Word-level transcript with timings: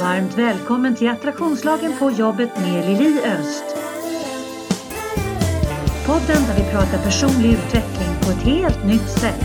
Varmt 0.00 0.38
välkommen 0.38 0.94
till 0.94 1.08
Attraktionslagen 1.08 1.92
på 1.98 2.10
jobbet 2.10 2.50
med 2.56 2.86
Lili 2.86 3.20
Öst. 3.20 3.64
Podden 6.06 6.42
där 6.46 6.64
vi 6.64 6.70
pratar 6.70 6.98
personlig 6.98 7.52
utveckling 7.52 8.08
på 8.22 8.30
ett 8.30 8.42
helt 8.42 8.84
nytt 8.84 9.08
sätt. 9.08 9.44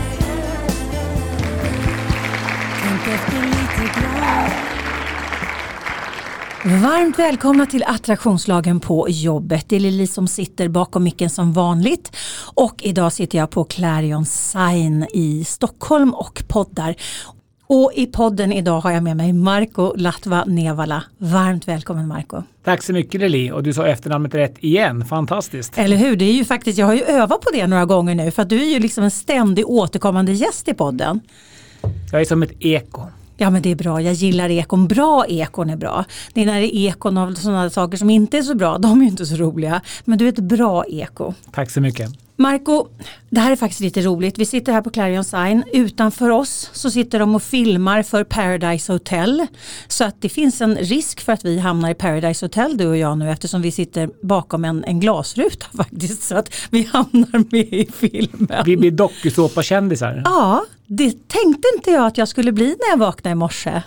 Varmt 6.82 7.18
välkomna 7.18 7.66
till 7.66 7.84
Attraktionslagen 7.86 8.80
på 8.80 9.06
jobbet. 9.08 9.68
Det 9.68 9.76
är 9.76 9.80
Lili 9.80 10.06
som 10.06 10.28
sitter 10.28 10.68
bakom 10.68 11.04
micken 11.04 11.30
som 11.30 11.52
vanligt. 11.52 12.16
Och 12.54 12.82
idag 12.82 13.12
sitter 13.12 13.38
jag 13.38 13.50
på 13.50 13.64
Clarion 13.64 14.26
Sign 14.26 15.06
i 15.14 15.44
Stockholm 15.44 16.14
och 16.14 16.42
poddar. 16.48 16.96
Och 17.66 17.92
i 17.94 18.06
podden 18.06 18.52
idag 18.52 18.80
har 18.80 18.90
jag 18.90 19.02
med 19.02 19.16
mig 19.16 19.32
Marco 19.32 19.92
Latva 19.96 20.44
Nevala. 20.44 21.04
Varmt 21.18 21.68
välkommen 21.68 22.08
Marco. 22.08 22.42
Tack 22.64 22.82
så 22.82 22.92
mycket 22.92 23.20
Lili 23.20 23.50
och 23.50 23.62
du 23.62 23.72
sa 23.72 23.86
efternamnet 23.86 24.34
rätt 24.34 24.54
igen, 24.60 25.04
fantastiskt. 25.04 25.78
Eller 25.78 25.96
hur, 25.96 26.16
det 26.16 26.24
är 26.24 26.32
ju 26.32 26.44
faktiskt, 26.44 26.78
jag 26.78 26.86
har 26.86 26.94
ju 26.94 27.02
övat 27.02 27.40
på 27.40 27.50
det 27.52 27.66
några 27.66 27.84
gånger 27.84 28.14
nu 28.14 28.30
för 28.30 28.42
att 28.42 28.48
du 28.48 28.62
är 28.62 28.66
ju 28.66 28.78
liksom 28.78 29.04
en 29.04 29.10
ständig 29.10 29.68
återkommande 29.68 30.32
gäst 30.32 30.68
i 30.68 30.74
podden. 30.74 31.20
Jag 32.12 32.20
är 32.20 32.24
som 32.24 32.42
ett 32.42 32.52
eko. 32.60 33.02
Ja 33.36 33.50
men 33.50 33.62
det 33.62 33.70
är 33.70 33.74
bra, 33.74 34.00
jag 34.02 34.14
gillar 34.14 34.50
ekon. 34.50 34.88
Bra 34.88 35.26
ekon 35.28 35.70
är 35.70 35.76
bra. 35.76 36.04
Det 36.32 36.42
är 36.42 36.46
när 36.46 36.60
det 36.60 36.76
är 36.76 36.88
ekon 36.88 37.18
av 37.18 37.34
sådana 37.34 37.70
saker 37.70 37.96
som 37.96 38.10
inte 38.10 38.38
är 38.38 38.42
så 38.42 38.54
bra, 38.54 38.78
de 38.78 38.98
är 39.00 39.04
ju 39.04 39.10
inte 39.10 39.26
så 39.26 39.36
roliga. 39.36 39.80
Men 40.04 40.18
du 40.18 40.24
är 40.24 40.28
ett 40.28 40.38
bra 40.38 40.84
eko. 40.88 41.34
Tack 41.52 41.70
så 41.70 41.80
mycket. 41.80 42.23
Marco, 42.36 42.88
det 43.30 43.40
här 43.40 43.52
är 43.52 43.56
faktiskt 43.56 43.80
lite 43.80 44.00
roligt. 44.00 44.38
Vi 44.38 44.46
sitter 44.46 44.72
här 44.72 44.82
på 44.82 44.90
Clarion 44.90 45.24
Sign. 45.24 45.64
Utanför 45.72 46.30
oss 46.30 46.70
så 46.72 46.90
sitter 46.90 47.18
de 47.18 47.34
och 47.34 47.42
filmar 47.42 48.02
för 48.02 48.24
Paradise 48.24 48.92
Hotel. 48.92 49.46
Så 49.88 50.04
att 50.04 50.22
det 50.22 50.28
finns 50.28 50.60
en 50.60 50.76
risk 50.76 51.20
för 51.20 51.32
att 51.32 51.44
vi 51.44 51.58
hamnar 51.58 51.90
i 51.90 51.94
Paradise 51.94 52.44
Hotel 52.44 52.76
du 52.76 52.86
och 52.86 52.96
jag 52.96 53.18
nu 53.18 53.30
eftersom 53.30 53.62
vi 53.62 53.70
sitter 53.70 54.10
bakom 54.22 54.64
en, 54.64 54.84
en 54.84 55.00
glasruta 55.00 55.66
faktiskt. 55.76 56.22
Så 56.22 56.36
att 56.36 56.54
vi 56.70 56.82
hamnar 56.92 57.52
med 57.52 57.72
i 57.74 57.90
filmen. 57.92 58.62
Vi 58.64 58.76
blir 58.76 58.90
dokusåpakändisar. 58.90 60.22
Ja, 60.24 60.64
det 60.86 61.10
tänkte 61.10 61.68
inte 61.76 61.90
jag 61.90 62.06
att 62.06 62.18
jag 62.18 62.28
skulle 62.28 62.52
bli 62.52 62.66
när 62.66 62.90
jag 62.90 62.96
vaknade 62.96 63.32
i 63.32 63.34
morse. 63.34 63.82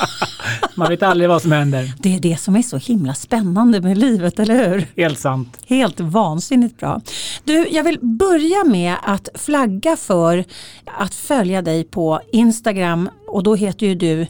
Man 0.74 0.88
vet 0.88 1.02
aldrig 1.02 1.28
vad 1.28 1.42
som 1.42 1.52
händer. 1.52 1.92
Det 1.98 2.14
är 2.14 2.20
det 2.20 2.36
som 2.40 2.56
är 2.56 2.62
så 2.62 2.76
himla 2.76 3.14
spännande 3.14 3.80
med 3.80 3.98
livet, 3.98 4.38
eller 4.38 4.68
hur? 4.68 4.86
Helt 4.96 5.18
sant. 5.18 5.58
Helt 5.66 6.00
vansinnigt 6.00 6.78
bra. 6.78 7.00
Du, 7.44 7.68
jag 7.70 7.84
vill 7.84 7.98
börja 8.00 8.64
med 8.64 8.94
att 9.02 9.28
flagga 9.34 9.96
för 9.96 10.44
att 10.84 11.14
följa 11.14 11.62
dig 11.62 11.84
på 11.84 12.20
Instagram 12.32 13.10
och 13.26 13.42
då 13.42 13.54
heter 13.54 13.86
ju 13.86 13.94
du 13.94 14.26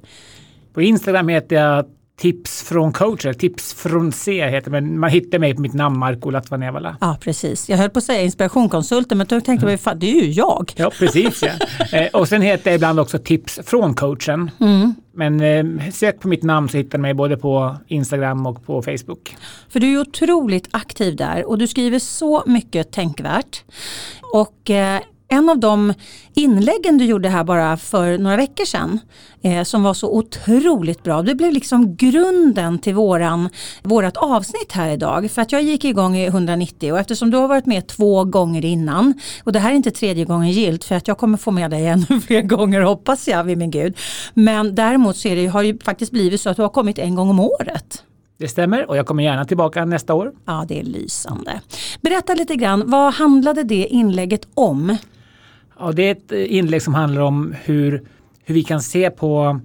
På 0.75 0.83
Instagram 0.83 1.29
heter 1.29 1.57
jag 1.57 1.85
Tips 2.19 2.63
från 2.63 2.93
coacher, 2.93 3.33
Tips 3.33 3.75
från 3.75 4.13
C 4.13 4.49
heter 4.49 4.71
men 4.71 5.01
man 5.01 5.11
hittar 5.11 5.39
mig 5.39 5.55
på 5.55 5.61
mitt 5.61 5.75
namn 5.75 5.99
Marko 5.99 6.31
Latvanevala. 6.31 6.97
Ja 7.01 7.17
precis, 7.21 7.69
jag 7.69 7.77
höll 7.77 7.91
på 7.91 7.99
att 7.99 8.05
säga 8.05 8.23
inspirationkonsulten 8.23 9.19
men 9.19 9.27
då 9.27 9.41
tänkte 9.41 9.71
jag, 9.71 9.81
fan, 9.81 9.99
det 9.99 10.11
är 10.11 10.23
ju 10.23 10.31
jag. 10.31 10.73
Ja 10.77 10.91
precis 10.99 11.43
ja. 11.43 11.99
eh, 11.99 12.09
och 12.13 12.29
sen 12.29 12.43
heter 12.43 12.71
jag 12.71 12.75
ibland 12.75 13.01
också 13.01 13.19
Tips 13.19 13.61
från 13.65 13.95
coachen. 13.95 14.51
Mm. 14.61 14.95
Men 15.13 15.41
eh, 15.41 15.91
sök 15.91 16.21
på 16.21 16.29
mitt 16.29 16.43
namn 16.43 16.69
så 16.69 16.77
hittar 16.77 16.99
du 16.99 17.03
mig 17.03 17.15
både 17.15 17.37
på 17.37 17.77
Instagram 17.87 18.47
och 18.47 18.67
på 18.67 18.83
Facebook. 18.83 19.37
För 19.69 19.81
du 19.81 19.95
är 19.95 20.01
otroligt 20.01 20.69
aktiv 20.71 21.17
där 21.17 21.49
och 21.49 21.59
du 21.59 21.67
skriver 21.67 21.99
så 21.99 22.43
mycket 22.47 22.93
tänkvärt. 22.93 23.65
Och 24.33 24.71
eh, 24.71 25.01
en 25.29 25.49
av 25.49 25.59
de 25.59 25.95
inläggen 26.35 26.99
du 26.99 27.05
gjorde 27.05 27.29
här 27.29 27.45
bara 27.45 27.77
för 27.77 28.19
några 28.19 28.37
veckor 28.37 28.65
sedan 28.65 29.01
eh, 29.43 29.63
som 29.63 29.83
var 29.83 29.95
så 29.95 30.17
otroligt 30.17 31.03
bra. 31.03 31.23
Det 31.23 31.35
blev 31.35 31.53
liksom 31.53 31.97
grunden 31.97 32.79
till 32.79 32.95
våran, 32.95 33.49
vårat 33.83 34.17
avsnitt 34.17 34.73
här 34.73 34.91
idag. 34.91 35.31
För 35.31 35.43
att 35.43 35.53
jag 35.53 35.63
gick 35.63 35.85
igång 35.85 36.17
i 36.17 36.27
190 36.27 36.93
och 36.93 36.99
eftersom 36.99 37.31
du 37.31 37.37
har 37.37 37.49
varit 37.49 37.67
med 37.67 37.87
två 37.87 38.25
gånger 38.25 38.65
innan 38.65 39.15
och 39.45 39.53
det 39.53 39.59
här 39.59 39.71
är 39.71 39.75
inte 39.75 39.91
tredje 39.91 40.25
gången 40.25 40.51
gilt 40.51 40.85
för 40.85 40.95
att 40.95 41.09
jag 41.09 41.19
kommer 41.19 41.39
få 41.39 41.51
med 41.51 41.71
dig 41.71 41.87
ännu 41.87 42.21
fler 42.27 42.43
gånger 42.43 42.81
hoppas 42.81 43.29
jag 43.29 43.45
vid 43.45 43.59
min 43.59 43.71
gud. 43.71 43.97
Men 44.35 44.75
däremot 44.75 45.17
så 45.17 45.29
det, 45.29 45.47
har 45.47 45.63
det 45.63 45.85
faktiskt 45.85 46.13
blivit 46.13 46.41
så 46.41 46.51
att 46.51 46.57
du 46.57 46.63
har 46.63 46.69
kommit 46.69 46.99
en 46.99 47.15
gång 47.15 47.31
om 47.31 47.41
året. 47.41 48.05
Det 48.39 48.49
stämmer 48.49 48.89
och 48.89 48.97
jag 48.97 49.07
kommer 49.07 49.23
gärna 49.23 49.45
tillbaka 49.45 49.85
nästa 49.85 50.15
år. 50.15 50.33
Ja, 50.45 50.65
det 50.69 50.81
är 50.81 50.85
lysande. 50.85 51.61
Berätta 52.01 52.35
lite 52.35 52.57
grann, 52.57 52.91
vad 52.91 53.15
handlade 53.15 53.65
det 53.65 53.87
inlägget 53.87 54.49
om? 54.55 54.97
Ja, 55.79 55.93
det 55.93 56.03
är 56.03 56.13
ett 56.13 56.33
inlägg 56.33 56.83
som 56.83 56.95
handlar 56.95 57.23
om 57.23 57.55
hur, 57.65 58.03
hur 58.45 58.55
vi 58.55 58.63
kan 58.63 58.81
se 58.81 59.11
på 59.11 59.61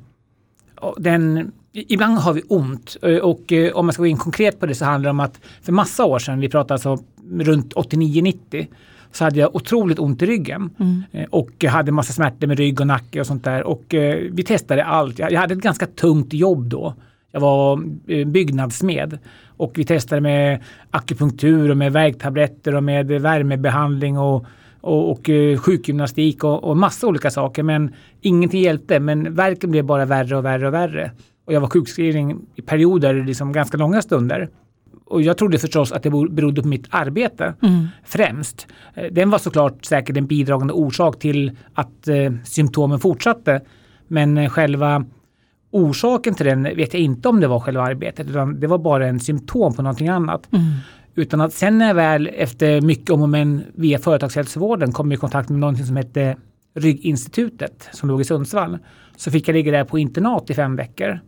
den 0.97 1.51
Ibland 1.75 2.18
har 2.18 2.34
vi 2.34 2.41
ont 2.47 2.97
och 3.22 3.53
om 3.74 3.85
man 3.85 3.94
ska 3.94 4.01
gå 4.01 4.07
in 4.07 4.18
konkret 4.18 4.59
på 4.59 4.66
det 4.66 4.75
så 4.75 4.85
handlar 4.85 5.07
det 5.07 5.12
om 5.12 5.19
att 5.19 5.40
för 5.62 5.72
massa 5.72 6.06
år 6.06 6.19
sedan, 6.19 6.40
vi 6.40 6.50
pratar 6.50 6.75
alltså 6.75 6.97
runt 7.40 7.73
89-90, 7.73 8.68
så 9.12 9.23
hade 9.23 9.40
jag 9.40 9.56
otroligt 9.56 10.00
ont 10.00 10.22
i 10.22 10.25
ryggen 10.25 10.69
mm. 10.79 11.03
och 11.29 11.63
hade 11.63 11.91
massa 11.91 12.13
smärtor 12.13 12.47
med 12.47 12.57
rygg 12.57 12.81
och 12.81 12.88
nacke 12.88 13.19
och 13.19 13.28
sånt 13.28 13.44
där 13.44 13.63
och 13.63 13.84
vi 14.31 14.44
testade 14.47 14.85
allt. 14.85 15.19
Jag 15.19 15.40
hade 15.40 15.53
ett 15.53 15.59
ganska 15.59 15.85
tungt 15.85 16.34
jobb 16.34 16.68
då. 16.68 16.94
Jag 17.31 17.40
var 17.40 17.78
byggnadsmed 18.25 19.18
och 19.47 19.72
vi 19.75 19.85
testade 19.85 20.22
med 20.22 20.59
akupunktur 20.91 21.72
och 21.72 21.78
med 21.78 21.94
värktabletter 21.94 22.75
och 22.75 22.84
med 22.84 23.07
värmebehandling 23.07 24.18
och 24.18 24.46
och, 24.84 25.12
och 25.12 25.30
eh, 25.30 25.58
sjukgymnastik 25.58 26.44
och, 26.44 26.64
och 26.64 26.78
massa 26.78 27.08
olika 27.08 27.32
saker. 27.32 27.64
Men 27.64 27.94
ingenting 28.22 28.62
hjälpte. 28.62 29.00
Men 29.00 29.36
verken 29.36 29.72
blev 29.72 29.86
bara 29.86 30.06
värre 30.06 30.38
och 30.38 30.46
värre 30.46 30.68
och 30.68 30.74
värre. 30.74 31.12
Och 31.46 31.54
jag 31.54 31.62
var 31.62 31.70
sjukskriven 31.70 32.42
i 32.56 32.62
perioder, 32.62 33.14
liksom 33.14 33.52
ganska 33.54 33.78
långa 33.78 34.02
stunder. 34.02 34.50
Och 35.06 35.22
jag 35.22 35.38
trodde 35.38 35.60
förstås 35.60 35.92
att 35.92 36.04
det 36.04 36.10
berodde 36.10 36.62
på 36.62 36.68
mitt 36.68 36.88
arbete 36.90 37.54
mm. 37.62 37.88
främst. 38.04 38.68
Eh, 38.94 39.06
den 39.12 39.30
var 39.30 39.38
såklart 39.38 39.86
säkert 39.86 40.18
en 40.18 40.28
bidragande 40.28 40.74
orsak 40.74 41.20
till 41.20 41.52
att 41.74 42.08
eh, 42.08 42.34
symptomen 42.44 43.00
fortsatte. 43.00 43.62
Men 44.08 44.38
eh, 44.38 44.50
själva 44.50 45.06
orsaken 45.72 46.36
till 46.36 46.46
den 46.46 46.64
vet 46.64 46.94
jag 46.94 47.04
inte 47.04 47.30
om 47.30 47.40
det 47.40 47.48
var 47.48 47.60
själva 47.60 47.84
arbetet 47.84 48.30
utan 48.30 48.60
det 48.60 48.68
var 48.68 48.78
bara 48.78 49.08
en 49.08 49.20
symptom 49.20 49.74
på 49.74 49.82
någonting 49.82 50.08
annat. 50.08 50.54
Mm. 50.54 50.66
Utan 51.16 51.41
att 51.41 51.53
sen 51.53 51.78
när 51.78 51.88
jag 51.88 51.96
väl 51.96 52.28
efter 52.28 52.81
mycket 52.81 53.09
om 53.09 53.22
och 53.22 53.29
men 53.29 53.63
via 53.75 54.00
företagshälsovården 54.00 54.91
kom 54.91 55.12
i 55.12 55.18
kontakt 55.18 55.50
med 55.50 55.59
någonting 55.59 55.85
som 55.85 55.96
hette 55.96 56.38
Rygginstitutet 56.75 57.90
som 57.91 58.09
låg 58.09 58.22
i 58.22 58.24
Sundsvall. 58.24 58.78
Så 59.16 59.31
fick 59.31 59.47
jag 59.47 59.53
ligga 59.53 59.72
där 59.72 59.84
på 59.84 60.00
internat 60.00 60.50
i 60.50 60.53
fem 60.53 60.75
veckor. 60.75 61.19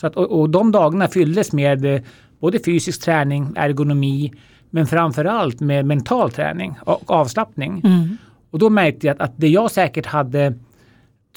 Så 0.00 0.06
att, 0.06 0.16
och, 0.16 0.40
och 0.40 0.50
de 0.50 0.72
dagarna 0.72 1.08
fylldes 1.08 1.52
med 1.52 1.84
eh, 1.84 2.00
både 2.40 2.58
fysisk 2.64 3.02
träning, 3.04 3.52
ergonomi, 3.56 4.32
men 4.70 4.86
framförallt 4.86 5.60
med 5.60 5.86
mental 5.86 6.30
träning 6.30 6.74
och 6.84 7.10
avslappning. 7.10 7.80
Mm. 7.84 8.16
Och 8.50 8.58
då 8.58 8.70
märkte 8.70 9.06
jag 9.06 9.14
att, 9.14 9.20
att 9.20 9.34
det 9.36 9.48
jag 9.48 9.70
säkert 9.70 10.06
hade 10.06 10.54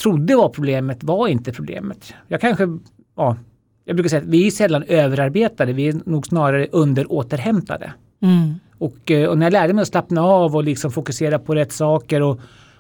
trodde 0.02 0.36
var 0.36 0.50
problemet 0.50 1.04
var 1.04 1.28
inte 1.28 1.52
problemet. 1.52 2.14
Jag 2.28 2.42
kanske 2.42 2.80
ja, 3.16 3.38
jag 3.86 3.96
brukar 3.96 4.10
säga 4.10 4.22
att 4.22 4.28
vi 4.28 4.48
är 4.48 4.52
sällan 4.52 4.84
överarbetade, 4.84 5.74
vi 5.74 5.88
är 5.88 5.96
nog 6.06 6.28
snarare 6.28 6.68
underåterhämtade. 6.72 7.94
Mm. 8.22 8.54
Och, 8.78 9.12
eh, 9.12 9.30
och, 9.30 9.38
när 9.38 9.46
jag 9.46 9.54
lärde 9.54 9.74
mig 9.74 9.82
att 9.82 9.88
slappna 9.88 10.22
av 10.22 10.56
och 10.56 10.64
liksom 10.64 10.92
fokusera 10.92 11.40
på 11.40 11.56
rätt 11.56 11.72
saker 11.72 12.22
och, 12.22 12.40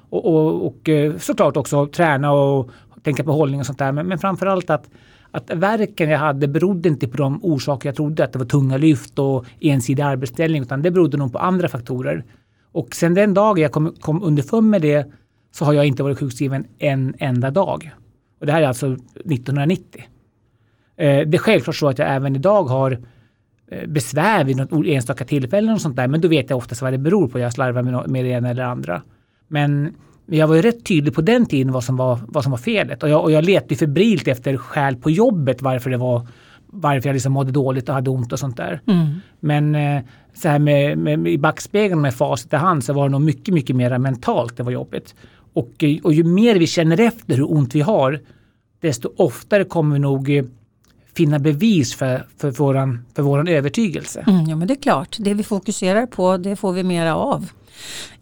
och, 0.09 0.25
och, 0.25 0.65
och 0.67 0.89
eh, 0.89 1.17
såklart 1.17 1.57
också 1.57 1.87
träna 1.87 2.31
och 2.31 2.71
tänka 3.03 3.23
på 3.23 3.31
hållning 3.31 3.59
och 3.59 3.65
sånt 3.65 3.79
där. 3.79 3.91
Men, 3.91 4.07
men 4.07 4.19
framförallt 4.19 4.69
att, 4.69 4.89
att 5.31 5.49
verken 5.49 6.09
jag 6.09 6.19
hade 6.19 6.47
berodde 6.47 6.89
inte 6.89 7.07
på 7.07 7.17
de 7.17 7.39
orsaker 7.43 7.89
jag 7.89 7.95
trodde, 7.95 8.23
att 8.23 8.33
det 8.33 8.39
var 8.39 8.45
tunga 8.45 8.77
lyft 8.77 9.19
och 9.19 9.45
ensidig 9.59 10.03
arbetsställning, 10.03 10.61
utan 10.61 10.81
det 10.81 10.91
berodde 10.91 11.17
nog 11.17 11.33
på 11.33 11.39
andra 11.39 11.67
faktorer. 11.67 12.23
Och 12.71 12.95
sen 12.95 13.13
den 13.13 13.33
dagen 13.33 13.61
jag 13.61 13.71
kom, 13.71 13.95
kom 13.99 14.23
underfund 14.23 14.69
med 14.69 14.81
det 14.81 15.11
så 15.51 15.65
har 15.65 15.73
jag 15.73 15.85
inte 15.85 16.03
varit 16.03 16.19
sjukskriven 16.19 16.65
en 16.79 17.15
enda 17.17 17.51
dag. 17.51 17.91
Och 18.39 18.45
det 18.45 18.51
här 18.51 18.61
är 18.61 18.67
alltså 18.67 18.87
1990. 18.87 20.03
Eh, 20.97 21.27
det 21.27 21.37
är 21.37 21.37
självklart 21.37 21.75
så 21.75 21.87
att 21.87 21.99
jag 21.99 22.15
även 22.15 22.35
idag 22.35 22.63
har 22.63 22.99
eh, 23.71 23.87
besvär 23.87 24.43
vid 24.43 24.57
något 24.57 24.85
enstaka 24.85 25.25
tillfällen 25.25 25.73
och 25.73 25.81
sånt 25.81 25.95
där. 25.95 26.07
Men 26.07 26.21
då 26.21 26.27
vet 26.27 26.49
jag 26.49 26.57
oftast 26.57 26.81
vad 26.81 26.93
det 26.93 26.97
beror 26.97 27.27
på. 27.27 27.39
Jag 27.39 27.53
slarvar 27.53 27.81
med, 27.81 28.09
med 28.09 28.25
det 28.25 28.29
ena 28.29 28.49
eller 28.49 28.63
andra. 28.63 29.01
Men 29.47 29.95
jag 30.25 30.47
var 30.47 30.55
ju 30.55 30.61
rätt 30.61 30.85
tydlig 30.85 31.13
på 31.13 31.21
den 31.21 31.45
tiden 31.45 31.73
vad 31.73 31.83
som 31.83 31.97
var, 31.97 32.19
vad 32.27 32.43
som 32.43 32.51
var 32.51 32.57
felet. 32.57 33.03
Och 33.03 33.09
jag, 33.09 33.23
och 33.23 33.31
jag 33.31 33.45
letade 33.45 33.75
febrilt 33.75 34.27
efter 34.27 34.57
skäl 34.57 34.95
på 34.95 35.11
jobbet 35.11 35.61
varför 35.61 35.89
det 35.89 35.97
var 35.97 36.27
varför 36.67 37.09
jag 37.09 37.13
liksom 37.13 37.33
mådde 37.33 37.51
dåligt 37.51 37.89
och 37.89 37.95
hade 37.95 38.09
ont 38.09 38.33
och 38.33 38.39
sånt 38.39 38.57
där. 38.57 38.81
Mm. 38.87 39.05
Men 39.39 39.75
eh, 39.75 40.03
så 40.33 40.49
här 40.49 40.59
med, 40.59 40.97
med, 40.97 41.27
i 41.27 41.37
backspegeln 41.37 42.01
med 42.01 42.13
facit 42.13 42.53
i 42.53 42.55
hand 42.55 42.83
så 42.83 42.93
var 42.93 43.03
det 43.03 43.11
nog 43.11 43.21
mycket, 43.21 43.53
mycket 43.53 43.75
mer 43.75 43.97
mentalt 43.97 44.57
det 44.57 44.63
var 44.63 44.71
jobbigt. 44.71 45.15
Och, 45.53 45.83
och 46.03 46.13
ju 46.13 46.23
mer 46.23 46.55
vi 46.55 46.67
känner 46.67 46.99
efter 46.99 47.35
hur 47.35 47.51
ont 47.51 47.75
vi 47.75 47.81
har 47.81 48.19
desto 48.81 49.13
oftare 49.17 49.63
kommer 49.63 49.93
vi 49.93 49.99
nog 49.99 50.43
finna 51.15 51.39
bevis 51.39 51.95
för, 51.95 52.27
för, 52.37 52.51
våran, 52.51 53.05
för 53.13 53.23
våran 53.23 53.47
övertygelse. 53.47 54.25
Mm, 54.27 54.49
ja 54.49 54.55
men 54.55 54.67
det 54.67 54.73
är 54.73 54.81
klart, 54.81 55.17
det 55.19 55.33
vi 55.33 55.43
fokuserar 55.43 56.05
på 56.05 56.37
det 56.37 56.55
får 56.55 56.73
vi 56.73 56.83
mera 56.83 57.15
av. 57.15 57.49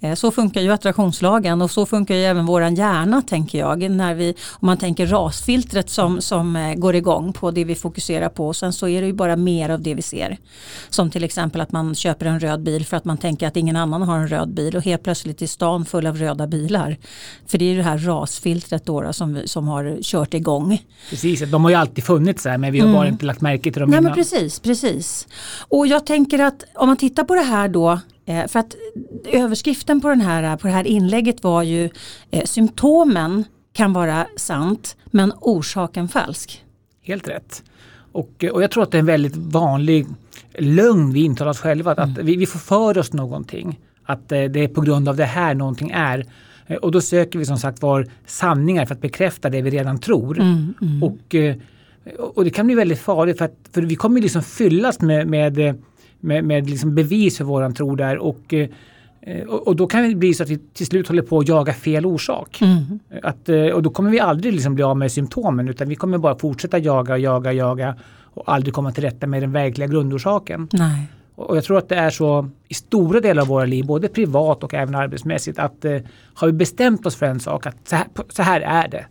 Eh, 0.04 0.16
så 0.16 0.32
funkar 0.32 0.62
ju 0.62 0.72
attraktionslagen 0.72 1.62
och 1.62 1.72
så 1.72 1.86
funkar 1.86 2.16
ju 2.16 2.24
även 2.24 2.46
våran 2.46 2.76
hjärna 2.76 3.22
tänker 3.22 3.60
jag. 3.60 3.92
När 3.92 4.14
vi, 4.14 4.36
om 4.52 4.66
man 4.66 4.78
tänker 4.78 5.08
rasfiltret 5.08 5.90
som, 5.90 6.22
som 6.22 6.56
eh, 6.56 6.74
går 6.74 6.96
igång 6.96 7.34
på 7.34 7.52
det 7.52 7.64
vi 7.64 7.76
fokuserar 7.76 8.30
på 8.30 8.48
och 8.48 8.56
sen 8.56 8.74
så 8.74 8.88
är 8.88 9.02
det 9.02 9.08
ju 9.08 9.14
bara 9.14 9.36
mer 9.36 9.70
av 9.70 9.82
det 9.82 9.94
vi 9.94 10.02
ser. 10.02 10.38
Som 10.90 11.12
till 11.12 11.24
exempel 11.24 11.62
att 11.62 11.72
man 11.72 11.96
köper 11.96 12.26
en 12.26 12.40
röd 12.40 12.64
bil 12.64 12.86
för 12.86 12.98
att 12.98 13.06
man 13.06 13.18
tänker 13.18 13.48
att 13.48 13.58
ingen 13.58 13.76
annan 13.76 14.02
har 14.02 14.18
en 14.18 14.28
röd 14.28 14.54
bil 14.54 14.76
och 14.76 14.84
helt 14.84 15.04
plötsligt 15.04 15.42
är 15.42 15.48
stan 15.48 15.86
full 15.86 16.08
av 16.08 16.18
röda 16.18 16.48
bilar. 16.48 16.98
För 17.48 17.58
det 17.58 17.66
är 17.66 17.78
det 17.78 17.84
här 17.84 17.98
rasfiltret 17.98 18.86
då, 18.86 19.02
då 19.02 19.14
som, 19.14 19.34
vi, 19.34 19.48
som 19.48 19.68
har 19.68 19.98
kört 20.02 20.34
igång. 20.34 20.82
Precis, 21.10 21.52
de 21.52 21.64
har 21.64 21.72
ju 21.72 21.76
alltid 21.76 22.04
funnits 22.04 22.46
här 22.46 22.58
men 22.58 22.72
vi 22.72 22.80
har 22.80 22.88
mm. 22.88 22.98
bara 22.98 23.08
inte 23.08 23.26
lagt 23.26 23.42
märke 23.42 23.72
till 23.72 23.80
dem 23.80 23.90
Nej, 23.90 24.00
innan. 24.00 24.04
Men 24.04 24.14
precis, 24.14 24.60
precis. 24.60 25.28
Och 25.60 25.88
jag 25.88 26.06
tänker 26.06 26.40
att 26.40 26.64
om 26.76 26.88
man 26.88 26.98
tittar 26.98 27.24
på 27.24 27.36
det 27.36 27.42
här 27.42 27.68
då 27.68 28.00
eh, 28.26 28.48
för 28.48 28.60
att 28.60 28.76
överskriften 29.26 30.02
på, 30.02 30.10
den 30.10 30.22
här, 30.22 30.58
på 30.58 30.68
det 30.68 30.74
här 30.74 30.88
inlägget 30.88 31.44
var 31.44 31.64
ju 31.64 31.90
eh, 32.32 32.44
symptomen 32.44 33.46
kan 33.74 33.94
vara 33.94 34.28
sant 34.36 34.98
men 35.06 35.34
orsaken 35.42 36.08
falsk. 36.08 36.64
Helt 37.02 37.28
rätt. 37.28 37.64
Och, 38.12 38.46
och 38.52 38.64
jag 38.64 38.72
tror 38.72 38.84
att 38.84 38.92
det 38.92 38.98
är 38.98 39.00
en 39.00 39.06
väldigt 39.06 39.36
vanlig 39.36 40.08
lögn 40.58 41.14
vi 41.14 41.24
intalar 41.24 41.52
oss 41.52 41.60
själva. 41.60 41.92
Att, 41.92 42.00
mm. 42.00 42.26
vi, 42.26 42.36
vi 42.36 42.46
får 42.46 42.60
för 42.60 42.98
oss 42.98 43.14
någonting. 43.14 43.80
Att 44.04 44.32
eh, 44.32 44.44
det 44.44 44.60
är 44.60 44.68
på 44.68 44.82
grund 44.82 45.10
av 45.10 45.16
det 45.16 45.26
här 45.26 45.54
någonting 45.54 45.92
är. 45.94 46.26
Eh, 46.68 46.76
och 46.76 46.92
då 46.92 47.02
söker 47.02 47.40
vi 47.40 47.46
som 47.46 47.58
sagt 47.58 47.82
var 47.82 48.08
sanningar 48.26 48.86
för 48.86 48.96
att 48.96 49.02
bekräfta 49.02 49.50
det 49.50 49.62
vi 49.62 49.70
redan 49.70 50.00
tror. 50.00 50.40
Mm, 50.40 50.74
mm. 50.82 51.04
Och, 51.04 51.36
eh, 51.36 51.56
och 52.18 52.44
det 52.44 52.50
kan 52.50 52.66
bli 52.66 52.76
väldigt 52.76 53.00
farligt 53.00 53.38
för, 53.38 53.46
att, 53.46 53.58
för 53.72 53.82
vi 53.82 53.96
kommer 53.96 54.22
liksom 54.22 54.44
fyllas 54.44 55.02
med, 55.02 55.28
med, 55.28 55.82
med, 56.24 56.44
med 56.44 56.70
liksom 56.70 56.96
bevis 56.96 57.38
för 57.38 57.44
våran 57.44 57.74
tro 57.74 57.96
där. 57.96 58.18
Och, 58.18 58.54
och, 59.48 59.68
och, 59.68 59.76
då 59.76 59.88
kan 59.88 60.10
det 60.10 60.16
bli 60.16 60.34
så 60.34 60.44
att 60.44 60.50
vi 60.50 60.58
till 60.74 60.86
slut 60.86 61.08
håller 61.08 61.22
på 61.22 61.40
att 61.40 61.48
jaga 61.48 61.74
fel 61.74 62.06
orsak. 62.06 62.62
Mm. 62.62 63.00
Att, 63.24 63.50
och 63.74 63.84
då 63.84 63.90
kommer 63.90 64.12
vi 64.12 64.20
aldrig 64.20 64.54
liksom 64.54 64.76
bli 64.76 64.84
av 64.84 64.98
med 64.98 65.12
symptomen 65.12 65.70
utan 65.70 65.90
vi 65.90 65.96
kommer 65.96 66.18
bara 66.18 66.36
fortsätta 66.36 66.78
jaga, 66.78 67.18
jaga, 67.18 67.54
jaga 67.54 67.96
och 68.34 68.54
aldrig 68.54 68.74
komma 68.74 68.92
till 68.92 69.04
rätta 69.04 69.28
med 69.28 69.44
den 69.44 69.52
verkliga 69.52 69.88
grundorsaken. 69.88 70.68
Nej. 70.72 71.08
Och 71.36 71.58
jag 71.58 71.64
tror 71.64 71.78
att 71.78 71.90
det 71.90 71.96
är 71.96 72.10
så 72.10 72.50
i 72.68 72.74
stora 72.74 73.20
delar 73.20 73.42
av 73.42 73.48
våra 73.48 73.66
liv, 73.66 73.86
både 73.86 74.08
privat 74.08 74.64
och 74.64 74.74
även 74.74 74.96
arbetsmässigt, 74.96 75.60
att 75.60 75.86
eh, 75.86 75.98
har 76.34 76.48
vi 76.48 76.54
bestämt 76.54 77.06
oss 77.06 77.16
för 77.16 77.26
en 77.26 77.40
sak, 77.40 77.66
att 77.66 77.78
så 77.84 77.96
här, 77.96 78.08
så 78.30 78.44
här 78.44 78.62
är 78.62 78.88
det. 78.88 79.06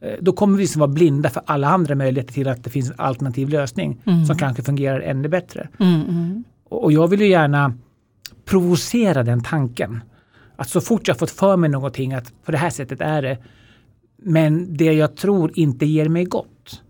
Eh, 0.00 0.14
då 0.20 0.32
kommer 0.32 0.58
vi 0.58 0.66
som 0.66 0.80
vara 0.80 0.90
blinda 0.90 1.30
för 1.30 1.42
alla 1.46 1.68
andra 1.68 1.94
möjligheter 1.94 2.34
till 2.34 2.48
att 2.48 2.64
det 2.64 2.70
finns 2.70 2.90
en 2.90 3.00
alternativ 3.00 3.48
lösning 3.48 4.00
mm. 4.04 4.26
som 4.26 4.38
kanske 4.38 4.62
fungerar 4.62 5.00
ännu 5.00 5.28
bättre. 5.28 5.68
Mm, 5.80 6.00
mm. 6.00 6.44
Och, 6.68 6.92
jag 6.92 7.08
vill 7.08 7.20
ju 7.20 7.28
gärna 7.28 7.74
provocera 8.44 9.22
den 9.22 9.42
tanken. 9.42 10.00
Att 10.56 10.68
så 10.68 10.80
fort 10.80 11.08
jag 11.08 11.18
fått 11.18 11.30
för 11.30 11.56
mig 11.56 11.70
någonting 11.70 12.12
att 12.12 12.32
på 12.44 12.52
det 12.52 12.58
här 12.58 12.70
sättet 12.70 13.00
är 13.00 13.22
det, 13.22 13.38
men 14.16 14.76
det 14.76 14.92
jag 14.92 15.16
tror 15.16 15.58
inte 15.58 15.86
ger 15.86 16.08
mig 16.08 16.24
gott 16.24 16.82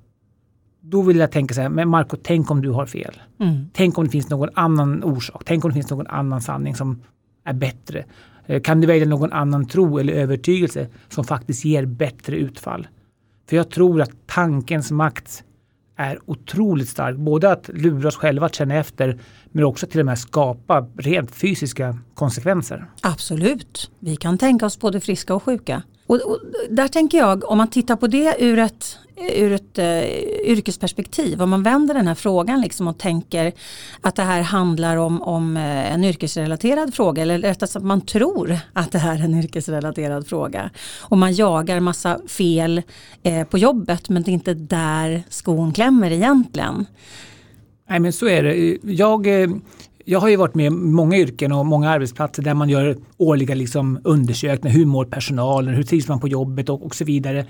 då 0.91 1.03
vill 1.03 1.17
jag 1.17 1.33
tänka 1.33 1.55
så 1.55 1.61
här, 1.61 1.69
men 1.69 1.89
Marco, 1.89 2.17
tänk 2.23 2.51
om 2.51 2.63
du 2.63 2.71
har 2.71 2.87
fel. 2.87 3.21
Mm. 3.41 3.67
Tänk 3.73 3.99
om 3.99 4.05
det 4.05 4.11
finns 4.11 4.31
någon 4.31 4.49
annan 4.55 5.05
orsak. 5.05 5.43
Tänk 5.45 5.65
om 5.65 5.71
det 5.71 5.75
finns 5.75 5.91
någon 5.91 6.07
annan 6.07 6.43
sanning 6.43 6.75
som 6.75 7.03
är 7.45 7.53
bättre. 7.53 8.05
Eh, 8.47 8.63
kan 8.63 8.81
du 8.81 8.87
välja 8.87 9.07
någon 9.07 9.33
annan 9.33 9.67
tro 9.67 9.99
eller 9.99 10.13
övertygelse 10.13 10.89
som 11.09 11.25
faktiskt 11.25 11.65
ger 11.65 11.87
bättre 11.87 12.37
utfall? 12.37 12.87
För 13.49 13.57
jag 13.57 13.71
tror 13.71 14.03
att 14.03 14.11
tankens 14.27 14.91
makt 14.91 15.45
är 15.97 16.19
otroligt 16.27 16.89
stark. 16.89 17.17
Både 17.17 17.53
att 17.53 17.69
lura 17.75 18.09
oss 18.09 18.17
själva 18.17 18.47
att 18.47 18.55
känna 18.55 18.75
efter 18.75 19.21
men 19.53 19.65
också 19.65 19.87
till 19.87 20.01
och 20.01 20.07
med 20.07 20.19
skapa 20.19 20.89
rent 20.97 21.31
fysiska 21.31 21.99
konsekvenser. 22.15 22.87
Absolut. 23.03 23.91
Vi 23.99 24.17
kan 24.17 24.39
tänka 24.39 24.67
oss 24.67 24.79
både 24.79 25.01
friska 25.01 25.35
och 25.35 25.43
sjuka. 25.43 25.83
Och, 26.09 26.17
och, 26.17 26.39
där 26.71 26.89
tänker 26.89 27.19
jag, 27.19 27.51
om 27.51 27.59
man 27.59 27.71
tittar 27.71 27.97
på 27.97 28.07
det 28.07 28.37
ur 28.39 28.59
ett, 28.59 28.99
ur 29.37 29.53
ett 29.53 29.79
uh, 29.79 29.85
yrkesperspektiv, 30.51 31.43
om 31.43 31.51
man 31.51 31.63
vänder 31.63 31.95
den 31.95 32.09
här 32.09 32.15
frågan 32.15 32.61
liksom 32.61 32.89
och 32.89 32.99
tänker 32.99 33.53
att 34.01 34.15
det 34.15 34.23
här 34.23 34.43
handlar 34.43 34.97
om, 34.97 35.23
om 35.23 35.57
uh, 35.57 35.93
en 35.93 36.05
yrkesrelaterad 36.05 36.95
fråga, 36.95 37.23
eller 37.23 37.39
rättare 37.39 37.69
sagt 37.69 37.77
att 37.77 37.87
man 37.87 38.01
tror 38.01 38.59
att 38.73 38.93
det 38.93 38.99
här 38.99 39.15
är 39.15 39.25
en 39.25 39.35
yrkesrelaterad 39.35 40.27
fråga. 40.27 40.71
Och 41.01 41.19
man 41.19 41.35
jagar 41.35 41.81
massa 41.81 42.21
fel 42.29 42.83
uh, 43.27 43.45
på 43.45 43.59
jobbet 43.59 44.09
men 44.09 44.23
det 44.23 44.31
är 44.31 44.33
inte 44.33 44.55
där 44.55 45.23
skon 45.29 45.73
klämmer 45.73 46.11
egentligen. 46.11 46.87
Nej 47.91 48.01
men 48.01 48.13
så 48.13 48.29
är 48.29 48.43
det. 48.43 48.79
Jag 48.83 49.27
jag 50.11 50.21
har 50.21 50.29
ju 50.29 50.37
varit 50.37 50.55
med 50.55 50.67
i 50.67 50.71
många 50.71 51.17
yrken 51.17 51.53
och 51.53 51.67
många 51.67 51.91
arbetsplatser 51.91 52.43
där 52.43 52.55
man 52.55 52.69
gör 52.69 52.97
årliga 53.17 53.55
liksom 53.55 54.01
undersökningar. 54.05 54.77
Hur 54.77 54.87
mår 54.87 55.05
personalen? 55.05 55.75
Hur 55.75 55.83
trivs 55.83 56.09
man 56.09 56.21
på 56.21 56.29
jobbet? 56.29 56.69
Och, 56.69 56.87
och 56.87 56.95
så 56.95 57.05
vidare. 57.05 57.47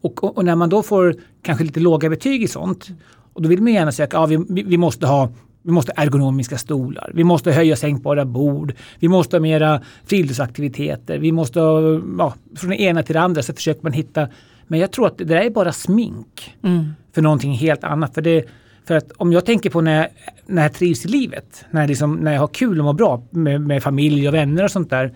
Och, 0.00 0.24
och, 0.24 0.36
och, 0.36 0.44
när 0.44 0.56
man 0.56 0.68
då 0.68 0.82
får 0.82 1.14
kanske 1.42 1.64
lite 1.64 1.80
låga 1.80 2.08
betyg 2.08 2.42
i 2.42 2.48
sånt. 2.48 2.88
Och 3.32 3.42
då 3.42 3.48
vill 3.48 3.62
man 3.62 3.72
gärna 3.72 3.88
att 3.88 4.12
ja, 4.12 4.26
vi, 4.26 4.62
vi 4.62 4.76
måste 4.76 5.06
ha 5.06 5.28
vi 5.62 5.72
måste 5.72 5.92
ha 5.96 6.02
ergonomiska 6.02 6.58
stolar, 6.58 7.10
vi 7.14 7.24
måste 7.24 7.52
höja 7.52 7.76
sänkbara 7.76 8.24
bord, 8.24 8.74
vi 8.98 9.08
måste 9.08 9.36
ha 9.36 9.40
mera 9.40 9.80
friluftsaktiviteter, 10.06 11.18
vi 11.18 11.32
måste 11.32 11.60
ha, 11.60 12.00
ja, 12.18 12.34
från 12.56 12.70
det 12.70 12.80
ena 12.80 13.02
till 13.02 13.14
det 13.14 13.20
andra 13.20 13.42
så 13.42 13.52
försöker 13.52 13.82
man 13.82 13.92
hitta. 13.92 14.28
Men 14.66 14.80
jag 14.80 14.92
tror 14.92 15.06
att 15.06 15.18
det 15.18 15.24
där 15.24 15.36
är 15.36 15.50
bara 15.50 15.72
smink 15.72 16.56
mm. 16.62 16.88
för 17.14 17.22
någonting 17.22 17.52
helt 17.52 17.84
annat. 17.84 18.14
För 18.14 18.22
det, 18.22 18.44
för 18.88 18.96
att 18.96 19.12
om 19.16 19.32
jag 19.32 19.46
tänker 19.46 19.70
på 19.70 19.80
när 19.80 19.96
jag, 19.96 20.08
när 20.46 20.62
jag 20.62 20.72
trivs 20.72 21.04
i 21.04 21.08
livet, 21.08 21.64
när 21.70 21.80
jag, 21.80 21.88
liksom, 21.88 22.14
när 22.14 22.32
jag 22.32 22.40
har 22.40 22.48
kul 22.48 22.78
och 22.78 22.84
mår 22.84 22.92
bra 22.92 23.22
med, 23.30 23.60
med 23.60 23.82
familj 23.82 24.28
och 24.28 24.34
vänner 24.34 24.64
och 24.64 24.70
sånt 24.70 24.90
där. 24.90 25.14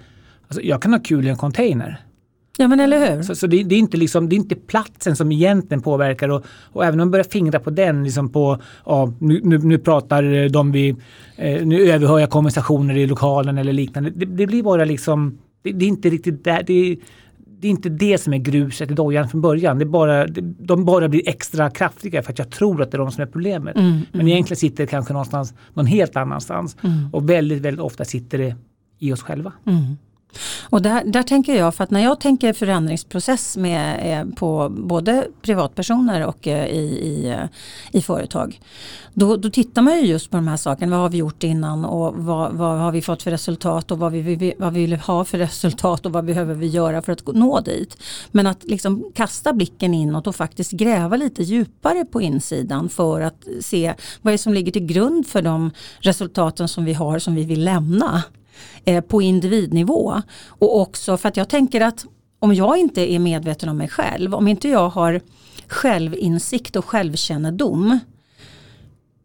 Alltså 0.49 0.63
jag 0.63 0.83
kan 0.83 0.93
ha 0.93 1.01
kul 1.01 1.27
i 1.27 1.29
en 1.29 1.37
container. 1.37 2.01
Ja 2.59 2.69
men 2.69 2.81
eller 2.81 3.15
hur. 3.15 3.23
Så, 3.23 3.35
så 3.35 3.47
det, 3.47 3.63
det, 3.63 3.75
är 3.75 3.79
inte 3.79 3.97
liksom, 3.97 4.29
det 4.29 4.35
är 4.35 4.39
inte 4.39 4.55
platsen 4.55 5.17
som 5.17 5.33
egentligen 5.33 5.83
påverkar 5.83 6.29
och, 6.29 6.45
och 6.73 6.85
även 6.85 7.01
om 7.01 7.07
man 7.07 7.11
börjar 7.11 7.25
fingra 7.25 7.61
på 7.61 7.71
den, 7.71 8.05
liksom 8.05 8.29
på, 8.29 8.59
ja, 8.87 9.13
nu, 9.19 9.41
nu, 9.45 9.59
nu 9.59 9.79
pratar 9.79 10.49
de 10.49 10.73
vi, 10.73 10.89
eh, 11.37 11.67
nu 11.67 11.91
överhör 11.91 12.19
jag 12.19 12.31
konversationer 12.31 12.97
i 12.97 13.07
lokalen 13.07 13.59
eller 13.59 13.73
liknande. 13.73 14.11
Det, 14.11 14.27
det 14.27 14.47
blir 14.47 14.63
bara 14.63 14.85
liksom, 14.85 15.39
det, 15.63 15.73
det, 15.73 15.85
är 15.85 15.89
inte 15.89 16.11
riktigt 16.11 16.45
där, 16.45 16.63
det, 16.67 16.97
det 17.63 17.69
är 17.69 17.71
inte 17.71 17.89
det 17.89 18.19
som 18.19 18.33
är 18.33 18.39
gruset 18.39 18.91
i 18.91 18.95
dojan 18.95 19.29
från 19.29 19.41
början. 19.41 19.79
Det 19.79 19.85
bara, 19.85 20.27
de 20.59 20.85
bara 20.85 21.09
blir 21.09 21.29
extra 21.29 21.71
kraftiga 21.71 22.23
för 22.23 22.33
att 22.33 22.39
jag 22.39 22.51
tror 22.51 22.83
att 22.83 22.91
det 22.91 22.97
är 22.97 22.99
de 22.99 23.11
som 23.13 23.23
är 23.23 23.27
problemet. 23.27 23.77
Mm, 23.77 23.91
Men 23.91 24.21
mm. 24.21 24.29
egentligen 24.29 24.57
sitter 24.57 24.85
det 24.85 24.87
kanske 24.87 25.13
någonstans 25.13 25.55
någon 25.75 25.87
helt 25.87 26.17
annanstans. 26.17 26.77
Mm. 26.83 27.09
Och 27.13 27.31
väldigt, 27.31 27.63
väldigt 27.63 27.81
ofta 27.81 28.05
sitter 28.05 28.39
det 28.39 28.57
i 28.99 29.13
oss 29.13 29.23
själva. 29.23 29.53
Och 30.71 30.83
där, 30.83 31.03
där 31.05 31.23
tänker 31.23 31.57
jag, 31.57 31.75
för 31.75 31.85
att 31.85 31.91
när 31.91 32.01
jag 32.01 32.21
tänker 32.21 32.53
förändringsprocess 32.53 33.57
med, 33.57 34.21
eh, 34.21 34.35
på 34.35 34.69
både 34.69 35.27
privatpersoner 35.43 36.27
och 36.27 36.49
eh, 36.49 36.67
i, 36.67 36.81
i, 36.81 37.29
eh, 37.29 37.45
i 37.93 38.03
företag. 38.03 38.61
Då, 39.15 39.37
då 39.37 39.51
tittar 39.51 39.83
man 39.83 40.01
ju 40.01 40.07
just 40.07 40.31
på 40.31 40.37
de 40.37 40.49
här 40.49 40.57
sakerna. 40.57 40.91
Vad 40.91 41.01
har 41.01 41.09
vi 41.09 41.19
gjort 41.19 41.43
innan 41.43 41.85
och 41.85 42.15
vad, 42.17 42.53
vad 42.53 42.79
har 42.79 42.93
vi 42.93 43.03
fått 43.03 43.23
för 43.23 43.31
resultat 43.31 43.91
och 43.91 43.99
vad 43.99 44.13
vi, 44.13 44.55
vad 44.59 44.73
vi 44.73 44.81
vill 44.81 44.97
ha 44.97 45.25
för 45.25 45.39
resultat 45.39 46.07
och 46.07 46.13
vad 46.13 46.25
behöver 46.25 46.55
vi 46.55 46.67
göra 46.67 47.03
för 47.03 47.13
att 47.13 47.27
nå 47.27 47.61
dit. 47.61 47.97
Men 48.31 48.47
att 48.47 48.65
liksom 48.65 49.05
kasta 49.15 49.53
blicken 49.53 49.95
inåt 49.95 50.27
och 50.27 50.37
faktiskt 50.37 50.73
gräva 50.73 51.17
lite 51.17 51.43
djupare 51.43 52.05
på 52.05 52.23
insidan 52.23 52.89
för 52.89 53.21
att 53.21 53.45
se 53.61 53.95
vad 54.23 54.35
är 54.35 54.39
som 54.39 54.55
ligger 54.55 54.73
till 54.73 54.87
grund 54.87 55.27
för 55.27 55.43
de 55.43 55.71
resultaten 56.01 56.69
som 56.69 56.85
vi 56.85 56.93
har 56.93 57.19
som 57.19 57.35
vi 57.35 57.45
vill 57.45 57.65
lämna 57.65 58.23
Eh, 58.85 59.01
på 59.01 59.23
individnivå. 59.23 60.23
Och 60.49 60.81
också 60.81 61.17
för 61.17 61.29
att 61.29 61.37
jag 61.37 61.49
tänker 61.49 61.81
att 61.81 62.07
om 62.39 62.55
jag 62.55 62.79
inte 62.79 63.13
är 63.13 63.19
medveten 63.19 63.69
om 63.69 63.77
mig 63.77 63.89
själv, 63.89 64.35
om 64.35 64.49
inte 64.49 64.69
jag 64.69 64.89
har 64.89 65.21
självinsikt 65.67 66.77
och 66.77 66.85
självkännedom 66.85 67.99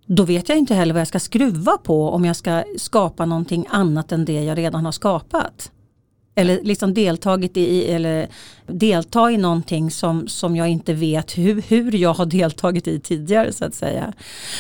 då 0.06 0.24
vet 0.24 0.50
jag 0.50 0.58
inte 0.58 0.74
heller 0.74 0.94
vad 0.94 1.02
jag 1.02 1.08
ska 1.08 1.20
skruva 1.20 1.78
på 1.78 2.10
om 2.10 2.26
jag 2.26 2.36
ska 2.36 2.64
skapa 2.78 3.26
någonting 3.26 3.66
annat 3.70 4.12
än 4.12 4.26
det 4.26 4.44
jag 4.44 4.58
redan 4.58 4.86
har 4.86 4.92
skapat. 4.92 5.72
Eller 6.38 6.60
liksom 6.64 6.94
deltagit 6.94 7.58
i, 7.58 7.86
eller 7.86 8.28
delta 8.68 9.32
i 9.32 9.38
någonting 9.38 9.92
som, 9.92 10.28
som 10.28 10.56
jag 10.56 10.70
inte 10.70 10.94
vet 10.94 11.38
hur, 11.38 11.62
hur 11.62 11.96
jag 11.96 12.14
har 12.14 12.26
deltagit 12.26 12.88
i 12.88 13.00
tidigare 13.00 13.54
så 13.54 13.66
att 13.66 13.76
säga. 13.76 14.14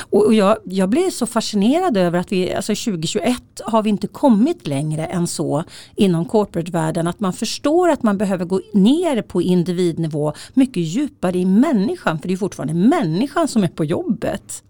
Och, 0.09 0.25
och 0.25 0.33
jag, 0.33 0.57
jag 0.63 0.89
blir 0.89 1.09
så 1.09 1.25
fascinerad 1.25 1.97
över 1.97 2.19
att 2.19 2.31
vi, 2.31 2.53
alltså 2.53 2.75
2021 2.75 3.41
har 3.65 3.83
vi 3.83 3.89
inte 3.89 4.07
kommit 4.07 4.67
längre 4.67 5.05
än 5.05 5.27
så 5.27 5.63
inom 5.95 6.25
corporate-världen. 6.25 7.07
Att 7.07 7.19
man 7.19 7.33
förstår 7.33 7.89
att 7.89 8.03
man 8.03 8.17
behöver 8.17 8.45
gå 8.45 8.61
ner 8.73 9.21
på 9.21 9.41
individnivå 9.41 10.33
mycket 10.53 10.83
djupare 10.83 11.37
i 11.37 11.45
människan. 11.45 12.19
För 12.19 12.27
det 12.27 12.33
är 12.33 12.37
fortfarande 12.37 12.73
människan 12.73 13.47
som 13.47 13.63
är 13.63 13.67
på 13.67 13.85
jobbet. 13.85 14.63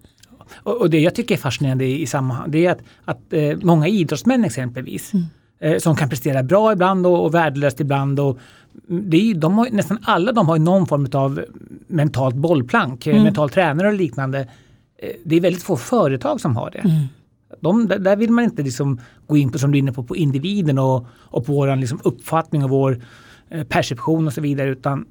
Och, 0.63 0.89
det 0.89 0.99
jag 0.99 1.15
tycker 1.15 1.35
är 1.35 1.39
fascinerande 1.39 1.85
i, 1.85 2.01
i 2.01 2.07
sammanhang 2.07 2.51
det 2.51 2.65
är 2.65 2.71
att, 2.71 2.81
att 3.05 3.33
eh, 3.33 3.57
många 3.61 3.87
idrottsmän 3.87 4.45
exempelvis 4.45 5.13
mm 5.13 5.25
eh, 5.59 5.77
som 5.77 5.95
kan 5.95 6.09
prestera 6.09 6.43
bra 6.43 6.73
ibland 6.73 7.07
och, 7.07 7.25
och 7.25 7.33
värdelöst 7.33 7.79
ibland. 7.79 8.19
Och 8.19 8.39
det 8.87 9.17
är, 9.17 9.35
de 9.35 9.57
har, 9.57 9.69
nästan 9.71 9.99
alla 10.03 10.31
de 10.31 10.47
har 10.47 10.59
någon 10.59 10.87
form 10.87 11.07
av 11.13 11.45
mentalt 11.87 12.35
bollplank, 12.35 13.07
mm. 13.07 13.23
mental 13.23 13.49
tränare 13.49 13.87
och 13.87 13.93
liknande. 13.93 14.39
Eh, 14.97 15.09
det 15.25 15.35
är 15.35 15.41
väldigt 15.41 15.63
få 15.63 15.77
företag 15.77 16.41
som 16.41 16.55
har 16.55 16.71
det. 16.71 16.79
Mm. 16.79 17.05
De, 17.59 17.87
där 17.87 18.15
vill 18.15 18.31
man 18.31 18.43
inte 18.43 18.63
liksom 18.63 19.01
gå 19.27 19.37
in 19.37 19.51
på, 19.51 19.59
som 19.59 19.71
du 19.71 19.77
är 19.77 19.79
inne 19.79 19.93
på, 19.93 20.03
på 20.03 20.15
individen 20.15 20.79
och, 20.79 21.05
och 21.11 21.45
på 21.45 21.53
vår 21.53 21.75
liksom 21.75 21.99
uppfattning 22.03 22.63
och 22.63 22.69
vår 22.69 23.01
eh, 23.49 23.63
perception 23.63 24.27
och 24.27 24.33
så 24.33 24.41
vidare. 24.41 24.69
Utan 24.69 25.05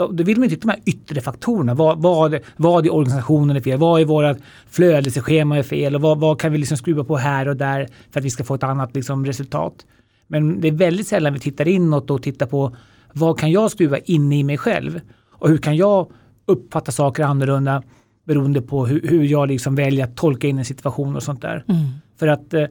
då, 0.00 0.12
då 0.12 0.24
vill 0.24 0.38
man 0.38 0.44
inte 0.44 0.56
titta 0.56 0.68
på 0.68 0.72
de 0.72 0.80
här 0.80 0.82
yttre 0.86 1.20
faktorerna. 1.20 1.74
Vad, 1.74 2.02
vad, 2.02 2.38
vad 2.56 2.86
i 2.86 2.90
organisationen 2.90 3.56
är 3.56 3.60
fel? 3.60 3.78
Vad 3.78 4.00
i 4.00 4.04
våra 4.04 4.36
flödesschema 4.70 5.58
är 5.58 5.62
fel? 5.62 5.94
Och 5.94 6.00
vad, 6.00 6.20
vad 6.20 6.40
kan 6.40 6.52
vi 6.52 6.58
liksom 6.58 6.76
skruva 6.76 7.04
på 7.04 7.16
här 7.16 7.48
och 7.48 7.56
där 7.56 7.88
för 8.10 8.20
att 8.20 8.26
vi 8.26 8.30
ska 8.30 8.44
få 8.44 8.54
ett 8.54 8.62
annat 8.62 8.94
liksom, 8.94 9.26
resultat? 9.26 9.86
Men 10.26 10.60
det 10.60 10.68
är 10.68 10.72
väldigt 10.72 11.06
sällan 11.06 11.32
vi 11.32 11.40
tittar 11.40 11.68
inåt 11.68 12.10
och 12.10 12.22
tittar 12.22 12.46
på 12.46 12.76
vad 13.12 13.38
kan 13.38 13.50
jag 13.50 13.70
skruva 13.70 13.98
inne 13.98 14.38
i 14.38 14.44
mig 14.44 14.58
själv? 14.58 15.00
Och 15.30 15.48
hur 15.48 15.58
kan 15.58 15.76
jag 15.76 16.10
uppfatta 16.46 16.92
saker 16.92 17.24
annorlunda 17.24 17.82
beroende 18.24 18.62
på 18.62 18.86
hur, 18.86 19.08
hur 19.08 19.24
jag 19.24 19.48
liksom 19.48 19.74
väljer 19.74 20.04
att 20.04 20.16
tolka 20.16 20.48
in 20.48 20.58
en 20.58 20.64
situation 20.64 21.16
och 21.16 21.22
sånt 21.22 21.42
där. 21.42 21.64
Mm. 21.68 21.80
För 22.18 22.26
att 22.26 22.54
eh, 22.54 22.64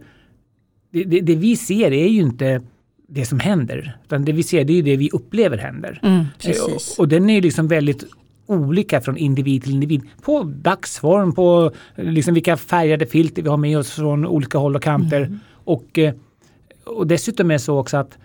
det, 0.91 1.03
det, 1.03 1.21
det, 1.21 1.35
vi 1.35 1.55
ser 1.55 1.91
är 1.91 2.07
ju 2.07 2.21
inte 2.21 2.61
det 3.09 3.25
som 3.25 3.39
händer. 3.39 3.97
Utan 4.05 4.25
det 4.25 4.31
vi 4.31 4.43
ser 4.43 4.63
det 4.63 4.79
är 4.79 4.83
det 4.83 4.97
vi 4.97 5.09
upplever 5.09 5.57
händer. 5.57 5.99
Mm, 6.03 6.25
och, 6.65 6.99
och, 6.99 7.07
den 7.07 7.29
är 7.29 7.41
liksom 7.41 7.67
väldigt 7.67 8.03
olika 8.45 9.01
från 9.01 9.17
individ 9.17 9.63
till 9.63 9.71
individ. 9.71 10.01
På 10.21 10.43
dagsform, 10.43 11.33
på 11.33 11.71
liksom 11.95 12.33
vilka 12.33 12.57
färgade 12.57 13.05
filter 13.05 13.41
vi 13.41 13.49
har 13.49 13.57
med 13.57 13.77
oss 13.77 13.91
från 13.91 14.25
olika 14.25 14.57
håll 14.57 14.75
och 14.75 14.83
kanter. 14.83 15.21
Mm. 15.21 15.39
Och, 15.51 15.99
eh, 15.99 16.13
och 16.85 17.07
dessutom 17.07 17.51
är 17.51 17.55
det 17.55 17.59
så 17.59 17.79
också 17.79 17.97
att 17.97 18.17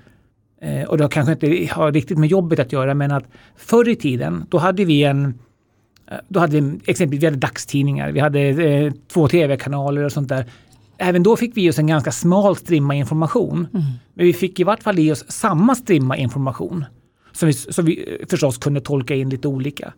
eh, 0.61 0.83
och 0.83 0.99
det 0.99 1.09
kanske 1.09 1.33
inte 1.33 1.75
har 1.75 1.93
riktigt 1.93 2.19
med 2.19 2.29
jobbet 2.29 2.59
att 2.59 2.73
göra 2.73 2.95
men 2.95 3.11
att 3.11 3.25
förr 3.57 3.89
i 3.89 3.97
tiden 3.97 4.47
då 4.51 4.59
hade 4.59 4.85
vi 4.85 5.03
en 5.03 5.35
Eh, 6.11 6.17
då 6.29 6.41
hade 6.41 6.61
vi 6.61 6.81
exempelvis 6.87 7.23
vi 7.23 7.27
hade 7.27 7.39
dagstidningar, 7.39 8.13
vi 8.13 8.21
hade 8.21 8.41
eh, 8.41 8.93
två 9.09 9.29
tv-kanaler 9.29 10.05
och 10.05 10.13
sånt 10.13 10.29
där. 10.29 10.45
Även 10.99 11.23
då 11.23 11.37
fick 11.37 11.57
vi 11.57 11.71
oss 11.71 11.79
en 11.79 11.87
ganska 11.87 12.13
smal 12.13 12.57
strimma 12.57 12.95
information. 12.95 13.67
Mm. 13.73 13.87
Men 14.15 14.27
vi 14.27 14.33
fick 14.33 14.61
i 14.61 14.65
vart 14.65 14.83
fall 14.83 14.99
i 14.99 15.13
oss 15.13 15.25
samma 15.29 15.75
strimma 15.75 16.17
information. 16.17 16.85
Som 17.33 17.47
vi, 17.47 17.53
som 17.53 17.85
vi 17.85 18.19
eh, 18.21 18.27
förstås 18.29 18.59
kunde 18.59 18.81
tolka 18.81 19.15
in 19.15 19.31
lite 19.31 19.49
olika. 19.49 19.93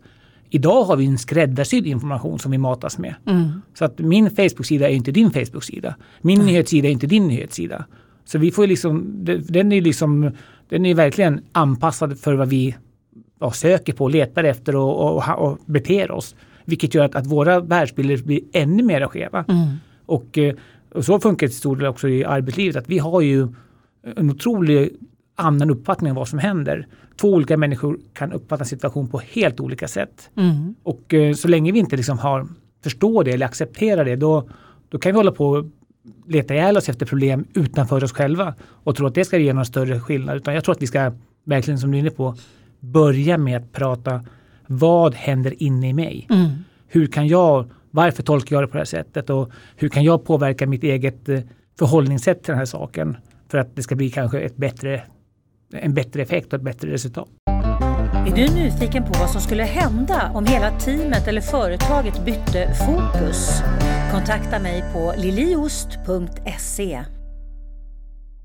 Idag 0.49 0.83
har 0.83 0.95
vi 0.95 1.05
en 1.05 1.17
skräddarsydd 1.17 1.87
information 1.87 2.39
som 2.39 2.51
vi 2.51 2.57
matas 2.57 2.97
med. 2.97 3.15
Mm. 3.25 3.61
Så 3.73 3.85
att 3.85 3.99
min 3.99 4.29
Facebook-sida 4.29 4.89
är 4.89 4.93
inte 4.93 5.11
din 5.11 5.31
Facebook-sida. 5.31 5.95
Min 6.21 6.35
mm. 6.35 6.45
nyhetssida 6.47 6.87
är 6.87 6.91
inte 6.91 7.07
din 7.07 7.27
nyhetssida. 7.27 7.85
Så 8.25 8.37
vi 8.37 8.51
får 8.51 8.67
liksom, 8.67 9.05
den 9.49 9.71
är 9.71 9.81
liksom, 9.81 10.31
den 10.69 10.85
är 10.85 10.95
verkligen 10.95 11.41
anpassad 11.51 12.19
för 12.19 12.33
vad 12.33 12.47
vi 12.47 12.75
ja, 13.39 13.51
söker 13.51 13.93
på, 13.93 14.07
letar 14.07 14.43
efter 14.43 14.75
och, 14.75 15.15
och, 15.15 15.39
och 15.39 15.59
beter 15.65 16.11
oss. 16.11 16.35
Vilket 16.65 16.93
gör 16.93 17.05
att, 17.05 17.15
att 17.15 17.27
våra 17.27 17.59
världsbilder 17.59 18.17
blir 18.17 18.41
ännu 18.53 18.83
mer 18.83 19.07
skeva. 19.07 19.45
Mm. 19.47 19.67
Och, 20.05 20.37
eh, 20.37 20.55
och 20.91 21.05
så 21.05 21.19
funkar 21.19 21.47
det 21.47 21.51
till 21.51 21.59
stor 21.59 21.75
del 21.75 21.85
också 21.85 22.09
i 22.09 22.25
arbetslivet. 22.25 22.75
Att 22.75 22.89
vi 22.89 22.99
har 22.99 23.21
ju 23.21 23.47
en 24.15 24.29
otrolig 24.29 24.95
annan 25.35 25.69
uppfattning 25.69 26.11
om 26.11 26.15
vad 26.15 26.27
som 26.27 26.39
händer. 26.39 26.87
Två 27.21 27.33
olika 27.33 27.57
människor 27.57 27.99
kan 28.13 28.33
uppfatta 28.33 28.63
en 28.63 28.67
situation 28.67 29.07
på 29.07 29.21
helt 29.31 29.59
olika 29.59 29.87
sätt. 29.87 30.29
Mm. 30.35 30.75
Och 30.83 31.13
eh, 31.13 31.33
så 31.33 31.47
länge 31.47 31.71
vi 31.71 31.79
inte 31.79 31.97
liksom 31.97 32.19
har, 32.19 32.47
förstår 32.83 33.23
det 33.23 33.31
eller 33.31 33.45
accepterar 33.45 34.05
det 34.05 34.15
då, 34.15 34.49
då 34.89 34.97
kan 34.97 35.11
vi 35.11 35.17
hålla 35.17 35.31
på 35.31 35.49
och 35.49 35.65
leta 36.27 36.53
ihjäl 36.53 36.77
oss 36.77 36.89
efter 36.89 37.05
problem 37.05 37.45
utanför 37.53 38.03
oss 38.03 38.11
själva 38.11 38.53
och 38.63 38.95
tro 38.95 39.07
att 39.07 39.15
det 39.15 39.25
ska 39.25 39.37
ge 39.37 39.53
någon 39.53 39.65
större 39.65 39.99
skillnad. 39.99 40.37
Utan 40.37 40.53
jag 40.53 40.63
tror 40.63 40.75
att 40.75 40.81
vi 40.81 40.87
ska, 40.87 41.11
verkligen 41.43 41.79
som 41.79 41.91
du 41.91 41.97
är 41.97 41.99
inne 41.99 42.09
på, 42.09 42.35
börja 42.79 43.37
med 43.37 43.57
att 43.57 43.71
prata 43.71 44.25
vad 44.67 45.15
händer 45.15 45.63
inne 45.63 45.89
i 45.89 45.93
mig? 45.93 46.27
Mm. 46.29 46.49
Hur 46.87 47.07
kan 47.07 47.27
jag, 47.27 47.69
varför 47.91 48.23
tolkar 48.23 48.55
jag 48.55 48.63
det 48.63 48.67
på 48.67 48.73
det 48.73 48.79
här 48.79 48.85
sättet 48.85 49.29
och 49.29 49.51
hur 49.75 49.89
kan 49.89 50.03
jag 50.03 50.25
påverka 50.25 50.67
mitt 50.67 50.83
eget 50.83 51.29
eh, 51.29 51.39
förhållningssätt 51.79 52.43
till 52.43 52.51
den 52.51 52.57
här 52.57 52.65
saken 52.65 53.17
för 53.49 53.57
att 53.57 53.75
det 53.75 53.83
ska 53.83 53.95
bli 53.95 54.09
kanske 54.09 54.39
ett 54.39 54.57
bättre, 54.57 55.03
en 55.73 55.93
bättre 55.93 56.21
effekt 56.21 56.53
och 56.53 56.59
ett 56.59 56.65
bättre 56.65 56.91
resultat. 56.91 57.27
Är 58.27 58.35
du 58.35 58.55
nyfiken 58.55 59.03
på 59.03 59.19
vad 59.19 59.29
som 59.29 59.41
skulle 59.41 59.63
hända 59.63 60.31
om 60.33 60.45
hela 60.45 60.79
teamet 60.79 61.27
eller 61.27 61.41
företaget 61.41 62.25
bytte 62.25 62.73
fokus? 62.73 63.61
Kontakta 64.11 64.59
mig 64.59 64.83
på 64.93 65.13
liliost.se. 65.17 67.16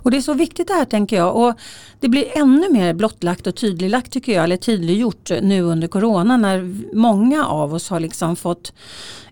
Och 0.02 0.10
det 0.10 0.16
är 0.16 0.20
så 0.20 0.34
viktigt 0.34 0.68
det 0.68 0.74
här 0.74 0.84
tänker 0.84 1.16
jag 1.16 1.36
och 1.36 1.54
det 2.00 2.08
blir 2.08 2.38
ännu 2.38 2.68
mer 2.70 2.94
blottlagt 2.94 3.46
och 3.46 3.56
tydliglagt 3.56 4.12
tycker 4.12 4.32
jag, 4.32 4.44
eller 4.44 4.56
tydliggjort 4.56 5.30
nu 5.42 5.62
under 5.62 5.88
corona 5.88 6.36
när 6.36 6.76
många 6.96 7.46
av 7.46 7.74
oss 7.74 7.88
har 7.90 8.00
liksom 8.00 8.36
fått 8.36 8.72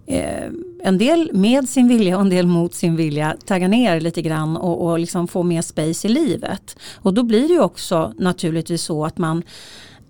eh, 0.06 0.46
en 0.82 0.98
del 0.98 1.30
med 1.34 1.68
sin 1.68 1.88
vilja 1.88 2.16
och 2.16 2.22
en 2.22 2.30
del 2.30 2.46
mot 2.46 2.74
sin 2.74 2.96
vilja 2.96 3.36
tagga 3.46 3.68
ner 3.68 4.00
lite 4.00 4.22
grann 4.22 4.56
och, 4.56 4.86
och 4.86 4.98
liksom 4.98 5.28
få 5.28 5.42
mer 5.42 5.62
space 5.62 6.08
i 6.08 6.10
livet. 6.10 6.76
Och 6.94 7.14
då 7.14 7.22
blir 7.22 7.48
det 7.48 7.54
ju 7.54 7.60
också 7.60 8.14
naturligtvis 8.18 8.82
så 8.82 9.04
att 9.04 9.18
man 9.18 9.42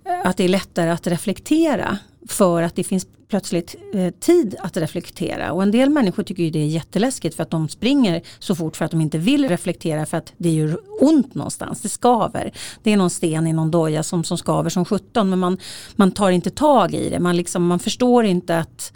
eh, 0.05 0.29
att 0.29 0.37
det 0.37 0.45
är 0.45 0.49
lättare 0.49 0.91
att 0.91 1.07
reflektera 1.07 1.99
för 2.29 2.63
att 2.63 2.77
det 2.77 2.85
finns 2.85 3.07
plötsligt 3.31 3.77
eh, 3.95 4.11
tid 4.11 4.57
att 4.59 4.77
reflektera. 4.77 5.53
Och 5.53 5.63
en 5.63 5.71
del 5.71 5.91
människor 5.91 6.23
tycker 6.23 6.43
ju 6.43 6.51
det 6.51 6.59
är 6.59 6.67
jätteläskigt 6.67 7.37
för 7.37 7.43
att 7.43 7.51
de 7.51 7.69
springer 7.69 8.23
så 8.39 8.55
fort 8.55 8.77
för 8.77 8.85
att 8.85 8.91
de 8.91 9.01
inte 9.01 9.19
vill 9.19 9.49
reflektera 9.49 10.07
för 10.07 10.17
att 10.17 10.33
det 10.37 10.51
gör 10.51 10.79
ont 11.01 11.35
någonstans, 11.35 11.81
det 11.81 11.89
skaver. 11.89 12.53
Det 12.83 12.93
är 12.93 12.97
någon 12.97 13.11
sten 13.11 13.47
i 13.47 13.53
någon 13.53 13.71
doja 13.71 14.03
som, 14.03 14.25
som 14.25 14.39
skaver 14.39 14.71
som 14.71 14.85
17 14.85 15.31
men 15.31 15.39
man, 15.39 15.59
man 15.97 16.13
tar 16.13 16.31
inte 16.31 16.51
tag 16.51 16.95
i 16.95 17.11
det. 17.11 17.21
Man, 17.21 17.37
liksom, 17.37 17.67
man 17.67 17.79
förstår 17.79 18.25
inte 18.25 18.59
att 18.59 18.93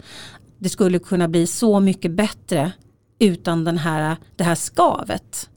det 0.59 0.69
skulle 0.69 0.99
kunna 0.99 1.27
bli 1.27 1.47
så 1.47 1.79
mycket 1.79 2.11
bättre 2.11 2.71
utan 3.19 3.63
den 3.63 3.77
här, 3.77 4.17
det 4.35 4.43
här 4.43 4.55
skavet. 4.55 5.49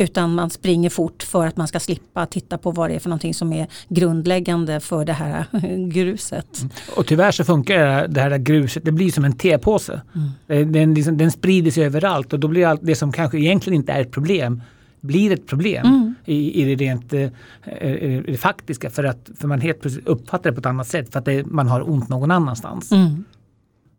Utan 0.00 0.34
man 0.34 0.50
springer 0.50 0.90
fort 0.90 1.22
för 1.22 1.46
att 1.46 1.56
man 1.56 1.68
ska 1.68 1.80
slippa 1.80 2.26
titta 2.26 2.58
på 2.58 2.70
vad 2.70 2.90
det 2.90 2.94
är 2.94 2.98
för 2.98 3.08
någonting 3.08 3.34
som 3.34 3.52
är 3.52 3.66
grundläggande 3.88 4.80
för 4.80 5.04
det 5.04 5.12
här 5.12 5.44
gruset. 5.90 6.60
Mm. 6.60 6.72
Och 6.96 7.06
tyvärr 7.06 7.32
så 7.32 7.44
funkar 7.44 8.08
det 8.08 8.20
här 8.20 8.38
gruset, 8.38 8.84
det 8.84 8.92
blir 8.92 9.10
som 9.10 9.24
en 9.24 9.32
tepåse. 9.32 10.00
Mm. 10.48 10.72
Den, 10.72 10.94
liksom, 10.94 11.16
den 11.16 11.30
sprider 11.30 11.70
sig 11.70 11.84
överallt 11.84 12.32
och 12.32 12.40
då 12.40 12.48
blir 12.48 12.66
allt 12.66 12.80
det 12.82 12.94
som 12.94 13.12
kanske 13.12 13.38
egentligen 13.38 13.76
inte 13.76 13.92
är 13.92 14.00
ett 14.00 14.10
problem 14.10 14.62
blir 15.00 15.32
ett 15.32 15.46
problem 15.46 15.86
mm. 15.86 16.14
i, 16.24 16.62
i 16.62 16.74
det 16.74 16.84
rent 16.84 17.12
eh, 17.12 17.22
eh 17.22 18.22
det 18.22 18.40
faktiska 18.40 18.90
för 18.90 19.04
att 19.04 19.30
för 19.38 19.48
man 19.48 19.60
helt 19.60 19.80
plötsligt 19.80 20.06
uppfattar 20.06 20.50
det 20.50 20.54
på 20.54 20.60
ett 20.60 20.66
annat 20.66 20.88
sätt 20.88 21.12
för 21.12 21.18
att 21.18 21.24
det, 21.24 21.46
man 21.46 21.68
har 21.68 21.90
ont 21.90 22.08
någon 22.08 22.30
annanstans. 22.30 22.92
Mm. 22.92 23.24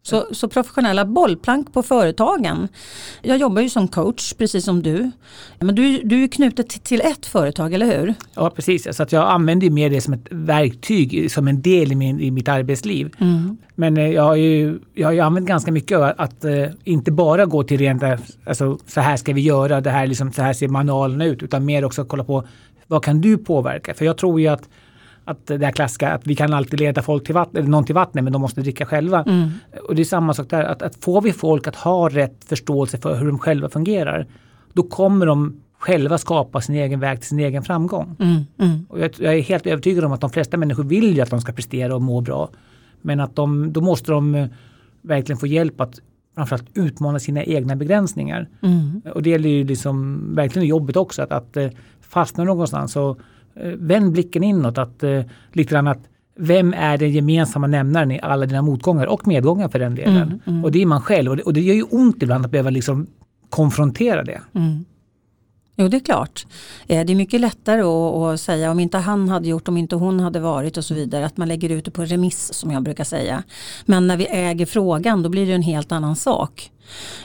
Så, 0.04 0.26
så, 0.32 0.48
professionella 0.48 1.06
bollplank 1.06 1.74
på 1.74 1.84
företagen. 1.84 2.68
Jag 3.22 3.38
jobbar 3.38 3.62
ju 3.62 3.70
som 3.70 3.88
coach 3.88 4.34
precis 4.34 4.66
som 4.66 4.84
du. 4.84 5.12
Men 5.60 5.76
du, 5.76 6.02
du 6.04 6.24
är 6.24 6.28
knutet 6.28 6.84
till 6.84 7.02
ett 7.02 7.26
företag, 7.26 7.74
eller 7.74 7.86
hur? 7.86 8.14
Ja 8.34 8.50
precis, 8.50 8.96
så 8.96 9.04
att 9.04 9.12
jag 9.12 9.30
använder 9.30 9.70
mer 9.70 9.90
det 9.90 10.02
som 10.02 10.14
ett 10.14 10.28
verktyg, 10.30 11.32
som 11.32 11.48
en 11.48 11.62
del 11.62 11.92
i, 11.92 11.96
min, 11.96 12.20
i 12.20 12.32
mitt 12.32 12.48
arbetsliv. 12.48 13.16
Mm. 13.18 13.58
Men 13.76 13.98
eh, 13.98 14.10
jag 14.10 14.24
har, 14.24 14.36
ju, 14.36 14.80
jag 14.94 15.08
har 15.08 15.14
ju 15.14 15.20
använt 15.20 15.48
ganska 15.48 15.72
mycket 15.72 16.00
att, 16.00 16.20
att 16.20 16.46
uh, 16.46 16.68
inte 16.84 17.12
bara 17.12 17.46
gå 17.46 17.64
till 17.64 17.78
rent, 17.78 18.04
alltså 18.46 18.78
så 18.88 19.02
här 19.02 19.18
ska 19.18 19.34
vi 19.34 19.42
göra, 19.42 19.82
det 19.82 19.90
här 19.90 20.08
liksom, 20.08 20.32
så 20.32 20.42
här 20.42 20.54
ser 20.54 20.68
manualen 20.68 21.22
ut, 21.22 21.44
utan 21.44 21.66
mer 21.66 21.86
också 21.86 22.06
kolla 22.06 22.24
på 22.24 22.48
vad 22.88 23.04
kan 23.04 23.22
du 23.22 23.38
påverka? 23.38 23.94
För 23.94 24.06
jag 24.06 24.18
tror 24.18 24.42
ju 24.42 24.48
att 24.48 24.70
att 25.32 25.48
det 25.48 25.66
här 25.66 25.72
klassiska 25.72 26.12
att 26.14 26.28
vi 26.28 26.36
kan 26.36 26.54
alltid 26.54 26.80
leda 26.80 27.02
folk 27.02 27.24
till 27.24 27.36
vatten, 27.36 27.58
eller 27.58 27.70
någon 27.70 27.84
till 27.84 27.96
vattnet 27.96 28.24
men 28.24 28.34
de 28.34 28.42
måste 28.42 28.62
dricka 28.62 28.86
själva. 28.86 29.24
Mm. 29.24 29.50
Och 29.88 29.96
det 29.96 30.02
är 30.02 30.06
samma 30.06 30.34
sak 30.34 30.50
där, 30.50 30.64
att, 30.64 30.82
att 30.82 30.96
får 31.04 31.22
vi 31.22 31.34
folk 31.34 31.68
att 31.68 31.76
ha 31.76 32.10
rätt 32.10 32.46
förståelse 32.46 32.98
för 32.98 33.16
hur 33.16 33.28
de 33.28 33.40
själva 33.40 33.70
fungerar, 33.70 34.28
då 34.74 34.84
kommer 34.84 35.26
de 35.26 35.62
själva 35.80 36.18
skapa 36.18 36.62
sin 36.62 36.76
egen 36.76 37.00
väg 37.00 37.20
till 37.20 37.28
sin 37.28 37.40
egen 37.40 37.64
framgång. 37.64 38.16
Mm. 38.20 38.42
Mm. 38.58 38.86
Och 38.90 39.00
jag, 39.00 39.12
jag, 39.18 39.34
är 39.34 39.42
helt 39.42 39.68
övertygad 39.68 40.04
om 40.04 40.12
att 40.12 40.22
de 40.22 40.30
flesta 40.30 40.58
människor 40.58 40.84
vill 40.84 41.16
ju 41.16 41.22
att 41.22 41.30
de 41.30 41.42
ska 41.42 41.52
prestera 41.52 41.96
och 41.96 42.02
må 42.02 42.22
bra. 42.22 42.50
Men 43.02 43.20
att 43.20 43.36
de, 43.36 43.74
då 43.74 43.82
måste 43.82 44.12
de 44.12 44.36
eh, 44.36 44.48
verkligen 45.02 45.38
få 45.38 45.48
hjälp 45.48 45.82
att 45.82 46.00
framförallt 46.36 46.70
utmana 46.74 47.20
sina 47.20 47.44
egna 47.44 47.76
begränsningar. 47.76 48.50
Mm. 48.62 49.02
Och 49.14 49.24
det 49.24 49.30
gäller 49.30 49.50
ju 49.50 49.64
liksom 49.64 50.26
verkligen 50.36 50.68
jobbet 50.68 50.96
också, 50.96 51.22
att, 51.22 51.32
att 51.32 51.58
eh, 51.58 51.70
fastna 52.02 52.44
någonstans 52.44 52.96
Eh, 52.96 53.16
vänd 53.56 54.12
blicken 54.12 54.44
inåt. 54.44 54.78
Att, 54.78 55.04
eh, 55.04 55.22
lite 55.52 55.72
grann 55.72 55.88
att 55.88 56.08
vem 56.36 56.74
är 56.74 56.98
den 56.98 57.12
gemensamma 57.12 57.68
nämnaren 57.68 58.12
i 58.12 58.20
alla 58.20 58.46
dina 58.46 58.62
motgångar 58.62 59.06
och 59.06 59.28
medgångar 59.28 59.70
för 59.70 59.80
den 59.80 59.96
delen. 59.96 60.18
Mm, 60.18 60.40
mm. 60.46 60.64
Och 60.64 60.72
det 60.72 60.82
är 60.82 60.86
man 60.86 61.02
själv 61.02 61.32
och 61.32 61.38
det, 61.38 61.44
och 61.44 61.54
det 61.54 61.62
gör 61.62 61.76
ju 61.76 61.84
ont 61.84 62.24
ibland 62.24 62.46
att 62.46 62.52
behöva 62.52 62.70
liksom 62.70 63.08
konfrontera 63.50 64.24
det. 64.24 64.42
Mm. 64.56 64.86
Jo 65.76 65.88
det 65.88 65.98
är 65.98 66.02
klart. 66.02 66.46
Eh, 66.88 67.06
det 67.06 67.14
är 67.14 67.16
mycket 67.16 67.42
lättare 67.42 67.82
att, 67.82 68.16
att, 68.16 68.42
säga 68.42 68.72
om 68.72 68.80
inte 68.80 68.98
han 68.98 69.30
hade 69.30 69.48
gjort, 69.48 69.68
om 69.68 69.78
inte 69.78 69.96
hon 69.96 70.20
hade 70.20 70.40
varit 70.40 70.78
och 70.78 70.86
så 70.86 70.94
vidare. 70.94 71.26
Att 71.26 71.38
man 71.38 71.48
lägger 71.48 71.70
ut 71.70 71.86
det 71.86 71.92
på 71.92 72.06
remiss 72.06 72.54
som 72.54 72.72
jag 72.72 72.84
brukar 72.84 73.04
säga. 73.04 73.44
Men 73.86 74.08
när 74.08 74.18
vi 74.18 74.26
äger 74.26 74.66
frågan 74.66 75.24
då 75.24 75.30
blir 75.30 75.46
det 75.46 75.54
en 75.54 75.62
helt 75.62 75.92
annan 75.92 76.16
sak. 76.16 76.72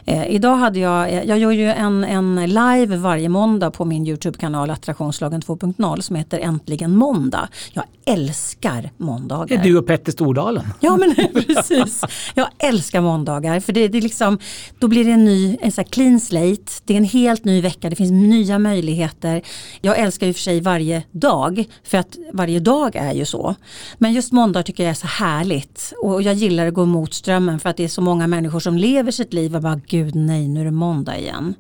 Eh, 0.05 0.27
idag 0.27 0.57
hade 0.57 0.79
jag, 0.79 1.13
eh, 1.13 1.23
jag 1.23 1.39
gör 1.39 1.51
ju 1.51 1.71
en, 1.71 2.05
en 2.05 2.47
live 2.47 2.97
varje 2.97 3.29
måndag 3.29 3.71
på 3.71 3.85
min 3.85 4.07
Youtube-kanal 4.07 4.71
Attraktionslagen 4.71 5.41
2.0 5.41 6.01
som 6.01 6.17
heter 6.17 6.39
Äntligen 6.39 6.97
måndag. 6.97 7.49
Jag 7.73 7.85
älskar 8.05 8.91
måndagar. 8.97 9.47
Det 9.47 9.55
är 9.55 9.63
du 9.63 9.79
och 9.79 9.87
Petter 9.87 10.13
Stordalen. 10.13 10.65
Ja 10.81 10.97
men 10.97 11.15
precis. 11.47 12.03
Jag 12.35 12.49
älskar 12.59 13.01
måndagar 13.01 13.61
för 13.61 13.73
det, 13.73 13.89
det 13.89 13.99
är 13.99 14.03
liksom, 14.03 14.39
då 14.79 14.89
blir 14.89 15.05
det 15.05 15.11
en 15.11 15.25
ny, 15.25 15.57
en 15.61 15.73
sån 15.73 15.85
clean 15.85 16.21
slate. 16.21 16.73
Det 16.85 16.93
är 16.93 16.99
en 16.99 17.05
helt 17.05 17.45
ny 17.45 17.61
vecka, 17.61 17.91
det 17.91 17.97
finns 17.97 18.11
nya 18.11 18.59
möjligheter. 18.59 19.43
Jag 19.81 19.99
älskar 19.99 20.27
ju 20.27 20.33
för 20.33 20.41
sig 20.41 20.61
varje 20.61 21.03
dag 21.11 21.65
för 21.85 21.99
att 21.99 22.17
varje 22.33 22.61
dag 22.61 22.97
är 22.97 23.13
ju 23.13 23.25
så. 23.25 23.55
Men 23.99 24.13
just 24.13 24.33
måndag 24.33 24.63
tycker 24.63 24.83
jag 24.83 24.91
är 24.91 24.95
så 24.95 25.07
härligt 25.07 25.93
och 26.03 26.23
jag 26.23 26.35
gillar 26.35 26.67
att 26.67 26.75
gå 26.75 26.85
mot 26.85 27.15
strömmen 27.15 27.61
för 27.61 27.71
att 27.71 27.77
det 27.77 27.85
är 27.85 27.89
så 27.89 28.01
många 28.01 28.27
människor 28.27 28.61
som 28.61 28.79
lever 28.79 29.11
sitt 29.11 29.33
liv 29.33 29.46
och 29.55 29.63
bara 29.63 29.81
gud 29.87 30.15
nej 30.15 30.49
nu 30.49 30.61
är 30.61 30.65
det 30.65 30.71
måndag 30.71 31.19
igen. 31.19 31.55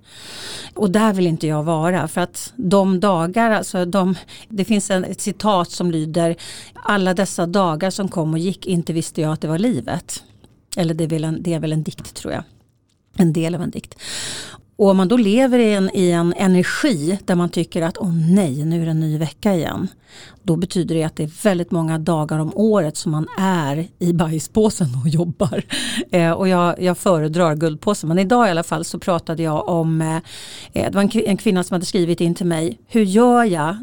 Och 0.74 0.90
där 0.90 1.12
vill 1.12 1.26
inte 1.26 1.46
jag 1.46 1.62
vara 1.62 2.08
för 2.08 2.20
att 2.20 2.52
de 2.56 3.00
dagar, 3.00 3.50
alltså 3.50 3.84
de, 3.84 4.14
det 4.48 4.64
finns 4.64 4.90
en, 4.90 5.04
ett 5.04 5.20
citat 5.20 5.70
som 5.70 5.90
lyder 5.90 6.36
alla 6.74 7.14
dessa 7.14 7.46
dagar 7.46 7.90
som 7.90 8.08
kom 8.08 8.32
och 8.32 8.38
gick 8.38 8.66
inte 8.66 8.92
visste 8.92 9.20
jag 9.20 9.32
att 9.32 9.40
det 9.40 9.48
var 9.48 9.58
livet. 9.58 10.24
Eller 10.76 10.94
det 10.94 11.04
är 11.04 11.08
väl 11.08 11.24
en, 11.24 11.42
det 11.42 11.54
är 11.54 11.60
väl 11.60 11.72
en 11.72 11.82
dikt 11.82 12.14
tror 12.14 12.32
jag. 12.32 12.42
En 13.16 13.32
del 13.32 13.54
av 13.54 13.62
en 13.62 13.70
dikt. 13.70 13.94
Och 14.78 14.90
om 14.90 14.96
man 14.96 15.08
då 15.08 15.16
lever 15.16 15.58
i 15.58 15.74
en, 15.74 15.90
i 15.94 16.10
en 16.10 16.34
energi 16.36 17.18
där 17.24 17.34
man 17.34 17.48
tycker 17.48 17.82
att 17.82 17.98
åh 17.98 18.12
nej, 18.34 18.64
nu 18.64 18.80
är 18.80 18.84
det 18.84 18.90
en 18.90 19.00
ny 19.00 19.18
vecka 19.18 19.54
igen. 19.54 19.88
Då 20.42 20.56
betyder 20.56 20.94
det 20.94 21.02
att 21.02 21.16
det 21.16 21.22
är 21.22 21.42
väldigt 21.42 21.70
många 21.70 21.98
dagar 21.98 22.38
om 22.38 22.52
året 22.54 22.96
som 22.96 23.12
man 23.12 23.26
är 23.38 23.88
i 23.98 24.12
bajspåsen 24.12 24.88
och 25.04 25.08
jobbar. 25.08 25.62
Eh, 26.10 26.30
och 26.30 26.48
jag, 26.48 26.82
jag 26.82 26.98
föredrar 26.98 27.54
guldpåsen. 27.54 28.08
Men 28.08 28.18
idag 28.18 28.48
i 28.48 28.50
alla 28.50 28.62
fall 28.62 28.84
så 28.84 28.98
pratade 28.98 29.42
jag 29.42 29.68
om, 29.68 30.00
eh, 30.00 30.16
eh 30.72 30.90
det 30.90 30.94
var 30.94 31.02
en, 31.02 31.10
en 31.10 31.36
kvinna 31.36 31.64
som 31.64 31.74
hade 31.74 31.86
skrivit 31.86 32.20
in 32.20 32.34
till 32.34 32.46
mig, 32.46 32.78
hur 32.86 33.02
gör 33.02 33.44
jag 33.44 33.76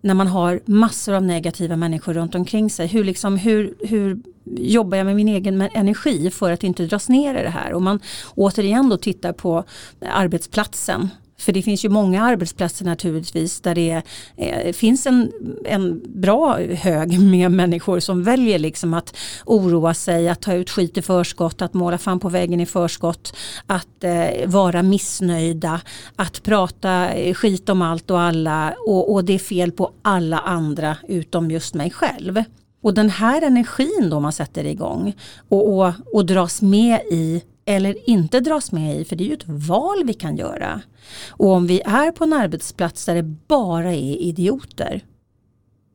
när 0.00 0.14
man 0.14 0.26
har 0.26 0.60
massor 0.64 1.14
av 1.14 1.22
negativa 1.22 1.76
människor 1.76 2.14
runt 2.14 2.34
omkring 2.34 2.70
sig. 2.70 2.86
Hur, 2.86 3.04
liksom, 3.04 3.36
hur, 3.36 3.74
hur 3.80 4.18
jobbar 4.56 4.98
jag 4.98 5.04
med 5.04 5.16
min 5.16 5.28
egen 5.28 5.60
energi 5.62 6.30
för 6.30 6.52
att 6.52 6.64
inte 6.64 6.86
dras 6.86 7.08
ner 7.08 7.34
i 7.34 7.42
det 7.42 7.50
här? 7.50 7.72
Och 7.72 7.82
man 7.82 8.00
återigen 8.34 8.88
då 8.88 8.96
tittar 8.96 9.32
på 9.32 9.64
arbetsplatsen 10.00 11.08
för 11.40 11.52
det 11.52 11.62
finns 11.62 11.84
ju 11.84 11.88
många 11.88 12.22
arbetsplatser 12.22 12.84
naturligtvis 12.84 13.60
där 13.60 13.74
det 13.74 14.02
är, 14.36 14.72
finns 14.72 15.06
en, 15.06 15.32
en 15.64 16.02
bra 16.20 16.58
hög 16.58 17.20
med 17.20 17.50
människor 17.50 18.00
som 18.00 18.22
väljer 18.22 18.58
liksom 18.58 18.94
att 18.94 19.16
oroa 19.46 19.94
sig, 19.94 20.28
att 20.28 20.40
ta 20.40 20.54
ut 20.54 20.70
skit 20.70 20.98
i 20.98 21.02
förskott, 21.02 21.62
att 21.62 21.74
måla 21.74 21.98
fan 21.98 22.20
på 22.20 22.28
väggen 22.28 22.60
i 22.60 22.66
förskott, 22.66 23.36
att 23.66 24.04
eh, 24.04 24.46
vara 24.46 24.82
missnöjda, 24.82 25.80
att 26.16 26.42
prata 26.42 27.10
eh, 27.10 27.34
skit 27.34 27.68
om 27.68 27.82
allt 27.82 28.10
och 28.10 28.20
alla 28.20 28.74
och, 28.86 29.12
och 29.12 29.24
det 29.24 29.32
är 29.32 29.38
fel 29.38 29.72
på 29.72 29.92
alla 30.02 30.38
andra 30.38 30.96
utom 31.08 31.50
just 31.50 31.74
mig 31.74 31.90
själv. 31.90 32.44
Och 32.82 32.94
den 32.94 33.10
här 33.10 33.42
energin 33.42 34.08
då 34.10 34.20
man 34.20 34.32
sätter 34.32 34.64
igång 34.64 35.14
och, 35.48 35.78
och, 35.78 35.92
och 36.12 36.26
dras 36.26 36.62
med 36.62 37.00
i 37.10 37.42
eller 37.70 38.10
inte 38.10 38.40
dras 38.40 38.72
med 38.72 38.96
i, 38.96 39.04
för 39.04 39.16
det 39.16 39.24
är 39.24 39.28
ju 39.28 39.34
ett 39.34 39.48
val 39.48 40.04
vi 40.04 40.14
kan 40.14 40.36
göra. 40.36 40.80
Och 41.28 41.48
om 41.48 41.66
vi 41.66 41.80
är 41.80 42.12
på 42.12 42.24
en 42.24 42.32
arbetsplats 42.32 43.06
där 43.06 43.14
det 43.14 43.22
bara 43.22 43.92
är 43.92 44.22
idioter, 44.22 45.04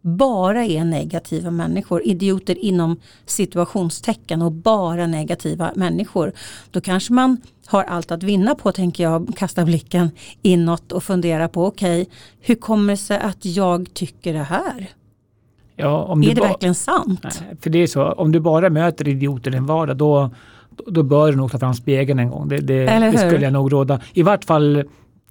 bara 0.01 0.65
är 0.65 0.84
negativa 0.84 1.51
människor, 1.51 2.08
idioter 2.08 2.65
inom 2.65 3.00
situationstecken 3.25 4.41
och 4.41 4.51
bara 4.51 5.08
negativa 5.08 5.72
människor, 5.75 6.32
då 6.72 6.82
kanske 6.82 7.13
man 7.13 7.38
har 7.65 7.84
allt 7.84 8.12
att 8.12 8.24
vinna 8.24 8.55
på, 8.55 8.72
tänker 8.72 9.03
jag, 9.03 9.34
kasta 9.38 9.65
blicken 9.65 10.10
inåt 10.41 10.91
och 10.91 11.03
fundera 11.03 11.48
på, 11.48 11.65
okej, 11.65 12.01
okay, 12.01 12.13
hur 12.39 12.55
kommer 12.55 12.94
det 12.94 12.98
sig 12.98 13.20
att 13.20 13.46
jag 13.46 13.94
tycker 13.94 14.34
det 14.34 14.44
här? 14.44 14.89
Ja, 15.75 16.12
är 16.12 16.36
det 16.36 16.41
verkligen 16.41 16.75
sant? 16.75 17.24
Nej, 17.24 17.58
för 17.62 17.70
det 17.70 17.79
är 17.79 17.88
så, 17.88 18.12
om 18.12 18.32
du 18.32 18.39
bara 18.39 18.70
möter 18.70 19.08
idioter 19.08 19.51
i 19.51 19.53
din 19.53 19.65
vardag, 19.65 19.98
då, 19.98 20.29
då 20.88 21.03
bör 21.03 21.32
du 21.32 21.38
nog 21.38 21.51
ta 21.51 21.60
fram 21.60 21.74
spegeln 21.74 22.20
en 22.20 22.29
gång. 22.29 22.48
Det, 22.48 22.58
det, 22.58 22.86
det 22.86 23.17
skulle 23.17 23.44
jag 23.44 23.53
nog 23.53 23.74
råda. 23.74 24.00
I 24.13 24.24
vart 24.24 24.46
fall, 24.46 24.84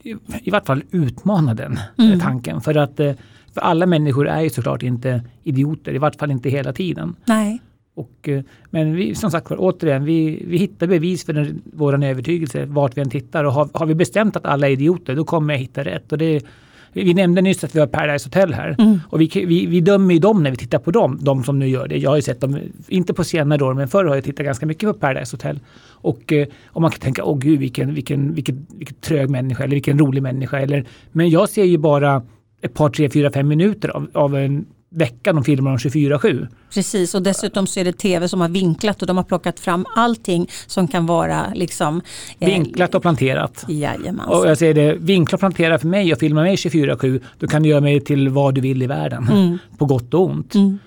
i, 0.03 0.15
i 0.43 0.51
vart 0.51 0.67
fall 0.67 0.83
utmana 0.91 1.55
den 1.55 1.79
mm. 1.99 2.21
tanken. 2.21 2.61
För 2.61 2.75
att 2.77 3.01
eh, 3.01 3.13
för 3.55 3.61
alla 3.61 3.87
människor 3.87 4.29
är 4.29 4.41
ju 4.41 4.51
såklart 4.51 4.83
inte 4.83 5.23
idioter, 5.43 5.95
i 5.95 5.99
vart 5.99 6.17
fall 6.17 6.31
inte 6.31 6.49
hela 6.49 6.73
tiden. 6.73 7.17
Nej. 7.25 7.61
Och, 7.95 8.29
eh, 8.29 8.43
men 8.71 8.95
vi, 8.95 9.15
som 9.15 9.31
sagt 9.31 9.51
återigen, 9.51 10.05
vi, 10.05 10.45
vi 10.47 10.59
hittar 10.59 10.87
bevis 10.87 11.25
för 11.25 11.55
vår 11.65 12.05
övertygelse 12.05 12.65
vart 12.67 12.97
vi 12.97 13.01
än 13.01 13.11
tittar. 13.11 13.45
Och 13.45 13.53
har, 13.53 13.69
har, 13.73 13.87
vi 13.87 13.95
bestämt 13.95 14.37
att 14.37 14.47
alla 14.47 14.69
är 14.69 14.73
idioter, 14.73 15.17
då 15.17 15.25
kommer 15.25 15.55
jag 15.55 15.61
hitta 15.61 15.85
rätt. 15.85 16.13
Och 16.13 16.19
det, 16.19 16.45
vi 16.95 17.15
nämnde 17.15 17.43
nyss 17.43 17.65
att 17.65 17.77
vi 17.77 17.81
har 17.81 17.87
Paradise 17.87 18.27
Hotel 18.27 18.55
här. 18.55 18.77
Mm. 18.79 19.01
Och 19.09 19.21
vi, 19.21 19.31
vi, 19.47 19.67
vi 19.67 19.81
dömer 19.81 20.15
ju 20.15 20.21
dem 20.21 20.43
när 20.43 20.51
vi 20.51 20.57
tittar 20.57 20.79
på 20.79 20.91
dem, 20.91 21.19
de 21.23 21.45
som 21.45 21.59
nu 21.59 21.69
gör 21.69 21.89
det. 21.89 21.99
Jag 21.99 22.11
har 22.11 22.17
ju 22.17 22.23
sett 22.23 22.41
dem, 22.41 22.59
inte 22.89 23.15
på 23.15 23.25
senare 23.25 23.65
år, 23.65 23.75
men 23.75 23.89
förr 23.89 24.05
har 24.05 24.15
jag 24.15 24.25
tittat 24.25 24.47
ganska 24.47 24.67
mycket 24.67 24.89
på 24.89 24.95
Paradise 24.95 25.37
Hotel. 25.37 25.61
Och 25.89 26.33
eh, 26.33 26.47
om 26.67 26.83
man 26.83 26.91
kan 26.91 27.01
tänka, 27.01 27.25
åh 27.25 27.39
gud 27.39 27.59
vilken, 27.59 27.95
vilken, 27.95 28.35
vilken, 28.35 28.67
vilken 28.79 28.97
trög 28.97 29.31
människa 29.31 29.65
eller 29.65 29.77
vilken 29.77 29.99
rolig 29.99 30.23
människa. 30.23 30.59
Eller, 30.59 30.85
men 31.13 31.31
jag 31.31 31.49
ser 31.49 31.65
ju 31.65 31.79
bara 31.79 32.23
ett 32.63 32.75
par, 32.75 32.89
tre, 32.89 33.11
fyra, 33.11 33.31
fem 33.31 33.49
minuter 33.49 33.89
av, 33.89 34.07
av 34.13 34.37
en 34.37 34.67
vecka 34.95 35.33
de 35.33 35.45
filmar 35.45 35.71
om 35.71 35.77
24-7. 35.77 36.47
Precis 36.75 37.15
och 37.15 37.23
dessutom 37.23 37.67
så 37.67 37.81
är 37.81 37.85
det 37.85 37.93
tv 37.93 38.29
som 38.29 38.41
har 38.41 38.49
vinklat 38.49 39.03
och 39.03 39.09
de 39.09 39.17
har 39.17 39.25
plockat 39.25 39.61
fram 39.61 39.87
allting 39.97 40.51
som 40.67 40.89
kan 40.89 41.07
vara 41.07 41.47
liksom 41.55 42.01
eh, 42.39 42.49
Vinklat 42.49 42.95
och 42.95 43.03
planterat. 43.03 43.65
Jajamensan. 43.69 44.39
Och 44.39 44.49
jag 44.49 44.59
säger 44.59 44.75
det, 44.75 44.95
vinkla 44.95 45.37
och 45.37 45.41
plantera 45.41 45.79
för 45.79 45.87
mig 45.87 46.13
och 46.13 46.19
filma 46.19 46.43
mig 46.43 46.57
24-7 46.57 47.21
då 47.39 47.47
kan 47.47 47.63
du 47.63 47.69
göra 47.69 47.81
mig 47.81 48.01
till 48.01 48.29
vad 48.29 48.55
du 48.55 48.61
vill 48.61 48.83
i 48.83 48.87
världen. 48.87 49.29
Mm. 49.29 49.59
På 49.79 49.87
gott 49.87 50.15
och 50.15 50.25
ont. 50.25 50.55
Mm. 50.55 50.79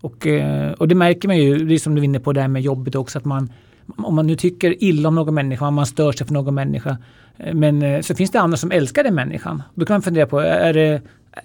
Och, 0.00 0.26
eh, 0.26 0.72
och 0.72 0.88
det 0.88 0.94
märker 0.94 1.28
man 1.28 1.38
ju, 1.38 1.64
det 1.64 1.74
är 1.74 1.78
som 1.78 1.94
du 1.94 2.00
är 2.00 2.04
inne 2.04 2.20
på 2.20 2.32
det 2.32 2.40
här 2.40 2.48
med 2.48 2.62
jobbet 2.62 2.94
också, 2.94 3.18
att 3.18 3.24
man 3.24 3.52
om 3.96 4.14
man 4.14 4.26
nu 4.26 4.36
tycker 4.36 4.84
illa 4.84 5.08
om 5.08 5.14
någon 5.14 5.34
människa, 5.34 5.66
om 5.66 5.74
man 5.74 5.86
stör 5.86 6.12
sig 6.12 6.26
för 6.26 6.34
någon 6.34 6.54
människa. 6.54 6.96
Eh, 7.36 7.54
men 7.54 8.02
så 8.02 8.14
finns 8.14 8.30
det 8.30 8.40
andra 8.40 8.56
som 8.56 8.70
älskar 8.70 9.04
den 9.04 9.14
människan. 9.14 9.62
Då 9.74 9.86
kan 9.86 9.94
man 9.94 10.02
fundera 10.02 10.26
på, 10.26 10.40
är 10.40 10.72
det, 10.72 11.02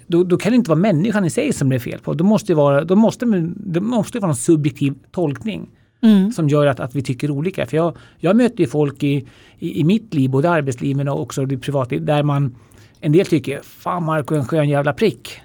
då, 0.08 0.24
då, 0.24 0.38
kan 0.38 0.52
det 0.52 0.56
inte 0.56 0.70
vara 0.70 0.80
människan 0.80 1.26
i 1.26 1.30
sig 1.30 1.54
som 1.54 1.70
det 1.70 1.76
är 1.76 1.80
fel 1.80 2.00
på. 2.00 2.14
Då 2.14 2.24
måste 2.24 2.52
det 2.52 2.58
vara, 2.58 2.84
då 2.84 2.96
måste, 2.96 3.26
det 3.56 3.82
måste 3.82 4.20
vara 4.20 4.32
en 4.32 4.36
subjektiv 4.36 4.96
tolkning 5.12 5.70
mm. 6.02 6.32
som 6.32 6.50
gör 6.50 6.66
att, 6.66 6.80
att 6.80 6.96
vi 6.96 7.02
tycker 7.02 7.32
olika. 7.32 7.66
För 7.66 7.78
jag, 7.78 7.98
jag 8.18 8.36
möter 8.36 8.60
ju 8.60 8.68
folk 8.68 9.04
i, 9.04 9.28
i, 9.60 9.80
i 9.80 9.84
mitt 9.84 10.14
liv, 10.14 10.30
både 10.30 10.50
arbetsliv 10.50 10.98
men 10.98 11.08
också 11.08 11.44
i 11.44 11.58
privatliv, 11.58 12.06
där 12.06 12.24
man 12.24 12.56
en 13.00 13.12
del 13.12 13.26
tycker 13.26 13.60
Fan 13.64 14.04
Marco 14.04 14.36
en 14.36 14.46
skön 14.46 14.70
jävla 14.70 14.94
prick. 14.94 15.40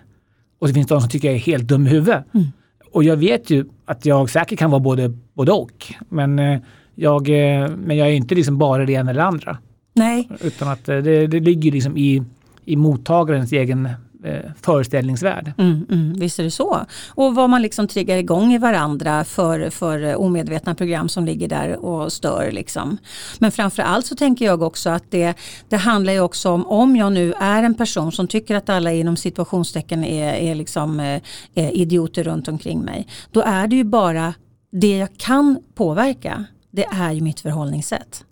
Och 0.58 0.68
så 0.68 0.74
finns 0.74 0.86
det 0.86 0.94
de 0.94 1.00
som 1.00 1.10
tycker 1.10 1.28
jag 1.28 1.34
är 1.34 1.40
helt 1.40 1.64
dum 1.64 1.86
i 1.86 1.90
huvudet. 1.90 2.24
Mm. 2.34 2.46
Och 2.92 3.04
jag 3.04 3.16
vet 3.16 3.50
ju 3.50 3.64
att 3.84 4.06
jag 4.06 4.30
säkert 4.30 4.58
kan 4.58 4.70
vara 4.70 4.80
både, 4.80 5.18
både 5.34 5.52
och. 5.52 5.94
Men, 6.08 6.38
eh, 6.38 6.60
jag, 6.94 7.28
eh, 7.28 7.70
men 7.76 7.96
jag 7.96 8.08
är 8.08 8.12
inte 8.12 8.34
liksom 8.34 8.58
bara 8.58 8.86
det 8.86 8.92
ena 8.92 9.10
eller 9.10 9.22
andra. 9.22 9.58
Nej. 9.92 10.28
Utan 10.40 10.68
att 10.68 10.88
eh, 10.88 10.96
det, 10.96 11.26
det 11.26 11.40
ligger 11.40 11.72
liksom 11.72 11.96
i, 11.96 12.22
i 12.64 12.76
mottagarens 12.76 13.52
egen 13.52 13.88
eh, 14.24 14.50
föreställningsvärld. 14.62 15.52
Mm, 15.58 15.86
mm, 15.90 16.14
visst 16.18 16.38
är 16.38 16.44
det 16.44 16.50
så. 16.50 16.86
Och 17.08 17.34
vad 17.34 17.50
man 17.50 17.62
liksom 17.62 17.88
triggar 17.88 18.16
igång 18.16 18.52
i 18.52 18.58
varandra 18.58 19.24
för, 19.24 19.70
för 19.70 20.16
omedvetna 20.16 20.74
program 20.74 21.08
som 21.08 21.24
ligger 21.24 21.48
där 21.48 21.84
och 21.84 22.12
stör. 22.12 22.50
Liksom. 22.52 22.98
Men 23.38 23.52
framför 23.52 23.82
allt 23.82 24.06
så 24.06 24.14
tänker 24.16 24.44
jag 24.44 24.62
också 24.62 24.90
att 24.90 25.10
det, 25.10 25.34
det 25.68 25.76
handlar 25.76 26.12
ju 26.12 26.20
också 26.20 26.50
om 26.50 26.66
om 26.66 26.96
jag 26.96 27.12
nu 27.12 27.32
är 27.32 27.62
en 27.62 27.74
person 27.74 28.12
som 28.12 28.28
tycker 28.28 28.54
att 28.54 28.68
alla 28.68 28.92
inom 28.92 29.16
situationstecken 29.16 30.04
är, 30.04 30.34
är 30.34 30.54
liksom, 30.54 31.00
eh, 31.00 31.70
idioter 31.70 32.24
runt 32.24 32.48
omkring 32.48 32.80
mig. 32.80 33.06
Då 33.30 33.40
är 33.40 33.66
det 33.66 33.76
ju 33.76 33.84
bara 33.84 34.34
det 34.72 34.96
jag 34.96 35.08
kan 35.16 35.58
påverka. 35.74 36.44
Det 36.70 36.84
är 36.84 37.12
ju 37.12 37.20
mitt 37.20 37.40
förhållningssätt. 37.40 38.24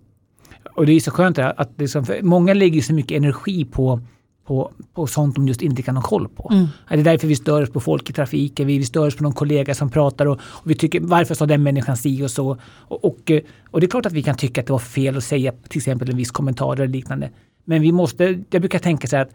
Och 0.75 0.87
det 0.87 0.93
är 0.93 1.01
så 1.01 1.11
skönt 1.11 1.39
att 1.39 1.71
liksom, 1.79 2.05
många 2.23 2.55
lägger 2.55 2.83
så 2.83 2.95
mycket 2.95 3.17
energi 3.17 3.65
på 3.65 4.01
på, 4.45 4.73
på 4.95 5.07
sånt 5.07 5.35
de 5.35 5.49
just 5.49 5.63
inte 5.63 5.83
kan 5.83 5.97
ha 5.97 6.03
koll 6.03 6.29
på. 6.29 6.51
Mm. 6.53 6.67
Det 6.89 6.95
är 6.95 7.05
därför 7.05 7.29
vi 7.29 7.37
stör 7.37 7.63
oss 7.63 7.71
på 7.71 7.81
folk 7.81 8.11
i 8.11 8.13
trafiken, 8.13 8.67
vi, 8.67 8.79
vi 8.79 8.85
stör 8.85 9.07
oss 9.07 9.17
på 9.17 9.23
någon 9.23 9.33
kollega 9.33 9.75
som 9.75 9.91
pratar 9.91 10.27
och, 10.27 10.41
och 10.43 10.71
vi 10.71 10.75
tycker 10.75 11.01
varför 11.01 11.35
sa 11.35 11.47
den 11.47 11.63
människan 11.63 11.97
si 11.97 12.23
och 12.23 12.31
så. 12.31 12.57
Och, 12.89 13.05
och, 13.05 13.33
och, 13.71 13.81
det 13.81 13.87
är 13.87 13.91
klart 13.91 14.07
att 14.07 14.13
vi 14.13 14.23
kan 14.23 14.37
tycka 14.37 14.61
att 14.61 14.67
det 14.67 14.73
var 14.73 14.81
fel 14.81 15.17
att 15.17 15.25
säga 15.25 15.53
till 15.69 15.79
exempel 15.79 16.11
en 16.11 16.17
viss 16.17 16.31
kommentar 16.31 16.75
eller 16.75 16.87
liknande. 16.87 17.31
Men 17.65 17.83
vi 17.83 17.93
måste, 17.93 18.43
jag 18.51 18.63
brukar 18.63 18.79
tänka 18.79 19.09
så 19.09 19.17
här 19.17 19.23
att 19.23 19.33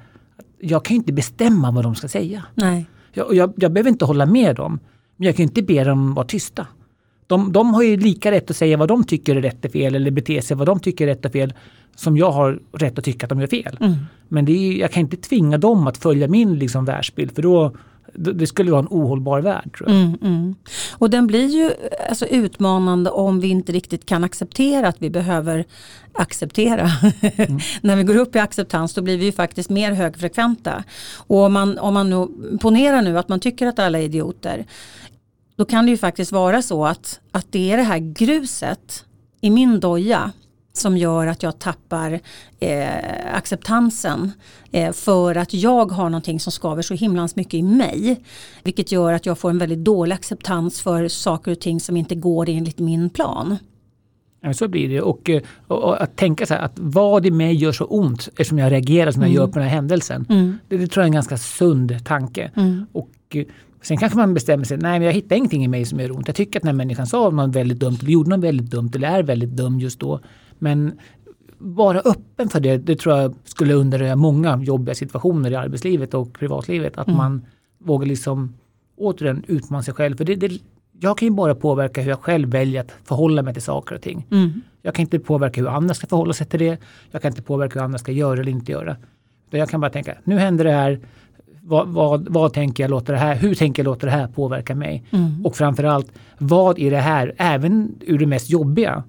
jag 0.60 0.86
kan 0.86 0.96
ju 0.96 0.98
inte 0.98 1.14
bestämma 1.14 1.72
vad 1.72 1.84
de 1.84 1.96
ska 1.96 2.08
säga. 2.08 2.46
Nej. 2.56 2.86
Jag, 3.14 3.36
jag, 3.36 3.54
jag 3.58 3.72
behöver 3.72 3.90
inte 3.90 4.06
hålla 4.06 4.26
med 4.26 4.56
dem, 4.56 4.80
men 5.16 5.26
jag 5.26 5.36
kan 5.36 5.44
inte 5.44 5.62
be 5.62 5.84
dem 5.84 6.14
vara 6.14 6.26
tysta. 6.26 6.68
De, 7.28 7.52
de 7.52 7.74
har 7.74 7.84
ju 7.84 7.98
lika 7.98 8.32
rätt 8.32 8.50
att 8.50 8.58
säga 8.58 8.78
vad 8.78 8.88
de 8.88 9.04
tycker 9.04 9.36
är 9.36 9.42
rätt 9.42 9.66
och 9.66 9.72
fel 9.72 9.96
eller 9.96 10.12
bete 10.12 10.42
sig 10.42 10.58
vad 10.58 10.68
de 10.68 10.80
tycker 10.80 11.08
är 11.08 11.08
rätt 11.08 11.26
och 11.26 11.32
fel 11.32 11.54
som 11.96 12.18
jag 12.18 12.32
har 12.32 12.60
rätt 12.72 12.98
att 12.98 13.06
tycka 13.06 13.26
att 13.26 13.30
de 13.30 13.40
gör 13.40 13.48
fel. 13.48 13.78
Mm. 13.80 13.96
Men 14.28 14.46
det 14.46 14.52
är, 14.52 14.80
jag 14.80 14.92
kan 14.92 15.02
inte 15.02 15.18
tvinga 15.18 15.58
dem 15.58 15.88
att 15.88 15.98
följa 15.98 16.28
min 16.28 16.60
liksom, 16.60 16.86
världsbild 16.86 17.36
för 17.36 17.42
då, 17.42 17.76
Det 18.14 18.48
skulle 18.48 18.72
vara 18.72 18.82
en 18.82 18.88
ohållbar 18.90 19.42
värld. 19.42 19.78
Tror 19.78 19.90
jag. 19.90 20.00
Mm, 20.00 20.18
mm. 20.22 20.56
Och 20.92 21.10
den 21.10 21.28
blir 21.28 21.48
ju 21.48 21.72
alltså, 22.10 22.26
utmanande 22.26 23.10
om 23.10 23.40
vi 23.40 23.48
inte 23.48 23.72
riktigt 23.72 24.06
kan 24.06 24.24
acceptera 24.24 24.88
att 24.88 24.98
vi 25.00 25.10
behöver 25.10 25.66
acceptera. 26.14 26.90
Mm. 27.22 27.60
När 27.82 27.96
vi 27.96 28.04
går 28.04 28.16
upp 28.16 28.36
i 28.36 28.40
acceptans 28.40 28.94
då 28.94 29.02
blir 29.02 29.18
vi 29.18 29.26
ju 29.26 29.32
faktiskt 29.32 29.70
mer 29.70 29.92
högfrekventa. 29.92 30.84
Och 31.28 31.38
om 31.38 31.54
man, 31.54 31.78
om 31.78 31.94
man 31.94 32.10
nu 32.10 32.28
ponerar 32.58 33.02
nu 33.02 33.18
att 33.18 33.30
man 33.30 33.40
tycker 33.40 33.68
att 33.68 33.80
alla 33.80 34.00
är 34.00 34.04
idioter. 34.04 34.66
Då 35.58 35.66
kan 35.66 35.86
det 35.86 35.92
ju 35.92 35.98
faktiskt 35.98 36.32
vara 36.32 36.62
så 36.62 36.86
att, 36.86 37.20
att 37.32 37.52
det 37.52 37.72
är 37.72 37.78
det 37.78 37.84
här 37.84 38.00
gruset 38.00 39.06
i 39.42 39.50
min 39.50 39.80
doja 39.80 40.32
som 40.74 40.98
gör 40.98 41.28
att 41.28 41.44
jag 41.44 41.60
tappar 41.60 42.20
eh, 42.60 43.36
acceptansen 43.36 44.32
eh, 44.72 44.94
för 44.94 45.36
att 45.36 45.54
jag 45.54 45.92
har 45.92 46.10
någonting 46.10 46.40
som 46.40 46.52
skaver 46.52 46.82
så 46.82 46.94
himlans 46.94 47.36
mycket 47.36 47.54
i 47.54 47.64
mig. 47.64 48.22
Vilket 48.64 48.92
gör 48.92 49.14
att 49.14 49.26
jag 49.26 49.38
får 49.38 49.50
en 49.50 49.58
väldigt 49.58 49.84
dålig 49.84 50.16
acceptans 50.16 50.82
för 50.82 51.08
saker 51.08 51.52
och 51.52 51.60
ting 51.60 51.80
som 51.80 51.98
inte 51.98 52.16
går 52.16 52.50
enligt 52.50 52.80
min 52.80 53.10
plan. 53.10 53.58
Ja, 54.42 54.54
så 54.54 54.68
blir 54.68 54.90
det. 54.90 55.02
Och, 55.02 55.30
eh, 55.30 55.42
och, 55.68 55.84
och, 55.84 56.02
att 56.02 56.16
tänka 56.16 56.46
så 56.46 56.54
här 56.54 56.62
att 56.62 56.74
vad 56.76 57.26
i 57.26 57.32
mig 57.32 57.56
gör 57.56 57.72
så 57.72 57.86
ont 57.86 58.28
eftersom 58.28 58.60
jag 58.60 58.72
reagerar 58.72 59.12
som 59.12 59.22
jag 59.22 59.30
mm. 59.30 59.42
gör 59.42 59.48
på 59.48 59.60
den 59.60 59.68
här 59.68 59.76
händelsen. 59.76 60.26
Mm. 60.30 60.58
Det, 60.68 60.78
det, 60.78 60.88
tror 60.88 61.02
jag 61.02 61.06
är 61.06 61.08
en 61.08 61.14
ganska 61.14 61.38
sund 61.38 62.06
tanke. 62.06 62.52
Mm. 62.56 62.86
Och, 62.92 63.10
eh, 63.30 63.46
Sen 63.82 63.98
kanske 63.98 64.18
man 64.18 64.34
bestämmer 64.34 64.64
sig, 64.64 64.78
nej 64.78 65.00
men 65.00 65.06
jag 65.06 65.14
hittar 65.14 65.36
ingenting 65.36 65.64
i 65.64 65.68
mig 65.68 65.86
som 65.86 66.00
gör 66.00 66.12
ont. 66.12 66.28
Jag 66.28 66.36
tycker 66.36 66.60
att 66.60 66.64
den 66.64 66.68
här 66.68 66.78
människan 66.78 67.08
sa 67.08 67.30
något 67.30 67.56
väldigt 67.56 67.80
dumt, 67.80 67.98
eller 68.02 68.12
gjorde 68.12 68.30
något 68.30 68.44
väldigt 68.44 68.72
dumt, 68.72 68.92
eller 68.96 69.08
är 69.08 69.24
väldigt 69.24 69.50
dum 69.50 69.80
just 69.80 70.00
då. 70.00 70.20
Men 70.60 71.00
vara 71.58 72.00
öppen 72.00 72.50
för 72.50 72.60
det, 72.60 72.78
det 72.78 72.96
tror 72.96 73.18
jag 73.18 73.36
skulle 73.44 73.74
underröja 73.74 74.16
många 74.16 74.60
jobbiga 74.64 74.96
situationer 74.96 75.52
i 75.52 75.56
arbetslivet 75.56 76.14
och 76.14 76.34
privatlivet. 76.34 76.98
Att 76.98 77.08
mm. 77.08 77.18
man 77.18 77.46
vågar 77.78 78.08
liksom 78.08 78.54
återigen 78.98 79.44
utmana 79.48 79.84
sig 79.84 79.94
själv. 79.94 80.18
För 80.18 80.26
det, 80.26 80.36
det, 80.36 80.62
jag 81.00 81.18
kan 81.18 81.28
ju 81.28 81.34
bara 81.34 81.56
påverka 81.56 82.02
hur 82.02 82.10
jag 82.10 82.20
själv 82.20 82.50
väljer 82.50 82.82
att 82.82 82.92
förhålla 83.04 83.42
mig 83.42 83.54
till 83.54 83.64
saker 83.64 83.96
och 83.96 84.02
ting. 84.02 84.26
Mm. 84.32 84.62
Jag 84.82 84.96
kan 84.96 85.04
inte 85.04 85.20
påverka 85.20 85.62
hur 85.62 85.68
andra 85.68 85.94
ska 85.94 86.08
förhålla 86.08 86.34
sig 86.34 86.48
till 86.48 86.60
det. 86.60 86.80
Jag 87.12 87.22
kan 87.22 87.32
inte 87.32 87.42
påverka 87.42 87.80
hur 87.80 87.86
andra 87.86 87.98
ska 87.98 88.12
göra 88.12 88.40
eller 88.40 88.52
inte 88.52 88.72
göra. 88.72 88.98
Jag 89.50 89.70
kan 89.70 89.82
bara 89.82 89.92
tänka, 89.92 90.18
nu 90.24 90.38
händer 90.38 90.66
det 90.66 90.72
här. 90.72 91.00
Vad, 91.70 91.88
vad, 91.88 92.28
vad, 92.30 92.54
tänker 92.54 92.84
jag 92.84 92.90
låta 92.90 93.12
det 93.12 93.18
här, 93.18 93.36
hur 93.36 93.56
tänker 93.56 93.84
jag 93.84 93.86
låta 93.86 94.06
det 94.06 94.12
här 94.12 94.28
påverka 94.28 94.76
mig? 94.76 95.04
Mm. 95.12 95.46
Och 95.46 95.56
framförallt, 95.56 96.12
vad 96.38 96.80
är 96.80 96.92
det 96.92 97.00
här, 97.00 97.34
även 97.38 97.96
ur 98.02 98.20
det 98.20 98.26
mest 98.26 98.50
jobbiga, 98.50 99.04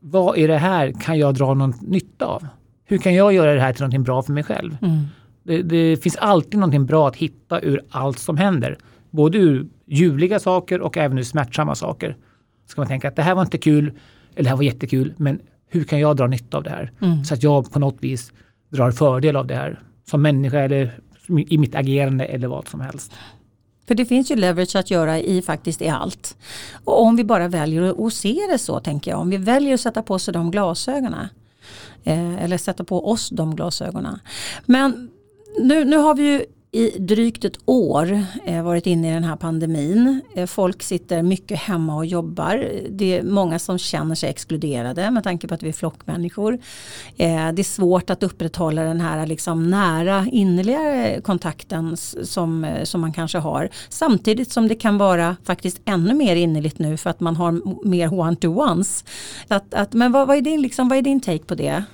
vad 0.00 0.38
i 0.38 0.46
det 0.46 0.58
här 0.58 0.92
kan 1.00 1.18
jag 1.18 1.34
dra 1.34 1.54
någon 1.54 1.74
nytta 1.80 2.26
av? 2.26 2.46
Hur 2.84 2.98
kan 2.98 3.14
jag 3.14 3.32
göra 3.32 3.54
det 3.54 3.60
här 3.60 3.72
till 3.72 3.82
någonting 3.82 4.02
bra 4.02 4.22
för 4.22 4.32
mig 4.32 4.42
själv? 4.42 4.76
Mm. 4.82 4.98
Det, 5.42 5.62
det, 5.62 6.02
finns 6.02 6.16
alltid 6.16 6.60
någonting 6.60 6.86
bra 6.86 7.08
att 7.08 7.16
hitta 7.16 7.60
ur 7.60 7.80
allt 7.90 8.18
som 8.18 8.36
händer. 8.36 8.78
Både 9.10 9.38
ur 9.38 9.66
ljuvliga 9.86 10.38
saker 10.38 10.80
och 10.80 10.96
även 10.96 11.18
ur 11.18 11.22
smärtsamma 11.22 11.74
saker. 11.74 12.16
Ska 12.66 12.80
man 12.80 12.88
tänka 12.88 13.08
att 13.08 13.16
det 13.16 13.22
här 13.22 13.34
var 13.34 13.42
inte 13.42 13.58
kul, 13.58 13.92
eller 14.34 14.44
det 14.44 14.48
här 14.48 14.56
var 14.56 14.62
jättekul, 14.62 15.14
men 15.16 15.40
hur 15.68 15.84
kan 15.84 16.00
jag 16.00 16.16
dra 16.16 16.26
nytta 16.26 16.56
av 16.56 16.62
det 16.62 16.70
här? 16.70 16.92
Mm. 17.00 17.24
Så 17.24 17.34
att 17.34 17.42
jag 17.42 17.72
på 17.72 17.78
något 17.78 17.96
vis 18.00 18.32
drar 18.68 18.90
fördel 18.90 19.36
av 19.36 19.46
det 19.46 19.54
här. 19.54 19.80
Som 20.10 20.22
människa 20.22 20.58
eller 20.58 20.98
i 21.28 21.58
mitt 21.58 21.74
agerande 21.74 22.24
eller 22.24 22.48
vad 22.48 22.68
som 22.68 22.80
helst. 22.80 23.12
För 23.86 23.94
det 23.94 24.04
finns 24.04 24.30
ju 24.30 24.36
leverage 24.36 24.76
att 24.76 24.90
göra 24.90 25.18
i 25.18 25.42
faktiskt 25.42 25.82
i 25.82 25.88
allt. 25.88 26.36
Och 26.84 27.02
om 27.02 27.16
vi 27.16 27.24
bara 27.24 27.48
väljer 27.48 28.06
att 28.06 28.12
se 28.12 28.38
det 28.50 28.58
så 28.58 28.80
tänker 28.80 29.10
jag. 29.10 29.20
Om 29.20 29.30
vi 29.30 29.36
väljer 29.36 29.74
att 29.74 29.80
sätta 29.80 30.02
på 30.02 30.18
sig 30.18 30.34
de 30.34 30.50
glasögonen. 30.50 31.28
Eh, 32.04 32.44
eller 32.44 32.58
sätta 32.58 32.84
på 32.84 33.10
oss 33.10 33.30
de 33.30 33.56
glasögonen. 33.56 34.18
Men 34.66 35.10
nu, 35.60 35.84
nu 35.84 35.96
har 35.96 36.14
vi 36.14 36.22
ju 36.22 36.44
i 36.76 36.98
drygt 36.98 37.44
ett 37.44 37.58
år 37.64 38.24
eh, 38.44 38.62
varit 38.62 38.86
inne 38.86 39.10
i 39.10 39.14
den 39.14 39.24
här 39.24 39.36
pandemin. 39.36 40.20
Eh, 40.34 40.46
folk 40.46 40.82
sitter 40.82 41.22
mycket 41.22 41.58
hemma 41.58 41.96
och 41.96 42.06
jobbar. 42.06 42.68
Det 42.90 43.18
är 43.18 43.22
många 43.22 43.58
som 43.58 43.78
känner 43.78 44.14
sig 44.14 44.30
exkluderade 44.30 45.10
med 45.10 45.24
tanke 45.24 45.48
på 45.48 45.54
att 45.54 45.62
vi 45.62 45.68
är 45.68 45.72
flockmänniskor. 45.72 46.52
Eh, 47.16 47.52
det 47.52 47.62
är 47.62 47.64
svårt 47.64 48.10
att 48.10 48.22
upprätthålla 48.22 48.82
den 48.82 49.00
här 49.00 49.26
liksom 49.26 49.70
nära 49.70 50.26
innerliga 50.32 51.20
kontakten 51.20 51.96
som, 51.96 52.76
som 52.84 53.00
man 53.00 53.12
kanske 53.12 53.38
har. 53.38 53.68
Samtidigt 53.88 54.52
som 54.52 54.68
det 54.68 54.74
kan 54.74 54.98
vara 54.98 55.36
faktiskt 55.44 55.80
ännu 55.84 56.14
mer 56.14 56.36
innerligt 56.36 56.78
nu 56.78 56.96
för 56.96 57.10
att 57.10 57.20
man 57.20 57.36
har 57.36 57.86
mer 57.88 58.14
one-to-ones. 58.14 59.04
Att, 59.48 59.74
att, 59.74 59.92
men 59.92 60.12
vad, 60.12 60.26
vad, 60.26 60.36
är 60.36 60.42
din, 60.42 60.62
liksom, 60.62 60.88
vad 60.88 60.98
är 60.98 61.02
din 61.02 61.20
take 61.20 61.44
på 61.44 61.54
det? 61.54 61.84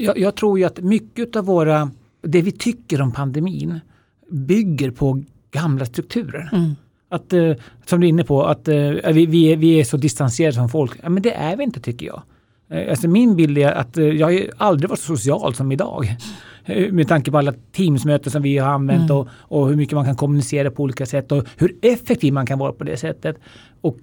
Jag, 0.00 0.18
jag 0.18 0.34
tror 0.34 0.58
ju 0.58 0.64
att 0.64 0.78
mycket 0.78 1.36
av 1.36 1.44
våra, 1.44 1.90
det 2.22 2.42
vi 2.42 2.52
tycker 2.52 3.02
om 3.02 3.12
pandemin 3.12 3.80
bygger 4.30 4.90
på 4.90 5.22
gamla 5.50 5.84
strukturer. 5.84 6.48
Mm. 6.52 6.74
Att, 7.08 7.32
eh, 7.32 7.52
som 7.86 8.00
du 8.00 8.06
är 8.06 8.08
inne 8.08 8.24
på, 8.24 8.44
att 8.44 8.68
eh, 8.68 8.76
vi, 9.12 9.26
vi, 9.26 9.52
är, 9.52 9.56
vi 9.56 9.80
är 9.80 9.84
så 9.84 9.96
distanserade 9.96 10.54
som 10.54 10.68
folk. 10.68 10.92
Ja, 11.02 11.08
men 11.08 11.22
det 11.22 11.34
är 11.34 11.56
vi 11.56 11.64
inte 11.64 11.80
tycker 11.80 12.06
jag. 12.06 12.22
Eh, 12.70 12.90
alltså 12.90 13.08
min 13.08 13.36
bild 13.36 13.58
är 13.58 13.72
att 13.72 13.96
jag 13.96 14.26
har 14.26 14.50
aldrig 14.56 14.90
varit 14.90 15.00
så 15.00 15.16
social 15.16 15.54
som 15.54 15.72
idag. 15.72 16.16
Med 16.90 17.08
tanke 17.08 17.30
på 17.30 17.38
alla 17.38 17.54
Teamsmöten 17.72 18.32
som 18.32 18.42
vi 18.42 18.58
har 18.58 18.68
använt 18.68 19.10
mm. 19.10 19.16
och, 19.16 19.28
och, 19.32 19.68
hur 19.68 19.76
mycket 19.76 19.94
man 19.94 20.04
kan 20.04 20.16
kommunicera 20.16 20.70
på 20.70 20.82
olika 20.82 21.06
sätt 21.06 21.32
och 21.32 21.46
hur 21.56 21.76
effektiv 21.82 22.32
man 22.32 22.46
kan 22.46 22.58
vara 22.58 22.72
på 22.72 22.84
det 22.84 22.96
sättet. 22.96 23.36
Och, 23.80 24.00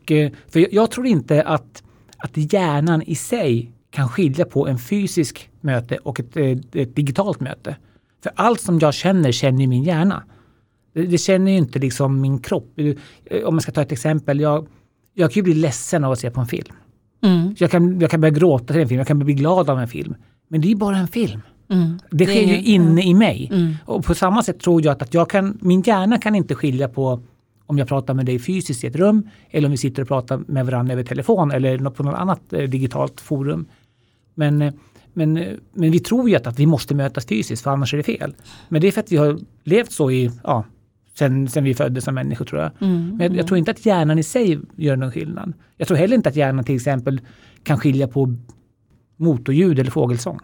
för 0.48 0.60
jag, 0.60 0.74
jag 0.74 0.92
tror 0.92 1.08
inte 1.08 1.44
att, 1.44 1.84
att 2.18 2.54
hjärnan 2.54 3.02
i 3.02 3.16
sig 3.16 3.72
kan 3.90 4.10
skilja 4.10 4.46
på 4.46 4.68
en 4.68 4.78
fysisk 4.78 5.50
möte 5.62 5.98
och 5.98 6.20
ett, 6.20 6.38
ett 6.76 6.96
digitalt 6.96 7.40
möte. 7.40 7.76
För 8.24 8.32
allt 8.36 8.62
som 8.62 8.80
jag 8.80 8.94
känner 8.94 9.32
känner 9.32 9.68
min 9.68 9.84
hjärna. 9.84 10.24
Det, 10.94 11.06
det 11.06 11.18
känner 11.18 11.52
ju 11.52 11.58
inte 11.58 11.80
liksom 11.80 12.22
min 12.22 12.40
kropp. 12.40 12.74
Om 13.46 13.56
man 13.56 13.62
ska 13.62 13.72
ta 13.72 13.82
ett 13.82 13.92
exempel. 13.92 14.40
Jag, 14.40 14.68
jag 15.14 15.32
kan 15.32 15.36
ju 15.36 15.44
bli 15.44 15.54
ledsen 15.54 16.04
av 16.04 16.12
att 16.12 16.20
se 16.20 16.32
på 16.32 16.40
en 16.40 16.48
film. 16.48 16.76
Mm. 17.24 17.56
Jag, 17.58 17.72
kan, 17.72 18.00
jag 18.00 18.12
kan 18.12 18.22
börja 18.22 18.34
gråta 18.34 18.74
till 18.74 18.82
en 18.82 18.88
film, 18.88 18.98
jag 18.98 19.08
kan 19.08 19.20
bli 19.20 19.34
glad 19.34 19.70
av 19.70 19.80
en 19.80 19.88
film. 19.88 20.16
Men 20.48 20.62
det 20.62 20.72
är 20.72 20.76
bara 20.76 20.98
en 20.98 21.08
film. 21.08 21.42
Mm. 21.70 22.00
Det, 22.12 22.18
det 22.18 22.26
sker 22.26 22.42
ju 22.42 22.62
inne 22.62 23.02
i 23.02 23.14
mig. 23.14 23.50
Mm. 23.52 23.76
Och 23.86 24.06
på 24.06 24.16
samma 24.16 24.44
sätt 24.44 24.60
tror 24.60 24.86
jag 24.86 25.04
att, 25.04 25.14
jag 25.14 25.30
kan, 25.30 25.58
min 25.62 25.82
hjärna 25.82 26.18
kan 26.18 26.36
inte 26.36 26.56
skilja 26.56 26.90
på 26.90 27.22
om 27.66 27.78
jag 27.78 27.88
pratar 27.88 28.14
med 28.14 28.26
dig 28.26 28.40
fysiskt 28.40 28.84
i 28.84 28.88
ett 28.88 28.96
rum 28.96 29.30
eller 29.50 29.68
om 29.68 29.72
vi 29.72 29.78
sitter 29.78 30.02
och 30.02 30.08
pratar 30.08 30.38
med 30.48 30.66
varandra 30.66 30.94
över 30.94 31.04
telefon 31.04 31.52
eller 31.52 31.90
på 31.90 32.04
något 32.04 32.16
annat 32.16 32.54
eh, 32.54 32.64
digitalt 32.64 33.22
forum. 33.22 33.66
Men 34.36 34.62
eh, 34.62 34.74
men, 35.18 35.34
men 35.74 35.92
vi 35.92 36.00
tror 36.00 36.30
ju 36.30 36.36
att, 36.36 36.48
att 36.48 36.60
vi 36.60 36.66
måste 36.66 36.96
mötas 36.96 37.26
fysiskt 37.26 37.64
för 37.64 37.72
annars 37.72 37.94
är 37.94 37.98
det 37.98 38.04
fel. 38.04 38.36
Men 38.70 38.82
det 38.82 38.88
är 38.88 38.92
för 38.92 39.02
att 39.02 39.12
vi 39.12 39.18
har 39.18 39.40
levt 39.64 39.92
så 39.92 40.12
i, 40.12 40.32
ja, 40.44 40.66
sen, 41.18 41.48
sen 41.48 41.64
vi 41.64 41.74
föddes 41.74 42.04
som 42.04 42.16
människor 42.16 42.46
tror 42.46 42.62
jag. 42.62 42.72
Mm, 42.82 43.18
men 43.18 43.28
jag, 43.28 43.36
jag, 43.36 43.48
tror 43.48 43.58
inte 43.58 43.72
att 43.72 43.86
hjärnan 43.86 44.20
i 44.20 44.24
sig 44.24 44.60
gör 44.76 44.96
någon 44.96 45.12
skillnad. 45.12 45.54
Jag 45.78 45.88
tror 45.88 45.98
heller 45.98 46.16
inte 46.16 46.30
att 46.30 46.36
hjärnan 46.36 46.66
till 46.66 46.76
exempel 46.76 47.22
kan 47.64 47.78
skilja 47.78 48.08
på 48.08 48.36
motorljud 49.18 49.80
eller 49.80 49.92
fågelsång. 49.92 50.40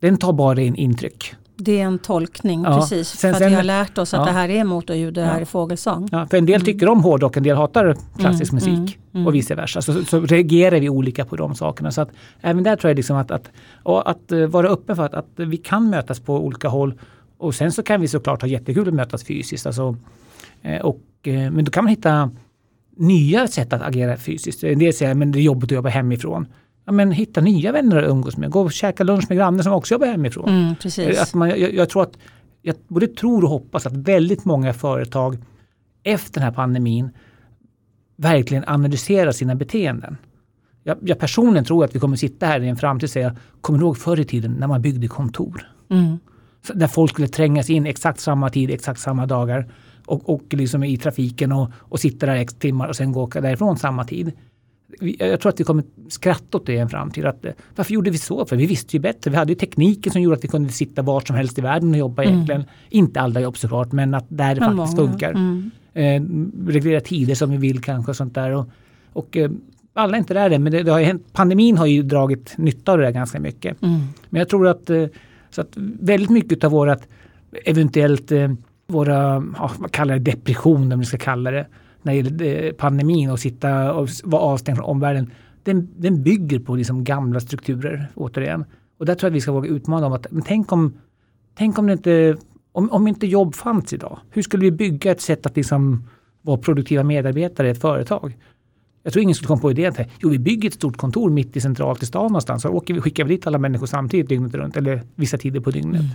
Den 0.00 0.16
tar 0.16 0.32
bara 0.32 0.60
in 0.60 0.74
intryck. 0.74 1.34
Det 1.56 1.80
är 1.80 1.84
en 1.84 1.98
tolkning 1.98 2.62
ja. 2.62 2.80
precis. 2.80 3.08
Sen, 3.08 3.18
för 3.18 3.28
att 3.28 3.38
sen, 3.38 3.48
vi 3.48 3.54
har 3.54 3.62
lärt 3.62 3.98
oss 3.98 4.14
att 4.14 4.20
ja. 4.20 4.26
det 4.26 4.32
här 4.32 4.48
är 4.48 4.64
motorljud, 4.64 5.14
det 5.14 5.24
här 5.24 5.34
ja. 5.34 5.40
är 5.40 5.44
fågelsång. 5.44 6.08
Ja, 6.12 6.26
för 6.26 6.36
en 6.36 6.46
del 6.46 6.54
mm. 6.54 6.64
tycker 6.64 6.88
om 6.88 7.02
hårdrock, 7.04 7.36
en 7.36 7.42
del 7.42 7.56
hatar 7.56 7.96
klassisk 8.18 8.52
mm, 8.52 8.64
musik 8.64 8.98
mm, 9.12 9.26
och 9.26 9.34
vice 9.34 9.54
versa. 9.54 9.82
Så, 9.82 10.04
så, 10.04 10.20
reagerar 10.20 10.80
vi 10.80 10.88
olika 10.88 11.24
på 11.24 11.36
de 11.36 11.54
sakerna. 11.54 11.92
Så 11.92 12.00
att 12.00 12.10
även 12.40 12.62
där 12.62 12.76
tror 12.76 12.90
jag 12.90 12.96
liksom 12.96 13.16
att, 13.16 13.30
att, 13.30 13.50
att 13.84 14.32
eh, 14.32 14.46
vara 14.46 14.68
öppen 14.68 14.96
för 14.96 15.04
att, 15.04 15.14
att 15.14 15.28
vi 15.36 15.56
kan 15.56 15.90
mötas 15.90 16.20
på 16.20 16.36
olika 16.36 16.68
håll. 16.68 16.94
Och 17.38 17.54
sen 17.54 17.72
så 17.72 17.82
kan 17.82 18.00
vi 18.00 18.08
såklart 18.08 18.42
ha 18.42 18.48
jättekul 18.48 18.88
att 18.88 18.94
mötas 18.94 19.24
fysiskt. 19.24 19.66
Alltså, 19.66 19.96
eh, 20.62 20.80
och, 20.80 21.00
eh, 21.22 21.50
men 21.50 21.64
då 21.64 21.70
kan 21.70 21.84
man 21.84 21.90
hitta 21.90 22.30
nya 22.96 23.48
sätt 23.48 23.72
att 23.72 23.82
agera 23.82 24.16
fysiskt. 24.16 24.64
En 24.64 24.78
del 24.78 24.92
säger 24.92 25.12
att 25.12 25.32
det 25.32 25.38
är 25.38 25.42
jobbigt 25.42 25.64
att 25.64 25.76
jobba 25.76 25.88
hemifrån 25.88 26.46
ja, 26.84 26.92
men 26.92 27.12
hitta 27.12 27.40
nya 27.40 27.72
vänner 27.72 28.02
att 28.02 28.10
umgås 28.10 28.36
med. 28.36 28.50
Gå 28.50 28.60
och 28.60 28.72
käka 28.72 29.04
lunch 29.04 29.24
med 29.28 29.38
grannar 29.38 29.62
som 29.62 29.72
också 29.72 29.94
jobbar 29.94 30.06
hemifrån. 30.06 30.48
Mm, 30.48 30.74
precis. 30.74 31.20
Att 31.20 31.34
man, 31.34 31.48
jag, 31.48 31.74
jag, 31.74 31.88
tror 31.88 32.02
att, 32.02 32.18
jag 32.62 32.76
både 32.88 33.06
tror 33.06 33.44
och 33.44 33.50
hoppas 33.50 33.86
att 33.86 33.92
väldigt 33.92 34.44
många 34.44 34.72
företag 34.72 35.38
efter 36.02 36.40
den 36.40 36.42
här 36.42 36.54
pandemin 36.54 37.10
verkligen 38.16 38.64
analyserar 38.66 39.32
sina 39.32 39.54
beteenden. 39.54 40.16
Jag, 40.82 40.98
jag 41.00 41.18
personligen 41.18 41.64
tror 41.64 41.84
att 41.84 41.94
vi 41.94 41.98
kommer 41.98 42.16
sitta 42.16 42.46
här 42.46 42.60
i 42.60 42.68
en 42.68 42.76
framtid 42.76 43.06
och 43.06 43.10
säga, 43.10 43.36
kommer 43.60 43.78
du 43.78 43.84
ihåg 43.84 43.98
förr 43.98 44.20
i 44.20 44.24
tiden 44.24 44.52
när 44.52 44.66
man 44.66 44.82
byggde 44.82 45.08
kontor? 45.08 45.70
Mm. 45.90 46.18
Där 46.74 46.86
folk 46.86 47.10
skulle 47.10 47.28
trängas 47.28 47.70
in 47.70 47.86
exakt 47.86 48.20
samma 48.20 48.50
tid, 48.50 48.70
exakt 48.70 49.00
samma 49.00 49.26
dagar 49.26 49.72
och, 50.06 50.28
och 50.34 50.44
liksom 50.50 50.84
i 50.84 50.96
trafiken 50.96 51.52
och, 51.52 51.70
och 51.78 52.00
sitta 52.00 52.26
där 52.26 52.36
x 52.36 52.54
timmar 52.54 52.88
och 52.88 52.96
sen 52.96 53.12
gå 53.12 53.26
därifrån 53.26 53.78
samma 53.78 54.04
tid 54.04 54.32
jag 55.18 55.40
tror 55.40 55.52
att 55.52 55.60
vi 55.60 55.64
kommer 55.64 55.84
skratta 56.08 56.58
åt 56.58 56.66
det 56.66 56.72
i 56.72 56.78
en 56.78 56.88
framtid. 56.88 57.24
Att, 57.24 57.44
eh, 57.44 57.52
varför 57.76 57.94
gjorde 57.94 58.10
vi 58.10 58.18
så? 58.18 58.46
För 58.46 58.56
vi 58.56 58.66
visste 58.66 58.96
ju 58.96 59.00
bättre. 59.00 59.30
Vi 59.30 59.36
hade 59.36 59.52
ju 59.52 59.58
tekniken 59.58 60.12
som 60.12 60.22
gjorde 60.22 60.36
att 60.36 60.44
vi 60.44 60.48
kunde 60.48 60.72
sitta 60.72 61.02
var 61.02 61.20
som 61.20 61.36
helst 61.36 61.58
i 61.58 61.60
världen 61.60 61.90
och 61.90 61.96
jobba 61.96 62.22
mm. 62.22 62.34
egentligen. 62.34 62.64
Inte 62.88 63.20
alla 63.20 63.40
jobb 63.40 63.56
såklart, 63.56 63.92
men 63.92 64.14
att 64.14 64.26
där 64.28 64.54
det 64.54 64.60
men 64.60 64.76
faktiskt 64.76 64.96
många. 64.96 65.10
funkar. 65.10 65.30
Mm. 65.30 65.70
Eh, 65.94 66.22
reglera 66.72 67.00
tider 67.00 67.34
som 67.34 67.50
vi 67.50 67.56
vill 67.56 67.82
kanske 67.82 68.10
och 68.10 68.16
sånt 68.16 68.34
där. 68.34 68.50
Och, 68.50 68.68
och 69.12 69.36
eh, 69.36 69.50
alla 69.92 70.16
är 70.16 70.18
inte 70.18 70.34
där 70.34 70.50
än, 70.50 70.62
men 70.62 70.72
det, 70.72 70.82
det 70.82 70.92
har 70.92 71.00
hänt, 71.00 71.32
pandemin 71.32 71.76
har 71.76 71.86
ju 71.86 72.02
dragit 72.02 72.58
nytta 72.58 72.92
av 72.92 72.98
det 72.98 73.04
där 73.04 73.10
ganska 73.10 73.40
mycket. 73.40 73.82
Mm. 73.82 74.00
Men 74.28 74.38
jag 74.38 74.48
tror 74.48 74.68
att, 74.68 74.90
eh, 74.90 75.06
så 75.50 75.60
att 75.60 75.72
väldigt 76.00 76.30
mycket 76.30 76.64
av 76.64 76.70
vårt 76.70 76.98
eventuellt 77.64 78.32
eh, 78.32 78.52
våra, 78.86 79.44
ja, 79.58 79.70
vad 79.78 79.92
kallar 79.92 80.18
det, 80.18 80.30
depression 80.30 80.92
om 80.92 80.98
vi 80.98 81.04
ska 81.04 81.18
kalla 81.18 81.50
det, 81.50 81.66
när 82.04 82.12
det 82.12 82.16
gäller 82.16 82.72
pandemin 82.72 83.30
och 83.30 83.40
sitta 83.40 83.92
och 83.92 84.08
vara 84.24 84.42
avstängd 84.42 84.78
från 84.78 84.86
omvärlden. 84.86 85.30
Den, 85.62 85.88
den 85.96 86.22
bygger 86.22 86.58
på 86.58 86.74
liksom 86.76 87.04
gamla 87.04 87.40
strukturer 87.40 88.08
återigen. 88.14 88.64
Och 88.98 89.06
där 89.06 89.14
tror 89.14 89.26
jag 89.26 89.32
att 89.32 89.36
vi 89.36 89.40
ska 89.40 89.52
våga 89.52 89.68
utmana 89.68 90.00
dem. 90.00 90.12
Att, 90.12 90.26
men 90.30 90.42
tänk 90.42 90.72
om, 90.72 90.94
tänk 91.54 91.78
om 91.78 91.86
det 91.86 91.92
inte, 91.92 92.36
om, 92.72 92.90
om 92.90 93.08
inte 93.08 93.26
jobb 93.26 93.54
fanns 93.54 93.92
idag. 93.92 94.18
Hur 94.30 94.42
skulle 94.42 94.64
vi 94.64 94.70
bygga 94.70 95.10
ett 95.10 95.20
sätt 95.20 95.46
att 95.46 95.56
liksom 95.56 96.08
vara 96.42 96.58
produktiva 96.58 97.02
medarbetare 97.02 97.68
i 97.68 97.70
ett 97.70 97.80
företag? 97.80 98.36
Jag 99.02 99.12
tror 99.12 99.22
ingen 99.22 99.34
skulle 99.34 99.48
komma 99.48 99.60
på 99.60 99.70
idén 99.70 99.92
att 99.92 100.08
jo, 100.22 100.28
vi 100.28 100.38
bygger 100.38 100.68
ett 100.68 100.74
stort 100.74 100.96
kontor 100.96 101.30
mitt 101.30 101.56
i 101.56 101.60
centralt 101.60 102.02
i 102.02 102.06
stan 102.06 102.26
någonstans. 102.26 102.62
Så 102.62 102.68
åker 102.68 102.94
vi, 102.94 103.00
skickar 103.00 103.24
vi 103.24 103.36
dit 103.36 103.46
alla 103.46 103.58
människor 103.58 103.86
samtidigt 103.86 104.28
dygnet 104.28 104.54
runt 104.54 104.76
eller 104.76 105.02
vissa 105.14 105.38
tider 105.38 105.60
på 105.60 105.70
dygnet. 105.70 106.00
Mm. 106.00 106.12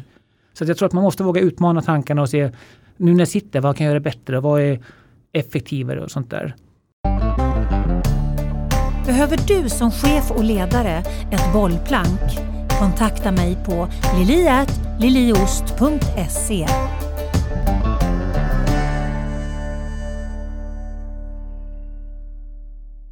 Så 0.54 0.66
jag 0.66 0.78
tror 0.78 0.86
att 0.86 0.94
man 0.94 1.04
måste 1.04 1.24
våga 1.24 1.42
utmana 1.42 1.82
tankarna 1.82 2.22
och 2.22 2.30
se 2.30 2.52
nu 2.98 3.12
när 3.12 3.20
jag 3.20 3.28
sitter, 3.28 3.62
vad 3.62 3.78
kan 3.78 3.86
jag 3.86 3.92
göra 3.92 4.00
bättre? 4.00 4.40
Vad 4.40 4.62
är 4.62 4.80
effektivare 5.34 6.02
och 6.02 6.12
sånt 6.12 6.30
där. 6.30 6.56
Behöver 9.06 9.38
du 9.48 9.70
som 9.70 9.92
chef 9.92 10.32
och 10.32 10.44
ledare 10.44 11.04
ett 11.32 11.54
bollplank? 11.54 12.20
Kontakta 12.80 13.32
mig 13.32 13.58
på 13.66 13.88
liliat.liliost.se 14.18 16.68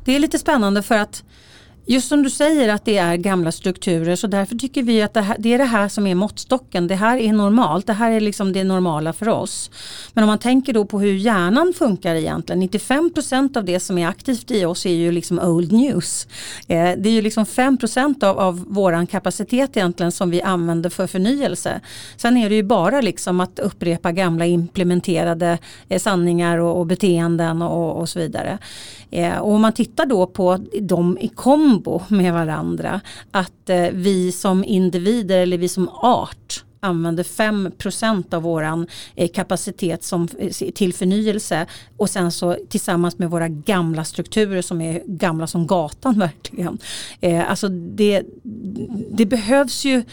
Det 0.06 0.16
är 0.16 0.20
lite 0.20 0.40
spännande 0.40 0.84
för 0.84 0.98
att 0.98 1.24
Just 1.90 2.08
som 2.08 2.24
du 2.24 2.30
säger 2.30 2.70
att 2.70 2.86
det 2.86 2.98
är 2.98 3.16
gamla 3.16 3.52
strukturer 3.52 4.16
så 4.16 4.28
därför 4.28 4.56
tycker 4.56 4.84
vi 4.84 5.02
att 5.02 5.14
det, 5.14 5.22
här, 5.22 5.36
det, 5.40 5.54
är 5.54 5.58
det 5.58 5.66
här 5.66 5.90
som 5.90 6.08
är 6.08 6.16
måttstocken. 6.16 6.88
Det 6.88 6.96
här 6.96 7.18
är 7.18 7.34
normalt, 7.34 7.88
det 7.88 7.94
här 7.94 8.12
är 8.12 8.20
liksom 8.20 8.54
det 8.54 8.64
normala 8.64 9.14
för 9.14 9.30
oss. 9.30 9.72
Men 10.14 10.24
om 10.24 10.28
man 10.28 10.40
tänker 10.40 10.74
då 10.74 10.86
på 10.86 11.00
hur 11.00 11.14
hjärnan 11.14 11.74
funkar 11.78 12.16
egentligen. 12.16 12.64
95% 12.64 13.58
av 13.58 13.66
det 13.66 13.80
som 13.80 13.98
är 13.98 14.08
aktivt 14.08 14.52
i 14.52 14.66
oss 14.66 14.86
är 14.86 14.94
ju 14.94 15.12
liksom 15.12 15.40
old 15.40 15.72
news. 15.72 16.28
Eh, 16.68 16.92
det 16.98 17.10
är 17.10 17.14
ju 17.14 17.22
liksom 17.22 17.46
5 17.46 17.78
av, 18.22 18.40
av 18.40 18.66
våran 18.68 19.08
kapacitet 19.08 19.78
egentligen 19.78 20.12
som 20.12 20.30
vi 20.30 20.42
använder 20.42 20.90
för 20.90 21.08
förnyelse. 21.08 21.82
Sen 22.18 22.38
är 22.38 22.50
det 22.50 22.56
ju 22.56 22.64
bara 22.64 23.02
liksom 23.02 23.40
att 23.40 23.60
upprepa 23.60 24.12
gamla 24.12 24.46
implementerade 24.46 25.58
eh, 25.90 26.00
sanningar 26.00 26.58
och, 26.58 26.80
och 26.80 26.86
beteenden 26.86 27.62
och, 27.62 28.00
och 28.00 28.10
så 28.10 28.20
vidare. 28.20 28.58
Eh, 29.12 29.38
och 29.38 29.52
om 29.52 29.62
man 29.62 29.74
tittar 29.74 30.06
då 30.06 30.28
på 30.28 30.60
de 30.82 31.18
i 31.22 31.28
kombo 31.78 32.02
med 32.08 32.34
varandra, 32.34 33.02
att 33.32 33.70
eh, 33.70 33.88
vi 33.92 34.32
som 34.32 34.64
individer 34.64 35.38
eller 35.38 35.58
vi 35.58 35.70
som 35.70 35.90
art 35.90 36.64
använder 36.80 37.24
5% 37.24 38.34
av 38.34 38.42
våran 38.42 38.88
eh, 39.16 39.30
kapacitet 39.30 40.04
som, 40.04 40.28
eh, 40.40 40.72
till 40.72 40.94
förnyelse 40.94 41.66
och 41.98 42.10
sen 42.10 42.32
så 42.32 42.58
tillsammans 42.70 43.18
med 43.18 43.30
våra 43.30 43.48
gamla 43.48 44.04
strukturer 44.04 44.62
som 44.62 44.82
är 44.82 45.02
gamla 45.06 45.48
som 45.48 45.68
gatan 45.68 46.20
verkligen. 46.20 46.78
Eh, 47.22 47.50
alltså 47.50 47.68
det, 47.70 48.24
det 49.12 49.26
behövs 49.26 49.86
ju 49.86 50.04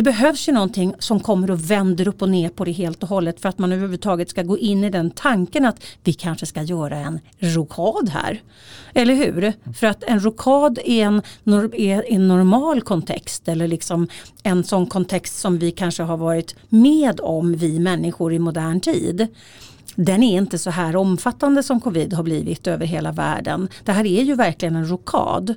det 0.00 0.04
behövs 0.04 0.48
ju 0.48 0.52
någonting 0.52 0.94
som 0.98 1.20
kommer 1.20 1.50
och 1.50 1.70
vänder 1.70 2.08
upp 2.08 2.22
och 2.22 2.28
ner 2.28 2.48
på 2.48 2.64
det 2.64 2.72
helt 2.72 3.02
och 3.02 3.08
hållet 3.08 3.40
för 3.40 3.48
att 3.48 3.58
man 3.58 3.72
överhuvudtaget 3.72 4.30
ska 4.30 4.42
gå 4.42 4.58
in 4.58 4.84
i 4.84 4.90
den 4.90 5.10
tanken 5.10 5.64
att 5.64 5.84
vi 6.04 6.12
kanske 6.12 6.46
ska 6.46 6.62
göra 6.62 6.96
en 6.96 7.20
rokad 7.38 8.08
här. 8.08 8.42
Eller 8.94 9.14
hur? 9.14 9.52
För 9.72 9.86
att 9.86 10.04
en 10.04 10.24
rokad 10.24 10.78
är 10.84 11.04
en, 11.04 11.22
är 11.72 12.12
en 12.12 12.28
normal 12.28 12.82
kontext 12.82 13.48
eller 13.48 13.68
liksom 13.68 14.08
en 14.42 14.64
sån 14.64 14.86
kontext 14.86 15.38
som 15.38 15.58
vi 15.58 15.70
kanske 15.70 16.02
har 16.02 16.16
varit 16.16 16.54
med 16.68 17.20
om 17.20 17.56
vi 17.56 17.78
människor 17.78 18.32
i 18.32 18.38
modern 18.38 18.80
tid 18.80 19.28
den 19.94 20.22
är 20.22 20.36
inte 20.36 20.58
så 20.58 20.70
här 20.70 20.96
omfattande 20.96 21.62
som 21.62 21.80
covid 21.80 22.12
har 22.12 22.22
blivit 22.22 22.66
över 22.66 22.86
hela 22.86 23.12
världen. 23.12 23.68
Det 23.84 23.92
här 23.92 24.06
är 24.06 24.22
ju 24.22 24.34
verkligen 24.34 24.76
en 24.76 24.90
rokad. 24.90 25.54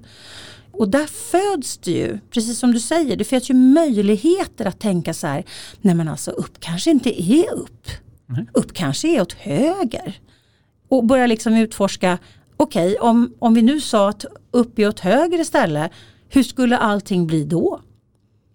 Och 0.74 0.90
där 0.90 1.06
föds 1.06 1.78
det 1.78 1.92
ju, 1.92 2.20
precis 2.30 2.60
som 2.60 2.72
du 2.72 2.80
säger, 2.80 3.16
det 3.16 3.24
föds 3.24 3.50
ju 3.50 3.54
möjligheter 3.54 4.66
att 4.66 4.80
tänka 4.80 5.14
så 5.14 5.28
här, 5.28 5.44
nej 5.82 5.96
men 5.96 6.08
alltså 6.08 6.32
upp 6.32 6.60
kanske 6.60 6.92
inte 6.92 7.24
är 7.24 7.54
upp. 7.54 7.88
Mm. 8.30 8.48
Upp 8.54 8.74
kanske 8.74 9.08
är 9.08 9.22
åt 9.22 9.34
höger. 9.34 10.20
Och 10.90 11.06
börja 11.06 11.28
liksom 11.28 11.54
utforska, 11.54 12.18
okej 12.58 12.96
okay, 12.96 13.10
om, 13.10 13.34
om 13.40 13.54
vi 13.54 13.62
nu 13.62 13.82
sa 13.82 14.10
att 14.10 14.26
upp 14.52 14.80
är 14.80 14.88
åt 14.88 15.00
höger 15.00 15.40
istället, 15.40 15.92
hur 16.30 16.44
skulle 16.44 16.78
allting 16.78 17.28
bli 17.28 17.46
då? 17.46 17.80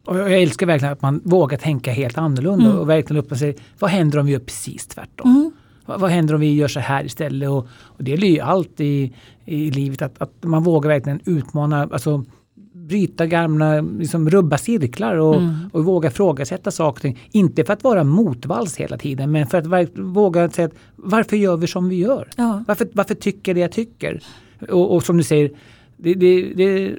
Och 0.07 0.19
jag 0.19 0.43
älskar 0.43 0.67
verkligen 0.67 0.93
att 0.93 1.03
man 1.03 1.21
vågar 1.25 1.59
tänka 1.59 1.93
helt 1.93 2.19
annorlunda 2.19 2.67
mm. 2.67 2.79
och 2.79 2.89
verkligen 2.89 3.25
och 3.31 3.39
säga, 3.39 3.55
vad 3.79 3.91
händer 3.91 4.19
om 4.19 4.27
vi 4.27 4.33
gör 4.33 4.41
precis 4.41 4.87
tvärtom? 4.87 5.31
Mm. 5.31 5.51
Vad, 5.87 6.01
vad, 6.01 6.11
händer 6.11 6.35
om 6.35 6.41
vi 6.41 6.55
gör 6.55 6.69
så 6.69 6.81
här 6.81 7.05
istället? 7.05 7.49
Och, 7.49 7.69
och 7.83 8.05
det 8.05 8.13
är 8.13 8.25
ju 8.25 8.41
allt 8.41 8.81
i, 8.81 9.15
i 9.49 9.71
livet 9.71 10.03
att, 10.03 10.23
att 10.23 10.33
man 10.45 10.63
vågar 10.63 10.91
verkligen 10.91 11.21
utmana, 11.25 11.89
alltså 11.93 12.25
bryta 12.73 13.27
gamla, 13.27 13.81
liksom 13.81 14.31
rubba 14.31 14.59
cirklar 14.59 15.17
och, 15.17 15.35
mm. 15.35 15.55
och 15.73 15.85
våga 15.85 16.09
ifrågasätta 16.09 16.71
saker. 16.71 17.17
Inte 17.31 17.65
för 17.65 17.73
att 17.73 17.85
vara 17.85 18.05
motvalls 18.05 18.77
hela 18.77 18.99
tiden 18.99 19.33
men 19.33 19.47
för 19.47 19.59
att 19.59 19.99
våga 19.99 20.51
säga 20.51 20.67
att 20.67 20.75
varför 20.97 21.37
gör 21.37 21.57
vi 21.57 21.67
som 21.67 21.89
vi 21.89 21.97
gör? 21.97 22.29
Ja. 22.37 22.65
Varför, 22.69 22.89
varför 22.93 23.15
tycker 23.15 23.55
det 23.55 23.61
jag 23.61 23.73
tycker? 23.73 24.23
Och, 24.71 24.95
och 24.95 25.03
som 25.03 25.17
du 25.17 25.23
säger, 25.23 25.51
det, 25.97 26.15
det, 26.15 26.55
det, 26.55 26.95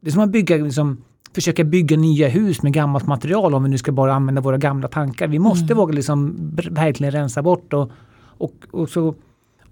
det 0.00 0.10
är 0.10 0.12
som 0.12 0.22
att 0.22 0.30
bygga, 0.30 0.56
liksom, 0.56 1.04
försöka 1.34 1.64
bygga 1.64 1.96
nya 1.96 2.28
hus 2.28 2.62
med 2.62 2.72
gammalt 2.72 3.06
material 3.06 3.54
om 3.54 3.62
vi 3.62 3.68
nu 3.68 3.78
ska 3.78 3.92
bara 3.92 4.14
använda 4.14 4.40
våra 4.40 4.58
gamla 4.58 4.88
tankar. 4.88 5.28
Vi 5.28 5.38
måste 5.38 5.64
mm. 5.64 5.76
våga 5.76 5.92
liksom 5.92 6.36
verkligen 6.70 7.12
rensa 7.12 7.42
bort 7.42 7.72
och, 7.72 7.90
och, 8.20 8.54
och, 8.70 8.88
så, 8.88 9.14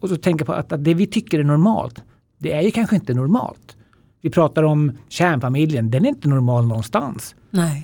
och 0.01 0.09
så 0.09 0.17
tänka 0.17 0.45
på 0.45 0.53
att, 0.53 0.73
att 0.73 0.85
det 0.85 0.95
vi 0.95 1.07
tycker 1.07 1.39
är 1.39 1.45
normalt, 1.45 2.03
det 2.39 2.53
är 2.53 2.63
ju 2.63 2.71
kanske 2.71 2.97
inte 2.97 3.15
normalt. 3.15 3.77
Vi 4.21 4.31
pratar 4.31 4.63
om 4.63 4.93
kärnfamiljen, 5.09 5.91
den 5.91 6.05
är 6.05 6.09
inte 6.09 6.29
normal 6.29 6.67
någonstans. 6.67 7.35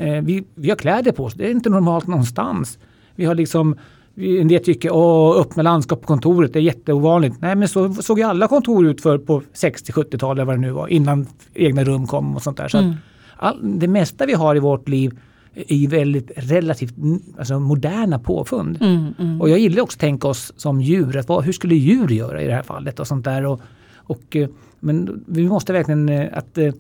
Eh, 0.01 0.23
vi, 0.23 0.45
vi 0.55 0.69
har 0.69 0.77
kläder 0.77 1.13
på 1.13 1.25
oss, 1.25 1.35
det 1.35 1.47
är 1.47 1.51
inte 1.51 1.71
normalt 1.71 2.07
någonstans. 2.07 2.79
Vi 3.15 3.25
har 3.25 3.35
liksom 3.35 3.77
en 4.17 4.49
del 4.49 4.65
tycker 4.65 4.89
att 4.91 5.37
öppna 5.37 5.63
landskap 5.63 6.01
på 6.01 6.07
kontoret 6.07 6.53
det 6.53 6.59
är 6.59 6.63
jätteovanligt. 6.63 7.37
Nej 7.41 7.57
men 7.57 7.69
så 7.69 7.95
såg 7.95 8.19
ju 8.19 8.25
alla 8.25 8.49
kontor 8.49 8.87
ut 8.87 9.01
för 9.01 9.19
på 9.19 9.43
60-70-talet 9.55 10.47
vad 10.47 10.57
det 10.57 10.61
nu 10.61 10.71
var 10.71 10.89
innan 10.89 11.27
egna 11.55 11.85
rum 11.85 12.07
kom 12.07 12.37
och 12.37 12.43
sånt 12.43 12.57
där. 12.57 12.69
Så 12.69 12.79
mm. 12.79 12.95
all, 13.37 13.79
det 13.79 13.89
mesta 13.89 14.27
vi 14.27 14.33
har 14.33 14.57
i 14.57 14.59
vårt 14.59 14.89
liv 14.89 15.19
är 15.55 15.77
ju 15.77 15.87
väldigt 15.87 16.31
relativt 16.37 16.95
alltså, 17.39 17.61
moderna 17.61 18.19
påfund. 18.19 18.79
Mm, 18.81 19.15
mm. 19.19 19.41
Och 19.41 19.51
jag 19.51 19.59
gillar 19.59 19.83
också 19.83 19.97
att 19.97 20.01
tänka 20.01 20.29
oss 20.29 20.53
som 20.57 20.81
djur. 20.81 21.17
Att, 21.17 21.29
vad, 21.29 21.45
hur 21.45 21.53
skulle 21.53 21.75
djur 21.75 22.09
göra 22.09 22.43
i 22.43 22.47
det 22.47 22.55
här 22.55 22.63
fallet 22.63 23.01
och 23.01 23.07
sånt 23.07 23.25
där. 23.25 23.47
Och, 23.47 23.61
och, 24.05 24.37
eh, 24.37 24.49
men 24.81 25.25
vi 25.27 25.49
måste 25.49 25.73
verkligen 25.73 26.09
eh, 26.09 26.29
att, 26.33 26.59
eh, 26.59 26.75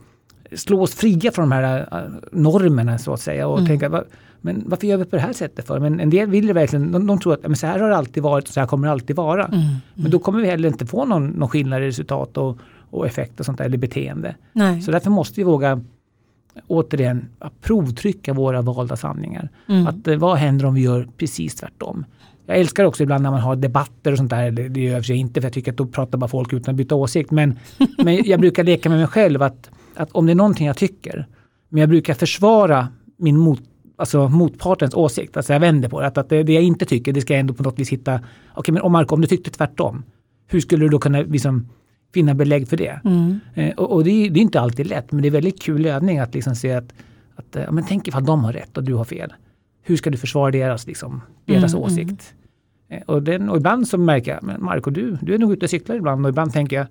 slå 0.52 0.82
oss 0.82 0.94
fria 0.94 1.32
från 1.32 1.50
de 1.50 1.52
här 1.52 2.08
normerna 2.32 2.98
så 2.98 3.12
att 3.12 3.20
säga. 3.20 3.48
Och 3.48 3.58
mm. 3.58 3.68
tänka, 3.68 4.04
men 4.40 4.62
varför 4.66 4.86
gör 4.86 4.96
vi 4.96 5.04
på 5.04 5.16
det 5.16 5.22
här 5.22 5.32
sättet 5.32 5.66
för? 5.66 5.80
Men 5.80 6.00
en 6.00 6.10
del 6.10 6.30
vill 6.30 6.52
verkligen, 6.52 6.92
de, 6.92 7.06
de 7.06 7.20
tror 7.20 7.32
att 7.32 7.42
men 7.42 7.56
så 7.56 7.66
här 7.66 7.78
har 7.78 7.88
det 7.88 7.96
alltid 7.96 8.22
varit 8.22 8.48
och 8.48 8.54
så 8.54 8.60
här 8.60 8.66
kommer 8.66 8.88
det 8.88 8.92
alltid 8.92 9.16
vara. 9.16 9.44
Mm, 9.44 9.60
mm. 9.60 9.76
Men 9.94 10.10
då 10.10 10.18
kommer 10.18 10.40
vi 10.40 10.46
heller 10.46 10.68
inte 10.68 10.86
få 10.86 11.04
någon, 11.04 11.26
någon 11.26 11.48
skillnad 11.48 11.82
i 11.82 11.86
resultat 11.86 12.36
och, 12.36 12.58
och 12.90 13.06
effekt 13.06 13.40
och 13.40 13.46
sånt 13.46 13.58
där, 13.58 13.64
eller 13.64 13.78
beteende. 13.78 14.36
Nej. 14.52 14.82
Så 14.82 14.90
därför 14.90 15.10
måste 15.10 15.40
vi 15.40 15.44
våga 15.44 15.80
återigen 16.66 17.28
provtrycka 17.60 18.32
våra 18.32 18.62
valda 18.62 18.96
sanningar. 18.96 19.48
Mm. 19.68 19.86
Att, 19.86 20.18
vad 20.18 20.36
händer 20.36 20.66
om 20.66 20.74
vi 20.74 20.80
gör 20.80 21.08
precis 21.16 21.54
tvärtom? 21.54 22.04
Jag 22.46 22.58
älskar 22.58 22.84
också 22.84 23.02
ibland 23.02 23.22
när 23.22 23.30
man 23.30 23.40
har 23.40 23.56
debatter 23.56 24.12
och 24.12 24.18
sånt 24.18 24.30
där. 24.30 24.50
Det 24.50 24.80
gör 24.80 25.02
jag 25.10 25.18
inte 25.18 25.40
för 25.40 25.46
jag 25.46 25.52
tycker 25.52 25.70
att 25.70 25.76
då 25.76 25.86
pratar 25.86 26.18
bara 26.18 26.28
folk 26.28 26.52
utan 26.52 26.72
att 26.72 26.76
byta 26.76 26.94
åsikt. 26.94 27.30
Men, 27.30 27.58
men 27.98 28.24
jag 28.24 28.40
brukar 28.40 28.64
leka 28.64 28.88
med 28.88 28.98
mig 28.98 29.06
själv 29.06 29.42
att, 29.42 29.70
att 29.94 30.12
om 30.12 30.26
det 30.26 30.32
är 30.32 30.36
någonting 30.36 30.66
jag 30.66 30.76
tycker, 30.76 31.26
men 31.68 31.80
jag 31.80 31.88
brukar 31.88 32.14
försvara 32.14 32.88
min 33.16 33.38
mot, 33.38 33.60
alltså 33.96 34.28
motpartens 34.28 34.94
åsikt. 34.94 35.36
Alltså 35.36 35.52
jag 35.52 35.60
vänder 35.60 35.88
på 35.88 36.00
det. 36.00 36.06
Att, 36.06 36.18
att 36.18 36.28
det, 36.28 36.42
det 36.42 36.52
jag 36.52 36.62
inte 36.62 36.84
tycker, 36.84 37.12
det 37.12 37.20
ska 37.20 37.32
jag 37.32 37.40
ändå 37.40 37.54
på 37.54 37.62
något 37.62 37.78
vis 37.78 37.90
hitta. 37.90 38.14
Okej, 38.14 38.24
okay, 38.56 38.72
men 38.72 38.82
om 38.82 38.92
Marco, 38.92 39.14
om 39.14 39.20
du 39.20 39.26
tyckte 39.26 39.50
tvärtom. 39.50 40.04
Hur 40.46 40.60
skulle 40.60 40.84
du 40.84 40.88
då 40.88 40.98
kunna 40.98 41.22
liksom, 41.22 41.68
finna 42.14 42.34
belägg 42.34 42.68
för 42.68 42.76
det. 42.76 43.00
Mm. 43.04 43.40
Eh, 43.54 43.74
och, 43.74 43.92
och 43.92 44.04
det, 44.04 44.10
är, 44.10 44.30
det, 44.30 44.40
är, 44.40 44.42
inte 44.42 44.60
alltid 44.60 44.86
lätt 44.86 45.12
men 45.12 45.22
det 45.22 45.28
är 45.28 45.30
väldigt 45.30 45.62
kul 45.62 45.86
övning 45.86 46.18
att 46.18 46.34
liksom 46.34 46.56
se 46.56 46.72
att, 46.72 46.94
att 47.36 47.56
eh, 47.56 47.70
men 47.72 47.84
tänk 47.88 48.08
ifall 48.08 48.24
de 48.24 48.44
har 48.44 48.52
rätt 48.52 48.76
och 48.76 48.84
du 48.84 48.94
har 48.94 49.04
fel. 49.04 49.32
Hur 49.86 49.96
ska 49.96 50.10
du 50.10 50.18
försvara 50.18 50.50
deras, 50.50 50.86
liksom, 50.86 51.20
deras 51.44 51.72
mm, 51.72 51.84
åsikt? 51.84 52.34
Mm. 52.88 53.02
Och, 53.06 53.22
den, 53.22 53.48
och 53.48 53.56
ibland 53.56 53.88
så 53.88 53.98
märker 53.98 54.34
jag, 54.34 54.42
men 54.42 54.64
Marco 54.64 54.90
du, 54.90 55.18
du 55.22 55.34
är 55.34 55.38
nog 55.38 55.52
ute 55.52 55.66
och 55.66 55.70
cyklar 55.70 55.96
ibland 55.96 56.26
och 56.26 56.30
ibland 56.30 56.52
tänker 56.52 56.76
jag 56.76 56.86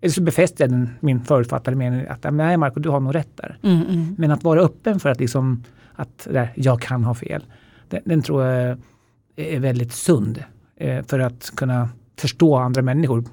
eller 0.00 0.12
så 0.12 0.22
befäster 0.22 0.64
jag 0.64 0.70
den, 0.70 0.90
min 1.00 1.24
förutfattade 1.24 1.76
mening 1.76 2.06
att 2.06 2.26
nej 2.34 2.56
Marco 2.56 2.80
du 2.80 2.88
har 2.88 3.00
nog 3.00 3.14
rätt 3.14 3.36
där. 3.36 3.58
Mm, 3.62 3.82
mm. 3.82 4.14
Men 4.18 4.30
att 4.30 4.44
vara 4.44 4.60
öppen 4.60 5.00
för 5.00 5.08
att, 5.08 5.20
liksom, 5.20 5.64
att 5.92 6.28
där, 6.30 6.52
jag 6.56 6.80
kan 6.80 7.04
ha 7.04 7.14
fel. 7.14 7.44
Den, 7.88 8.00
den 8.04 8.22
tror 8.22 8.44
jag 8.44 8.78
är 9.36 9.60
väldigt 9.60 9.92
sund 9.92 10.44
eh, 10.76 11.04
för 11.06 11.18
att 11.18 11.52
kunna 11.56 11.88
förstå 12.16 12.56
andra 12.56 12.82
människor 12.82 13.24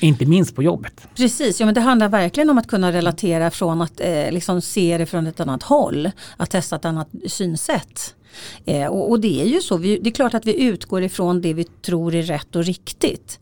inte 0.00 0.26
minst 0.26 0.56
på 0.56 0.62
jobbet. 0.62 1.08
Precis, 1.14 1.60
ja, 1.60 1.66
men 1.66 1.74
det 1.74 1.80
handlar 1.80 2.08
verkligen 2.08 2.50
om 2.50 2.58
att 2.58 2.66
kunna 2.66 2.92
relatera 2.92 3.50
från 3.50 3.82
att 3.82 4.00
eh, 4.00 4.32
liksom 4.32 4.60
se 4.60 4.98
det 4.98 5.06
från 5.06 5.26
ett 5.26 5.40
annat 5.40 5.62
håll. 5.62 6.10
Att 6.36 6.50
testa 6.50 6.76
ett 6.76 6.84
annat 6.84 7.08
synsätt. 7.26 8.14
Eh, 8.64 8.86
och, 8.86 9.10
och, 9.10 9.20
det 9.20 9.42
är 9.42 9.46
ju 9.46 9.60
så, 9.60 9.76
vi, 9.76 9.98
det 9.98 10.10
är 10.10 10.14
klart 10.14 10.34
att 10.34 10.46
vi 10.46 10.62
utgår 10.62 11.02
ifrån 11.02 11.40
det 11.40 11.54
vi 11.54 11.64
tror 11.64 12.14
är 12.14 12.22
rätt 12.22 12.56
och 12.56 12.64
riktigt. 12.64 13.38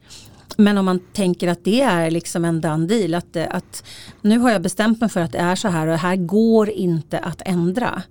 Men 0.56 0.78
om 0.78 0.84
man 0.84 1.00
tänker 1.12 1.48
att 1.48 1.64
det 1.64 1.80
är 1.80 2.10
liksom 2.10 2.44
en 2.44 2.60
done 2.60 2.86
deal, 2.86 3.14
att, 3.14 3.36
eh, 3.36 3.46
att 3.50 3.84
nu 4.20 4.38
har 4.38 4.50
jag 4.50 4.62
bestämt 4.62 5.00
mig 5.00 5.10
för 5.10 5.20
att 5.20 5.32
det 5.32 5.38
är 5.38 5.54
så 5.54 5.68
här 5.68 5.86
och 5.86 5.92
det 5.92 5.96
här 5.96 6.16
går 6.16 6.70
inte 6.70 7.18
att 7.18 7.42
ändra 7.44 8.02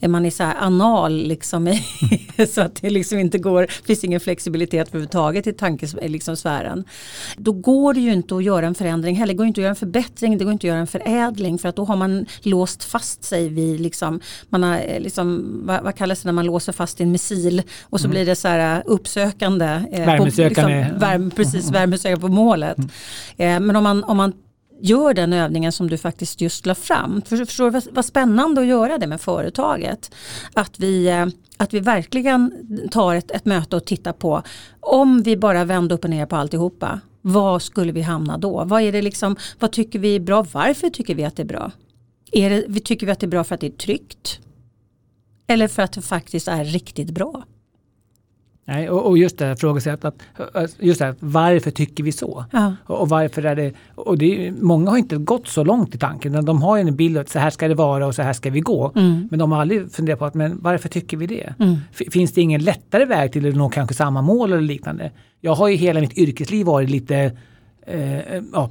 man 0.00 0.26
är 0.26 0.30
så 0.30 0.42
här 0.42 0.54
anal 0.58 1.12
liksom 1.12 1.78
så 2.48 2.60
att 2.60 2.82
det 2.82 2.90
liksom 2.90 3.18
inte 3.18 3.38
går, 3.38 3.66
finns 3.86 4.04
ingen 4.04 4.20
flexibilitet 4.20 4.88
överhuvudtaget 4.88 5.46
i 5.46 5.52
tankesfären. 5.52 6.12
Liksom 6.12 6.36
Då 7.36 7.52
går 7.52 7.94
det 7.94 8.00
ju 8.00 8.12
inte 8.12 8.36
att 8.36 8.44
göra 8.44 8.66
en 8.66 8.74
förändring 8.74 9.16
heller, 9.16 9.34
det 9.34 9.36
går 9.36 9.46
inte 9.46 9.60
att 9.60 9.62
göra 9.62 9.70
en 9.70 9.76
förbättring, 9.76 10.38
det 10.38 10.44
går 10.44 10.52
inte 10.52 10.66
att 10.66 10.68
göra 10.68 10.80
en 10.80 10.86
förädling 10.86 11.58
för 11.58 11.68
att 11.68 11.76
då 11.76 11.84
har 11.84 11.96
man 11.96 12.26
låst 12.42 12.84
fast 12.84 13.24
sig 13.24 13.48
vid, 13.48 13.80
liksom, 13.80 14.20
man 14.48 14.62
har, 14.62 14.76
eh, 14.76 15.00
liksom, 15.00 15.60
vad, 15.64 15.82
vad 15.82 15.94
kallas 15.94 16.22
det 16.22 16.28
när 16.28 16.32
man 16.32 16.46
låser 16.46 16.72
fast 16.72 17.00
i 17.00 17.02
en 17.02 17.12
missil 17.12 17.62
och 17.82 18.00
så 18.00 18.06
mm. 18.06 18.10
blir 18.10 18.26
det 18.26 18.36
så 18.36 18.48
här 18.48 18.76
eh, 18.76 18.82
uppsökande. 18.86 19.82
Eh, 19.92 20.06
värmesökande. 20.06 20.78
Liksom, 20.78 20.98
värme, 20.98 21.30
precis, 21.30 21.70
värmesökande 21.72 22.20
på 22.20 22.28
målet. 22.28 22.78
Mm. 22.78 22.90
Eh, 23.36 23.66
men 23.66 23.76
om 23.76 23.84
man, 23.84 24.04
om 24.04 24.16
man 24.16 24.32
gör 24.80 25.14
den 25.14 25.32
övningen 25.32 25.72
som 25.72 25.90
du 25.90 25.98
faktiskt 25.98 26.40
just 26.40 26.66
la 26.66 26.74
fram. 26.74 27.22
För, 27.22 27.36
förstår 27.36 27.70
du 27.70 27.80
vad, 27.90 28.04
spännande 28.04 28.60
att 28.60 28.66
göra 28.66 28.98
det 28.98 29.06
med 29.06 29.20
företaget. 29.20 30.14
Att 30.54 30.80
vi, 30.80 31.08
eh, 31.08 31.26
att 31.56 31.74
vi 31.74 31.80
verkligen 31.80 32.52
tar 32.90 33.14
ett, 33.14 33.30
ett 33.30 33.44
möte 33.44 33.76
och 33.76 33.84
tittar 33.84 34.12
på 34.12 34.42
om 34.80 35.22
vi 35.22 35.36
bara 35.36 35.64
vänder 35.64 35.96
upp 35.96 36.04
och 36.04 36.10
ner 36.10 36.26
på 36.26 36.36
alltihopa. 36.36 37.00
Var 37.20 37.58
skulle 37.58 37.92
vi 37.92 38.02
hamna 38.02 38.38
då? 38.38 38.64
Vad, 38.64 38.82
är 38.82 38.92
det 38.92 39.02
liksom, 39.02 39.36
vad 39.58 39.72
tycker 39.72 39.98
vi 39.98 40.16
är 40.16 40.20
bra? 40.20 40.46
Varför 40.52 40.90
tycker 40.90 41.14
vi 41.14 41.24
att 41.24 41.36
det 41.36 41.42
är 41.42 41.46
bra? 41.46 41.70
Är 42.32 42.50
det, 42.50 42.80
tycker 42.80 43.06
vi 43.06 43.12
att 43.12 43.20
det 43.20 43.26
är 43.26 43.28
bra 43.28 43.44
för 43.44 43.54
att 43.54 43.60
det 43.60 43.66
är 43.66 43.70
tryggt? 43.70 44.40
Eller 45.46 45.68
för 45.68 45.82
att 45.82 45.92
det 45.92 46.02
faktiskt 46.02 46.48
är 46.48 46.64
riktigt 46.64 47.10
bra? 47.10 47.44
Nej, 48.68 48.90
och, 48.90 49.06
och 49.06 49.18
just 49.18 49.38
det 49.38 49.44
här 49.44 49.54
frågesättet, 49.54 50.14
just 50.78 50.98
det 50.98 51.04
här, 51.04 51.14
varför 51.20 51.70
tycker 51.70 52.04
vi 52.04 52.12
så? 52.12 52.44
Ja. 52.52 52.74
Och, 52.86 53.00
och, 53.00 53.08
varför 53.08 53.42
är 53.42 53.56
det, 53.56 53.72
och 53.94 54.18
det 54.18 54.52
många 54.60 54.90
har 54.90 54.98
inte 54.98 55.16
gått 55.16 55.48
så 55.48 55.64
långt 55.64 55.94
i 55.94 55.98
tanken, 55.98 56.44
de 56.44 56.62
har 56.62 56.78
en 56.78 56.96
bild 56.96 57.18
att 57.18 57.28
så 57.28 57.38
här 57.38 57.50
ska 57.50 57.68
det 57.68 57.74
vara 57.74 58.06
och 58.06 58.14
så 58.14 58.22
här 58.22 58.32
ska 58.32 58.50
vi 58.50 58.60
gå. 58.60 58.92
Mm. 58.96 59.28
Men 59.30 59.38
de 59.38 59.52
har 59.52 59.60
aldrig 59.60 59.92
funderat 59.92 60.18
på 60.18 60.24
att, 60.24 60.34
men 60.34 60.58
varför 60.62 60.88
tycker 60.88 61.16
vi 61.16 61.26
det? 61.26 61.54
Mm. 61.58 61.76
Finns 61.90 62.32
det 62.32 62.40
ingen 62.40 62.64
lättare 62.64 63.04
väg 63.04 63.32
till 63.32 63.48
att 63.48 63.54
nå 63.54 63.68
kanske 63.68 63.94
samma 63.94 64.22
mål 64.22 64.52
eller 64.52 64.62
liknande? 64.62 65.10
Jag 65.40 65.54
har 65.54 65.68
ju 65.68 65.76
hela 65.76 66.00
mitt 66.00 66.18
yrkesliv 66.18 66.66
varit 66.66 66.90
lite 66.90 67.36
eh, 67.86 68.42
ja, 68.52 68.70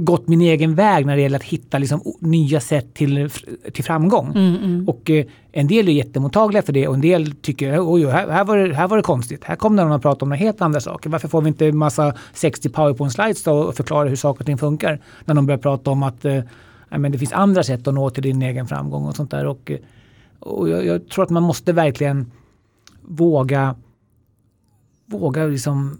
gått 0.00 0.28
min 0.28 0.40
egen 0.40 0.74
väg 0.74 1.06
när 1.06 1.16
det 1.16 1.22
gäller 1.22 1.36
att 1.36 1.44
hitta 1.44 1.78
liksom 1.78 2.02
nya 2.18 2.60
sätt 2.60 2.94
till, 2.94 3.30
till 3.72 3.84
framgång. 3.84 4.26
Mm, 4.26 4.56
mm. 4.56 4.88
Och 4.88 5.10
eh, 5.10 5.24
en 5.52 5.66
del 5.66 5.88
är 5.88 5.92
jättemottagliga 5.92 6.62
för 6.62 6.72
det 6.72 6.88
och 6.88 6.94
en 6.94 7.00
del 7.00 7.32
tycker 7.32 7.78
oj, 7.80 8.06
här, 8.06 8.28
här, 8.28 8.44
var 8.44 8.56
det, 8.56 8.74
här 8.74 8.88
var 8.88 8.96
det 8.96 9.02
konstigt. 9.02 9.44
Här 9.44 9.56
kom 9.56 9.76
någon 9.76 9.92
och 9.92 10.02
pratade 10.02 10.24
om 10.24 10.32
helt 10.32 10.60
andra 10.60 10.80
saker. 10.80 11.10
Varför 11.10 11.28
får 11.28 11.42
vi 11.42 11.48
inte 11.48 11.72
massa 11.72 12.14
60 12.32 12.68
powerpoint 12.68 13.12
slides 13.12 13.42
då 13.42 13.52
och 13.52 13.74
förklara 13.74 14.08
hur 14.08 14.16
saker 14.16 14.42
och 14.42 14.46
ting 14.46 14.58
funkar? 14.58 15.00
När 15.24 15.34
de 15.34 15.46
börjar 15.46 15.58
prata 15.58 15.90
om 15.90 16.02
att 16.02 16.24
eh, 16.24 16.40
men 16.88 17.12
det 17.12 17.18
finns 17.18 17.32
andra 17.32 17.62
sätt 17.62 17.88
att 17.88 17.94
nå 17.94 18.10
till 18.10 18.22
din 18.22 18.42
egen 18.42 18.66
framgång 18.66 19.06
och 19.06 19.16
sånt 19.16 19.30
där. 19.30 19.46
Och, 19.46 19.72
och 20.40 20.68
jag, 20.68 20.86
jag 20.86 21.08
tror 21.08 21.24
att 21.24 21.30
man 21.30 21.42
måste 21.42 21.72
verkligen 21.72 22.32
våga 23.02 23.74
våga 25.10 25.46
liksom 25.46 25.98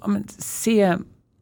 ja, 0.00 0.06
men, 0.06 0.24
se 0.38 0.96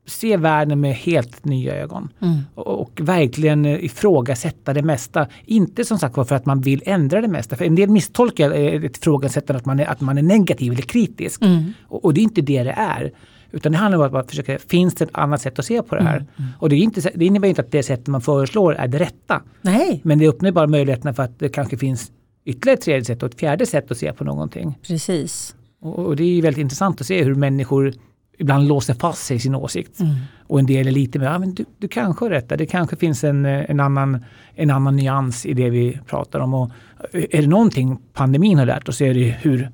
se 0.06 0.36
världen 0.36 0.80
med 0.80 0.94
helt 0.94 1.44
nya 1.44 1.74
ögon. 1.74 2.08
Mm. 2.20 2.38
Och, 2.54 2.80
och, 2.80 3.00
verkligen 3.02 3.64
eh, 3.64 3.84
ifrågasätta 3.84 4.72
det 4.72 4.82
mesta. 4.82 5.26
Inte 5.44 5.84
som 5.84 5.98
sagt 5.98 6.14
för 6.14 6.32
att 6.32 6.46
man 6.46 6.60
vill 6.60 6.82
ändra 6.86 7.20
det 7.20 7.28
mesta. 7.28 7.56
För 7.56 7.64
en 7.64 7.74
del 7.74 7.88
misstolkar 7.88 8.50
ett 8.50 8.96
ifrågasättande 8.96 9.58
att 9.58 9.66
man 9.66 9.80
är, 9.80 9.86
att 9.86 10.00
man 10.00 10.18
är 10.18 10.22
negativ 10.22 10.72
eller 10.72 10.82
kritisk. 10.82 11.42
Mm. 11.42 11.72
Och, 11.88 12.04
och, 12.04 12.14
det 12.14 12.20
är 12.20 12.22
inte 12.22 12.40
det 12.40 12.62
det 12.62 12.74
är. 12.76 13.12
Utan 13.50 13.72
det 13.72 13.78
handlar 13.78 14.08
om 14.08 14.14
att 14.14 14.30
försöka, 14.30 14.58
finns 14.58 14.94
det 14.94 15.04
ett 15.04 15.10
annat 15.12 15.42
sätt 15.42 15.58
att 15.58 15.64
se 15.64 15.82
på 15.82 15.94
det 15.94 16.02
här? 16.02 16.16
Mm. 16.16 16.28
mm. 16.38 16.50
Och 16.58 16.68
det, 16.68 16.76
är 16.76 16.80
inte, 16.80 17.10
det 17.14 17.24
innebär 17.24 17.48
inte 17.48 17.60
att 17.60 17.72
det 17.72 17.82
sättet 17.82 18.06
man 18.06 18.20
föreslår 18.20 18.74
är 18.74 18.88
det 18.88 18.98
rätta. 18.98 19.42
Nej. 19.62 20.00
Men 20.04 20.18
det 20.18 20.28
öppnar 20.28 20.50
bara 20.50 20.66
möjligheterna 20.66 21.14
för 21.14 21.22
att 21.22 21.38
det 21.38 21.48
kanske 21.48 21.76
finns 21.76 22.12
ytterligare 22.44 22.78
ett 22.78 22.84
tredje 22.84 23.04
sätt 23.04 23.22
och 23.22 23.28
ett 23.28 23.40
fjärde 23.40 23.66
sätt 23.66 23.90
att 23.90 23.98
se 23.98 24.12
på 24.12 24.24
någonting. 24.24 24.78
Precis. 24.86 25.54
Och, 25.80 25.98
och 25.98 26.16
det 26.16 26.24
är 26.24 26.42
väldigt 26.42 26.60
intressant 26.60 27.00
att 27.00 27.06
se 27.06 27.24
hur 27.24 27.34
människor 27.34 27.92
ibland 28.38 28.68
låser 28.68 28.94
fast 28.94 29.26
sig 29.26 29.36
i 29.36 29.40
sin 29.40 29.54
åsikt. 29.54 30.00
Mm. 30.00 30.14
Och 30.46 30.58
en 30.58 30.66
del 30.66 30.86
är 30.86 30.90
lite 30.90 31.18
mer, 31.18 31.26
ja, 31.26 31.38
men 31.38 31.54
du, 31.54 31.64
du 31.78 31.88
kanske 31.88 32.24
har 32.24 32.30
rätt 32.30 32.48
där. 32.48 32.56
Det 32.56 32.66
kanske 32.66 32.96
finns 32.96 33.24
en, 33.24 33.44
en, 33.44 33.80
annan, 33.80 34.24
en 34.54 34.70
annan 34.70 34.96
nyans 34.96 35.46
i 35.46 35.54
det 35.54 35.70
vi 35.70 35.98
pratar 36.06 36.40
om. 36.40 36.54
Och 36.54 36.70
är 37.12 37.42
det 37.42 37.48
någonting 37.48 37.98
pandemin 38.12 38.58
har 38.58 38.66
lärt 38.66 38.88
oss 38.88 38.96
så 38.96 39.04
är 39.04 39.14
det 39.14 39.36
hur, 39.40 39.70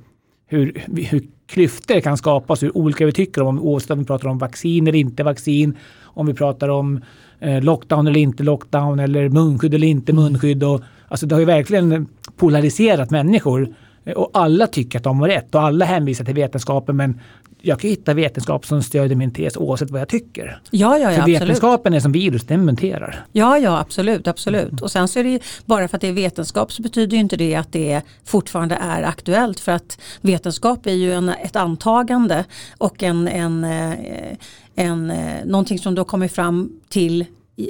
hur, 0.47 0.85
hur 1.11 1.23
klyftor 1.47 2.01
kan 2.01 2.17
skapas, 2.17 2.63
hur 2.63 2.77
olika 2.77 3.07
vi 3.07 3.13
tycker 3.13 3.43
om, 3.43 3.61
oavsett 3.61 3.91
om 3.91 3.99
vi 3.99 4.05
pratar 4.05 4.29
om 4.29 4.39
vaccin 4.39 4.87
eller 4.87 4.99
inte 4.99 5.23
vaccin, 5.23 5.77
om 6.03 6.27
vi 6.27 6.35
pratar 6.35 6.69
om 6.69 7.01
eh, 7.41 7.63
lockdown 7.63 8.07
eller 8.07 8.21
inte 8.21 8.43
lockdown 8.43 9.01
eller 9.01 9.29
munskydd 9.29 9.75
eller 9.75 9.87
inte 9.87 10.13
munskydd. 10.13 10.65
Och, 10.65 10.83
alltså 11.09 11.27
det 11.27 11.35
har 11.35 11.41
ju 11.41 11.47
verkligen 11.47 12.07
polariserat 12.37 13.11
människor 13.11 13.75
och 14.17 14.31
alla 14.33 14.67
tycker 14.67 14.99
att 14.99 15.05
de 15.05 15.21
har 15.21 15.29
rätt 15.29 15.55
och 15.55 15.63
alla 15.63 15.85
hänvisar 15.85 16.25
till 16.25 16.35
vetenskapen 16.35 16.97
men 16.97 17.21
jag 17.63 17.81
kan 17.81 17.91
hitta 17.91 18.15
vetenskap 18.15 18.67
som 18.67 18.83
stöder 18.83 19.17
min 19.17 19.31
tes 19.31 19.57
oavsett 19.57 19.91
vad 19.91 20.01
jag 20.01 20.09
tycker. 20.09 20.61
Ja, 20.71 20.99
ja, 20.99 21.13
ja, 21.13 21.21
För 21.21 21.27
vetenskapen 21.27 21.95
är 21.95 22.01
som 22.01 22.13
virus, 22.13 22.45
den 22.45 22.65
muterar. 22.65 23.25
Ja, 23.33 23.59
ja 23.59 23.79
absolut, 23.79 24.29
absolut. 24.29 24.83
Och 24.83 24.91
sen 24.91 25.09
så 25.09 25.19
är 25.19 25.25
det 25.25 25.31
ju, 25.31 25.41
bara 25.65 25.89
för 25.89 25.97
att 25.97 26.01
det 26.01 26.09
är 26.09 26.13
vetenskap 26.13 26.73
så 26.73 26.83
betyder 26.83 27.17
ju 27.17 27.21
inte 27.21 27.37
det 27.37 27.55
att 27.55 27.73
det 27.73 28.03
fortfarande 28.25 28.75
är 28.75 29.03
aktuellt. 29.03 29.61
För 29.61 29.73
att 29.73 30.01
vetenskap 30.21 30.87
är 30.87 30.93
ju 30.93 31.13
en, 31.13 31.29
ett 31.29 31.57
antagande 31.57 32.45
och 32.79 33.03
en, 33.03 33.29
en, 33.29 33.65
en, 33.65 33.95
eh, 33.95 34.37
en, 34.75 35.11
eh, 35.11 35.45
någonting 35.45 35.79
som 35.79 35.97
har 35.97 36.05
kommit 36.05 36.33
fram 36.33 36.73
till 36.89 37.25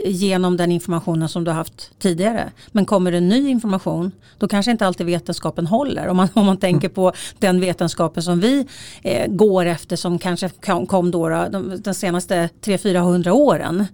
genom 0.05 0.57
den 0.57 0.73
informationen 0.73 1.29
som 1.29 1.45
du 1.45 1.51
har 1.51 1.57
haft 1.57 1.91
tidigare. 1.99 2.51
Men 2.73 2.87
kommer 2.87 3.13
det 3.13 3.21
ny 3.21 3.49
information 3.49 4.13
då 4.39 4.49
kanske 4.49 4.71
inte 4.73 4.87
alltid 4.87 5.07
vetenskapen 5.07 5.67
håller. 5.67 6.09
Om 6.09 6.17
man, 6.17 6.29
om 6.35 6.47
man 6.47 6.57
tänker 6.57 6.89
på 6.89 7.13
den 7.39 7.61
vetenskapen 7.61 8.23
som 8.23 8.41
vi 8.41 8.67
eh, 9.03 9.27
går 9.29 9.67
efter 9.67 9.97
som 9.97 10.19
kanske 10.19 10.49
kom, 10.49 10.87
kom 10.87 11.11
då, 11.11 11.29
då 11.29 11.49
de, 11.53 11.83
de 11.83 11.95
senaste 11.95 12.49
300-400 12.65 13.31
åren 13.31 13.87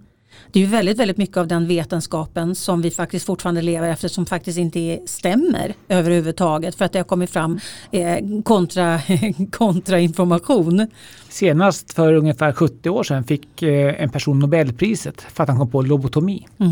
det 0.51 0.59
är 0.59 0.63
ju 0.63 0.69
väldigt, 0.69 0.99
väldigt 0.99 1.17
mycket 1.17 1.37
av 1.37 1.47
den 1.47 1.67
vetenskapen 1.67 2.55
som 2.55 2.81
vi 2.81 2.91
faktiskt 2.91 3.25
fortfarande 3.25 3.61
lever 3.61 3.89
efter 3.89 4.07
som 4.07 4.25
faktiskt 4.25 4.57
inte 4.57 4.99
stämmer 5.05 5.73
överhuvudtaget 5.87 6.75
för 6.75 6.85
att 6.85 6.91
det 6.93 6.99
har 6.99 7.03
kommit 7.03 7.29
fram 7.29 7.59
eh, 7.91 8.17
kontra, 8.43 8.99
kontra 9.51 9.99
information. 9.99 10.87
Senast 11.29 11.93
för 11.93 12.13
ungefär 12.13 12.53
70 12.53 12.89
år 12.89 13.03
sedan 13.03 13.23
fick 13.23 13.61
eh, 13.61 14.03
en 14.03 14.09
person 14.09 14.39
Nobelpriset 14.39 15.21
för 15.21 15.43
att 15.43 15.49
han 15.49 15.57
kom 15.57 15.71
på 15.71 15.81
lobotomi. 15.81 16.47
Mm. 16.57 16.71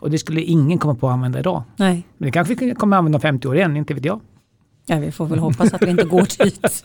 Och 0.00 0.10
det 0.10 0.18
skulle 0.18 0.40
ingen 0.42 0.78
komma 0.78 0.94
på 0.94 1.08
att 1.08 1.12
använda 1.12 1.38
idag. 1.38 1.62
Nej. 1.76 2.06
Men 2.18 2.26
det 2.26 2.32
kanske 2.32 2.54
vi 2.54 2.74
kommer 2.74 2.96
använda 2.96 3.16
om 3.16 3.20
50 3.20 3.48
år 3.48 3.56
igen, 3.56 3.76
inte 3.76 3.94
vet 3.94 4.04
jag. 4.04 4.20
Ja, 4.86 4.98
vi 4.98 5.12
får 5.12 5.26
väl 5.26 5.38
hoppas 5.38 5.74
att 5.74 5.82
vi 5.82 5.90
inte 5.90 6.04
går 6.04 6.26
dit. 6.44 6.84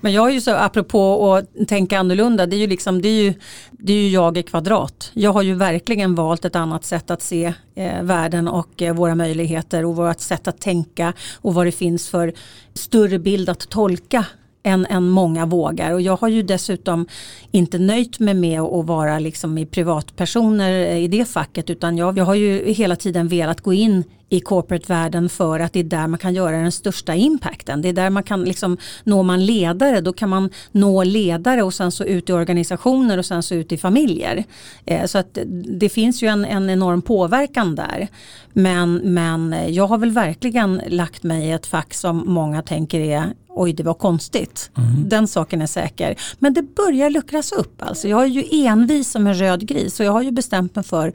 Men 0.00 0.12
jag 0.12 0.28
är 0.28 0.32
ju 0.32 0.40
så, 0.40 0.50
apropå 0.54 1.34
att 1.34 1.68
tänka 1.68 1.98
annorlunda, 1.98 2.46
det 2.46 2.56
är 2.56 2.58
ju, 2.58 2.66
liksom, 2.66 3.02
det 3.02 3.08
är 3.08 3.22
ju, 3.22 3.34
det 3.70 3.92
är 3.92 3.96
ju 3.96 4.08
jag 4.08 4.38
i 4.38 4.42
kvadrat. 4.42 5.10
Jag 5.14 5.32
har 5.32 5.42
ju 5.42 5.54
verkligen 5.54 6.14
valt 6.14 6.44
ett 6.44 6.56
annat 6.56 6.84
sätt 6.84 7.10
att 7.10 7.22
se 7.22 7.52
eh, 7.74 8.02
världen 8.02 8.48
och 8.48 8.82
eh, 8.82 8.94
våra 8.94 9.14
möjligheter 9.14 9.84
och 9.84 9.96
vårt 9.96 10.20
sätt 10.20 10.48
att 10.48 10.60
tänka 10.60 11.12
och 11.36 11.54
vad 11.54 11.66
det 11.66 11.72
finns 11.72 12.08
för 12.08 12.32
större 12.74 13.18
bild 13.18 13.48
att 13.48 13.68
tolka 13.68 14.24
än, 14.62 14.86
än 14.86 15.08
många 15.08 15.46
vågar. 15.46 15.92
Och 15.92 16.00
jag 16.00 16.16
har 16.16 16.28
ju 16.28 16.42
dessutom 16.42 17.06
inte 17.50 17.78
nöjt 17.78 18.18
mig 18.18 18.34
med 18.34 18.60
att 18.60 18.86
vara 18.86 19.18
liksom 19.18 19.58
i 19.58 19.66
privatpersoner 19.66 20.72
eh, 20.72 20.98
i 20.98 21.08
det 21.08 21.24
facket 21.24 21.70
utan 21.70 21.96
jag, 21.96 22.18
jag 22.18 22.24
har 22.24 22.34
ju 22.34 22.72
hela 22.72 22.96
tiden 22.96 23.28
velat 23.28 23.60
gå 23.60 23.72
in 23.72 24.04
i 24.32 24.40
corporate-världen 24.40 25.28
för 25.28 25.60
att 25.60 25.72
det 25.72 25.80
är 25.80 25.84
där 25.84 26.06
man 26.06 26.18
kan 26.18 26.34
göra 26.34 26.56
den 26.56 26.72
största 26.72 27.14
impacten. 27.14 27.82
Det 27.82 27.88
är 27.88 27.92
där 27.92 28.10
man 28.10 28.22
kan 28.22 28.44
liksom, 28.44 28.76
når 29.04 29.22
man 29.22 29.46
ledare 29.46 30.00
då 30.00 30.12
kan 30.12 30.28
man 30.28 30.50
nå 30.72 31.04
ledare 31.04 31.62
och 31.62 31.74
sen 31.74 31.92
så 31.92 32.04
ut 32.04 32.30
i 32.30 32.32
organisationer 32.32 33.18
och 33.18 33.26
sen 33.26 33.42
så 33.42 33.54
ut 33.54 33.72
i 33.72 33.78
familjer. 33.78 34.44
Eh, 34.86 35.06
så 35.06 35.18
att 35.18 35.38
det 35.80 35.88
finns 35.88 36.22
ju 36.22 36.28
en, 36.28 36.44
en 36.44 36.70
enorm 36.70 37.02
påverkan 37.02 37.74
där. 37.74 38.08
Men, 38.52 38.94
men 38.96 39.74
jag 39.74 39.86
har 39.86 39.98
väl 39.98 40.10
verkligen 40.10 40.80
lagt 40.86 41.22
mig 41.22 41.48
i 41.48 41.52
ett 41.52 41.66
fack 41.66 41.94
som 41.94 42.22
många 42.26 42.62
tänker 42.62 43.00
är 43.00 43.32
oj 43.60 43.72
det 43.72 43.82
var 43.82 43.94
konstigt. 43.94 44.70
Mm. 44.76 45.08
Den 45.08 45.28
saken 45.28 45.62
är 45.62 45.66
säker. 45.66 46.16
Men 46.38 46.54
det 46.54 46.62
börjar 46.62 47.10
luckras 47.10 47.52
upp. 47.52 47.82
Alltså. 47.82 48.08
Jag 48.08 48.22
är 48.22 48.26
ju 48.26 48.66
envis 48.66 49.10
som 49.10 49.26
en 49.26 49.34
röd 49.34 49.66
gris 49.68 50.00
och 50.00 50.06
jag 50.06 50.12
har 50.12 50.22
ju 50.22 50.30
bestämt 50.30 50.74
mig 50.74 50.84
för 50.84 51.12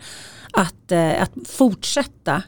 att, 0.52 0.92
eh, 0.92 1.22
att 1.22 1.32
fortsätta 1.48 2.44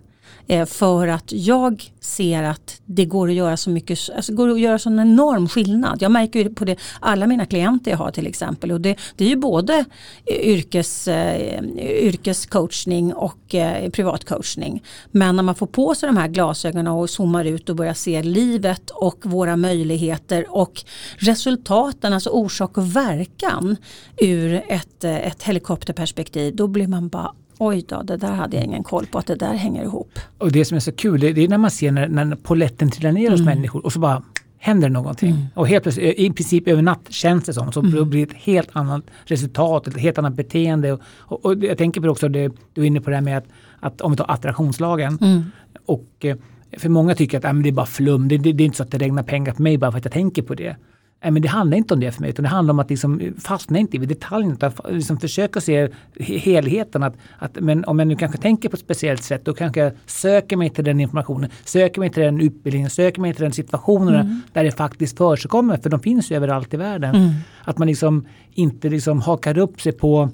Eh, 0.47 0.65
för 0.65 1.07
att 1.07 1.31
jag 1.31 1.91
ser 1.99 2.43
att 2.43 2.81
det 2.85 3.05
går 3.05 3.29
att 3.29 3.33
göra 3.33 3.57
så 3.57 3.69
mycket, 3.69 3.99
alltså 4.15 4.33
går 4.33 4.49
att 4.49 4.59
göra 4.59 4.79
sån 4.79 4.99
enorm 4.99 5.47
skillnad. 5.47 6.01
Jag 6.01 6.11
märker 6.11 6.39
ju 6.39 6.49
på 6.49 6.65
det, 6.65 6.75
alla 6.99 7.27
mina 7.27 7.45
klienter 7.45 7.91
jag 7.91 7.97
har 7.97 8.11
till 8.11 8.27
exempel 8.27 8.71
och 8.71 8.81
det, 8.81 8.95
det 9.15 9.25
är 9.25 9.29
ju 9.29 9.35
både 9.35 9.85
yrkes, 10.27 11.07
eh, 11.07 11.63
yrkescoachning 11.79 13.13
och 13.13 13.55
eh, 13.55 13.89
privatcoachning. 13.89 14.83
Men 15.11 15.35
när 15.35 15.43
man 15.43 15.55
får 15.55 15.67
på 15.67 15.95
sig 15.95 16.07
de 16.07 16.17
här 16.17 16.27
glasögonen 16.27 16.87
och 16.87 17.09
zoomar 17.09 17.45
ut 17.45 17.69
och 17.69 17.75
börjar 17.75 17.93
se 17.93 18.23
livet 18.23 18.89
och 18.89 19.17
våra 19.23 19.55
möjligheter 19.55 20.45
och 20.49 20.83
resultaten, 21.17 22.13
alltså 22.13 22.29
orsak 22.29 22.77
och 22.77 22.95
verkan 22.95 23.77
ur 24.17 24.63
ett, 24.67 25.03
ett 25.03 25.43
helikopterperspektiv, 25.43 26.55
då 26.55 26.67
blir 26.67 26.87
man 26.87 27.07
bara 27.07 27.33
oj 27.59 27.85
då, 27.87 28.01
det 28.01 28.17
där 28.17 28.31
hade 28.31 28.57
jag 28.57 28.65
ingen 28.65 28.83
koll 28.83 29.05
på 29.05 29.17
att 29.17 29.27
det 29.27 29.35
där 29.35 29.53
hänger 29.53 29.83
ihop. 29.83 30.19
Och 30.37 30.51
det 30.51 30.65
som 30.65 30.75
är 30.75 30.79
så 30.79 30.91
kul, 30.91 31.19
det 31.19 31.43
är 31.43 31.47
när 31.47 31.57
man 31.57 31.71
ser 31.71 31.91
när, 31.91 32.07
när 32.07 32.35
poletten 32.35 32.91
trillar 32.91 33.11
ner 33.11 33.31
hos 33.31 33.39
mm. 33.39 33.55
människor 33.55 33.85
och 33.85 33.93
så 33.93 33.99
bara 33.99 34.23
händer 34.57 34.89
någonting. 34.89 35.29
Mm. 35.29 35.45
Och 35.53 35.67
helt 35.67 35.83
plötsligt, 35.83 36.19
i 36.19 36.31
princip 36.31 36.67
över 36.67 36.81
natt 36.81 37.05
känns 37.09 37.43
det 37.43 37.53
som, 37.53 37.71
så 37.71 37.79
mm. 37.79 38.09
blir 38.09 38.25
det 38.25 38.31
ett 38.31 38.43
helt 38.43 38.69
annat 38.71 39.03
resultat, 39.25 39.87
ett 39.87 39.97
helt 39.97 40.17
annat 40.17 40.33
beteende. 40.33 40.93
Och, 40.93 41.01
och, 41.15 41.45
och 41.45 41.63
jag 41.63 41.77
tänker 41.77 42.01
på 42.01 42.07
också, 42.07 42.29
det, 42.29 42.51
du 42.73 42.81
är 42.81 42.85
inne 42.85 43.01
på 43.01 43.09
det 43.09 43.15
här 43.15 43.23
med 43.23 43.37
att, 43.37 43.45
att 43.79 44.01
om 44.01 44.11
vi 44.11 44.17
tar 44.17 44.31
attraktionslagen. 44.31 45.17
Mm. 45.21 45.43
Och 45.85 46.25
eh, 46.25 46.37
för 46.77 46.89
många 46.89 47.15
tycker 47.15 47.37
att 47.37 47.45
äh, 47.45 47.53
det 47.53 47.69
är 47.69 47.73
bara 47.73 47.85
flum, 47.85 48.27
det, 48.27 48.37
det, 48.37 48.53
det 48.53 48.63
är 48.63 48.65
inte 48.65 48.77
så 48.77 48.83
att 48.83 48.91
det 48.91 48.97
regnar 48.97 49.23
pengar 49.23 49.53
på 49.53 49.61
mig 49.61 49.77
bara 49.77 49.91
för 49.91 49.97
att 49.97 50.05
jag 50.05 50.13
tänker 50.13 50.41
på 50.41 50.55
det. 50.55 50.75
Nej, 51.23 51.31
men 51.31 51.41
det 51.41 51.47
handlar 51.47 51.77
inte 51.77 51.93
om 51.93 51.99
det 51.99 52.11
för 52.11 52.21
mig 52.21 52.29
utan 52.29 52.43
det 52.43 52.49
handlar 52.49 52.73
om 52.73 52.79
att 52.79 52.89
liksom 52.89 53.33
fastna 53.39 53.79
inte 53.79 53.97
vid 53.97 54.09
detaljerna 54.09 54.53
utan 54.55 54.73
liksom 54.89 55.19
försöka 55.19 55.61
se 55.61 55.89
helheten. 56.19 57.03
Att, 57.03 57.15
att, 57.39 57.57
men 57.59 57.85
om 57.85 57.99
jag 57.99 58.07
nu 58.07 58.15
kanske 58.15 58.37
tänker 58.37 58.69
på 58.69 58.73
ett 58.73 58.79
speciellt 58.79 59.23
sätt 59.23 59.45
då 59.45 59.53
kanske 59.53 59.79
jag 59.79 59.91
söker 60.05 60.57
mig 60.57 60.69
till 60.69 60.83
den 60.83 60.99
informationen, 60.99 61.49
söker 61.65 61.99
mig 61.99 62.09
till 62.09 62.23
den 62.23 62.41
utbildningen, 62.41 62.89
söker 62.89 63.21
mig 63.21 63.33
till 63.33 63.43
den 63.43 63.53
situationen 63.53 64.15
mm. 64.15 64.41
där 64.53 64.63
det 64.63 64.71
faktiskt 64.71 65.17
förekommer 65.17 65.77
för 65.77 65.89
de 65.89 65.99
finns 65.99 66.31
ju 66.31 66.35
överallt 66.35 66.73
i 66.73 66.77
världen. 66.77 67.15
Mm. 67.15 67.29
Att 67.63 67.77
man 67.77 67.87
liksom 67.87 68.27
inte 68.53 68.89
liksom 68.89 69.21
hakar 69.21 69.57
upp 69.57 69.81
sig 69.81 69.91
på, 69.91 70.29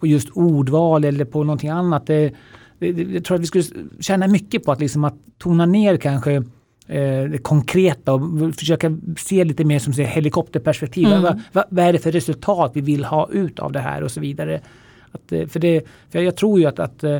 på 0.00 0.06
just 0.06 0.30
ordval 0.30 1.04
eller 1.04 1.24
på 1.24 1.44
någonting 1.44 1.70
annat. 1.70 2.06
Det, 2.06 2.32
det, 2.78 2.92
det, 2.92 3.02
jag 3.02 3.24
tror 3.24 3.34
att 3.34 3.42
vi 3.42 3.46
skulle 3.46 3.64
tjäna 4.00 4.28
mycket 4.28 4.64
på 4.64 4.72
att, 4.72 4.80
liksom 4.80 5.04
att 5.04 5.14
tona 5.38 5.66
ner 5.66 5.96
kanske 5.96 6.42
eh, 6.88 7.24
det 7.24 7.42
konkreta 7.42 8.14
och 8.14 8.54
försöka 8.54 8.98
se 9.18 9.44
lite 9.44 9.64
mer 9.64 9.78
som 9.78 9.92
säger, 9.92 10.08
helikopterperspektiv. 10.08 11.06
Mm. 11.06 11.22
Vad, 11.22 11.40
vad, 11.52 11.64
vad, 11.68 11.84
är 11.84 11.92
det 11.92 11.98
för 11.98 12.12
resultat 12.12 12.70
vi 12.74 12.80
vill 12.80 13.04
ha 13.04 13.28
ut 13.32 13.58
av 13.58 13.72
det 13.72 13.80
här 13.80 14.02
och 14.02 14.10
så 14.10 14.20
vidare. 14.20 14.60
Att, 15.12 15.32
eh, 15.32 15.46
för, 15.46 15.60
det, 15.60 15.84
för 16.10 16.18
jag 16.18 16.36
tror 16.36 16.60
ju 16.60 16.66
att, 16.66 16.78
att 16.78 17.04
eh, 17.04 17.18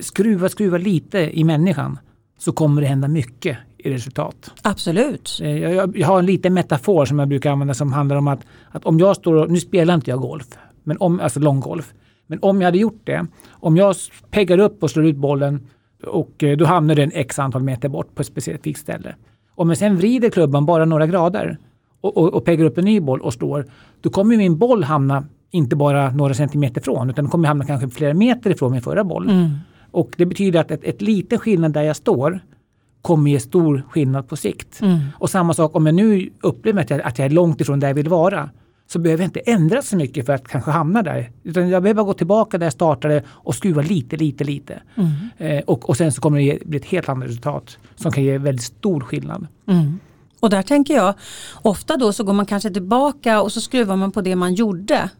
skruva, 0.00 0.48
skruva 0.48 0.78
lite 0.78 1.38
i 1.38 1.44
människan 1.44 1.98
så 2.38 2.52
kommer 2.52 2.82
det 2.82 2.88
hända 2.88 3.08
mycket 3.08 3.58
i 3.78 3.90
resultat. 3.90 4.50
Absolut. 4.62 5.38
Jag, 5.40 5.74
jag, 5.74 5.98
jag 5.98 6.06
har 6.06 6.18
en 6.18 6.26
liten 6.26 6.54
metafor 6.54 7.04
som 7.04 7.18
jag 7.18 7.28
brukar 7.28 7.50
använda 7.50 7.74
som 7.74 7.92
handlar 7.92 8.16
om 8.16 8.28
att, 8.28 8.40
att 8.70 8.84
om 8.84 8.98
jag 8.98 9.16
står 9.16 9.34
och, 9.34 9.50
nu 9.50 9.60
spelar 9.60 9.94
inte 9.94 10.10
jag 10.10 10.20
golf, 10.20 10.46
men 10.84 10.96
om, 11.00 11.20
alltså 11.20 11.40
långgolf. 11.40 11.94
Men 12.26 12.38
om 12.42 12.60
jag 12.60 12.66
hade 12.66 12.78
gjort 12.78 13.00
det, 13.04 13.26
om 13.50 13.76
jag 13.76 13.96
peggar 14.30 14.58
upp 14.58 14.82
och 14.82 14.90
slår 14.90 15.06
ut 15.06 15.16
bollen 15.16 15.60
och 16.02 16.44
eh, 16.44 16.56
då 16.56 16.64
hamnar 16.64 16.94
den 16.94 17.10
x 17.14 17.38
antal 17.38 17.62
meter 17.62 17.88
bort 17.88 18.14
på 18.14 18.20
ett 18.20 18.26
specifikt 18.26 18.80
ställe. 18.80 19.14
Om 19.54 19.68
jag 19.68 19.78
sen 19.78 19.96
vrider 19.96 20.30
klubban 20.30 20.66
bara 20.66 20.84
några 20.84 21.06
grader 21.06 21.58
och, 22.00 22.16
och, 22.16 22.34
och 22.34 22.44
peggar 22.44 22.64
upp 22.64 22.78
en 22.78 22.84
ny 22.84 23.00
boll 23.00 23.20
och 23.20 23.32
slår, 23.32 23.66
då 24.00 24.10
kommer 24.10 24.36
min 24.36 24.58
boll 24.58 24.84
hamna 24.84 25.24
inte 25.50 25.76
bara 25.76 26.10
några 26.10 26.34
centimeter 26.34 26.80
ifrån 26.80 27.10
utan 27.10 27.24
den 27.24 27.30
kommer 27.30 27.48
hamna 27.48 27.64
kanske 27.64 27.88
flera 27.88 28.14
meter 28.14 28.50
ifrån 28.50 28.72
min 28.72 28.82
förra 28.82 29.04
boll. 29.04 29.30
Mm. 29.30 29.50
Och 29.90 30.10
det 30.16 30.26
betyder 30.26 30.60
att 30.60 30.70
ett, 30.70 30.84
ett 30.84 31.02
liten 31.02 31.38
skillnad 31.38 31.72
där 31.72 31.82
jag 31.82 31.96
står 31.96 32.40
kommer 33.02 33.30
ge 33.30 33.40
stor 33.40 33.82
skillnad 33.90 34.28
på 34.28 34.36
sikt. 34.36 34.80
Mm. 34.80 34.98
Och 35.18 35.30
samma 35.30 35.54
sak 35.54 35.76
om 35.76 35.86
jag 35.86 35.94
nu 35.94 36.30
upplever 36.40 36.80
att 36.80 36.90
jag, 36.90 37.00
att 37.00 37.18
jag 37.18 37.26
är 37.26 37.30
långt 37.30 37.60
ifrån 37.60 37.80
där 37.80 37.88
jag 37.88 37.94
vill 37.94 38.08
vara 38.08 38.50
så 38.86 38.98
behöver 38.98 39.24
jag 39.24 39.28
inte 39.28 39.40
ändra 39.40 39.82
så 39.82 39.96
mycket 39.96 40.26
för 40.26 40.32
att 40.32 40.48
kanske 40.48 40.70
hamna 40.70 41.02
där. 41.02 41.30
Utan 41.42 41.68
jag 41.68 41.82
behöver 41.82 42.02
gå 42.02 42.14
tillbaka 42.14 42.58
där 42.58 42.66
jag 42.66 42.72
startade 42.72 43.22
och 43.28 43.54
skruva 43.54 43.82
lite, 43.82 44.16
lite, 44.16 44.44
lite. 44.44 44.82
Mm. 44.94 45.10
Eh, 45.38 45.64
och, 45.64 45.88
och 45.88 45.96
sen 45.96 46.12
så 46.12 46.20
kommer 46.20 46.38
det 46.38 46.44
ge, 46.44 46.58
bli 46.64 46.78
ett 46.78 46.84
helt 46.84 47.08
annat 47.08 47.28
resultat 47.28 47.78
som 47.96 48.12
kan 48.12 48.24
ge 48.24 48.38
väldigt 48.38 48.64
stor 48.64 49.00
skillnad. 49.00 49.46
Mm. 49.68 49.98
Och 50.40 50.50
där 50.50 50.62
tänker 50.62 50.94
jag, 50.94 51.14
ofta 51.62 51.96
då 51.96 52.12
så 52.12 52.24
går 52.24 52.32
man 52.32 52.46
kanske 52.46 52.70
tillbaka 52.70 53.42
och 53.42 53.52
så 53.52 53.60
skruvar 53.60 53.96
man 53.96 54.12
på 54.12 54.20
det 54.20 54.36
man 54.36 54.54
gjorde 54.54 55.10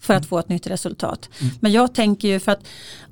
för 0.00 0.14
att 0.14 0.26
få 0.26 0.38
ett 0.38 0.48
nytt 0.48 0.66
resultat. 0.66 1.28
Mm. 1.40 1.54
Men 1.60 1.72
jag 1.72 1.94
tänker 1.94 2.28
ju 2.28 2.40
för 2.40 2.52
att 2.52 2.66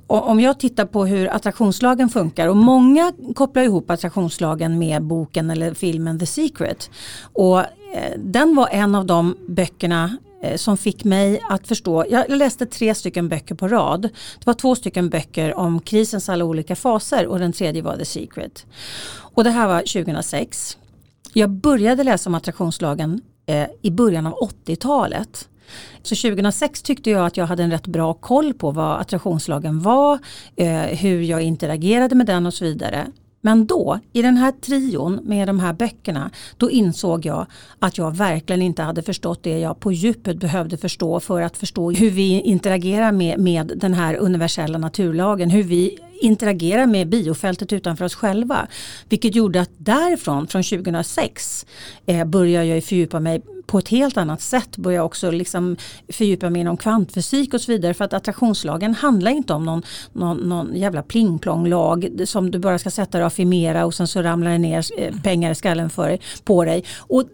om 0.08 0.40
jag 0.40 0.60
tittar 0.60 0.84
på 0.84 1.06
hur 1.06 1.28
attraktionslagen 1.28 2.08
funkar 2.08 2.48
och 2.48 2.56
många 2.56 3.12
kopplar 3.34 3.62
ihop 3.62 3.90
attraktionslagen 3.90 4.78
med 4.78 5.02
boken 5.02 5.50
eller 5.50 5.74
filmen 5.74 6.18
The 6.18 6.26
Secret. 6.26 6.90
Och 7.20 7.60
eh, 7.60 8.12
den 8.18 8.56
var 8.56 8.68
en 8.68 8.94
av 8.94 9.06
de 9.06 9.36
böckerna 9.48 10.16
eh, 10.42 10.56
som 10.56 10.76
fick 10.76 11.04
mig 11.04 11.40
att 11.50 11.68
förstå, 11.68 12.04
jag 12.10 12.30
läste 12.30 12.66
tre 12.66 12.94
stycken 12.94 13.28
böcker 13.28 13.54
på 13.54 13.68
rad. 13.68 14.02
Det 14.02 14.46
var 14.46 14.54
två 14.54 14.74
stycken 14.74 15.10
böcker 15.10 15.58
om 15.58 15.80
krisens 15.80 16.28
alla 16.28 16.44
olika 16.44 16.76
faser 16.76 17.26
och 17.26 17.38
den 17.38 17.52
tredje 17.52 17.82
var 17.82 17.96
The 17.96 18.04
Secret. 18.04 18.66
Och 19.34 19.44
det 19.44 19.50
här 19.50 19.66
var 19.66 19.80
2006. 19.80 20.78
Jag 21.32 21.50
började 21.50 22.04
läsa 22.04 22.30
om 22.30 22.34
attraktionslagen 22.34 23.20
eh, 23.46 23.66
i 23.82 23.90
början 23.90 24.26
av 24.26 24.34
80-talet. 24.66 25.48
Så 26.02 26.14
2006 26.14 26.82
tyckte 26.82 27.10
jag 27.10 27.26
att 27.26 27.36
jag 27.36 27.46
hade 27.46 27.62
en 27.62 27.70
rätt 27.70 27.86
bra 27.86 28.14
koll 28.14 28.54
på 28.54 28.70
vad 28.70 29.00
attraktionslagen 29.00 29.80
var, 29.80 30.18
eh, 30.56 30.80
hur 30.80 31.22
jag 31.22 31.42
interagerade 31.42 32.14
med 32.14 32.26
den 32.26 32.46
och 32.46 32.54
så 32.54 32.64
vidare. 32.64 33.06
Men 33.40 33.66
då, 33.66 33.98
i 34.12 34.22
den 34.22 34.36
här 34.36 34.52
trion 34.52 35.20
med 35.22 35.48
de 35.48 35.60
här 35.60 35.72
böckerna, 35.72 36.30
då 36.56 36.70
insåg 36.70 37.26
jag 37.26 37.46
att 37.78 37.98
jag 37.98 38.16
verkligen 38.16 38.62
inte 38.62 38.82
hade 38.82 39.02
förstått 39.02 39.42
det 39.42 39.58
jag 39.58 39.80
på 39.80 39.92
djupet 39.92 40.36
behövde 40.36 40.76
förstå 40.76 41.20
för 41.20 41.42
att 41.42 41.56
förstå 41.56 41.90
hur 41.90 42.10
vi 42.10 42.40
interagerar 42.40 43.12
med, 43.12 43.38
med 43.38 43.72
den 43.76 43.94
här 43.94 44.14
universella 44.14 44.78
naturlagen, 44.78 45.50
hur 45.50 45.62
vi 45.62 45.98
interagerar 46.20 46.86
med 46.86 47.08
biofältet 47.08 47.72
utanför 47.72 48.04
oss 48.04 48.14
själva. 48.14 48.66
Vilket 49.08 49.34
gjorde 49.34 49.60
att 49.60 49.70
därifrån, 49.76 50.46
från 50.46 50.62
2006, 50.62 51.66
eh, 52.06 52.24
började 52.24 52.66
jag 52.66 52.84
fördjupa 52.84 53.20
mig 53.20 53.42
på 53.68 53.78
ett 53.78 53.88
helt 53.88 54.16
annat 54.16 54.40
sätt 54.40 54.76
börja 54.76 55.04
också 55.04 55.30
liksom 55.30 55.76
fördjupa 56.12 56.50
mig 56.50 56.60
inom 56.60 56.76
kvantfysik 56.76 57.54
och 57.54 57.60
så 57.60 57.72
vidare. 57.72 57.94
För 57.94 58.04
att 58.04 58.12
attraktionslagen 58.12 58.94
handlar 58.94 59.30
inte 59.30 59.52
om 59.52 59.64
någon, 59.64 59.82
någon, 60.12 60.36
någon 60.36 60.76
jävla 60.76 61.02
plingplonglag 61.02 62.10
som 62.24 62.50
du 62.50 62.58
bara 62.58 62.78
ska 62.78 62.90
sätta 62.90 63.18
dig 63.18 63.22
och 63.22 63.26
affirmera 63.26 63.86
och 63.86 63.94
sen 63.94 64.08
så 64.08 64.22
ramlar 64.22 64.50
det 64.50 64.58
ner 64.58 64.84
eh, 64.98 65.14
pengar 65.22 65.50
i 65.50 65.54
skallen 65.54 65.90
för, 65.90 66.18
på 66.44 66.64
dig. 66.64 66.84
Och 66.98 67.24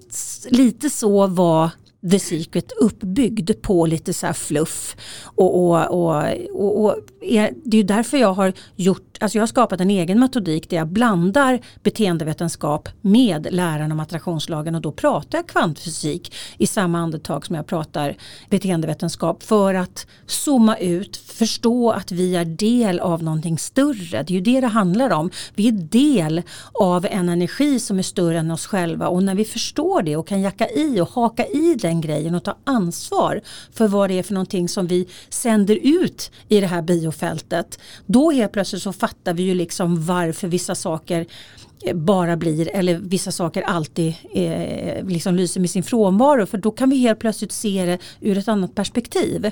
lite 0.51 0.91
så 0.91 1.26
var 1.26 1.70
The 2.11 2.18
Secret 2.18 2.72
uppbyggd 2.72 3.51
på 3.62 3.87
lite 3.87 4.12
så 4.12 4.26
här 4.26 4.32
fluff. 4.32 4.97
Och, 5.24 5.64
och, 5.64 5.91
och, 5.91 6.24
och, 6.53 6.85
och 6.85 6.97
är, 7.20 7.51
det 7.64 7.78
är 7.78 7.85
därför 7.85 8.16
jag 8.16 8.32
har 8.32 8.53
gjort, 8.76 9.13
alltså 9.20 9.38
jag 9.38 9.42
har 9.42 9.46
skapat 9.46 9.80
en 9.80 9.90
egen 9.90 10.20
metodik 10.20 10.70
där 10.70 10.76
jag 10.76 10.88
blandar 10.88 11.60
beteendevetenskap 11.82 12.88
med 13.00 13.46
läran 13.50 13.92
om 13.92 14.00
attraktionslagen 14.00 14.74
och 14.74 14.80
då 14.80 14.92
pratar 14.92 15.38
jag 15.38 15.46
kvantfysik 15.46 16.34
i 16.58 16.66
samma 16.66 16.98
andetag 16.98 17.46
som 17.46 17.56
jag 17.56 17.66
pratar 17.66 18.16
beteendevetenskap 18.50 19.42
för 19.42 19.74
att 19.74 20.06
zooma 20.26 20.76
ut, 20.76 21.16
förstå 21.16 21.90
att 21.90 22.12
vi 22.12 22.36
är 22.36 22.44
del 22.44 23.00
av 23.00 23.22
någonting 23.22 23.58
större. 23.58 24.22
Det 24.22 24.30
är 24.30 24.34
ju 24.34 24.40
det 24.40 24.60
det 24.60 24.66
handlar 24.66 25.10
om. 25.10 25.30
Vi 25.54 25.68
är 25.68 25.72
del 25.72 26.42
av 26.72 27.06
en 27.06 27.28
energi 27.28 27.80
som 27.80 27.98
är 27.98 28.02
större 28.02 28.38
än 28.38 28.50
oss 28.50 28.66
själva 28.66 29.08
och 29.08 29.22
när 29.22 29.34
vi 29.34 29.44
förstår 29.44 30.02
det 30.02 30.16
och 30.16 30.26
kan 30.26 30.40
jacka 30.40 30.68
i 30.68 31.00
och 31.00 31.08
haka 31.08 31.46
i 31.46 31.74
den 31.74 32.00
grejen 32.00 32.34
och 32.34 32.44
ta 32.44 32.56
ansvar 32.64 33.40
för 33.72 33.88
vad 33.88 34.10
det 34.10 34.18
är 34.18 34.22
för 34.22 34.34
någonting 34.34 34.68
som 34.68 34.86
vi 34.86 35.08
sänder 35.28 35.78
ut 35.82 36.30
i 36.48 36.60
det 36.60 36.66
här 36.66 36.82
biofältet. 36.82 37.78
Då 38.06 38.30
helt 38.30 38.52
plötsligt 38.52 38.82
så 38.82 38.92
fattar 39.05 39.34
vi 39.34 39.42
ju 39.42 39.55
liksom 39.55 40.07
varför 40.07 40.48
vissa 40.48 40.74
saker 40.74 41.26
eh, 41.84 41.96
bara 41.96 42.36
blir 42.36 42.68
eller 42.74 42.94
vissa 42.94 43.32
saker 43.32 43.62
alltid 43.62 44.14
eh, 44.34 45.07
liksom 45.07 45.34
lyser 45.34 45.61
med 45.61 45.70
sin 45.70 45.82
frånvaro 45.82 46.46
för 46.46 46.59
då 46.59 46.70
kan 46.70 46.90
vi 46.90 46.96
helt 46.96 47.18
plötsligt 47.18 47.52
se 47.52 47.84
det 47.84 47.98
ur 48.20 48.38
ett 48.38 48.48
annat 48.48 48.74
perspektiv. 48.74 49.50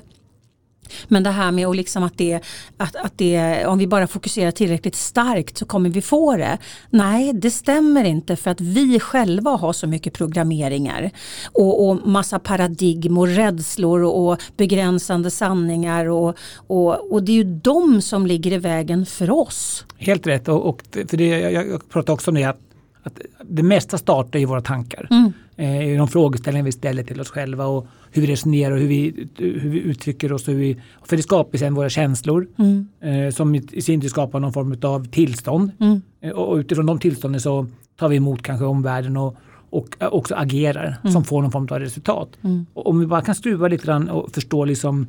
Men 1.08 1.22
det 1.22 1.30
här 1.30 1.52
med 1.52 1.66
att, 1.66 1.76
liksom 1.76 2.02
att, 2.02 2.18
det, 2.18 2.40
att, 2.76 2.96
att 2.96 3.18
det, 3.18 3.66
om 3.66 3.78
vi 3.78 3.86
bara 3.86 4.06
fokuserar 4.06 4.50
tillräckligt 4.50 4.94
starkt 4.94 5.58
så 5.58 5.64
kommer 5.64 5.90
vi 5.90 6.02
få 6.02 6.36
det. 6.36 6.58
Nej, 6.90 7.32
det 7.32 7.50
stämmer 7.50 8.04
inte 8.04 8.36
för 8.36 8.50
att 8.50 8.60
vi 8.60 9.00
själva 9.00 9.50
har 9.50 9.72
så 9.72 9.86
mycket 9.86 10.12
programmeringar 10.12 11.10
och, 11.52 11.88
och 11.88 12.06
massa 12.06 12.38
paradigm 12.38 13.18
och 13.18 13.28
rädslor 13.28 14.02
och, 14.02 14.26
och 14.26 14.42
begränsande 14.56 15.30
sanningar 15.30 16.06
och, 16.06 16.36
och, 16.54 17.12
och 17.12 17.22
det 17.22 17.32
är 17.32 17.36
ju 17.36 17.44
de 17.44 18.02
som 18.02 18.26
ligger 18.26 18.52
i 18.52 18.58
vägen 18.58 19.06
för 19.06 19.30
oss. 19.30 19.86
Helt 19.98 20.26
rätt 20.26 20.48
och, 20.48 20.68
och 20.68 20.82
för 20.92 21.16
det, 21.16 21.26
jag, 21.26 21.68
jag 21.68 21.88
pratar 21.88 22.12
också 22.12 22.30
om 22.30 22.34
det 22.34 22.44
att, 22.44 22.60
att 23.02 23.18
det 23.44 23.62
mesta 23.62 23.98
startar 23.98 24.38
i 24.38 24.44
våra 24.44 24.60
tankar. 24.60 25.06
Mm. 25.10 25.32
Eh, 25.62 25.92
i 25.92 25.96
de 25.96 26.08
frågeställningar 26.08 26.64
vi 26.64 26.72
ställer 26.72 27.02
till 27.02 27.20
oss 27.20 27.30
själva 27.30 27.66
och 27.66 27.86
hur 28.10 28.22
vi 28.22 28.28
resonerar 28.28 28.72
och 28.72 28.78
hur 28.78 28.88
vi, 28.88 29.28
hur 29.38 29.70
vi 29.70 29.78
uttrycker 29.78 30.32
oss. 30.32 30.48
Hur 30.48 30.54
vi, 30.54 30.76
för 31.04 31.16
det 31.16 31.22
skapar 31.22 31.58
sen 31.58 31.74
våra 31.74 31.88
känslor 31.88 32.48
Mm. 32.58 32.88
eh, 33.00 33.30
som 33.30 33.54
i 33.54 33.82
sin 33.82 34.00
tur 34.00 34.08
skapar 34.08 34.40
någon 34.40 34.52
form 34.52 34.76
av 34.82 35.04
tillstånd. 35.04 35.70
Mm. 35.80 36.02
Eh, 36.20 36.30
och 36.30 36.56
utifrån 36.56 36.86
de 36.86 36.98
tillstånden 36.98 37.40
så 37.40 37.66
tar 37.96 38.08
vi 38.08 38.16
emot 38.16 38.42
kanske 38.42 38.64
omvärlden 38.64 39.16
och, 39.16 39.36
och 39.70 39.96
eh, 39.98 40.08
också 40.08 40.34
agerar 40.34 40.96
som 41.12 41.24
får 41.24 41.42
någon 41.42 41.50
form 41.50 41.68
av 41.70 41.78
resultat. 41.78 42.28
Mm. 42.44 42.66
Och 42.74 42.86
om 42.86 43.00
vi 43.00 43.06
bara 43.06 43.22
kan 43.22 43.34
skruva 43.34 43.68
lite 43.68 43.86
grann 43.86 44.08
och 44.08 44.30
förstå 44.32 44.64
liksom 44.64 45.06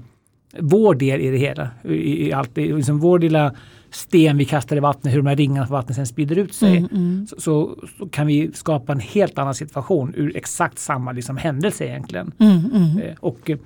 vår 0.59 0.95
del 0.95 1.21
i 1.21 1.29
det 1.29 1.37
hela. 1.37 1.69
I, 1.83 2.27
i 2.27 2.33
allt, 2.33 2.57
liksom 2.57 2.99
vår 2.99 3.19
lilla 3.19 3.55
sten 3.95 4.37
vi 4.37 4.45
kastar 4.45 4.75
i 4.75 4.79
vattnet, 4.79 5.13
hur 5.13 5.17
de 5.17 5.27
här 5.27 5.35
ringarna 5.35 5.67
på 5.67 5.73
vattnet 5.73 5.95
sen 5.95 6.07
sprider 6.07 6.37
ut 6.37 6.53
sig. 6.53 6.77
Mm, 6.77 6.89
mm. 6.91 7.27
Så, 7.27 7.35
så, 7.39 7.75
så 7.97 8.09
kan 8.09 8.27
vi 8.27 8.51
skapa 8.53 8.91
en 8.91 8.99
helt 8.99 9.37
annan 9.37 9.55
situation 9.55 10.13
ur 10.15 10.37
exakt 10.37 10.79
samma 10.79 11.11
liksom, 11.11 11.37
händelse 11.37 11.85
egentligen. 11.85 12.31
Mm, 12.39 12.57
mm. 12.73 12.97
Eh, 12.97 13.15
Och 13.19 13.49
eh, 13.49 13.57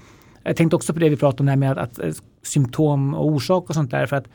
jag 0.43 0.55
tänkte 0.55 0.75
också 0.75 0.93
på 0.93 0.99
det 0.99 1.09
vi 1.09 1.15
pratade 1.15 1.41
om 1.41 1.45
det 1.45 1.51
här 1.51 1.57
med 1.57 1.71
att, 1.71 1.77
att 1.77 1.99
eh, 1.99 2.13
symptom 2.43 3.13
och 3.13 3.25
orsak 3.25 3.69
och 3.69 3.75
sånt 3.75 3.91
där. 3.91 4.05
För 4.05 4.15
att 4.15 4.27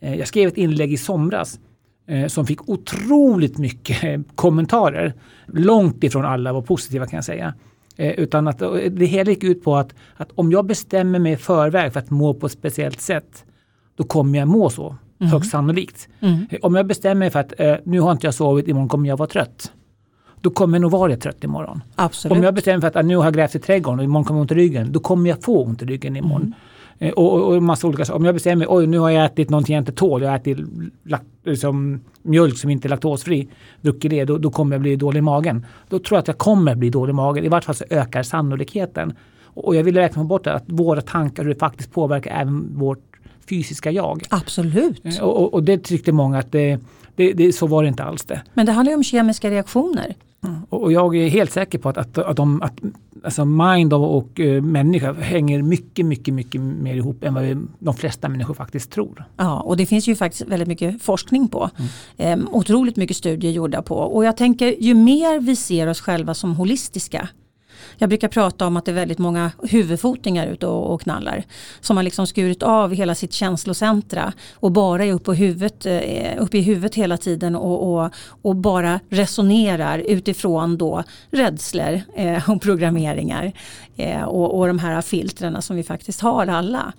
eh, 0.00 0.14
jag 0.14 0.28
skrev 0.28 0.48
ett 0.48 0.56
inlägg 0.56 0.92
i 0.92 0.96
somras 0.96 1.60
eh, 2.08 2.26
som 2.26 2.46
fick 2.46 2.68
otroligt 2.68 3.58
mycket 3.58 4.20
kommentarer. 4.34 5.14
Långt 5.46 6.04
ifrån 6.04 6.24
alla 6.24 6.52
var 6.52 6.62
positiva 6.62 7.06
kan 7.06 7.16
jag 7.16 7.24
säga. 7.24 7.54
Eh, 7.96 8.10
utan 8.10 8.48
att 8.48 8.58
det 8.90 9.06
hela 9.06 9.30
gick 9.30 9.44
ut 9.44 9.64
på 9.64 9.76
att, 9.76 9.94
att 10.16 10.28
om 10.34 10.52
jag 10.52 10.66
bestämmer 10.66 11.18
mig 11.18 11.32
i 11.32 11.36
förväg 11.36 11.92
för 11.92 12.00
att 12.00 12.10
må 12.10 12.34
på 12.34 12.46
ett 12.46 12.52
speciellt 12.52 13.00
sätt 13.00 13.44
då 13.96 14.04
kommer 14.04 14.38
jag 14.38 14.48
må 14.48 14.70
så, 14.70 14.96
högst 15.20 15.50
sannolikt. 15.50 16.08
Mm. 16.20 16.46
Om 16.62 16.74
jag 16.74 16.86
bestämmer 16.86 17.14
mig 17.14 17.30
för 17.30 17.38
att 17.40 17.60
eh, 17.60 17.74
nu 17.84 18.00
har 18.00 18.12
inte 18.12 18.26
jag 18.26 18.34
sovit, 18.34 18.68
imorgon 18.68 18.88
kommer 18.88 19.08
jag 19.08 19.16
vara 19.16 19.28
trött. 19.28 19.72
Då 20.40 20.50
kommer 20.50 20.78
jag 20.78 20.82
nog 20.82 20.90
vara 20.90 21.16
trött 21.16 21.44
imorgon. 21.44 21.82
Absolut. 21.94 22.38
Om 22.38 22.44
jag 22.44 22.54
bestämmer 22.54 22.76
mig 22.76 22.80
för 22.80 22.88
att 22.88 22.96
ah, 22.96 23.02
nu 23.08 23.16
har 23.16 23.24
jag 23.24 23.34
grävt 23.34 23.54
i 23.54 23.58
trädgården 23.58 23.98
och 23.98 24.04
imorgon 24.04 24.24
kommer 24.24 24.38
jag 24.38 24.42
ont 24.42 24.52
i 24.52 24.54
ryggen, 24.54 24.92
då 24.92 25.00
kommer 25.00 25.30
jag 25.30 25.42
få 25.42 25.64
ont 25.64 25.82
i 25.82 25.84
ryggen 25.84 26.16
imorgon. 26.16 26.54
Eh, 26.98 27.10
Och, 27.12 27.42
och, 27.54 27.62
massa 27.62 27.86
olika 27.86 28.04
saker. 28.04 28.16
Om 28.18 28.24
jag 28.24 28.34
bestämmer 28.34 28.56
mig, 28.56 28.66
oj 28.70 28.86
nu 28.86 28.98
har 28.98 29.10
jag 29.10 29.24
ätit 29.24 29.50
någonting 29.50 29.74
jag 29.74 29.82
inte 29.82 29.92
tål, 29.92 30.22
jag 30.22 30.28
har 30.28 30.36
ätit 30.36 30.58
lak- 31.04 31.22
liksom, 31.44 32.00
mjölk 32.22 32.58
som 32.58 32.70
inte 32.70 32.88
är 32.88 32.90
laktosfri, 32.90 33.48
druckit 33.80 34.10
det, 34.10 34.24
då, 34.24 34.38
då 34.38 34.50
kommer 34.50 34.74
jag 34.74 34.80
bli 34.80 34.96
dålig 34.96 35.18
i 35.18 35.22
magen. 35.22 35.66
Då 35.88 35.98
tror 35.98 36.16
jag 36.16 36.20
att 36.20 36.28
jag 36.28 36.38
kommer 36.38 36.74
bli 36.74 36.90
dålig 36.90 37.10
i 37.10 37.14
magen, 37.14 37.44
i 37.44 37.48
vart 37.48 37.64
fall 37.64 37.74
så 37.74 37.84
ökar 37.90 38.22
sannolikheten. 38.22 39.12
Och 39.44 39.76
jag 39.76 39.84
vill 39.84 39.94
verkligen 39.94 40.24
få 40.24 40.28
bort 40.28 40.44
det, 40.44 40.52
att 40.54 40.64
våra 40.66 41.00
tankar, 41.00 41.42
hur 41.42 41.50
det 41.54 41.58
faktiskt 41.60 41.92
påverkar 41.92 42.30
även 42.40 42.78
vårt 42.78 43.09
fysiska 43.48 43.90
jag. 43.90 44.22
Absolut. 44.30 45.06
Eh, 45.06 45.22
Och, 45.22 45.36
och, 45.42 45.54
och 45.54 45.62
det 45.62 45.78
tyckte 45.78 46.12
många 46.12 46.38
att 46.38 46.52
det, 46.52 46.78
det, 47.16 47.32
det, 47.32 47.52
så 47.52 47.66
var 47.66 47.82
det 47.82 47.88
inte 47.88 48.04
alls 48.04 48.24
det. 48.24 48.42
Men 48.54 48.66
det 48.66 48.72
handlar 48.72 48.90
ju 48.92 48.96
om 48.96 49.04
kemiska 49.04 49.50
reaktioner. 49.50 50.14
Och 50.68 50.82
och 50.82 50.92
jag 50.92 51.16
är 51.16 51.28
helt 51.28 51.52
säker 51.52 51.78
på 51.78 51.88
att, 51.88 51.96
att, 51.98 52.18
att, 52.18 52.36
de, 52.36 52.62
att 52.62 52.80
alltså 53.24 53.44
mind 53.44 53.92
och, 53.92 54.16
och 54.16 54.40
eh, 54.40 54.62
människa 54.62 55.12
hänger 55.12 55.62
mycket, 55.62 56.06
mycket, 56.06 56.34
mycket 56.34 56.60
mer 56.60 56.94
ihop 56.94 57.24
än 57.24 57.34
vad 57.34 57.42
vi, 57.44 57.56
de 57.78 57.94
flesta 57.94 58.28
människor 58.28 58.54
faktiskt 58.54 58.90
tror. 58.90 59.24
Ja, 59.36 59.60
och 59.60 59.76
det 59.76 59.86
finns 59.86 60.08
ju 60.08 60.16
faktiskt 60.16 60.42
väldigt 60.48 60.68
mycket 60.68 61.02
forskning 61.02 61.48
på. 61.48 61.70
Ehm, 62.16 62.48
otroligt 62.52 62.96
mycket 62.96 63.16
studier 63.16 63.52
gjorda 63.52 63.82
på. 63.82 63.94
Och 63.94 64.24
jag 64.24 64.36
tänker 64.36 64.74
ju 64.82 64.94
mer 64.94 65.40
vi 65.40 65.56
ser 65.56 65.86
oss 65.86 66.00
själva 66.00 66.34
som 66.34 66.54
holistiska. 66.54 67.28
Jag 68.02 68.08
brukar 68.08 68.28
prata 68.28 68.66
om 68.66 68.76
att 68.76 68.84
det 68.84 68.90
är 68.90 68.94
väldigt 68.94 69.18
många 69.18 69.52
huvudfotingar 69.62 70.46
ute 70.46 70.66
och, 70.66 70.94
och 70.94 71.00
knallar. 71.00 71.44
Som 71.80 71.96
har 71.96 72.04
liksom 72.04 72.26
skurit 72.26 72.62
av 72.62 72.94
hela 72.94 73.14
sitt 73.14 73.32
känslocentra 73.32 74.32
och 74.54 74.72
bara 74.72 75.04
är 75.04 75.12
uppe, 75.12 75.32
huvudet, 75.32 75.86
eh, 75.86 76.32
uppe 76.38 76.58
i 76.58 76.60
huvudet 76.60 76.94
hela 76.94 77.16
tiden 77.16 77.56
och, 77.56 77.92
och, 77.92 78.10
och 78.42 78.56
bara 78.56 79.00
resonerar 79.08 79.98
utifrån 79.98 80.78
då 80.78 81.04
rädslor 81.30 82.00
eh, 82.16 82.50
och 82.50 82.62
programmeringar. 82.62 83.52
Eh, 83.96 84.22
och, 84.22 84.58
och 84.58 84.66
de 84.66 84.78
här 84.78 85.02
filtrerna 85.02 85.62
som 85.62 85.76
vi 85.76 85.82
faktiskt 85.82 86.20
har 86.20 86.46
alla. 86.46 86.92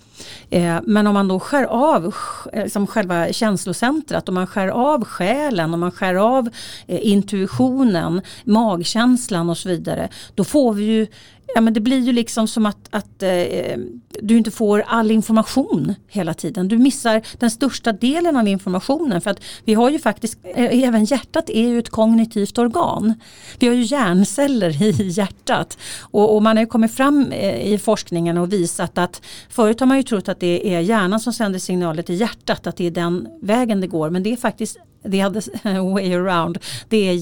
Eh, 0.49 0.77
men 0.83 1.07
om 1.07 1.13
man 1.13 1.27
då 1.27 1.39
skär 1.39 1.63
av 1.63 2.15
eh, 2.53 2.63
liksom 2.63 2.87
själva 2.87 3.33
känslocentrat, 3.33 4.29
om 4.29 4.35
man 4.35 4.47
skär 4.47 4.67
av 4.67 5.05
själen, 5.05 5.73
om 5.73 5.79
man 5.79 5.91
skär 5.91 6.15
av 6.15 6.49
eh, 6.87 6.99
intuitionen, 7.07 8.21
magkänslan 8.43 9.49
och 9.49 9.57
så 9.57 9.69
vidare. 9.69 10.09
Då 10.35 10.43
får 10.43 10.73
vi 10.73 10.83
ju 10.91 11.07
Ja, 11.55 11.61
men 11.61 11.73
det 11.73 11.79
blir 11.79 11.99
ju 11.99 12.11
liksom 12.11 12.47
som 12.47 12.65
att, 12.65 12.87
att 12.89 13.23
eh, 13.23 13.77
du 14.21 14.37
inte 14.37 14.51
får 14.51 14.83
all 14.87 15.11
information 15.11 15.95
hela 16.07 16.33
tiden. 16.33 16.67
Du 16.67 16.77
missar 16.77 17.21
den 17.39 17.51
största 17.51 17.91
delen 17.91 18.35
av 18.35 18.47
informationen. 18.47 19.21
För 19.21 19.29
att 19.29 19.43
vi 19.65 19.73
har 19.73 19.89
ju 19.89 19.99
faktiskt, 19.99 20.37
eh, 20.43 20.83
även 20.83 21.05
hjärtat 21.05 21.49
är 21.49 21.67
ju 21.67 21.79
ett 21.79 21.89
kognitivt 21.89 22.57
organ. 22.57 23.13
Vi 23.59 23.67
har 23.67 23.73
ju 23.73 23.81
hjärnceller 23.81 24.83
i 24.83 25.07
hjärtat. 25.09 25.77
Och, 25.99 26.35
och 26.35 26.43
man 26.43 26.57
har 26.57 26.63
ju 26.63 26.67
kommit 26.67 26.93
fram 26.93 27.31
eh, 27.31 27.73
i 27.73 27.77
forskningen 27.77 28.37
och 28.37 28.53
visat 28.53 28.97
att 28.97 29.21
förut 29.49 29.79
har 29.79 29.87
man 29.87 29.97
ju 29.97 30.03
trott 30.03 30.29
att 30.29 30.39
det 30.39 30.75
är 30.75 30.79
hjärnan 30.79 31.19
som 31.19 31.33
sänder 31.33 31.59
signaler 31.59 32.03
till 32.03 32.19
hjärtat. 32.19 32.67
Att 32.67 32.77
det 32.77 32.87
är 32.87 32.91
den 32.91 33.27
vägen 33.41 33.81
det 33.81 33.87
går. 33.87 34.09
Men 34.09 34.23
det 34.23 34.33
är 34.33 34.37
faktiskt 34.37 34.77
the 35.03 35.25
other 35.25 35.43
way 35.93 36.13
around. 36.13 36.57
Det 36.89 37.09
är 37.09 37.13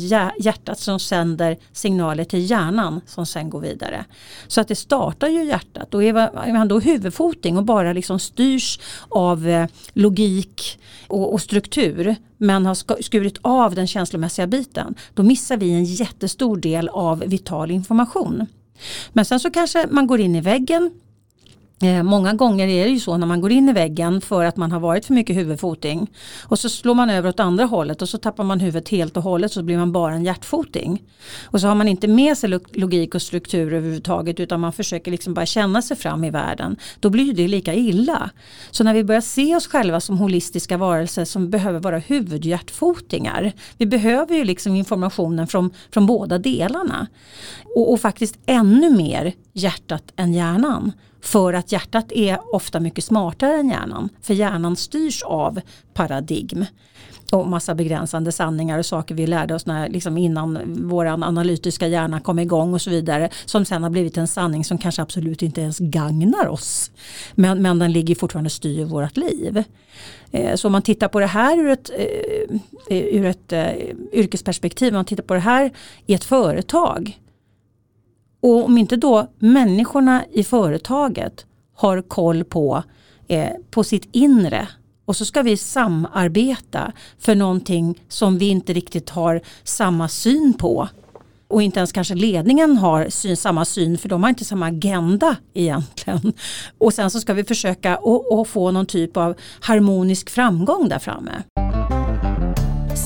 hjärtat 0.46 0.80
som 0.80 1.00
sänder 1.00 1.58
signaler 1.72 2.24
till 2.24 2.50
hjärnan 2.52 3.02
som 3.06 3.26
sen 3.26 3.50
går 3.50 3.60
vidare. 3.62 4.06
Så 4.48 4.62
att 4.62 4.68
det 4.68 4.76
startar 4.76 5.28
ju 5.28 5.44
hjärtat. 5.44 5.94
Och 5.94 6.04
är 6.04 6.54
man- 6.54 6.68
då 6.68 6.80
huvudfoting 6.80 7.58
och 7.58 7.64
bara 7.64 7.94
liksom 7.94 8.20
styrs 8.20 8.80
av 9.10 9.48
eh, 9.48 9.68
logik 9.94 10.80
och, 11.08 11.34
och 11.34 11.42
struktur 11.42 12.16
men 12.38 12.66
har 12.66 13.02
skurit 13.02 13.38
av 13.42 13.76
den 13.76 13.88
känslomässiga 13.88 14.48
biten 14.48 14.96
då 15.14 15.24
missar 15.24 15.58
vi 15.58 15.72
en 15.72 15.86
jättestor 15.86 16.58
del 16.58 16.90
av 16.90 17.20
vital 17.20 17.72
information. 17.72 18.46
Men 19.14 19.26
sen 19.26 19.40
så 19.40 19.52
kanske 19.52 19.88
man 19.92 20.08
går 20.08 20.20
in 20.20 20.36
i 20.36 20.42
väggen 20.42 20.92
Eh, 21.82 22.04
många 22.04 22.34
gånger 22.34 22.68
är 22.68 22.86
det 22.86 22.92
ju 22.92 23.00
så 23.00 23.18
när 23.18 23.28
man 23.28 23.42
går 23.42 23.52
in 23.52 23.70
i 23.70 23.74
väggen 23.74 24.22
för 24.22 24.46
att 24.46 24.58
man 24.58 24.72
har 24.72 24.80
varit 24.80 25.06
för 25.06 25.14
mycket 25.14 25.36
huvudfoting. 25.36 26.12
Och 26.44 26.60
så 26.60 26.70
slår 26.70 26.96
man 26.96 27.10
över 27.10 27.30
åt 27.30 27.40
andra 27.40 27.66
hållet 27.66 28.02
och 28.02 28.10
så 28.10 28.18
tappar 28.18 28.44
man 28.44 28.60
huvudet 28.60 28.90
helt 28.90 29.18
och 29.18 29.24
hållet 29.24 29.52
så 29.52 29.64
blir 29.64 29.78
man 29.78 29.92
bara 29.92 30.14
en 30.14 30.24
hjärtfoting. 30.24 31.04
Och 31.44 31.62
så 31.62 31.68
har 31.68 31.76
man 31.76 31.88
inte 31.88 32.08
med 32.08 32.38
sig 32.38 32.50
logik 32.74 33.16
och 33.16 33.22
struktur 33.22 33.74
överhuvudtaget 33.74 34.40
utan 34.40 34.60
man 34.60 34.74
försöker 34.74 35.12
liksom 35.12 35.34
bara 35.34 35.46
känna 35.46 35.82
sig 35.82 35.98
fram 35.98 36.24
i 36.24 36.30
världen. 36.30 36.78
Då 37.00 37.10
blir 37.10 37.34
det 37.34 37.48
lika 37.48 37.74
illa. 37.74 38.30
Så 38.72 38.84
när 38.84 38.94
vi 38.94 39.04
börjar 39.04 39.22
se 39.22 39.56
oss 39.56 39.68
själva 39.68 40.00
som 40.00 40.18
holistiska 40.18 40.78
varelser 40.78 41.26
som 41.26 41.50
behöver 41.50 41.80
vara 41.80 41.98
huvudhjärtfotingar. 41.98 43.52
Vi 43.78 43.86
behöver 43.86 44.36
ju 44.36 44.44
liksom 44.44 44.76
informationen 44.76 45.48
från, 45.48 45.72
från 45.92 46.06
båda 46.06 46.38
delarna. 46.38 47.08
Och, 47.76 47.92
och 47.94 48.02
faktiskt 48.02 48.40
ännu 48.46 48.90
mer 48.90 49.34
hjärtat 49.54 50.04
än 50.16 50.34
hjärnan. 50.34 50.92
För 51.22 51.53
att 51.53 51.72
hjärtat 51.72 52.11
är 52.11 52.55
ofta 52.55 52.80
mycket 52.80 53.03
smartare 53.03 53.53
än 53.53 53.70
hjärnan. 53.70 54.09
För 54.22 54.34
hjärnan 54.34 54.76
styrs 54.76 55.24
av 55.24 55.61
paradigm. 55.93 56.65
Och 57.32 57.47
massa 57.47 57.76
begränsande 57.76 58.32
sanningar 58.32 58.80
och 58.80 58.86
saker 58.86 59.15
vi 59.15 59.28
lärde 59.28 59.55
oss 59.55 59.65
när, 59.65 59.89
liksom 59.89 60.17
innan 60.17 60.59
vår 60.89 61.05
analytiska 61.05 61.88
hjärna 61.88 62.20
kom 62.20 62.39
igång 62.39 62.74
och 62.74 62.82
så 62.82 62.89
vidare. 62.89 63.30
Som 63.45 63.65
sen 63.65 63.84
har 63.84 63.89
blivit 63.89 64.17
en 64.17 64.28
sanning 64.28 64.65
som 64.65 64.78
kanske 64.78 65.01
absolut 65.01 65.41
inte 65.41 65.61
ens 65.61 65.80
gagnar 65.80 66.47
oss. 66.47 66.91
Men, 67.36 67.61
men 67.61 67.80
den 67.80 67.91
ligger 67.91 68.15
fortfarande 68.15 68.47
och 68.47 68.51
styr 68.51 68.86
vårt 68.86 69.17
liv. 69.17 69.63
Eh, 70.32 70.55
så 70.55 70.67
om 70.67 70.72
man 70.72 70.82
tittar 70.82 71.07
på 71.07 71.20
det 71.20 71.26
här 71.26 71.59
ur 71.59 71.70
ett, 71.70 71.89
eh, 72.89 72.97
ur 72.97 73.26
ett 73.26 73.53
eh, 73.53 73.72
yrkesperspektiv, 74.13 74.93
om 74.93 74.95
man 74.97 75.05
tittar 75.05 75.24
på 75.24 75.34
det 75.34 75.39
här 75.39 75.72
i 76.05 76.13
ett 76.13 76.24
företag 76.24 77.20
och 78.42 78.66
om 78.66 78.78
inte 78.78 78.96
då 78.96 79.28
människorna 79.40 80.26
i 80.32 80.44
företaget 80.44 81.46
har 81.76 82.02
koll 82.02 82.44
på, 82.44 82.84
eh, 83.28 83.50
på 83.72 83.84
sitt 83.84 84.10
inre 84.12 84.68
och 85.06 85.16
så 85.16 85.26
ska 85.26 85.42
vi 85.42 85.58
samarbeta 85.58 86.92
för 87.20 87.36
någonting 87.36 88.02
som 88.08 88.38
vi 88.38 88.48
inte 88.48 88.74
riktigt 88.74 89.10
har 89.10 89.42
samma 89.64 90.08
syn 90.08 90.54
på. 90.54 90.90
Och 91.48 91.62
inte 91.62 91.80
ens 91.80 91.92
kanske 91.92 92.16
ledningen 92.16 92.78
har 92.78 93.10
syn, 93.10 93.38
samma 93.38 93.66
syn 93.66 93.98
för 93.98 94.10
de 94.10 94.24
har 94.24 94.30
inte 94.30 94.46
samma 94.46 94.66
agenda 94.66 95.36
egentligen. 95.54 96.34
Och 96.78 96.94
sen 96.94 97.12
så 97.12 97.20
ska 97.20 97.34
vi 97.34 97.44
försöka 97.44 97.96
att 98.42 98.48
få 98.48 98.72
någon 98.72 98.86
typ 98.86 99.18
av 99.18 99.36
harmonisk 99.62 100.30
framgång 100.30 100.90
där 100.90 101.00
framme. 101.00 101.44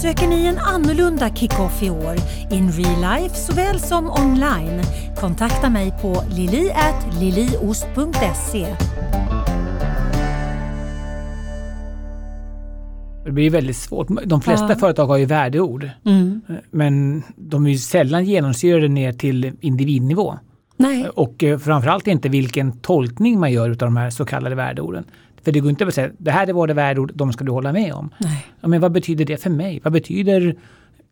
Söker 0.01 0.27
ni 0.27 0.45
en 0.45 0.57
annorlunda 0.57 1.29
kick-off 1.29 1.83
i 1.83 1.89
år, 1.89 2.15
in 2.51 2.71
real 2.71 3.21
life 3.21 3.35
såväl 3.35 3.79
som 3.79 4.09
online? 4.09 4.81
Kontakta 5.19 5.69
mig 5.69 5.93
på 6.01 6.23
lili.liliost.se. 6.35 8.67
Det 13.25 13.31
blir 13.31 13.49
väldigt 13.49 13.75
svårt. 13.77 14.07
De 14.25 14.41
flesta 14.41 14.69
Ja. 14.69 14.75
företag 14.75 15.07
har 15.07 15.17
ju 15.17 15.25
värdeord. 15.25 15.89
Mm. 16.05 16.41
Men 16.71 17.23
de 17.35 17.65
är 17.65 17.69
ju 17.69 17.77
sällan 17.77 18.25
genomsyrade 18.25 18.87
ner 18.87 19.13
till 19.13 19.51
individnivå. 19.61 20.37
Nej, 20.77 21.07
Och 21.15 21.43
eh, 21.43 21.57
framförallt 21.57 22.07
inte 22.07 22.29
vilken 22.29 22.71
tolkning 22.79 23.39
man 23.39 23.51
gör 23.51 23.69
av 23.69 23.77
de 23.77 23.97
här 23.97 24.09
så 24.09 24.25
kallade 24.25 24.55
värdeorden. 24.55 25.03
För 25.43 25.51
det 25.51 25.59
går 25.59 25.69
inte 25.69 25.87
att 25.87 25.93
säga 25.93 26.09
det 26.17 26.31
här 26.31 26.47
är 26.47 26.53
våra 26.53 26.73
värdeord, 26.73 27.11
de 27.15 27.33
ska 27.33 27.43
du 27.43 27.51
hålla 27.51 27.73
med 27.73 27.93
om. 27.93 28.09
nej. 28.17 28.45
Ja, 28.61 28.67
men 28.67 28.81
vad 28.81 28.91
betyder 28.91 29.25
det 29.25 29.37
för 29.37 29.49
mig? 29.49 29.79
Vad 29.83 29.93
betyder, 29.93 30.55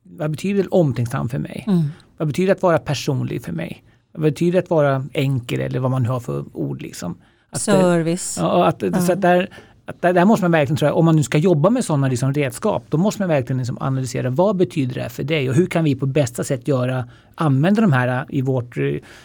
vad 0.04 0.32
betyder 0.32 0.74
omtänksam 0.74 1.30
för 1.30 1.40
mig? 1.40 1.64
Mm. 1.68 1.84
Vad 2.18 2.28
betyder 2.28 2.48
det 2.48 2.54
att 2.54 2.64
vara 2.64 2.78
personlig 2.78 3.44
för 3.44 3.52
mig? 3.52 3.84
Vad 4.12 4.22
betyder 4.22 4.52
det 4.52 4.60
att 4.60 4.70
vara 4.70 5.06
enkel 5.14 5.60
eller 5.60 5.80
vad 5.80 5.92
man 5.92 6.04
nu 6.04 6.10
har 6.10 6.20
för 6.20 6.46
ord 6.54 6.82
liksom? 6.82 7.18
Att, 7.50 7.62
Service. 7.62 8.38
Ja, 8.40 8.66
att, 8.66 8.82
Ja. 8.82 9.02
Så 9.02 9.12
att 9.14 9.22
där, 9.22 9.50
att 9.86 10.02
där, 10.02 10.14
där 10.14 10.26
måste 10.26 10.44
man 10.44 10.52
verkligen, 10.52 10.78
tror 10.78 10.90
jag, 10.90 10.98
om 10.98 11.06
man 11.06 11.16
nu 11.16 11.24
ska 11.24 11.38
jobba 11.38 11.70
med 11.70 11.86
sådana 11.86 12.08
liksom 12.08 12.34
redskap, 12.34 12.84
då 12.90 12.98
måste 12.98 13.22
man 13.22 13.30
verkligen 13.30 13.58
liksom 13.58 13.78
analysera 13.82 14.30
vad 14.30 14.56
betyder 14.56 14.94
det 14.94 15.02
här 15.02 15.10
för 15.10 15.24
dig 15.24 15.50
och 15.50 15.56
hur 15.56 15.66
kan 15.66 15.84
vi 15.84 15.96
på 15.96 16.06
bästa 16.06 16.44
sätt 16.44 16.68
göra, 16.68 17.06
använda 17.36 17.82
de 17.82 17.94
här 17.94 18.26
i, 18.30 18.42
vårt, 18.42 18.78
eh, 18.78 18.84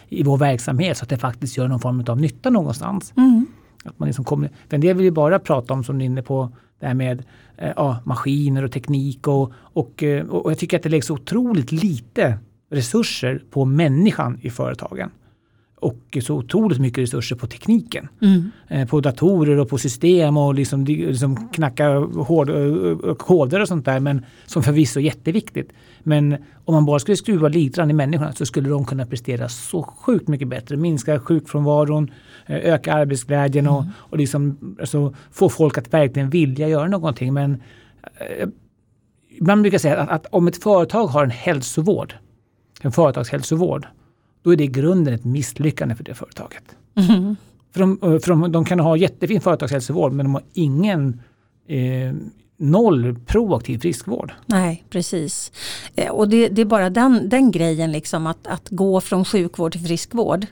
i 0.09 0.23
vår 0.23 0.37
verksamhet 0.37 0.97
så 0.97 1.03
att 1.03 1.09
det 1.09 1.17
faktiskt 1.17 1.57
gör 1.57 1.67
någon 1.67 1.79
form 1.79 2.03
av 2.07 2.21
nytta 2.21 2.49
någonstans. 2.49 3.13
Mm. 3.17 3.45
Att 3.87 3.99
man 3.99 4.07
liksom 4.07 4.25
kommer, 4.25 4.49
en 4.69 4.81
del 4.81 4.95
vill 4.95 5.05
ju 5.05 5.11
bara 5.11 5.39
prata 5.39 5.73
om, 5.73 5.83
som 5.83 5.97
du 5.97 6.03
är 6.03 6.05
inne 6.05 6.21
på, 6.21 6.51
det 6.79 6.87
här 6.87 6.93
med 6.93 7.23
eh, 7.57 7.71
ja, 7.75 7.97
maskiner 8.05 8.63
och 8.63 8.71
teknik 8.71 9.27
och, 9.27 9.51
och, 9.55 10.03
eh, 10.03 10.27
och 10.27 10.51
jag 10.51 10.57
tycker 10.57 10.77
att 10.77 10.83
det 10.83 10.89
läggs 10.89 11.09
otroligt 11.09 11.71
lite 11.71 12.37
resurser 12.69 13.41
på 13.51 13.65
människan 13.65 14.39
i 14.41 14.49
företagen. 14.49 15.09
Och 15.79 16.17
så 16.21 16.35
otroligt 16.35 16.79
mycket 16.79 17.03
resurser 17.03 17.35
på 17.35 17.47
tekniken. 17.47 18.07
Mm. 18.21 18.51
Eh, 18.67 18.87
på 18.87 19.01
datorer 19.01 19.57
och 19.57 19.69
på 19.69 19.77
system 19.77 20.37
och 20.37 20.53
liksom, 20.53 20.85
liksom 20.85 21.49
knacka 21.49 21.99
hård, 21.99 22.47
koder 23.17 23.61
och 23.61 23.67
sånt 23.67 23.85
där. 23.85 23.99
Men 23.99 24.25
som 24.45 24.63
förvisso 24.63 24.99
är 24.99 25.03
jätteviktigt. 25.03 25.71
Men 26.07 26.37
om 26.65 26.73
man 26.73 26.85
bara 26.85 26.99
skulle 26.99 27.17
skruva 27.17 27.47
lite 27.47 27.77
grann 27.77 27.89
i 27.89 27.93
människorna 27.93 28.33
så 28.33 28.45
skulle 28.45 28.69
de 28.69 28.85
kunna 28.85 29.05
prestera 29.05 29.49
så 29.49 29.83
sjukt 29.83 30.27
mycket 30.27 30.47
bättre. 30.47 30.77
Minska 30.77 31.19
sjukfrånvaron, 31.19 32.11
eh, 32.45 32.55
öka 32.55 32.93
arbetsglädjen 32.93 33.67
och, 33.67 33.83
och 33.95 34.17
liksom, 34.17 34.57
alltså, 34.79 35.13
få 35.31 35.49
folk 35.49 35.77
att 35.77 35.93
verkligen 35.93 36.29
vilja 36.29 36.67
göra 36.67 36.87
någonting. 36.87 37.33
Men 37.33 37.61
eh, 38.03 38.47
ibland 39.29 39.61
brukar 39.61 39.77
säga 39.77 39.97
att, 39.97 40.09
att 40.09 40.25
om 40.25 40.47
ett 40.47 40.63
företag 40.63 41.07
har 41.07 41.23
en 41.23 41.31
hälsovård, 41.31 42.13
en 42.81 42.91
företagshälsovård, 42.91 43.87
då 44.41 44.53
är 44.53 44.55
det 44.55 44.63
i 44.63 44.67
grunden 44.67 45.13
ett 45.13 45.25
misslyckande 45.25 45.95
för 45.95 46.03
det 46.03 46.13
företaget. 46.13 46.63
Mm. 46.95 47.35
För 47.73 47.79
de, 47.79 47.97
för 47.99 48.27
de, 48.27 48.51
de 48.51 48.65
kan 48.65 48.79
ha 48.79 48.97
jättefin 48.97 49.41
företagshälsovård 49.41 50.13
men 50.13 50.25
de 50.25 50.33
har 50.33 50.43
ingen 50.53 51.21
eh, 51.67 52.13
noll 52.57 53.15
proaktiv 53.25 53.79
friskvård. 53.79 54.33
Nej, 54.45 54.83
precis. 54.89 55.51
Eh, 55.95 56.11
och 56.11 56.29
det, 56.29 56.47
det 56.47 56.61
är 56.61 56.65
bara 56.65 56.89
den, 56.89 57.29
den 57.29 57.51
grejen, 57.51 57.91
liksom, 57.91 58.27
att, 58.27 58.47
att 58.47 58.69
gå 58.69 59.01
från 59.01 59.25
sjukvård 59.25 59.71
till 59.71 59.85
friskvård. 59.85 60.45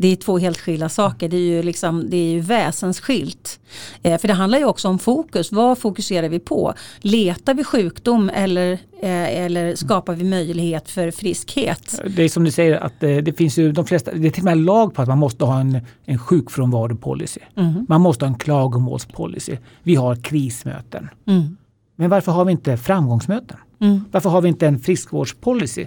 Det 0.00 0.08
är 0.08 0.16
två 0.16 0.38
helt 0.38 0.58
skilda 0.58 0.88
saker. 0.88 1.28
Det 1.28 1.36
är 1.36 1.40
ju, 1.40 1.62
liksom, 1.62 2.10
det 2.10 2.16
är 2.16 2.30
ju 2.30 2.40
väsensskilt. 2.40 3.60
Eh, 4.02 4.18
för 4.18 4.28
det 4.28 4.34
handlar 4.34 4.58
ju 4.58 4.64
också 4.64 4.88
om 4.88 4.98
fokus. 4.98 5.52
Vad 5.52 5.78
fokuserar 5.78 6.28
vi 6.28 6.38
på? 6.38 6.74
Letar 7.00 7.54
vi 7.54 7.64
sjukdom 7.64 8.30
eller, 8.34 8.72
eh, 8.72 9.42
eller 9.44 9.74
skapar 9.74 10.14
vi 10.14 10.24
möjlighet 10.24 10.90
för 10.90 11.10
friskhet? 11.10 12.00
Det 12.16 12.22
är 12.22 12.28
som 12.28 12.44
du 12.44 12.50
säger 12.50 12.76
att 12.76 13.02
eh, 13.02 13.16
det 13.16 13.32
finns 13.32 13.58
ju 13.58 13.72
de 13.72 13.86
flesta, 13.86 14.10
det 14.14 14.28
är 14.28 14.30
till 14.30 14.40
och 14.40 14.44
med 14.44 14.58
lag 14.58 14.94
på 14.94 15.02
att 15.02 15.08
man 15.08 15.18
måste 15.18 15.44
ha 15.44 15.60
en, 15.60 15.80
en 16.04 16.18
sjukfrånvaropolicy. 16.18 17.40
Mm. 17.56 17.86
Man 17.88 18.00
måste 18.00 18.24
ha 18.24 18.32
en 18.32 18.38
klagomålspolicy. 18.38 19.56
Vi 19.82 19.94
har 19.94 20.16
krismöten. 20.16 21.08
Mm. 21.26 21.56
Men 21.96 22.10
varför 22.10 22.32
har 22.32 22.44
vi 22.44 22.52
inte 22.52 22.76
framgångsmöten? 22.76 23.56
Mm. 23.80 24.04
Varför 24.10 24.30
har 24.30 24.42
vi 24.42 24.48
inte 24.48 24.66
en 24.66 24.78
friskvårdspolicy? 24.78 25.86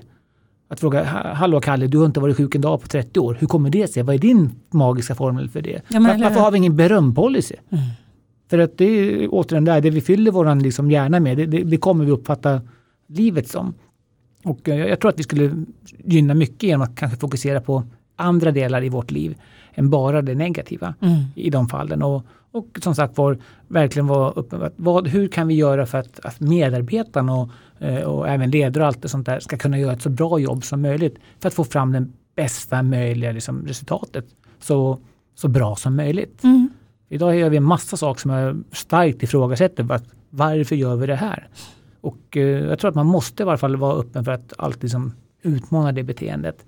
Att 0.71 0.79
fråga, 0.79 1.03
"Ha- 1.03 1.33
hallå 1.33 1.59
Kalle, 1.61 1.87
du 1.87 1.97
har 1.97 2.05
inte 2.05 2.19
varit 2.19 2.37
sjuk 2.37 2.55
en 2.55 2.61
dag 2.61 2.81
på 2.81 2.87
30 2.87 3.19
år. 3.19 3.37
Hur 3.39 3.47
kommer 3.47 3.69
det 3.69 3.87
sig? 3.87 4.03
Vad 4.03 4.15
är 4.15 4.19
din 4.19 4.49
magiska 4.69 5.15
formel 5.15 5.49
för 5.49 5.61
det? 5.61 5.81
Ja, 5.87 5.99
Var, 5.99 6.07
varför 6.23 6.39
har 6.39 6.51
vi 6.51 6.57
ingen 6.57 6.75
berömpolicy? 6.75 7.55
Mm. 7.69 7.83
För 8.49 8.57
att 8.59 8.77
det 8.77 8.85
är 8.85 9.27
återigen 9.31 9.65
där, 9.65 9.81
det 9.81 9.89
vi 9.89 10.01
fyller 10.01 10.31
våran 10.31 10.59
liksom 10.63 10.91
hjärna 10.91 11.19
med, 11.19 11.37
det, 11.37 11.45
det, 11.45 11.63
det 11.63 11.77
kommer 11.77 12.05
vi 12.05 12.11
uppfatta 12.11 12.61
livet 13.07 13.47
som. 13.47 13.73
Och 14.43 14.69
eh, 14.69 14.75
jag 14.87 14.99
tror 14.99 15.09
att 15.09 15.19
vi 15.19 15.23
skulle 15.23 15.65
gynna 16.05 16.33
mycket 16.33 16.63
genom 16.63 16.81
att 16.81 16.95
kanske 16.95 17.17
fokusera 17.19 17.61
på 17.61 17.83
andra 18.15 18.51
delar 18.51 18.83
i 18.83 18.89
vårt 18.89 19.11
liv 19.11 19.35
än 19.73 19.89
bara 19.89 20.21
det 20.21 20.35
negativa 20.35 20.93
Mm. 21.01 21.15
i 21.35 21.49
de 21.49 21.67
fallen. 21.69 22.01
Och, 22.03 22.23
och 22.51 22.79
som 22.83 22.95
sagt 22.95 23.17
var, 23.17 23.37
verkligen 23.67 24.07
vara 24.07 24.33
öppen. 24.35 24.71
Vad, 24.75 25.07
hur 25.07 25.27
kan 25.27 25.47
vi 25.47 25.53
göra 25.55 25.85
för 25.85 25.97
att, 25.97 26.19
att 26.23 26.39
medarbetarna 26.39 27.35
och, 27.35 27.49
och 28.05 28.29
även 28.29 28.51
ledare 28.51 28.83
och 28.83 28.87
allt 28.87 29.01
det 29.01 29.09
sånt 29.09 29.25
där 29.25 29.39
ska 29.39 29.57
kunna 29.57 29.79
göra 29.79 29.93
ett 29.93 30.01
så 30.01 30.09
bra 30.09 30.39
jobb 30.39 30.63
som 30.63 30.81
möjligt 30.81 31.15
för 31.39 31.47
att 31.47 31.53
få 31.53 31.63
fram 31.63 31.91
den 31.91 32.13
bästa 32.35 32.83
möjliga 32.83 33.31
liksom, 33.31 33.67
resultatet 33.67 34.25
så, 34.59 34.99
så 35.35 35.47
bra 35.47 35.75
som 35.75 35.95
möjligt. 35.95 36.43
Mm. 36.43 36.69
Idag 37.09 37.35
gör 37.35 37.49
vi 37.49 37.57
en 37.57 37.63
massa 37.63 37.97
saker 37.97 38.21
som 38.21 38.31
jag 38.31 38.63
starkt 38.71 39.23
ifrågasätter. 39.23 39.83
Var, 39.83 40.01
varför 40.29 40.75
gör 40.75 40.95
vi 40.95 41.07
det 41.07 41.15
här? 41.15 41.47
Och 42.01 42.37
eh, 42.37 42.41
jag 42.43 42.79
tror 42.79 42.89
att 42.89 42.95
man 42.95 43.05
måste 43.05 43.43
i 43.43 43.45
varje 43.45 43.57
fall 43.57 43.75
vara 43.75 43.95
öppen 43.95 44.25
för 44.25 44.31
att 44.31 44.53
alltid 44.57 44.83
liksom, 44.83 45.13
utmana 45.41 45.91
det 45.91 46.03
beteendet. 46.03 46.65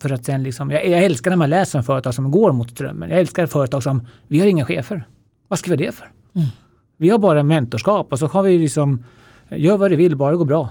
För 0.00 0.12
att 0.12 0.24
sen 0.24 0.42
liksom, 0.42 0.70
jag, 0.70 0.86
jag 0.88 1.04
älskar 1.04 1.30
när 1.30 1.36
man 1.36 1.50
läser 1.50 1.78
om 1.78 1.84
företag 1.84 2.14
som 2.14 2.30
går 2.30 2.52
mot 2.52 2.70
strömmen. 2.70 3.10
Jag 3.10 3.20
älskar 3.20 3.46
företag 3.46 3.82
som, 3.82 4.06
vi 4.26 4.40
har 4.40 4.46
inga 4.46 4.64
chefer. 4.64 5.04
Vad 5.48 5.58
ska 5.58 5.70
vi 5.70 5.76
ha 5.76 5.86
det 5.86 5.92
för? 5.92 6.10
Mm. 6.34 6.48
Vi 6.96 7.08
har 7.08 7.18
bara 7.18 7.42
mentorskap 7.42 8.12
och 8.12 8.18
så 8.18 8.26
har 8.26 8.42
vi 8.42 8.58
liksom, 8.58 9.04
gör 9.50 9.76
vad 9.76 9.90
du 9.90 9.96
vill, 9.96 10.16
bara 10.16 10.30
det 10.30 10.36
går 10.36 10.44
bra. 10.44 10.70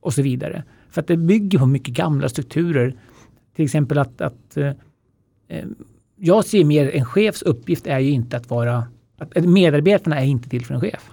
Och 0.00 0.14
så 0.14 0.22
vidare. 0.22 0.64
För 0.90 1.00
att 1.00 1.06
det 1.06 1.16
bygger 1.16 1.58
på 1.58 1.66
mycket 1.66 1.94
gamla 1.94 2.28
strukturer. 2.28 2.96
Till 3.56 3.64
exempel 3.64 3.98
att, 3.98 4.20
att 4.20 4.56
eh, 4.56 4.72
eh, 5.48 5.64
jag 6.16 6.44
ser 6.44 6.64
mer 6.64 6.90
en 6.90 7.04
chefs 7.04 7.42
uppgift 7.42 7.86
är 7.86 7.98
ju 7.98 8.10
inte 8.10 8.36
att 8.36 8.50
vara, 8.50 8.86
att 9.18 9.36
att 9.36 9.44
medarbetarna 9.44 10.20
är 10.20 10.24
inte 10.24 10.48
till 10.48 10.64
för 10.64 10.74
en 10.74 10.80
chef. 10.80 11.10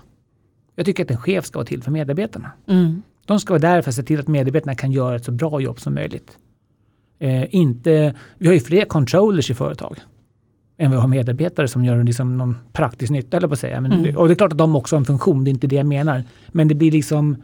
Jag 0.76 0.86
tycker 0.86 1.04
att 1.04 1.12
en 1.12 1.18
chef 1.18 1.46
ska 1.46 1.60
vara 1.60 1.68
till 1.68 1.84
för 1.84 1.92
medarbetarna. 1.92 2.52
Mm. 2.68 3.02
De 3.26 3.40
ska 3.40 3.54
vara 3.54 3.62
där 3.62 3.82
för 3.82 3.90
att 3.90 3.96
se 3.96 4.04
till 4.04 4.20
att 4.20 4.28
medarbetarna 4.28 4.76
kan 4.76 4.92
göra 4.92 5.16
ett 5.16 5.26
så 5.26 5.32
bra 5.32 5.62
jobb 5.62 5.80
som 5.80 5.94
möjligt. 5.94 6.38
Eh, 7.20 7.56
inte, 7.56 8.16
vi 8.38 8.48
har 8.48 8.54
ju 8.54 8.60
fler 8.60 8.86
controllers 8.86 9.50
i 9.50 9.54
företag 9.54 9.98
än 10.78 10.92
vi 10.92 10.98
har 10.98 11.08
medarbetare 11.08 11.68
som 11.68 11.86
gör 11.86 12.04
liksom 12.04 12.38
någon 12.38 12.58
praktisk 12.74 13.12
nytta, 13.12 13.38
eller 13.38 13.48
på 13.48 13.54
att 13.54 13.60
säga. 13.60 13.82
Men, 13.82 13.92
Mm. 13.92 14.18
Och 14.18 14.28
det 14.28 14.34
är 14.34 14.36
klart 14.36 14.52
att 14.52 14.58
de 14.58 14.76
också 14.76 14.96
har 14.96 15.00
en 15.00 15.06
funktion, 15.06 15.44
det 15.44 15.50
är 15.50 15.54
inte 15.54 15.68
det 15.68 15.76
jag 15.76 15.86
menar. 15.86 16.24
Men 16.52 16.68
det 16.68 16.76
blir 16.76 16.92
liksom, 16.92 17.36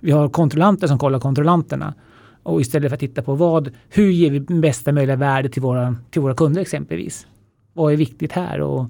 vi 0.00 0.10
har 0.10 0.28
kontrollanter 0.28 0.86
som 0.86 0.98
kollar 0.98 1.18
kontrollanterna. 1.18 1.94
Och 2.42 2.60
istället 2.60 2.90
för 2.90 2.94
att 2.94 3.00
titta 3.00 3.22
på 3.22 3.34
vad, 3.34 3.70
hur 3.88 4.10
ger 4.10 4.30
vi 4.30 4.40
bästa 4.40 4.92
möjliga 4.92 5.16
värde 5.16 5.48
till 5.48 5.62
våra, 5.62 5.96
till 6.10 6.22
våra 6.22 6.34
kunder 6.34 6.60
exempelvis. 6.60 7.26
Vad 7.72 7.92
är 7.92 7.96
viktigt 7.96 8.32
här 8.32 8.60
och 8.60 8.86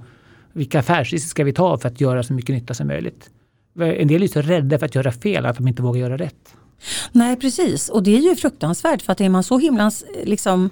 vilka 0.52 0.78
affärsrisker 0.78 1.28
ska 1.28 1.44
vi 1.44 1.52
ta 1.52 1.78
för 1.78 1.88
att 1.88 2.00
göra 2.00 2.22
så 2.22 2.32
mycket 2.32 2.54
nytta 2.54 2.74
som 2.74 2.86
möjligt. 2.86 3.30
En 3.78 4.08
del 4.08 4.22
är 4.22 4.26
så 4.26 4.40
rädda 4.40 4.78
för 4.78 4.86
att 4.86 4.94
göra 4.94 5.12
fel 5.12 5.46
att 5.46 5.56
de 5.56 5.68
inte 5.68 5.82
vågar 5.82 6.00
göra 6.00 6.16
rätt. 6.16 6.56
Nej 7.12 7.36
precis 7.36 7.88
och 7.88 8.02
det 8.02 8.16
är 8.16 8.20
ju 8.20 8.36
fruktansvärt 8.36 9.02
för 9.02 9.12
att 9.12 9.20
är 9.20 9.28
man 9.28 9.42
så 9.42 9.58
himla 9.58 9.86
eh, 9.86 10.24
liksom, 10.24 10.70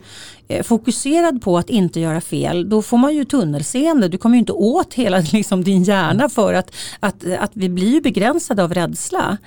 eh, 0.49 0.63
fokuserad 0.63 1.43
på 1.43 1.59
att 1.59 1.71
inte 1.71 2.01
göra 2.01 2.21
fel 2.21 2.69
då 2.69 2.83
får 2.83 2.97
man 2.97 3.15
ju 3.15 3.25
tunnelseende. 3.25 4.09
Du 4.09 4.19
kommer 4.19 4.37
ju 4.37 4.39
inte 4.39 4.53
åt 4.53 4.95
hela 4.95 5.19
liksom, 5.33 5.65
din 5.65 5.83
hjärna 5.83 6.29
för 6.29 6.55
att, 6.55 6.75
att, 7.01 7.25
att 7.39 7.51
vi 7.55 7.69
blir 7.69 7.93
ju 7.93 8.01
begränsade 8.01 8.65
av 8.65 8.75
rädsla. 8.75 9.39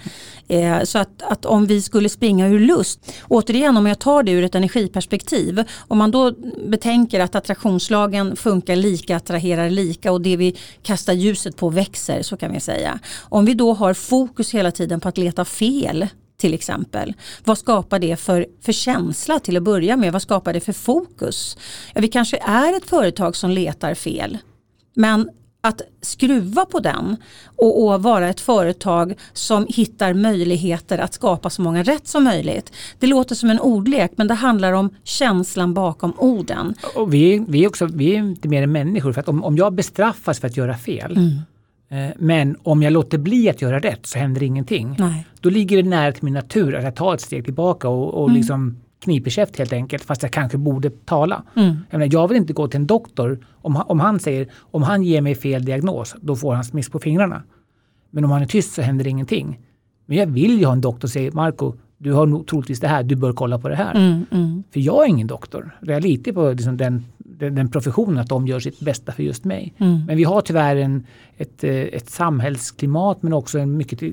Eh, 0.47 0.83
så 0.83 0.97
att, 0.97 1.21
att 1.21 1.45
om 1.45 1.65
vi 1.65 1.81
skulle 1.81 2.09
springa 2.09 2.47
ur 2.47 2.59
lust, 2.59 3.13
återigen 3.27 3.77
om 3.77 3.85
jag 3.85 3.99
tar 3.99 4.23
det 4.23 4.31
ur 4.31 4.43
ett 4.43 4.55
energiperspektiv, 4.55 5.63
om 5.87 5.97
man 5.97 6.11
då 6.11 6.31
betänker 6.67 7.19
att 7.19 7.35
attraktionslagen 7.35 8.35
funkar 8.35 8.75
lika, 8.75 9.15
attraherar 9.15 9.69
lika 9.69 10.11
och 10.11 10.21
det 10.21 10.37
vi 10.37 10.55
kastar 10.83 11.13
ljuset 11.13 11.57
på 11.57 11.69
växer 11.69 12.21
så 12.21 12.37
kan 12.37 12.53
vi 12.53 12.59
säga. 12.59 12.99
Om 13.21 13.45
vi 13.45 13.53
då 13.53 13.73
har 13.73 13.93
fokus 13.93 14.53
hela 14.53 14.71
tiden 14.71 14.99
på 14.99 15.09
att 15.09 15.17
leta 15.17 15.45
fel 15.45 16.07
till 16.37 16.53
exempel. 16.53 17.13
Vad 17.43 17.57
skapar 17.57 17.99
det 17.99 18.17
för, 18.17 18.45
för 18.61 18.71
känsla 18.71 19.39
till 19.39 19.57
att 19.57 19.63
börja 19.63 19.97
med? 19.97 20.13
Vad 20.13 20.21
skapar 20.21 20.53
det 20.53 20.59
för 20.59 20.73
fokus? 20.73 21.57
Ja, 21.93 22.01
vi 22.01 22.07
kanske 22.07 22.37
är 22.37 22.77
ett 22.77 22.89
företag 22.89 23.35
som 23.35 23.49
letar 23.49 23.93
fel. 23.93 24.37
Men 24.93 25.29
att 25.61 25.81
skruva 26.01 26.65
på 26.65 26.79
den 26.79 27.17
och, 27.55 27.83
och 27.83 28.03
vara 28.03 28.29
ett 28.29 28.39
företag 28.39 29.13
som 29.33 29.65
hittar 29.69 30.13
möjligheter 30.13 30.97
att 30.97 31.13
skapa 31.13 31.49
så 31.49 31.61
många 31.61 31.83
rätt 31.83 32.07
som 32.07 32.23
möjligt. 32.23 32.71
Det 32.99 33.07
låter 33.07 33.35
som 33.35 33.49
en 33.49 33.59
ordlek 33.59 34.11
men 34.15 34.27
det 34.27 34.33
handlar 34.33 34.73
om 34.73 34.89
känslan 35.03 35.73
bakom 35.73 36.13
orden. 36.17 36.75
Och 36.95 37.13
vi, 37.13 37.45
vi, 37.47 37.67
också, 37.67 37.85
vi 37.85 38.15
är 38.15 38.17
inte 38.17 38.47
mer 38.47 38.63
än 38.63 38.71
människor. 38.71 39.13
För 39.13 39.21
att 39.21 39.29
om, 39.29 39.43
om 39.43 39.57
jag 39.57 39.73
bestraffas 39.73 40.39
för 40.39 40.47
att 40.47 40.57
göra 40.57 40.77
fel, 40.77 41.17
Mm. 41.17 41.41
Eh, 41.89 42.07
men 42.17 42.55
om 42.63 42.81
jag 42.83 42.93
låter 42.93 43.17
bli 43.17 43.49
att 43.49 43.61
göra 43.61 43.79
rätt 43.79 44.05
så 44.05 44.19
händer 44.19 44.43
ingenting. 44.43 44.95
Nej. 44.99 45.27
Då 45.41 45.49
ligger 45.49 45.83
det 45.83 45.89
nära 45.89 46.11
till 46.11 46.23
min 46.23 46.33
natur 46.33 46.75
att 46.75 46.83
jag 46.83 46.95
tar 46.95 47.13
ett 47.13 47.21
steg 47.21 47.45
tillbaka 47.45 47.89
och, 47.89 48.13
och 48.13 48.27
Mm. 48.29 48.37
liksom 48.37 48.77
kniper 48.99 49.29
käft 49.29 49.57
helt 49.57 49.73
enkelt, 49.73 50.03
fast 50.03 50.23
jag 50.23 50.31
kanske 50.31 50.57
borde 50.57 50.89
tala. 50.89 51.43
Mm. 51.55 51.75
Jag, 51.89 51.99
menar, 51.99 52.13
jag 52.13 52.27
vill 52.27 52.37
inte 52.37 52.53
gå 52.53 52.67
till 52.67 52.79
en 52.79 52.87
doktor 52.87 53.39
om, 53.53 53.75
han- 53.75 53.85
om 53.87 53.99
han 53.99 54.19
säger, 54.19 54.47
om 54.59 54.83
han 54.83 55.03
ger 55.03 55.21
mig 55.21 55.35
fel 55.35 55.65
diagnos, 55.65 56.15
då 56.21 56.35
får 56.35 56.53
han 56.53 56.63
smiss 56.63 56.89
på 56.89 56.99
fingrarna. 56.99 57.43
Men 58.11 58.25
om 58.25 58.31
han 58.31 58.41
är 58.41 58.45
tyst 58.45 58.73
så 58.73 58.81
händer 58.81 59.07
ingenting. 59.07 59.59
Men 60.05 60.17
jag 60.17 60.27
vill 60.27 60.59
ju 60.59 60.65
ha 60.65 60.73
en 60.73 60.81
doktor 60.81 61.07
som 61.07 61.09
säger, 61.13 61.31
Marco, 61.31 61.73
du 61.97 62.13
har 62.13 62.25
nog 62.25 62.47
troligtvis 62.47 62.79
det 62.79 62.87
här, 62.87 63.03
du 63.03 63.15
bör 63.15 63.33
kolla 63.33 63.59
på 63.59 63.69
det 63.69 63.75
här. 63.75 63.95
Mm, 63.95 64.25
mm, 64.31 64.63
För 64.73 64.79
jag 64.79 65.03
är 65.05 65.09
ingen 65.09 65.27
doktor. 65.27 65.77
Jag 65.81 66.03
litar 66.03 66.31
på 66.31 66.51
liksom 66.51 66.77
den, 66.77 67.05
den, 67.37 67.71
professionen, 67.71 68.17
att 68.17 68.29
de 68.29 68.47
gör 68.47 68.59
sitt 68.59 68.79
bästa 68.79 69.11
för 69.11 69.23
just 69.23 69.45
mig. 69.45 69.73
mm. 69.77 70.05
Men 70.05 70.17
vi 70.17 70.23
har 70.23 70.41
tyvärr 70.41 70.75
en, 70.75 71.05
ett, 71.37 71.63
eh, 71.63 71.71
ett 71.71 72.09
samhällsklimat 72.09 73.23
men 73.23 73.33
också 73.33 73.59
en, 73.59 73.77
mycket, 73.77 74.01
eh, 74.01 74.09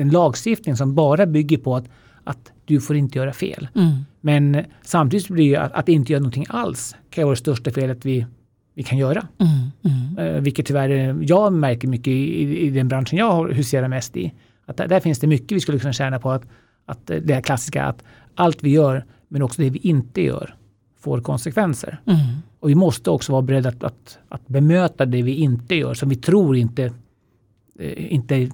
en 0.00 0.10
lagstiftning 0.10 0.76
som 0.76 0.94
bara 0.94 1.26
bygger 1.26 1.58
på 1.58 1.76
att 1.76 1.84
att 2.24 2.52
du 2.64 2.80
får 2.80 2.96
inte 2.96 3.18
göra 3.18 3.32
fel. 3.32 3.68
Mm. 3.74 3.92
Men 4.20 4.64
samtidigt 4.82 5.28
blir 5.28 5.50
det 5.50 5.56
att, 5.56 5.72
att 5.72 5.88
inte 5.88 6.12
göra 6.12 6.20
någonting 6.20 6.46
alls 6.48 6.96
kan 7.10 7.24
vara 7.24 7.34
det 7.34 7.40
största 7.40 7.70
felet 7.70 8.04
vi, 8.04 8.26
vi 8.74 8.82
kan 8.82 8.98
göra. 8.98 9.26
Mm. 9.38 9.94
Mm. 9.94 10.34
Eh, 10.34 10.40
vilket 10.40 10.66
tyvärr 10.66 11.18
jag 11.22 11.52
märker 11.52 11.88
mycket 11.88 12.08
i, 12.08 12.58
i 12.58 12.70
den 12.70 12.88
branschen 12.88 13.18
jag 13.18 13.52
huserar 13.52 13.88
mest 13.88 14.16
i. 14.16 14.32
Att 14.66 14.76
där, 14.76 14.88
där, 14.88 15.00
finns 15.00 15.18
det 15.18 15.26
mycket 15.26 15.52
vi 15.52 15.60
skulle 15.60 15.78
kunna 15.78 15.92
tjäna 15.92 16.18
på 16.18 16.30
att, 16.30 16.42
att 16.86 17.06
det 17.06 17.34
här 17.34 17.40
klassiska 17.40 17.84
att 17.84 18.04
allt 18.34 18.62
vi 18.62 18.70
gör 18.70 19.04
men 19.28 19.42
också 19.42 19.62
det 19.62 19.70
vi 19.70 19.78
inte 19.78 20.22
gör 20.22 20.54
får 21.04 21.20
konsekvenser. 21.20 22.00
Mm. 22.06 22.18
Och 22.60 22.70
vi 22.70 22.74
måste 22.74 23.10
också 23.10 23.32
vara 23.32 23.42
beredda 23.42 23.68
att, 23.68 23.84
att, 23.84 24.18
att 24.28 24.48
bemöta 24.48 25.06
det 25.06 25.22
vi 25.22 25.34
inte 25.34 25.74
gör 25.74 25.94
som 25.94 26.08
vi 26.08 26.16
tror 26.16 26.56
inte, 26.56 26.84
eh, 27.78 28.12
inte 28.14 28.50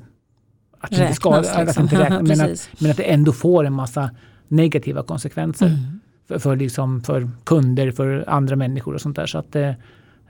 att 0.80 0.92
Räknas, 0.92 1.00
inte 1.00 1.14
ska, 1.14 1.40
liksom. 1.40 1.62
att 1.62 1.80
inte 1.80 1.98
räknas, 2.00 2.28
men, 2.38 2.52
att, 2.52 2.80
men 2.80 2.90
att 2.90 2.96
det 2.96 3.02
ändå 3.02 3.32
får 3.32 3.64
en 3.64 3.72
massa 3.72 4.10
negativa 4.48 5.02
konsekvenser 5.02 5.66
Mm. 5.66 6.00
för, 6.28 6.38
för, 6.38 6.56
liksom, 6.56 7.02
för 7.02 7.30
kunder, 7.44 7.90
för 7.90 8.24
andra 8.28 8.56
människor 8.56 8.94
och 8.94 9.00
sånt 9.00 9.16
där. 9.16 9.26
Så 9.26 9.38
att, 9.38 9.56
eh, 9.56 9.72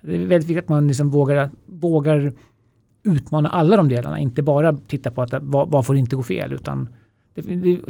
det 0.02 0.14
är 0.14 0.26
väldigt 0.26 0.50
viktigt 0.50 0.64
att 0.64 0.68
man 0.68 0.88
liksom 0.88 1.10
vågar, 1.10 1.50
vågar 1.66 2.32
utmana 3.02 3.48
alla 3.48 3.76
de 3.76 3.88
delarna, 3.88 4.18
inte 4.18 4.42
bara 4.42 4.76
titta 4.76 5.10
på 5.10 5.22
att 5.22 5.34
vad, 5.40 5.68
vad 5.70 5.86
får 5.86 5.96
inte 5.96 6.16
gå 6.16 6.22
fel 6.22 6.52
utan 6.52 6.88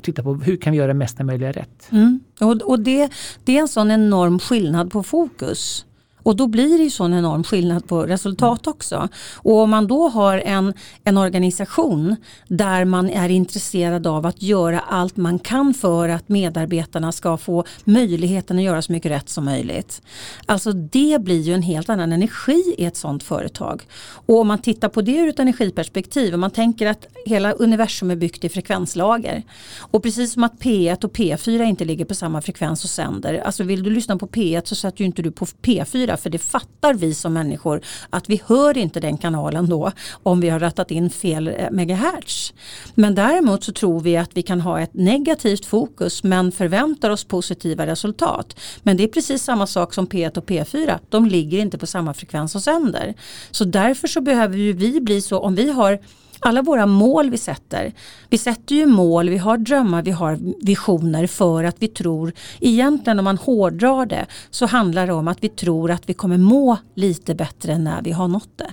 titta 0.03 0.23
på 0.23 0.35
hur 0.35 0.57
kan 0.57 0.73
vi 0.73 0.79
göra 0.79 0.95
mesta 0.95 1.25
möjliga 1.25 1.53
rätt. 1.53 1.89
Mm. 1.91 2.21
Och, 2.41 2.63
och 2.63 2.81
det, 2.81 3.11
det 3.45 3.57
är 3.57 3.61
en 3.61 3.69
sån 3.69 3.91
enorm 3.91 4.39
skillnad 4.39 4.91
på 4.91 5.03
fokus. 5.03 5.85
Och 6.23 6.37
då 6.37 6.47
blir 6.47 6.79
det 6.79 6.85
ju 6.85 6.91
sån 6.91 7.15
enorm 7.15 7.45
skillnad 7.45 7.89
på 7.89 8.03
resultat 8.03 8.67
också. 8.67 9.09
Och 9.37 9.59
om 9.59 9.71
man 9.71 9.87
då 9.87 10.09
har 10.09 10.39
en, 10.39 10.75
en 11.05 11.17
organisation 11.17 12.17
där 12.49 12.85
man 12.85 13.11
är 13.11 13.29
intresserad 13.29 14.07
av 14.07 14.27
att 14.27 14.43
göra 14.43 14.81
allt 14.81 15.17
man 15.17 15.39
kan 15.39 15.75
för 15.75 16.09
att 16.09 16.29
medarbetarna 16.29 17.13
ska 17.13 17.37
få 17.37 17.65
möjligheten 17.85 18.59
att 18.59 18.65
göra 18.65 18.83
så 18.83 18.93
mycket 18.93 19.11
rätt 19.11 19.29
som 19.29 19.45
möjligt. 19.45 20.03
Alltså 20.47 20.73
det 20.73 21.21
blir 21.21 21.41
ju 21.41 21.55
en 21.55 21.63
helt 21.63 21.89
annan 21.89 22.13
energi 22.13 22.75
i 22.79 22.85
ett 22.85 22.97
sånt 22.97 23.23
företag. 23.23 23.87
Och 24.27 24.41
om 24.41 24.49
man 24.49 24.59
tittar 24.59 24.89
på 24.89 25.03
det 25.03 25.17
ur 25.17 25.29
ett 25.29 25.39
energiperspektiv, 25.39 26.35
om 26.35 26.41
man 26.41 26.51
tänker 26.51 26.87
att 26.87 27.07
hela 27.27 27.53
universum 27.53 28.11
är 28.11 28.17
byggt 28.17 28.45
i 28.45 28.49
frekvenslager. 28.49 29.43
Och 29.79 30.03
precis 30.03 30.33
som 30.33 30.45
att 30.45 30.59
P1 30.59 31.05
och 31.05 31.13
P4 31.13 31.63
inte 31.63 31.85
ligger 31.85 32.05
på 32.05 32.15
samma 32.15 32.43
frekvens 32.43 32.85
och 32.85 32.91
sänder. 32.91 33.43
Alltså 33.45 33.65
vill 33.65 33.83
du 33.83 33.91
lyssna 33.91 34.17
på 34.17 34.27
P1 34.27 34.63
så 34.65 34.75
sätter 34.75 35.01
ju 35.01 35.07
inte 35.07 35.23
du 35.23 35.31
på 35.31 35.45
P4 35.45 36.10
för 36.17 36.31
det 36.31 36.39
fattar 36.39 36.95
vi 36.95 37.15
som 37.15 37.33
människor 37.33 37.81
att 38.11 38.29
vi 38.29 38.43
hör 38.47 38.79
inte 38.79 39.01
den 39.01 39.19
kanalen 39.19 39.69
då 39.69 39.93
om 40.23 40.41
vi 40.41 40.49
har 40.49 40.61
rattat 40.61 40.91
in 40.91 41.11
fel 41.11 41.49
eh, 41.49 41.71
megahertz. 41.71 42.53
Men 42.95 43.15
däremot 43.15 43.65
så 43.65 43.73
tror 43.73 44.01
vi 44.01 44.17
att 44.17 44.31
vi 44.35 44.43
kan 44.43 44.61
ha 44.61 44.81
ett 44.81 44.95
negativt 44.95 45.67
fokus 45.67 46.23
men 46.23 46.53
förväntar 46.53 47.11
oss 47.11 47.25
positiva 47.25 47.87
resultat. 47.87 48.57
Men 48.83 48.97
det 48.97 49.05
är 49.05 49.09
precis 49.09 49.43
samma 49.43 49.67
sak 49.67 49.95
som 49.95 50.07
P1 50.07 50.39
och 50.39 50.47
P4. 50.47 50.99
De 51.09 51.27
ligger 51.27 51.59
inte 51.59 51.79
på 51.79 51.87
samma 51.87 52.15
frekvens 52.15 52.55
och 52.55 52.63
sänder. 52.63 53.15
Så 53.51 53.65
därför 53.65 54.09
så 54.09 54.21
behöver 54.21 54.57
ju 54.57 54.73
vi 54.73 55.01
bli 55.01 55.21
så 55.21 55.39
om 55.39 55.55
vi 55.55 55.71
har 55.71 55.99
alla 56.41 56.63
våra 56.63 56.87
mål 56.87 57.31
vi 57.31 57.39
sätter. 57.39 57.93
Vi 58.29 58.39
sätter 58.39 58.75
ju 58.75 58.87
mål, 58.87 59.31
vi 59.31 59.39
har 59.39 59.59
drömmar, 59.59 60.03
vi 60.03 60.11
har 60.11 60.39
visioner 60.67 61.27
för 61.27 61.65
att 61.65 61.77
vi 61.79 61.89
tror, 61.89 62.33
egentligen 62.61 63.19
om 63.19 63.25
man 63.25 63.39
hårdrar 63.39 64.07
det, 64.07 64.27
så 64.51 64.67
handlar 64.67 65.07
det 65.07 65.13
om 65.13 65.29
att 65.29 65.45
vi 65.45 65.49
tror 65.49 65.91
att 65.91 66.09
vi 66.09 66.15
kommer 66.15 66.39
må 66.39 66.77
lite 66.95 67.35
bättre 67.35 67.79
när 67.79 68.03
vi 68.03 68.13
har 68.13 68.29
nått 68.29 68.51
det. 68.57 68.71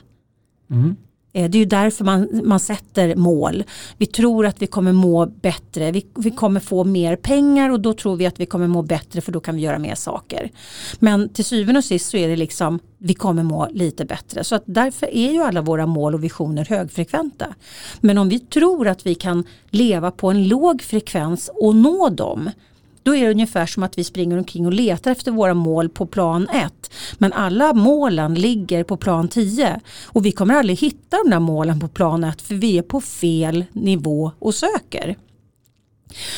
Mm. 0.73 0.95
Eh, 1.33 1.49
Det 1.49 1.57
är 1.57 1.59
ju 1.59 1.65
därför 1.65 2.05
man, 2.05 2.41
man 2.43 2.59
sätter 2.59 3.15
mål. 3.15 3.63
Vi 3.97 4.05
tror 4.05 4.45
att 4.45 4.61
vi 4.61 4.67
kommer 4.67 4.91
må 4.91 5.25
bättre, 5.25 5.91
vi, 5.91 6.05
vi 6.15 6.31
kommer 6.31 6.59
få 6.59 6.83
mer 6.83 7.15
pengar 7.15 7.69
och 7.69 7.79
då 7.79 7.93
tror 7.93 8.15
vi 8.15 8.25
att 8.25 8.39
vi 8.39 8.45
kommer 8.45 8.67
må 8.67 8.81
bättre 8.81 9.21
för 9.21 9.31
då 9.31 9.39
kan 9.39 9.55
vi 9.55 9.61
göra 9.61 9.79
mer 9.79 9.95
saker. 9.95 10.51
Men 10.99 11.29
till 11.29 11.45
syvende 11.45 11.77
och 11.77 11.85
sist 11.85 12.09
så 12.09 12.17
är 12.17 12.27
det 12.27 12.35
liksom 12.35 12.79
vi 12.97 13.13
kommer 13.13 13.43
må 13.43 13.67
lite 13.71 14.05
bättre. 14.05 14.43
Så 14.43 14.55
att 14.55 14.63
därför 14.65 15.15
är 15.15 15.31
ju 15.31 15.43
alla 15.43 15.61
våra 15.61 15.85
mål 15.85 16.13
och 16.13 16.23
visioner 16.23 16.65
högfrekventa. 16.65 17.55
Men 17.99 18.17
om 18.17 18.29
vi 18.29 18.39
tror 18.39 18.87
att 18.87 19.05
vi 19.05 19.15
kan 19.15 19.43
leva 19.69 20.11
på 20.11 20.29
en 20.29 20.47
låg 20.47 20.81
frekvens 20.81 21.49
och 21.53 21.75
nå 21.75 22.09
dem 22.09 22.49
då 23.07 23.15
är 23.15 23.25
det 23.25 23.31
ungefär 23.31 23.65
som 23.65 23.83
att 23.83 23.97
vi 23.97 24.03
springer 24.03 24.37
omkring 24.37 24.65
och 24.65 24.73
letar 24.73 25.11
efter 25.11 25.31
våra 25.31 25.53
mål 25.53 25.89
på 25.89 26.05
plan 26.05 26.49
1. 26.49 26.91
Men 27.17 27.33
alla 27.33 27.73
målen 27.73 28.33
ligger 28.33 28.83
på 28.83 28.97
plan 28.97 29.27
10. 29.27 29.79
Och 30.05 30.25
vi 30.25 30.31
kommer 30.31 30.53
aldrig 30.53 30.79
hitta 30.79 31.17
de 31.23 31.29
där 31.29 31.39
målen 31.39 31.79
på 31.79 31.87
plan 31.87 32.23
1 32.23 32.41
för 32.41 32.55
vi 32.55 32.77
är 32.77 32.81
på 32.81 33.01
fel 33.01 33.65
nivå 33.71 34.31
och 34.39 34.55
söker. 34.55 35.15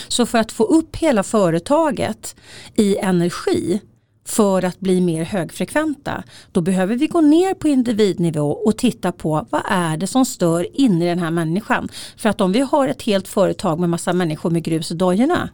Så 0.08 0.26
för 0.26 0.38
att 0.38 0.52
få 0.52 0.64
upp 0.64 0.96
hela 0.96 1.24
företaget 1.24 2.36
i 2.76 2.98
energi 2.98 3.82
för 4.26 4.66
att 4.66 4.80
bli 4.80 5.02
mer 5.02 5.24
högfrekventa 5.24 6.24
då 6.52 6.62
behöver 6.62 6.96
vi 6.96 7.08
gå 7.08 7.22
ner 7.22 7.54
på 7.54 7.68
individnivå 7.68 8.52
och 8.52 8.78
titta 8.78 9.12
på 9.12 9.48
vad 9.50 9.62
är 9.70 9.98
det 9.98 10.08
som 10.08 10.26
stör 10.26 10.68
inne 10.82 11.06
i 11.06 11.10
den 11.10 11.20
här 11.20 11.32
människan. 11.32 11.90
För 12.18 12.30
att 12.30 12.42
om 12.42 12.52
vi 12.52 12.60
har 12.60 12.88
ett 12.88 13.02
helt 13.02 13.28
företag 13.28 13.80
med 13.80 13.90
massa 13.90 14.14
människor 14.14 14.50
med 14.50 14.64
grus 14.64 14.92
i 14.92 14.96
dojorna 14.96 15.50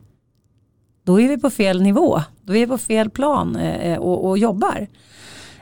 då 1.06 1.22
är 1.22 1.28
vi 1.28 1.38
på 1.38 1.50
fel 1.50 1.82
nivå, 1.82 2.22
då 2.42 2.56
är 2.56 2.60
vi 2.60 2.68
på 2.68 2.78
fel 2.78 3.10
plan 3.10 3.56
eh, 3.56 3.92
eh, 3.92 4.00
och, 4.00 4.30
och 4.30 4.38
jobbar. 4.38 4.88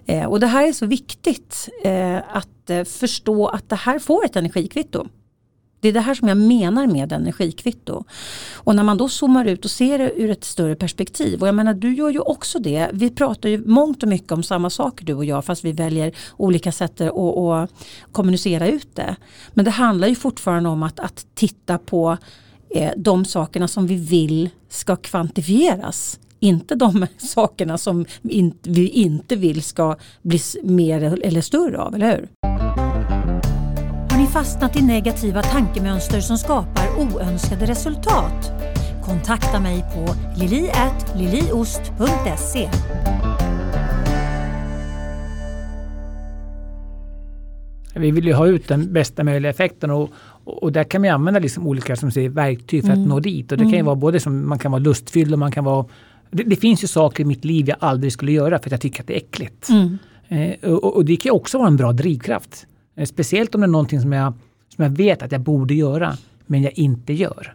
Eh, 0.06 0.26
och 0.26 0.40
det 0.40 0.48
här 0.48 0.68
är 0.68 0.72
så 0.72 0.86
viktigt 0.86 1.70
eh, 1.84 2.18
att 2.18 2.70
eh, 2.70 2.84
förstå 2.84 3.48
att 3.48 3.70
det 3.70 3.76
här 3.76 4.00
får 4.00 4.26
ett 4.26 4.36
energikvitto. 4.36 5.08
Det 5.80 5.90
är 5.90 5.94
det 5.94 6.00
här 6.00 6.16
som 6.16 6.28
jag 6.28 6.38
menar 6.38 6.88
med 6.88 7.12
energikvitto. 7.12 8.04
Och 8.54 8.76
när 8.76 8.84
man 8.84 8.98
då 8.98 9.10
zoomar 9.10 9.46
ut 9.46 9.66
och 9.66 9.72
ser 9.72 9.98
det 9.98 10.12
ur 10.16 10.30
ett 10.30 10.44
större 10.44 10.76
perspektiv. 10.76 11.42
Och 11.42 11.48
jag 11.48 11.56
menar 11.56 11.74
du 11.74 11.96
gör 11.96 12.10
ju 12.10 12.20
också 12.20 12.60
det. 12.60 12.90
Vi 12.94 13.10
pratar 13.10 13.50
ju 13.50 13.66
mångt 13.66 14.04
och 14.04 14.10
mycket 14.10 14.32
om 14.32 14.44
samma 14.44 14.70
saker 14.70 15.06
du 15.06 15.14
och 15.14 15.26
jag 15.26 15.46
fast 15.46 15.66
vi 15.66 15.72
väljer 15.72 16.16
olika 16.38 16.72
sätt 16.72 17.02
att, 17.02 17.18
att 17.18 17.70
kommunicera 18.12 18.68
ut 18.68 18.96
det. 18.96 19.16
Men 19.54 19.66
det 19.66 19.72
handlar 19.72 20.08
ju 20.08 20.16
fortfarande 20.16 20.70
om 20.70 20.84
att, 20.84 21.00
att 21.00 21.26
titta 21.36 21.78
på 21.78 22.18
de 22.98 23.26
sakerna 23.26 23.68
som 23.68 23.88
vi 23.88 23.96
vill 23.96 24.50
ska 24.70 24.96
kvantifieras. 24.96 26.20
Inte 26.40 26.76
de 26.76 27.08
sakerna 27.18 27.78
som 27.78 28.06
vi 28.22 28.34
inte, 28.34 28.70
vi 28.70 28.88
inte 28.88 29.36
vill 29.36 29.64
ska 29.64 29.96
bli 30.22 30.40
mer 30.64 31.20
eller 31.24 31.42
större 31.42 31.82
av, 31.82 31.96
eller 31.96 32.12
hur? 32.12 32.28
Har 34.12 34.18
ni 34.18 34.28
fastnat 34.28 34.76
i 34.76 34.82
negativa 34.82 35.42
tankemönster 35.42 36.22
som 36.22 36.38
skapar 36.38 36.88
oönskade 36.98 37.66
resultat? 37.66 38.52
Kontakta 39.06 39.60
mig 39.60 39.86
på 39.96 40.16
lili.liliost.se 40.40 42.70
Vi 47.96 48.12
vill 48.12 48.26
ju 48.26 48.34
ha 48.34 48.48
ut 48.48 48.68
den 48.68 48.94
bästa 48.94 49.24
möjliga 49.24 49.50
effekten 49.50 49.92
och, 49.92 50.10
och, 50.44 50.64
och 50.64 50.72
där 50.72 50.84
kan 50.84 51.02
vi 51.02 51.10
använda 51.10 51.40
liksom 51.40 51.68
olika 51.68 51.96
som 51.96 52.12
säger, 52.12 52.30
verktyg 52.30 52.86
för 52.86 52.94
att 52.94 53.00
nå 53.00 53.20
dit. 53.20 53.52
Och 53.52 53.58
det 53.58 53.64
kan 53.64 53.74
ju 53.74 53.82
vara 53.82 53.96
både 53.96 54.20
som 54.20 54.50
man 54.50 54.60
kan 54.60 54.72
vara 54.72 54.80
lustfylld 54.80 55.34
och 55.34 55.40
man 55.40 55.52
kan 55.52 55.64
vara 55.64 55.86
det, 56.32 56.44
det 56.44 56.56
finns 56.56 56.84
ju 56.84 56.88
saker 56.88 57.24
i 57.24 57.26
mitt 57.26 57.46
liv 57.46 57.70
jag 57.70 57.78
aldrig 57.80 58.14
skulle 58.14 58.32
göra 58.32 58.60
för 58.60 58.68
att 58.68 58.72
jag 58.72 58.82
tycker 58.82 59.02
att 59.02 59.08
det 59.08 59.14
är 59.14 59.18
äckligt. 59.18 59.70
Eh, 60.28 60.74
och, 60.74 60.96
och 60.96 61.06
det 61.06 61.16
kan 61.16 61.30
ju 61.30 61.34
också 61.34 61.58
vara 61.58 61.68
en 61.68 61.78
bra 61.78 61.92
drivkraft. 61.92 62.68
Eh, 62.96 63.06
speciellt 63.06 63.56
om 63.56 63.62
det 63.62 63.66
är 63.66 63.70
någonting 63.70 64.02
som 64.02 64.12
jag, 64.12 64.34
som 64.76 64.84
jag 64.84 64.92
vet 64.92 65.22
att 65.22 65.32
jag 65.32 65.42
borde 65.42 65.74
göra 65.74 66.18
men 66.46 66.64
jag 66.64 66.80
inte 66.80 67.14
gör. 67.14 67.54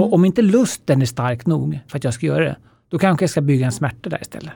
Och 0.00 0.12
om 0.12 0.24
inte 0.24 0.42
lusten 0.42 1.02
är 1.02 1.06
stark 1.06 1.46
nog 1.46 1.78
för 1.88 1.98
att 1.98 2.04
jag 2.04 2.14
ska 2.14 2.26
göra 2.26 2.44
det, 2.44 2.56
då 2.88 2.98
kanske 2.98 3.22
jag 3.22 3.30
ska 3.30 3.40
bygga 3.40 3.66
en 3.66 3.72
smärta 3.72 4.10
där 4.10 4.18
istället. 4.22 4.52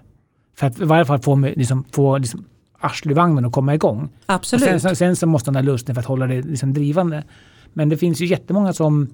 För 0.57 0.67
att 0.67 0.81
i 0.81 0.85
varje 0.85 1.05
fall 1.05 1.19
få, 1.19 1.37
liksom, 1.37 1.85
få 1.93 2.19
liksom, 2.19 2.45
arslet 2.81 3.11
i 3.11 3.15
vagnen 3.15 3.45
och 3.45 3.53
komma 3.53 3.75
igång. 3.75 4.09
Absolut. 4.27 4.75
Och 4.75 4.81
sen, 4.81 4.97
sen, 4.97 5.17
så 5.17 5.27
måste 5.27 5.51
man 5.51 5.65
ha 5.65 5.73
lusten 5.73 5.95
för 5.95 6.01
att 6.01 6.07
hålla 6.07 6.27
det 6.27 6.43
liksom 6.43 6.75
drivande. 6.75 7.25
Men 7.73 7.89
det 7.89 7.97
finns 7.97 8.21
ju 8.21 8.27
jättemånga 8.27 8.73
som, 8.73 9.09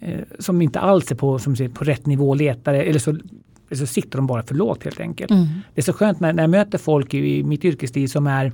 eh, 0.00 0.20
som 0.38 0.62
inte 0.62 0.80
alls 0.80 1.10
är 1.10 1.14
på, 1.14 1.38
som 1.38 1.56
säger, 1.56 1.70
på 1.70 1.84
rätt 1.84 2.06
nivå 2.06 2.28
och 2.28 2.36
letar 2.36 2.74
eller 2.74 2.98
så, 2.98 3.10
eller 3.10 3.76
så 3.76 3.86
sitter 3.86 4.18
de 4.18 4.26
bara 4.26 4.42
för 4.42 4.54
lågt 4.54 4.84
helt 4.84 5.00
enkelt. 5.00 5.30
Mm. 5.30 5.46
Det 5.74 5.80
är 5.80 5.82
så 5.82 5.92
skönt 5.92 6.20
när, 6.20 6.32
när 6.32 6.42
jag 6.42 6.50
möter 6.50 6.78
folk 6.78 7.14
i, 7.14 7.38
i 7.38 7.44
mitt 7.44 7.64
yrkesliv 7.64 8.06
som 8.06 8.26
är 8.26 8.52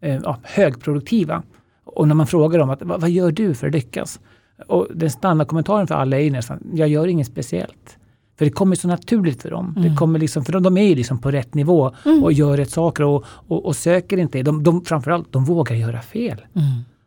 eh, 0.00 0.20
ja, 0.22 0.38
högproduktiva. 0.42 1.42
Och 1.84 2.08
när 2.08 2.14
man 2.14 2.26
frågar 2.26 2.58
dem 2.58 2.70
att, 2.70 2.82
vad, 2.82 3.00
vad 3.00 3.10
gör 3.10 3.32
du 3.32 3.54
för 3.54 3.66
att 3.66 3.72
lyckas? 3.72 4.20
Och 4.66 4.88
den 4.94 5.10
standardkommentaren 5.10 5.86
för 5.86 5.94
alla 5.94 6.16
är 6.16 6.20
ju 6.20 6.30
nästan, 6.30 6.58
jag 6.72 6.88
gör 6.88 7.06
inget 7.06 7.26
speciellt. 7.26 7.98
För 8.38 8.44
det 8.44 8.50
kommer 8.50 8.76
så 8.76 8.88
naturligt 8.88 9.42
för 9.42 9.50
dem. 9.50 9.74
Det 9.78 9.96
kommer 9.96 10.18
liksom, 10.18 10.44
för 10.44 10.52
de, 10.52 10.62
de 10.62 10.76
är 10.76 10.88
ju 10.88 10.94
liksom 10.94 11.18
på 11.18 11.30
rätt 11.30 11.54
nivå 11.54 11.94
och 12.22 12.32
gör 12.32 12.56
rätt 12.56 12.70
saker 12.70 13.04
och, 13.04 13.24
och, 13.26 13.66
och 13.66 13.76
söker 13.76 14.16
inte. 14.16 14.42
De, 14.42 14.62
de, 14.62 14.84
framförallt, 14.84 15.32
de 15.32 15.44
vågar 15.44 15.76
göra 15.76 16.02
fel. 16.02 16.44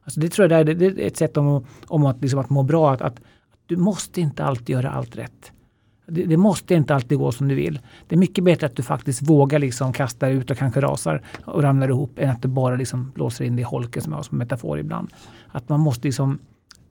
Alltså 0.04 0.20
det 0.20 0.30
tror 0.30 0.52
jag 0.52 0.66
det 0.66 0.72
är, 0.72 0.76
det 0.76 0.86
är 0.86 1.08
ett 1.08 1.18
sätt 1.18 1.38
om, 1.38 1.66
om 1.88 2.06
att, 2.06 2.22
liksom 2.22 2.40
att 2.40 2.50
må 2.50 2.64
bra. 2.64 2.92
Att, 2.94 3.02
att 3.02 3.20
du 3.66 3.78
måste 3.78 4.22
inte 4.22 4.44
alltid 4.44 4.70
göra 4.70 4.92
allt 4.92 5.16
rätt. 5.16 5.52
Det, 6.08 6.24
det 6.24 6.38
måste 6.38 6.74
inte 6.74 6.96
alltid 6.96 7.18
gå 7.18 7.32
som 7.32 7.48
du 7.48 7.56
vill. 7.56 7.80
Det 8.08 8.16
är 8.16 8.20
mycket 8.20 8.44
bättre 8.44 8.68
att 8.68 8.76
du 8.76 8.84
faktiskt 8.84 9.22
vågar 9.22 9.60
liksom 9.60 9.94
kasta 9.94 10.30
ut 10.30 10.52
och 10.52 10.58
kanske 10.58 10.82
rasar 10.82 11.22
och 11.46 11.64
ramlar 11.64 11.88
ihop 11.88 12.20
än 12.20 12.30
att 12.30 12.42
du 12.42 12.48
bara 12.48 12.76
liksom 12.76 13.12
blåser 13.16 13.46
in 13.46 13.60
i 13.60 13.62
holken 13.62 14.02
som 14.02 14.12
jag 14.12 14.18
har 14.18 14.24
som 14.24 14.38
metafor 14.38 14.80
ibland. 14.80 15.14
Att 15.48 15.70
man 15.70 15.80
måste 15.80 16.08
liksom, 16.08 16.40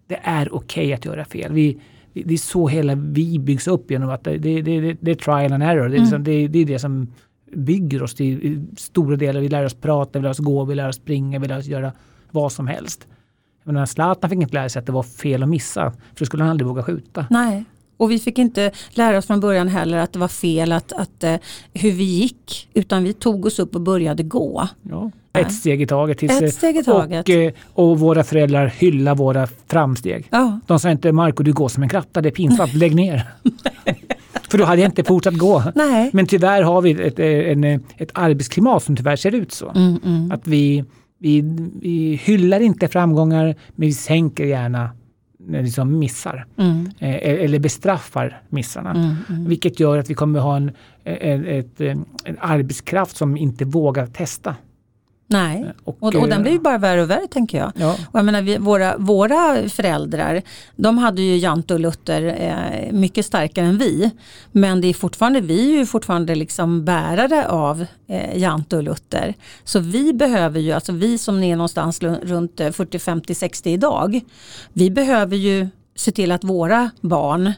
det 0.06 0.20
är 0.22 0.54
okej 0.54 0.92
att 0.92 1.04
göra 1.04 1.24
fel. 1.24 1.52
Vi, 1.52 1.80
det 2.24 2.34
är 2.34 2.38
så 2.38 2.68
hela 2.68 2.94
vi 2.94 3.38
byggs 3.38 3.68
upp 3.68 3.90
genom 3.90 4.10
att 4.10 4.24
det, 4.24 4.38
det, 4.38 4.62
det, 4.62 4.96
det 5.00 5.10
är 5.10 5.14
trial 5.14 5.52
and 5.52 5.62
error. 5.62 5.88
Det 5.88 5.96
är, 5.96 6.00
liksom, 6.00 6.24
det, 6.24 6.48
det 6.48 6.58
är 6.58 6.66
det 6.66 6.78
som 6.78 7.12
bygger 7.52 8.02
oss 8.02 8.14
till 8.14 8.66
stora 8.76 9.16
delar. 9.16 9.40
Vi 9.40 9.48
lär 9.48 9.64
oss 9.64 9.74
prata, 9.74 10.18
vi 10.18 10.22
lär 10.22 10.30
oss 10.30 10.38
gå, 10.38 10.64
vi 10.64 10.74
lär 10.74 10.88
oss 10.88 10.96
springa, 10.96 11.38
vi 11.38 11.48
lär 11.48 11.58
oss 11.58 11.66
göra 11.66 11.92
vad 12.30 12.52
som 12.52 12.66
helst. 12.66 13.06
Men 13.64 13.86
Zlatan 13.86 14.30
fick 14.30 14.40
inte 14.40 14.54
lära 14.54 14.68
sig 14.68 14.80
att 14.80 14.86
det 14.86 14.92
var 14.92 15.02
fel 15.02 15.42
att 15.42 15.48
missa, 15.48 15.90
för 15.90 16.18
då 16.18 16.24
skulle 16.24 16.42
han 16.42 16.50
aldrig 16.50 16.68
våga 16.68 16.82
skjuta. 16.82 17.26
Nej. 17.30 17.64
Och 17.96 18.10
vi 18.10 18.18
fick 18.18 18.38
inte 18.38 18.72
lära 18.90 19.18
oss 19.18 19.26
från 19.26 19.40
början 19.40 19.68
heller 19.68 19.98
att 19.98 20.12
det 20.12 20.18
var 20.18 20.28
fel 20.28 20.72
att, 20.72 20.92
att, 20.92 21.24
uh, 21.24 21.36
hur 21.72 21.92
vi 21.92 22.04
gick, 22.04 22.68
utan 22.74 23.04
vi 23.04 23.12
tog 23.12 23.46
oss 23.46 23.58
upp 23.58 23.74
och 23.74 23.80
började 23.80 24.22
gå. 24.22 24.68
Ja. 24.82 25.10
Ett 25.40 25.52
steg 25.52 25.82
i 25.82 25.86
taget. 25.86 26.22
Ett 26.22 26.54
steg 26.54 26.76
i 26.76 26.84
taget. 26.84 27.28
Och, 27.28 27.30
eh, 27.30 27.52
och 27.74 27.98
våra 27.98 28.24
föräldrar 28.24 28.66
hyllar 28.66 29.14
våra 29.14 29.48
framsteg. 29.66 30.26
Ja. 30.30 30.60
De 30.66 30.78
sa 30.78 30.90
inte 30.90 31.12
Marco 31.12 31.42
du 31.42 31.52
går 31.52 31.68
som 31.68 31.82
en 31.82 31.88
kratta, 31.88 32.20
det 32.20 32.28
är 32.28 32.32
pinsamt, 32.32 32.74
lägg 32.74 32.94
ner. 32.94 33.28
För 34.50 34.58
då 34.58 34.64
hade 34.64 34.82
jag 34.82 34.88
inte 34.88 35.04
fortsatt 35.04 35.38
gå. 35.38 35.62
Nej. 35.74 36.10
Men 36.12 36.26
tyvärr 36.26 36.62
har 36.62 36.82
vi 36.82 36.90
ett, 36.90 37.18
en, 37.18 37.64
ett 37.96 38.10
arbetsklimat 38.14 38.82
som 38.82 38.96
tyvärr 38.96 39.16
ser 39.16 39.34
ut 39.34 39.52
så. 39.52 39.70
Mm, 39.70 39.98
mm. 40.04 40.32
Att 40.32 40.46
vi, 40.46 40.84
vi, 41.18 41.40
vi 41.80 42.20
hyllar 42.24 42.60
inte 42.60 42.88
framgångar 42.88 43.44
men 43.74 43.88
vi 43.88 43.92
sänker 43.92 44.44
gärna 44.44 44.90
liksom 45.48 45.98
missar. 45.98 46.46
Mm. 46.58 46.90
Eh, 46.98 47.44
eller 47.44 47.58
bestraffar 47.58 48.42
missarna. 48.48 48.90
Mm, 48.90 49.16
mm. 49.28 49.48
Vilket 49.48 49.80
gör 49.80 49.98
att 49.98 50.10
vi 50.10 50.14
kommer 50.14 50.40
ha 50.40 50.56
en, 50.56 50.70
en, 51.04 51.46
ett, 51.46 51.80
en 51.80 52.06
arbetskraft 52.38 53.16
som 53.16 53.36
inte 53.36 53.64
vågar 53.64 54.06
testa. 54.06 54.54
Nej, 55.28 55.72
Och, 55.84 55.96
och, 56.00 56.14
och 56.14 56.28
den 56.28 56.32
eh, 56.32 56.40
blir 56.40 56.52
ju 56.52 56.58
bara 56.58 56.78
värre 56.78 57.02
och 57.02 57.10
värre 57.10 57.26
tänker 57.26 57.58
jag. 57.58 57.72
Ja, 57.76 57.96
Och 58.10 58.18
jag 58.18 58.24
menar, 58.24 58.42
vi, 58.42 58.58
våra, 58.58 58.96
våra 58.96 59.68
föräldrar, 59.68 60.42
de 60.76 60.98
hade 60.98 61.22
ju 61.22 61.36
Jante 61.36 61.74
och 61.74 61.80
Luther 61.80 62.22
eh, 62.38 62.92
mycket 62.92 63.26
starkare 63.26 63.66
än 63.66 63.78
vi. 63.78 64.10
Men 64.52 64.80
det 64.80 64.88
är 64.88 64.94
fortfarande, 64.94 65.40
vi 65.40 65.74
är 65.74 65.78
ju 65.78 65.86
fortfarande 65.86 66.34
liksom 66.34 66.84
bärare 66.84 67.48
av 67.48 67.86
eh, 68.06 68.38
Jante 68.38 68.76
och 68.76 68.82
Luther. 68.82 69.34
Så 69.64 69.78
vi 69.78 70.12
behöver 70.12 70.60
ju, 70.60 70.72
alltså 70.72 70.92
vi 70.92 71.18
som 71.18 71.42
är 71.42 71.56
någonstans 71.56 72.02
runt 72.02 72.60
eh, 72.60 72.70
40, 72.70 72.98
50, 72.98 73.34
60 73.34 73.70
idag, 73.70 74.20
vi 74.72 74.90
behöver 74.90 75.36
ju 75.36 75.68
se 75.94 76.12
till 76.12 76.32
att 76.32 76.44
våra 76.44 76.90
barn 77.00 77.52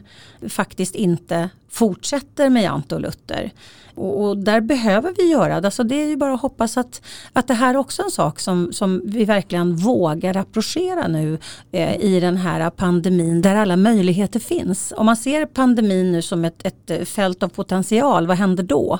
faktiskt 0.49 0.95
inte 0.95 1.49
fortsätter 1.69 2.49
med 2.49 2.63
Jante 2.63 2.95
och 2.95 3.01
Luther. 3.01 3.51
Och, 3.99 4.23
och 4.23 4.37
där 4.37 4.61
behöver 4.61 5.13
vi 5.17 5.31
göra 5.31 5.61
det. 5.61 5.67
Alltså 5.67 5.83
det 5.83 5.95
är 5.95 6.07
ju 6.07 6.17
bara 6.17 6.33
att 6.33 6.41
hoppas 6.41 6.77
att, 6.77 7.01
att 7.33 7.47
det 7.47 7.53
här 7.53 7.73
är 7.73 7.77
också 7.77 8.03
en 8.03 8.11
sak 8.11 8.39
som, 8.39 8.73
som 8.73 9.01
vi 9.05 9.25
verkligen 9.25 9.75
vågar 9.75 10.37
approchera 10.37 11.07
nu 11.07 11.37
eh, 11.71 11.95
i 11.95 12.19
den 12.19 12.37
här 12.37 12.69
pandemin 12.69 13.41
där 13.41 13.55
alla 13.55 13.77
möjligheter 13.77 14.39
finns. 14.39 14.93
Om 14.97 15.05
man 15.05 15.17
ser 15.17 15.45
pandemin 15.45 16.11
nu 16.11 16.21
som 16.21 16.45
ett, 16.45 16.65
ett 16.65 16.89
eh, 16.89 17.01
fält 17.01 17.43
av 17.43 17.49
potential, 17.49 18.27
vad 18.27 18.37
händer 18.37 18.63
då? 18.63 18.99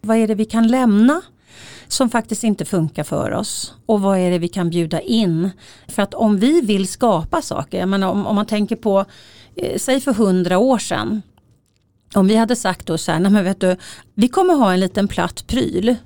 Vad 0.00 0.16
är 0.16 0.28
det 0.28 0.34
vi 0.34 0.44
kan 0.44 0.68
lämna? 0.68 1.22
som 1.88 2.10
faktiskt 2.10 2.44
inte 2.44 2.64
funkar 2.64 3.04
för 3.04 3.30
oss 3.30 3.74
och 3.86 4.00
vad 4.00 4.18
är 4.18 4.30
det 4.30 4.38
vi 4.38 4.48
kan 4.48 4.70
bjuda 4.70 5.00
in. 5.00 5.50
För 5.88 6.02
att 6.02 6.14
om 6.14 6.38
vi 6.38 6.60
vill 6.60 6.88
skapa 6.88 7.42
saker, 7.42 7.78
jag 7.78 7.88
menar, 7.88 8.08
om, 8.08 8.26
om 8.26 8.36
man 8.36 8.46
tänker 8.46 8.76
på, 8.76 9.04
eh, 9.56 9.78
säg 9.78 10.00
för 10.00 10.12
hundra 10.12 10.58
år 10.58 10.78
sedan, 10.78 11.22
om 12.14 12.26
vi 12.26 12.36
hade 12.36 12.56
sagt 12.56 12.86
då 12.86 12.98
så 12.98 13.12
här, 13.12 13.20
nej 13.20 13.32
men 13.32 13.44
vet 13.44 13.60
du, 13.60 13.76
vi 14.14 14.28
kommer 14.28 14.54
ha 14.54 14.72
en 14.72 14.80
liten 14.80 15.08
platt 15.08 15.46
pryl. 15.46 15.96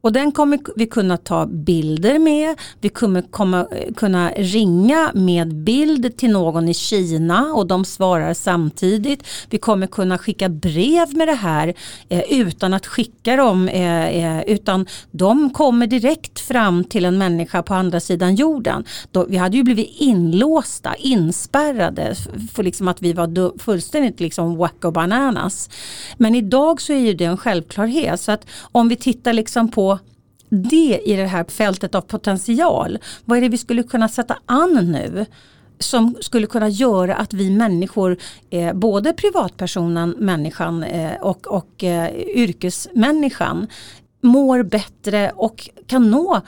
Och 0.00 0.12
den 0.12 0.32
kommer 0.32 0.58
vi 0.76 0.86
kunna 0.86 1.16
ta 1.16 1.46
bilder 1.46 2.18
med, 2.18 2.60
vi 2.80 2.88
kommer 2.88 3.22
komma, 3.22 3.66
kunna 3.96 4.30
ringa 4.30 5.10
med 5.14 5.54
bild 5.54 6.16
till 6.16 6.30
någon 6.30 6.68
i 6.68 6.74
Kina 6.74 7.54
och 7.54 7.66
de 7.66 7.84
svarar 7.84 8.34
samtidigt. 8.34 9.22
Vi 9.50 9.58
kommer 9.58 9.86
kunna 9.86 10.18
skicka 10.18 10.48
brev 10.48 11.16
med 11.16 11.28
det 11.28 11.34
här 11.34 11.74
eh, 12.08 12.22
utan 12.28 12.74
att 12.74 12.86
skicka 12.86 13.36
dem, 13.36 13.68
eh, 13.68 14.08
eh 14.08 14.42
utan 14.46 14.86
de 15.10 15.50
kommer 15.50 15.86
direkt 15.86 16.40
fram 16.40 16.84
till 16.84 17.04
en 17.04 17.18
människa 17.18 17.62
på 17.62 17.74
andra 17.74 18.00
sidan 18.00 18.34
jorden. 18.34 18.84
Då, 19.10 19.24
vi 19.24 19.36
hade 19.36 19.56
ju 19.56 19.62
blivit 19.62 19.96
inlåsta, 19.98 20.94
inspärrade 20.94 22.14
för 22.52 22.62
liksom 22.62 22.88
att 22.88 23.02
vi 23.02 23.12
var 23.12 23.58
fullständigt 23.58 24.20
liksom 24.20 24.56
wacko 24.56 24.90
bananas. 24.90 25.70
Men 26.16 26.34
idag 26.34 26.80
så 26.80 26.92
är 26.92 26.98
ju 26.98 27.14
det 27.14 27.24
en 27.24 27.36
självklarhet. 27.36 28.20
Så 28.20 28.32
att 28.32 28.46
om 28.72 28.88
vi 28.88 28.96
tittar 28.96 29.32
liksom 29.32 29.70
på 29.70 29.89
det 30.50 31.00
i 31.04 31.16
det 31.16 31.26
här 31.26 31.44
fältet 31.44 31.94
av 31.94 32.00
potential. 32.00 32.98
Vad 33.24 33.38
är 33.38 33.42
det 33.42 33.48
vi 33.48 33.58
skulle 33.58 33.82
kunna 33.82 34.08
sätta 34.08 34.38
an 34.46 34.92
nu? 34.92 35.26
som 35.78 36.16
skulle 36.20 36.46
kunna 36.46 36.68
göra 36.68 37.14
att 37.14 37.34
vi 37.34 37.50
människor, 37.50 38.16
eh, 38.50 38.72
både 38.72 39.12
privatpersonen, 39.12 40.10
människan 40.10 40.82
eh, 40.82 41.20
och, 41.20 41.46
och 41.46 41.84
eh, 41.84 42.14
yrkesmänniskan 42.14 43.66
mår 44.20 44.62
bättre 44.62 45.32
och 45.36 45.68
kan 45.86 46.10
nå 46.10 46.40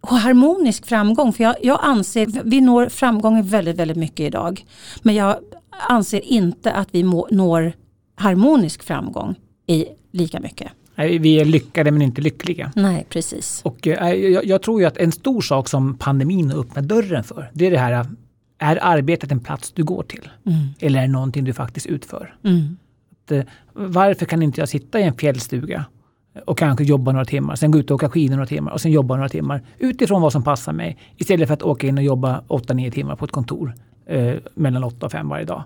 harmonisk 0.00 0.86
framgång. 0.86 1.32
För 1.32 1.44
jag, 1.44 1.56
jag 1.62 1.78
anser, 1.82 2.42
vi 2.44 2.60
når 2.60 2.88
framgång 2.88 3.42
väldigt, 3.42 3.76
väldigt 3.76 3.96
mycket 3.96 4.20
idag. 4.20 4.64
Men 5.02 5.14
jag 5.14 5.36
anser 5.88 6.20
inte 6.20 6.72
att 6.72 6.88
vi 6.90 7.02
må, 7.02 7.28
når 7.30 7.72
harmonisk 8.14 8.82
framgång 8.82 9.34
i 9.66 9.86
lika 10.12 10.40
mycket. 10.40 10.72
Vi 10.98 11.40
är 11.40 11.44
lyckade 11.44 11.90
men 11.90 12.02
inte 12.02 12.20
lyckliga. 12.20 12.72
Nej, 12.76 13.06
precis. 13.08 13.60
Och 13.64 13.88
eh, 13.88 14.14
jag, 14.14 14.44
jag 14.44 14.62
tror 14.62 14.80
ju 14.80 14.86
att 14.86 14.96
en 14.96 15.12
stor 15.12 15.40
sak 15.40 15.68
som 15.68 15.94
pandemin 15.94 16.50
har 16.50 16.58
öppnat 16.58 16.84
dörren 16.84 17.24
för, 17.24 17.50
det 17.52 17.66
är 17.66 17.70
det 17.70 17.78
här, 17.78 18.06
är 18.58 18.78
arbetet 18.82 19.32
en 19.32 19.40
plats 19.40 19.72
du 19.72 19.84
går 19.84 20.02
till? 20.02 20.28
Mm. 20.46 20.58
Eller 20.80 20.98
är 20.98 21.02
det 21.02 21.12
någonting 21.12 21.44
du 21.44 21.52
faktiskt 21.52 21.86
utför? 21.86 22.34
Mm. 22.44 22.76
Att, 23.24 23.32
eh, 23.32 23.42
varför 23.72 24.26
kan 24.26 24.42
inte 24.42 24.60
jag 24.60 24.68
sitta 24.68 25.00
i 25.00 25.02
en 25.02 25.14
fjällstuga 25.14 25.84
och 26.46 26.58
kanske 26.58 26.84
jobba 26.84 27.12
några 27.12 27.24
timmar, 27.24 27.56
sen 27.56 27.70
gå 27.70 27.78
ut 27.78 27.90
och 27.90 27.94
åka 27.94 28.08
skidor 28.08 28.34
några 28.36 28.46
timmar 28.46 28.72
och 28.72 28.80
sen 28.80 28.92
jobba 28.92 29.16
några 29.16 29.28
timmar 29.28 29.62
utifrån 29.78 30.22
vad 30.22 30.32
som 30.32 30.44
passar 30.44 30.72
mig. 30.72 30.98
Istället 31.16 31.48
för 31.48 31.54
att 31.54 31.62
åka 31.62 31.86
in 31.86 31.98
och 31.98 32.04
jobba 32.04 32.42
8-9 32.48 32.90
timmar 32.90 33.16
på 33.16 33.24
ett 33.24 33.30
kontor 33.30 33.74
eh, 34.06 34.34
mellan 34.54 34.84
8 34.84 35.06
och 35.06 35.12
5 35.12 35.28
varje 35.28 35.44
dag. 35.44 35.64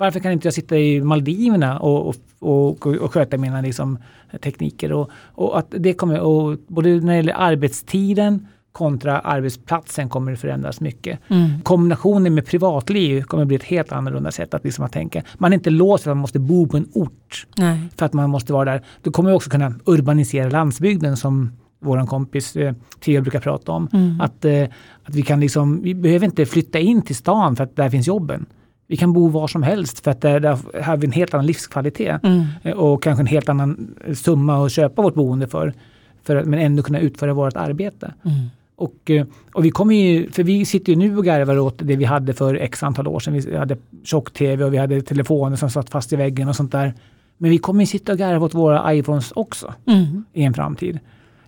Varför 0.00 0.20
kan 0.20 0.32
inte 0.32 0.46
jag 0.46 0.54
sitta 0.54 0.78
i 0.78 1.00
Maldiverna 1.00 1.78
och, 1.78 2.08
och, 2.08 2.16
och, 2.38 2.86
och 2.86 3.12
sköta 3.12 3.38
mina 3.38 3.60
liksom, 3.60 3.98
tekniker? 4.40 4.92
Och, 4.92 5.10
och 5.14 5.58
att 5.58 5.74
det 5.78 5.92
kommer, 5.92 6.20
och 6.20 6.58
både 6.66 6.88
när 6.88 7.12
det 7.12 7.16
gäller 7.16 7.34
arbetstiden 7.36 8.46
kontra 8.72 9.18
arbetsplatsen 9.18 10.08
kommer 10.08 10.30
det 10.30 10.36
förändras 10.36 10.80
mycket. 10.80 11.18
Mm. 11.28 11.60
Kombinationen 11.62 12.34
med 12.34 12.46
privatliv 12.46 13.22
kommer 13.22 13.44
bli 13.44 13.56
ett 13.56 13.62
helt 13.62 13.92
annorlunda 13.92 14.30
sätt 14.30 14.54
att, 14.54 14.64
liksom 14.64 14.84
att 14.84 14.92
tänka. 14.92 15.22
Man 15.38 15.52
är 15.52 15.54
inte 15.54 15.70
låst 15.70 16.06
att 16.06 16.10
man 16.10 16.18
måste 16.18 16.38
bo 16.38 16.66
på 16.66 16.76
en 16.76 16.88
ort 16.92 17.46
Nej. 17.56 17.78
för 17.96 18.06
att 18.06 18.12
man 18.12 18.30
måste 18.30 18.52
vara 18.52 18.72
där. 18.72 18.82
Du 19.02 19.10
kommer 19.10 19.32
också 19.34 19.50
kunna 19.50 19.74
urbanisera 19.84 20.50
landsbygden 20.50 21.16
som 21.16 21.52
vår 21.80 22.06
kompis 22.06 22.56
eh, 22.56 22.74
Theo 23.00 23.22
brukar 23.22 23.40
prata 23.40 23.72
om. 23.72 23.88
Mm. 23.92 24.20
Att, 24.20 24.44
eh, 24.44 24.62
att 25.04 25.14
vi 25.14 25.22
kan 25.22 25.40
liksom, 25.40 25.82
vi 25.82 25.94
behöver 25.94 26.26
inte 26.26 26.46
flytta 26.46 26.78
in 26.78 27.02
till 27.02 27.16
stan 27.16 27.56
för 27.56 27.64
att 27.64 27.76
där 27.76 27.90
finns 27.90 28.06
jobben. 28.06 28.46
Vi 28.90 28.96
kan 28.96 29.12
bo 29.12 29.28
var 29.28 29.48
som 29.48 29.62
helst 29.62 30.00
för 30.04 30.10
att 30.10 30.20
där, 30.20 30.40
där 30.40 30.82
har 30.82 30.96
vi 30.96 31.06
en 31.06 31.12
helt 31.12 31.34
annan 31.34 31.46
livskvalitet 31.46 32.20
Mm. 32.24 32.44
och 32.78 33.02
kanske 33.02 33.22
en 33.22 33.26
helt 33.26 33.48
annan 33.48 33.94
summa 34.14 34.64
att 34.66 34.72
köpa 34.72 35.02
vårt 35.02 35.14
boende 35.14 35.48
för. 35.48 35.74
för 36.22 36.36
att, 36.36 36.46
men 36.46 36.58
ändå 36.60 36.82
kunna 36.82 37.00
utföra 37.00 37.32
vårt 37.34 37.56
arbete. 37.56 38.14
Mm. 38.24 38.36
Och, 38.76 39.10
eh, 39.10 39.26
och 39.54 39.64
vi 39.64 39.70
kommer 39.70 39.94
ju, 39.94 40.30
för 40.30 40.42
vi 40.42 40.64
sitter 40.64 40.92
ju 40.92 40.98
nu 40.98 41.18
och 41.18 41.24
garvar 41.24 41.58
åt 41.58 41.74
det 41.78 41.96
vi 41.96 42.04
hade 42.04 42.32
för 42.32 42.54
x 42.54 42.82
antal 42.82 43.06
år 43.08 43.20
sedan. 43.20 43.34
Vi 43.34 43.56
hade 43.56 43.76
tjock-tv 44.04 44.64
och 44.64 44.72
vi 44.74 44.78
hade 44.78 45.02
telefoner 45.02 45.56
som 45.56 45.70
satt 45.70 45.90
fast 45.90 46.12
i 46.12 46.16
väggen 46.16 46.48
och 46.48 46.56
sånt 46.56 46.72
där. 46.72 46.94
Men 47.38 47.50
vi 47.50 47.58
kommer 47.58 47.80
ju 47.82 47.86
sitta 47.86 48.12
och 48.12 48.18
garva 48.18 48.46
åt 48.46 48.54
våra 48.54 48.94
iPhones 48.94 49.32
också 49.32 49.74
Mm. 49.86 50.24
i 50.32 50.42
en 50.44 50.54
framtid. 50.54 50.98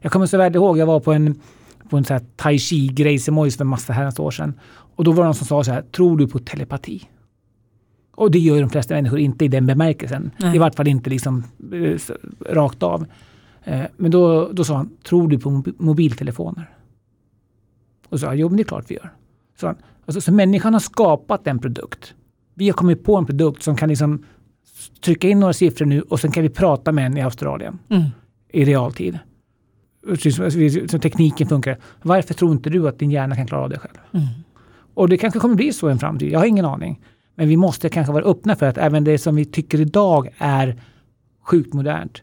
Jag 0.00 0.12
kommer 0.12 0.26
så 0.26 0.38
väl 0.38 0.54
ihåg, 0.54 0.78
jag 0.78 0.86
var 0.86 1.00
på 1.00 1.12
en, 1.12 1.40
på 1.90 1.96
en 1.96 2.04
så 2.04 2.12
här 2.14 2.22
tai 2.36 2.58
chi-grej 2.58 3.18
i 3.28 3.30
Mojs 3.30 3.56
för 3.56 3.64
massa 3.64 3.92
herrans 3.92 4.18
år 4.18 4.30
sedan. 4.30 4.54
Och 4.96 5.04
då 5.04 5.12
var 5.12 5.22
det 5.22 5.26
någon 5.26 5.34
som 5.34 5.46
sa 5.46 5.64
så 5.64 5.70
här, 5.72 5.82
tror 5.82 6.16
du 6.16 6.26
på 6.28 6.38
telepati? 6.38 7.02
Och 8.14 8.30
det 8.30 8.38
gör 8.38 8.60
de 8.60 8.70
flesta 8.70 8.94
människor 8.94 9.18
inte 9.18 9.44
i 9.44 9.48
den 9.48 9.66
bemärkelsen. 9.66 10.30
Nej. 10.36 10.56
I 10.56 10.58
vart 10.58 10.74
fall 10.74 10.88
inte 10.88 11.10
liksom 11.10 11.44
eh, 11.72 11.98
rakt 12.54 12.82
av. 12.82 13.06
Eh, 13.64 13.82
Men 13.96 14.10
då, 14.10 14.48
då 14.52 14.64
sa 14.64 14.76
han, 14.76 14.90
tror 15.02 15.28
du 15.28 15.38
på 15.38 15.50
mobi- 15.50 15.74
mobiltelefoner? 15.78 16.70
Och 18.08 18.18
så 18.20 18.26
sa 18.26 18.26
jag, 18.26 18.36
jo 18.36 18.48
men 18.48 18.56
det 18.56 18.62
är 18.62 18.64
klart 18.64 18.84
vi 18.88 18.94
gör. 18.94 19.12
Så, 19.60 19.66
han, 19.66 19.76
alltså, 20.06 20.20
så 20.20 20.32
människan 20.32 20.72
har 20.72 20.80
skapat 20.80 21.46
en 21.46 21.58
produkt. 21.58 22.14
Vi 22.54 22.66
har 22.68 22.72
kommit 22.74 23.04
på 23.04 23.16
en 23.16 23.26
produkt 23.26 23.62
som 23.62 23.76
kan 23.76 23.88
liksom 23.88 24.24
trycka 25.04 25.28
in 25.28 25.40
några 25.40 25.52
siffror 25.52 25.86
nu 25.86 26.02
och 26.02 26.20
sen 26.20 26.30
kan 26.32 26.42
vi 26.42 26.48
prata 26.48 26.92
med 26.92 27.06
en 27.06 27.16
i 27.16 27.20
Australien 27.22 27.78
Mm. 27.88 28.02
i 28.52 28.64
realtid. 28.64 29.18
Så 30.90 30.98
tekniken 30.98 31.48
funkar. 31.48 31.78
Varför 32.02 32.34
tror 32.34 32.52
inte 32.52 32.70
du 32.70 32.88
att 32.88 32.98
din 32.98 33.10
hjärna 33.10 33.36
kan 33.36 33.46
klara 33.46 33.62
av 33.62 33.70
det 33.70 33.78
själv? 33.78 33.94
Mm. 34.12 34.26
Och 34.94 35.08
det 35.08 35.16
kanske 35.18 35.40
kommer 35.40 35.54
bli 35.54 35.72
så 35.72 35.88
i 35.88 35.92
en 35.92 35.98
framtid. 35.98 36.32
Jag 36.32 36.38
har 36.38 36.46
ingen 36.46 36.64
aning. 36.64 37.00
Men 37.34 37.48
vi 37.48 37.56
måste 37.56 37.88
kanske 37.88 38.12
vara 38.12 38.24
öppna 38.24 38.56
för 38.56 38.66
att 38.66 38.78
även 38.78 39.04
det 39.04 39.18
som 39.18 39.36
vi 39.36 39.44
tycker 39.44 39.80
idag 39.80 40.28
är 40.38 40.80
sjukt 41.44 41.74
modernt 41.74 42.22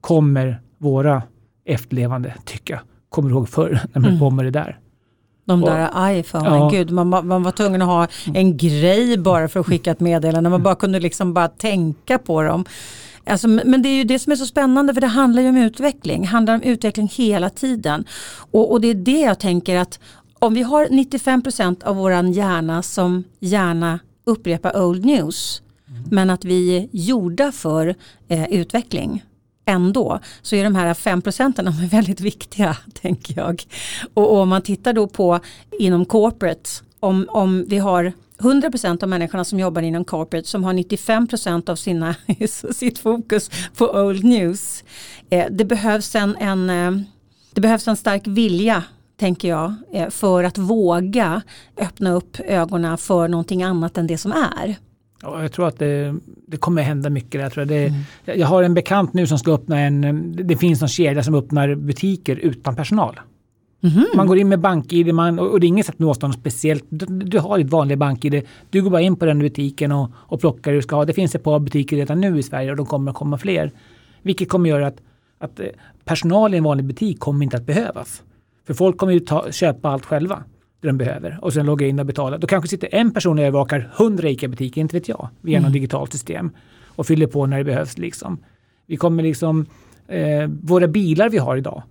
kommer 0.00 0.60
våra 0.78 1.22
efterlevande 1.64 2.34
tycka. 2.44 2.80
Kommer 3.08 3.28
du 3.30 3.34
ihåg 3.34 3.48
förr 3.48 3.80
när 3.92 4.00
man 4.00 4.08
Mm. 4.10 4.20
bomber 4.20 4.44
det 4.44 4.50
där? 4.50 4.78
De 5.44 5.60
där 5.60 6.10
iPhone, 6.18 6.44
Ja. 6.48 6.68
gud 6.72 6.90
man, 6.90 7.08
man 7.08 7.42
var 7.42 7.50
tvungen 7.52 7.82
att 7.82 7.88
ha 7.88 8.06
en 8.34 8.56
grej 8.56 9.18
bara 9.18 9.48
för 9.48 9.60
att 9.60 9.66
skicka 9.66 9.90
ett 9.90 10.00
meddelande. 10.00 10.50
Man 10.50 10.62
bara 10.62 10.74
kunde 10.74 11.00
liksom 11.00 11.34
bara 11.34 11.48
tänka 11.48 12.18
på 12.18 12.42
dem. 12.42 12.64
Alltså, 13.26 13.48
men 13.48 13.82
det 13.82 13.88
är 13.88 13.96
ju 13.96 14.04
det 14.04 14.18
som 14.18 14.32
är 14.32 14.36
så 14.36 14.46
spännande 14.46 14.94
för 14.94 15.00
det 15.00 15.06
handlar 15.06 15.42
ju 15.42 15.48
om 15.48 15.56
utveckling. 15.56 16.20
Det 16.22 16.26
handlar 16.28 16.54
om 16.54 16.62
utveckling 16.62 17.08
hela 17.08 17.50
tiden. 17.50 18.04
Och, 18.50 18.72
och 18.72 18.80
det 18.80 18.88
är 18.88 18.94
det 18.94 19.20
jag 19.20 19.38
tänker 19.40 19.76
att 19.76 20.00
om 20.38 20.54
vi 20.54 20.62
har 20.62 20.86
95% 20.86 21.84
av 21.84 21.96
våran 21.96 22.32
hjärna 22.32 22.82
som 22.82 23.24
gärna 23.40 23.98
upprepar 24.28 24.82
old 24.82 25.04
news. 25.04 25.62
Men 26.10 26.30
att 26.30 26.44
vi 26.44 26.76
är 26.76 26.88
gjorda 26.92 27.52
för 27.52 27.94
eh, 28.28 28.48
utveckling 28.52 29.24
ändå 29.64 30.20
så 30.42 30.56
är 30.56 30.64
de 30.64 30.74
här 30.74 30.94
5 30.94 31.22
procenten 31.22 31.72
väldigt 31.90 32.20
viktiga 32.20 32.76
tänker 32.92 33.38
jag. 33.38 33.62
Och, 34.14 34.32
och 34.32 34.38
om 34.38 34.48
man 34.48 34.62
tittar 34.62 34.92
då 34.92 35.06
på 35.06 35.40
inom 35.78 36.04
corporate, 36.04 36.70
om, 37.00 37.26
om 37.30 37.64
vi 37.68 37.78
har 37.78 38.12
100 38.40 38.70
procent 38.70 39.02
av 39.02 39.08
människorna 39.08 39.44
som 39.44 39.60
jobbar 39.60 39.82
inom 39.82 40.04
corporate 40.04 40.48
som 40.48 40.64
har 40.64 40.72
95 40.72 41.26
procent 41.26 41.68
av 41.68 41.76
sina, 41.76 42.14
sitt 42.72 42.98
fokus 42.98 43.50
på 43.76 43.84
old 43.84 44.24
news. 44.24 44.84
Eh, 45.30 45.46
det, 45.50 45.64
behövs 45.64 46.14
en, 46.14 46.36
en, 46.36 46.70
eh, 46.70 47.02
det 47.54 47.60
behövs 47.60 47.88
en 47.88 47.96
stark 47.96 48.26
vilja 48.26 48.84
tänker 49.18 49.48
jag, 49.48 49.74
eh, 49.92 50.08
för 50.08 50.44
att 50.44 50.58
våga 50.58 51.42
öppna 51.76 52.10
upp 52.10 52.40
ögonen 52.40 52.98
för 52.98 53.28
någonting 53.28 53.62
annat 53.62 53.98
än 53.98 54.06
det 54.06 54.18
som 54.18 54.32
är. 54.32 54.76
Ja, 55.22 55.42
jag 55.42 55.52
tror 55.52 55.68
att 55.68 55.78
det, 55.78 56.14
det 56.46 56.56
kommer 56.56 56.82
hända 56.82 57.10
mycket. 57.10 57.40
Jag, 57.40 57.52
tror 57.52 57.64
det, 57.64 57.92
jag 58.24 58.46
har 58.46 58.62
en 58.62 58.74
bekant 58.74 59.12
nu 59.12 59.26
som 59.26 59.38
ska 59.38 59.52
öppna 59.52 59.80
en, 59.80 60.36
det 60.46 60.56
finns 60.56 60.80
någon 60.80 60.88
kedja 60.88 61.22
som 61.22 61.34
öppnar 61.34 61.74
butiker 61.74 62.36
utan 62.36 62.76
personal. 62.76 63.20
Man 64.16 64.26
går 64.26 64.38
in 64.38 64.48
med 64.48 64.60
bank-id 64.60 65.14
man, 65.14 65.38
och 65.38 65.60
det 65.60 65.66
är 65.66 65.68
inget 65.68 65.86
sätt 65.86 65.94
att 65.94 66.00
låsa 66.00 66.26
något 66.26 66.36
speciellt. 66.36 66.84
Du, 66.88 67.06
du 67.06 67.38
har 67.38 67.58
ditt 67.58 67.70
vanliga 67.70 67.96
bank-id. 67.96 68.42
Du 68.70 68.82
går 68.82 68.90
bara 68.90 69.00
in 69.00 69.16
på 69.16 69.24
den 69.26 69.38
butiken 69.38 69.92
och, 69.92 70.10
och 70.14 70.40
plockar 70.40 70.70
det 70.70 70.78
du 70.78 70.82
ska 70.82 70.96
ha. 70.96 71.04
Det 71.04 71.12
finns 71.12 71.34
ett 71.34 71.42
par 71.42 71.58
butiker 71.58 71.96
redan 71.96 72.20
nu 72.20 72.38
i 72.38 72.42
Sverige 72.42 72.70
och 72.70 72.76
de 72.76 72.86
kommer 72.86 73.10
att 73.10 73.16
komma 73.16 73.38
fler. 73.38 73.72
Vilket 74.22 74.48
kommer 74.48 74.70
göra 74.70 74.86
att, 74.86 75.00
att 75.38 75.60
eh, 75.60 75.66
personal 76.04 76.54
i 76.54 76.56
en 76.56 76.64
vanlig 76.64 76.86
butik 76.86 77.18
kommer 77.18 77.44
inte 77.44 77.56
att 77.56 77.66
behövas. 77.66 78.22
För 78.68 78.74
folk 78.74 78.96
kommer 78.96 79.12
ju 79.12 79.20
ta, 79.20 79.52
köpa 79.52 79.88
allt 79.88 80.04
själva 80.04 80.44
det 80.80 80.86
de 80.86 80.98
behöver 80.98 81.38
och 81.42 81.52
sen 81.52 81.66
logga 81.66 81.86
in 81.86 81.98
och 81.98 82.06
betala. 82.06 82.38
Då 82.38 82.46
kanske 82.46 82.68
sitter 82.68 82.94
en 82.94 83.10
person 83.10 83.38
och 83.38 83.44
övervakar 83.44 83.90
100 83.96 84.28
ICA-butiker, 84.28 84.80
inte 84.80 84.96
vet 84.96 85.08
jag, 85.08 85.28
via 85.40 85.60
något 85.60 85.72
digitalt 85.72 86.12
system 86.12 86.50
och 86.86 87.06
fyller 87.06 87.26
på 87.26 87.46
när 87.46 87.58
det 87.58 87.64
behövs. 87.64 87.98
Liksom. 87.98 88.38
Vi 88.86 88.96
kommer 88.96 89.22
liksom, 89.22 89.66
eh, 90.08 90.48
våra 90.62 90.88
bilar 90.88 91.28
vi 91.28 91.38
har 91.38 91.56
idag 91.56 91.82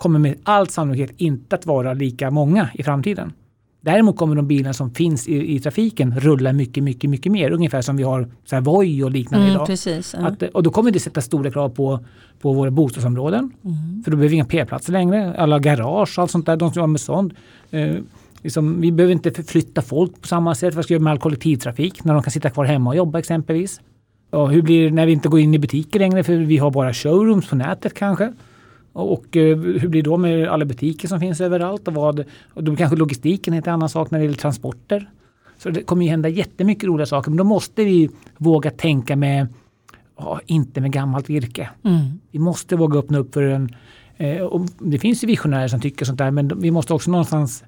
kommer 0.00 0.18
med 0.18 0.34
all 0.42 0.68
sannolikhet 0.68 1.10
inte 1.16 1.56
att 1.56 1.66
vara 1.66 1.94
lika 1.94 2.30
många 2.30 2.68
i 2.74 2.82
framtiden. 2.82 3.32
Däremot 3.82 4.16
kommer 4.16 4.36
de 4.36 4.46
bilar 4.46 4.72
som 4.72 4.90
finns 4.94 5.28
i, 5.28 5.54
i 5.54 5.60
trafiken 5.60 6.20
rulla 6.20 6.52
mycket, 6.52 6.84
mycket, 6.84 7.10
mycket 7.10 7.32
mer. 7.32 7.50
Ungefär 7.50 7.82
som 7.82 7.96
vi 7.96 8.02
har 8.02 8.28
så 8.44 8.54
här 8.56 8.62
Voi 8.62 9.02
och 9.02 9.10
liknande 9.10 9.46
Mm, 9.46 9.54
idag. 9.54 9.66
precis. 9.66 10.14
Ja. 10.18 10.26
Att, 10.26 10.42
och 10.42 10.62
då 10.62 10.70
kommer 10.70 10.90
det 10.90 11.00
sätta 11.00 11.20
stora 11.20 11.50
krav 11.50 11.68
på, 11.68 12.04
på 12.40 12.52
våra 12.52 12.70
bostadsområden. 12.70 13.52
Mm. 13.64 14.02
För 14.04 14.10
då 14.10 14.16
behöver 14.16 14.28
vi 14.28 14.34
inga 14.34 14.44
p-platser 14.44 14.92
längre. 14.92 15.34
Alla 15.38 15.58
garage 15.58 16.18
och 16.18 16.22
allt 16.22 16.30
sånt 16.30 16.46
där. 16.46 16.56
De 16.56 16.72
som 16.72 16.80
har 16.80 16.86
med 16.86 17.00
sånt. 17.00 17.32
Eh, 17.70 17.94
liksom, 18.42 18.80
vi 18.80 18.92
behöver 18.92 19.12
inte 19.12 19.30
förflytta 19.30 19.82
folk 19.82 20.20
på 20.20 20.26
samma 20.28 20.54
sätt. 20.54 20.74
Vad 20.74 20.84
ska 20.84 20.94
vi 20.94 20.96
göra 20.96 21.04
med 21.04 21.10
all 21.10 21.18
kollektivtrafik? 21.18 22.04
När 22.04 22.14
de 22.14 22.22
kan 22.22 22.30
sitta 22.30 22.50
kvar 22.50 22.64
hemma 22.64 22.90
och 22.90 22.96
jobba 22.96 23.18
exempelvis. 23.18 23.80
Och 24.30 24.50
hur 24.50 24.62
blir 24.62 24.84
det 24.84 24.90
när 24.94 25.06
vi 25.06 25.12
inte 25.12 25.28
går 25.28 25.40
in 25.40 25.54
i 25.54 25.58
butiker 25.58 25.98
längre? 25.98 26.24
För 26.24 26.36
vi 26.36 26.56
har 26.58 26.70
bara 26.70 26.94
showrooms 26.94 27.48
på 27.48 27.56
nätet 27.56 27.94
kanske. 27.94 28.32
Och, 28.92 29.36
eh, 29.36 29.58
hur 29.58 29.88
blir 29.88 30.02
det 30.02 30.10
då 30.10 30.16
med 30.16 30.48
alla 30.48 30.64
butiker 30.64 31.08
som 31.08 31.20
finns 31.20 31.40
överallt? 31.40 31.88
Och, 31.88 31.94
vad, 31.94 32.24
och 32.54 32.64
då 32.64 32.76
kanske 32.76 32.96
logistiken 32.96 33.54
är 33.54 33.68
en 33.68 33.74
annan 33.74 33.88
sak 33.88 34.10
när 34.10 34.18
det 34.18 34.24
gäller 34.24 34.38
transporter. 34.38 35.10
Så 35.58 35.70
det 35.70 35.82
kommer 35.82 36.04
ju 36.04 36.10
hända 36.10 36.28
jättemycket 36.28 36.84
roliga 36.84 37.06
saker. 37.06 37.30
Men 37.30 37.38
då 37.38 37.44
måste 37.44 37.84
vi 37.84 38.10
våga 38.36 38.70
tänka 38.70 39.16
med, 39.16 39.46
ja, 40.18 40.40
inte 40.46 40.80
med 40.80 40.92
gammalt 40.92 41.30
virke. 41.30 41.70
Mm. 41.84 42.00
Vi 42.30 42.38
måste 42.38 42.76
våga 42.76 42.98
öppna 42.98 43.18
upp 43.18 43.34
för 43.34 43.42
en... 43.42 43.68
Eh, 44.16 44.42
och 44.42 44.66
det 44.78 44.98
finns 44.98 45.22
ju 45.22 45.26
visionärer 45.26 45.68
som 45.68 45.80
tycker 45.80 46.04
sånt 46.04 46.18
där 46.18 46.30
men 46.30 46.60
vi 46.60 46.70
måste 46.70 46.94
också 46.94 47.10
någonstans 47.10 47.64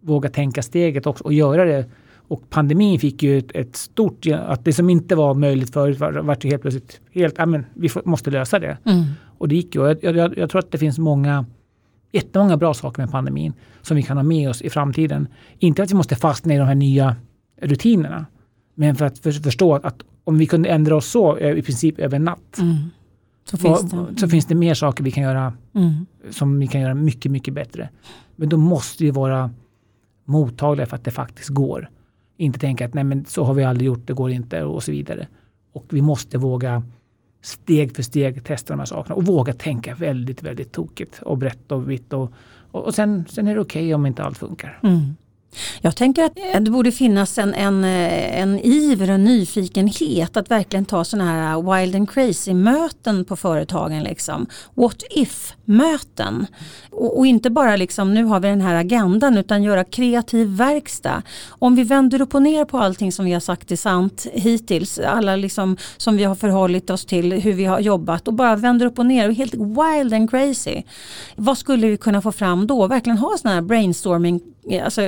våga 0.00 0.28
tänka 0.28 0.62
steget 0.62 1.06
också 1.06 1.24
och 1.24 1.32
göra 1.32 1.64
det. 1.64 1.84
Och 2.28 2.50
pandemin 2.50 3.00
fick 3.00 3.22
ju 3.22 3.38
ett, 3.38 3.50
ett 3.54 3.76
stort... 3.76 4.26
Att 4.26 4.64
det 4.64 4.72
som 4.72 4.90
inte 4.90 5.14
var 5.14 5.34
möjligt 5.34 5.72
förut 5.72 5.98
var, 5.98 6.12
vart 6.12 6.44
ju 6.44 6.48
helt 6.48 6.62
plötsligt 6.62 7.00
helt... 7.12 7.34
Ja, 7.38 7.46
men 7.46 7.66
vi 7.74 7.88
får, 7.88 8.02
måste 8.04 8.30
lösa 8.30 8.58
det. 8.58 8.78
Mm. 8.84 9.04
Och 9.38 9.48
det 9.48 9.54
gick 9.54 9.74
ju. 9.74 9.96
Jag, 10.00 10.16
jag, 10.16 10.38
jag 10.38 10.50
tror 10.50 10.58
att 10.58 10.70
det 10.70 10.78
finns 10.78 10.98
många 10.98 11.46
jättemånga 12.12 12.56
bra 12.56 12.74
saker 12.74 13.02
med 13.02 13.10
pandemin 13.10 13.52
som 13.82 13.96
vi 13.96 14.02
kan 14.02 14.16
ha 14.16 14.24
med 14.24 14.50
oss 14.50 14.62
i 14.62 14.70
framtiden. 14.70 15.28
Inte 15.58 15.82
att 15.82 15.90
vi 15.90 15.94
måste 15.94 16.16
fastna 16.16 16.54
i 16.54 16.58
de 16.58 16.66
här 16.66 16.74
nya 16.74 17.16
rutinerna. 17.60 18.26
Men 18.74 18.96
för 18.96 19.04
att 19.04 19.18
för, 19.18 19.32
förstå 19.32 19.74
att 19.74 20.02
om 20.24 20.38
vi 20.38 20.46
kunde 20.46 20.68
ändra 20.68 20.96
oss 20.96 21.06
så 21.06 21.36
eh, 21.36 21.58
i 21.58 21.62
princip 21.62 21.98
över 21.98 22.16
en 22.16 22.24
natt. 22.24 22.58
Mm. 22.58 22.76
Så 23.44 23.56
finns 23.56 23.90
det. 23.90 24.20
så 24.20 24.28
finns 24.28 24.46
det 24.46 24.54
mer 24.54 24.74
saker 24.74 25.04
vi 25.04 25.10
kan 25.10 25.22
göra 25.22 25.52
Mm. 25.74 26.06
som 26.30 26.58
vi 26.58 26.66
kan 26.66 26.80
göra 26.80 26.94
mycket, 26.94 27.32
mycket 27.32 27.54
bättre. 27.54 27.88
Men 28.36 28.48
då 28.48 28.56
måste 28.56 29.04
vi 29.04 29.10
vara 29.10 29.50
mottagliga 30.24 30.86
för 30.86 30.96
att 30.96 31.04
det 31.04 31.10
faktiskt 31.10 31.48
går. 31.48 31.90
Inte 32.36 32.58
tänka 32.58 32.86
att 32.86 32.94
nej 32.94 33.04
men 33.04 33.24
så 33.24 33.44
har 33.44 33.54
vi 33.54 33.64
aldrig 33.64 33.86
gjort, 33.86 34.06
det 34.06 34.12
går 34.12 34.30
inte 34.30 34.62
och 34.62 34.82
så 34.82 34.92
vidare. 34.92 35.26
Och 35.72 35.84
vi 35.90 36.02
måste 36.02 36.38
våga 36.38 36.82
steg 37.48 37.96
för 37.96 38.02
steg 38.02 38.44
testa 38.44 38.72
de 38.72 38.78
här 38.78 38.86
sakerna 38.86 39.14
och 39.14 39.26
våga 39.26 39.52
tänka 39.52 39.94
väldigt, 39.94 40.42
väldigt 40.42 40.72
tokigt 40.72 41.22
och 41.22 41.38
brett 41.38 41.72
och 41.72 41.90
vitt. 41.90 42.12
Och, 42.12 42.32
och, 42.70 42.84
och 42.84 42.94
sen, 42.94 43.24
sen 43.28 43.46
är 43.46 43.54
det 43.54 43.60
okej 43.60 43.94
om 43.94 44.06
inte 44.06 44.22
allt 44.22 44.38
funkar. 44.38 44.80
Mm. 44.82 45.16
Jag 45.80 45.96
tänker 45.96 46.24
att 46.24 46.64
det 46.64 46.70
borde 46.70 46.92
finnas 46.92 47.38
en, 47.38 47.54
en, 47.54 47.84
en 47.84 48.60
iver 48.60 49.10
och 49.10 49.20
nyfikenhet 49.20 50.36
att 50.36 50.50
verkligen 50.50 50.84
ta 50.84 51.04
sådana 51.04 51.30
här 51.30 51.76
wild 51.76 51.94
and 51.94 52.10
crazy 52.10 52.54
möten 52.54 53.24
på 53.24 53.36
företagen. 53.36 54.02
Liksom. 54.02 54.46
What 54.74 55.02
if-möten. 55.10 56.46
Och, 56.90 57.18
och 57.18 57.26
inte 57.26 57.50
bara 57.50 57.76
liksom 57.76 58.14
nu 58.14 58.24
har 58.24 58.40
vi 58.40 58.48
den 58.48 58.60
här 58.60 58.74
agendan 58.74 59.38
utan 59.38 59.62
göra 59.62 59.84
kreativ 59.84 60.48
verkstad. 60.48 61.22
Om 61.48 61.74
vi 61.74 61.82
vänder 61.82 62.20
upp 62.20 62.34
och 62.34 62.42
ner 62.42 62.64
på 62.64 62.78
allting 62.78 63.12
som 63.12 63.24
vi 63.24 63.32
har 63.32 63.40
sagt 63.40 63.72
är 63.72 63.76
sant 63.76 64.26
hittills, 64.32 64.98
alla 64.98 65.36
liksom 65.36 65.76
som 65.96 66.16
vi 66.16 66.24
har 66.24 66.34
förhållit 66.34 66.90
oss 66.90 67.04
till, 67.04 67.32
hur 67.32 67.52
vi 67.52 67.64
har 67.64 67.80
jobbat 67.80 68.28
och 68.28 68.34
bara 68.34 68.56
vänder 68.56 68.86
upp 68.86 68.98
och 68.98 69.06
ner 69.06 69.28
och 69.28 69.34
helt 69.34 69.54
wild 69.54 70.14
and 70.14 70.30
crazy. 70.30 70.82
Vad 71.36 71.58
skulle 71.58 71.86
vi 71.86 71.96
kunna 71.96 72.22
få 72.22 72.32
fram 72.32 72.66
då? 72.66 72.86
Verkligen 72.86 73.18
ha 73.18 73.36
sådana 73.38 73.54
här 73.54 73.62
brainstorming 73.62 74.40
Eh, 74.70 74.84
alltså 74.84 75.00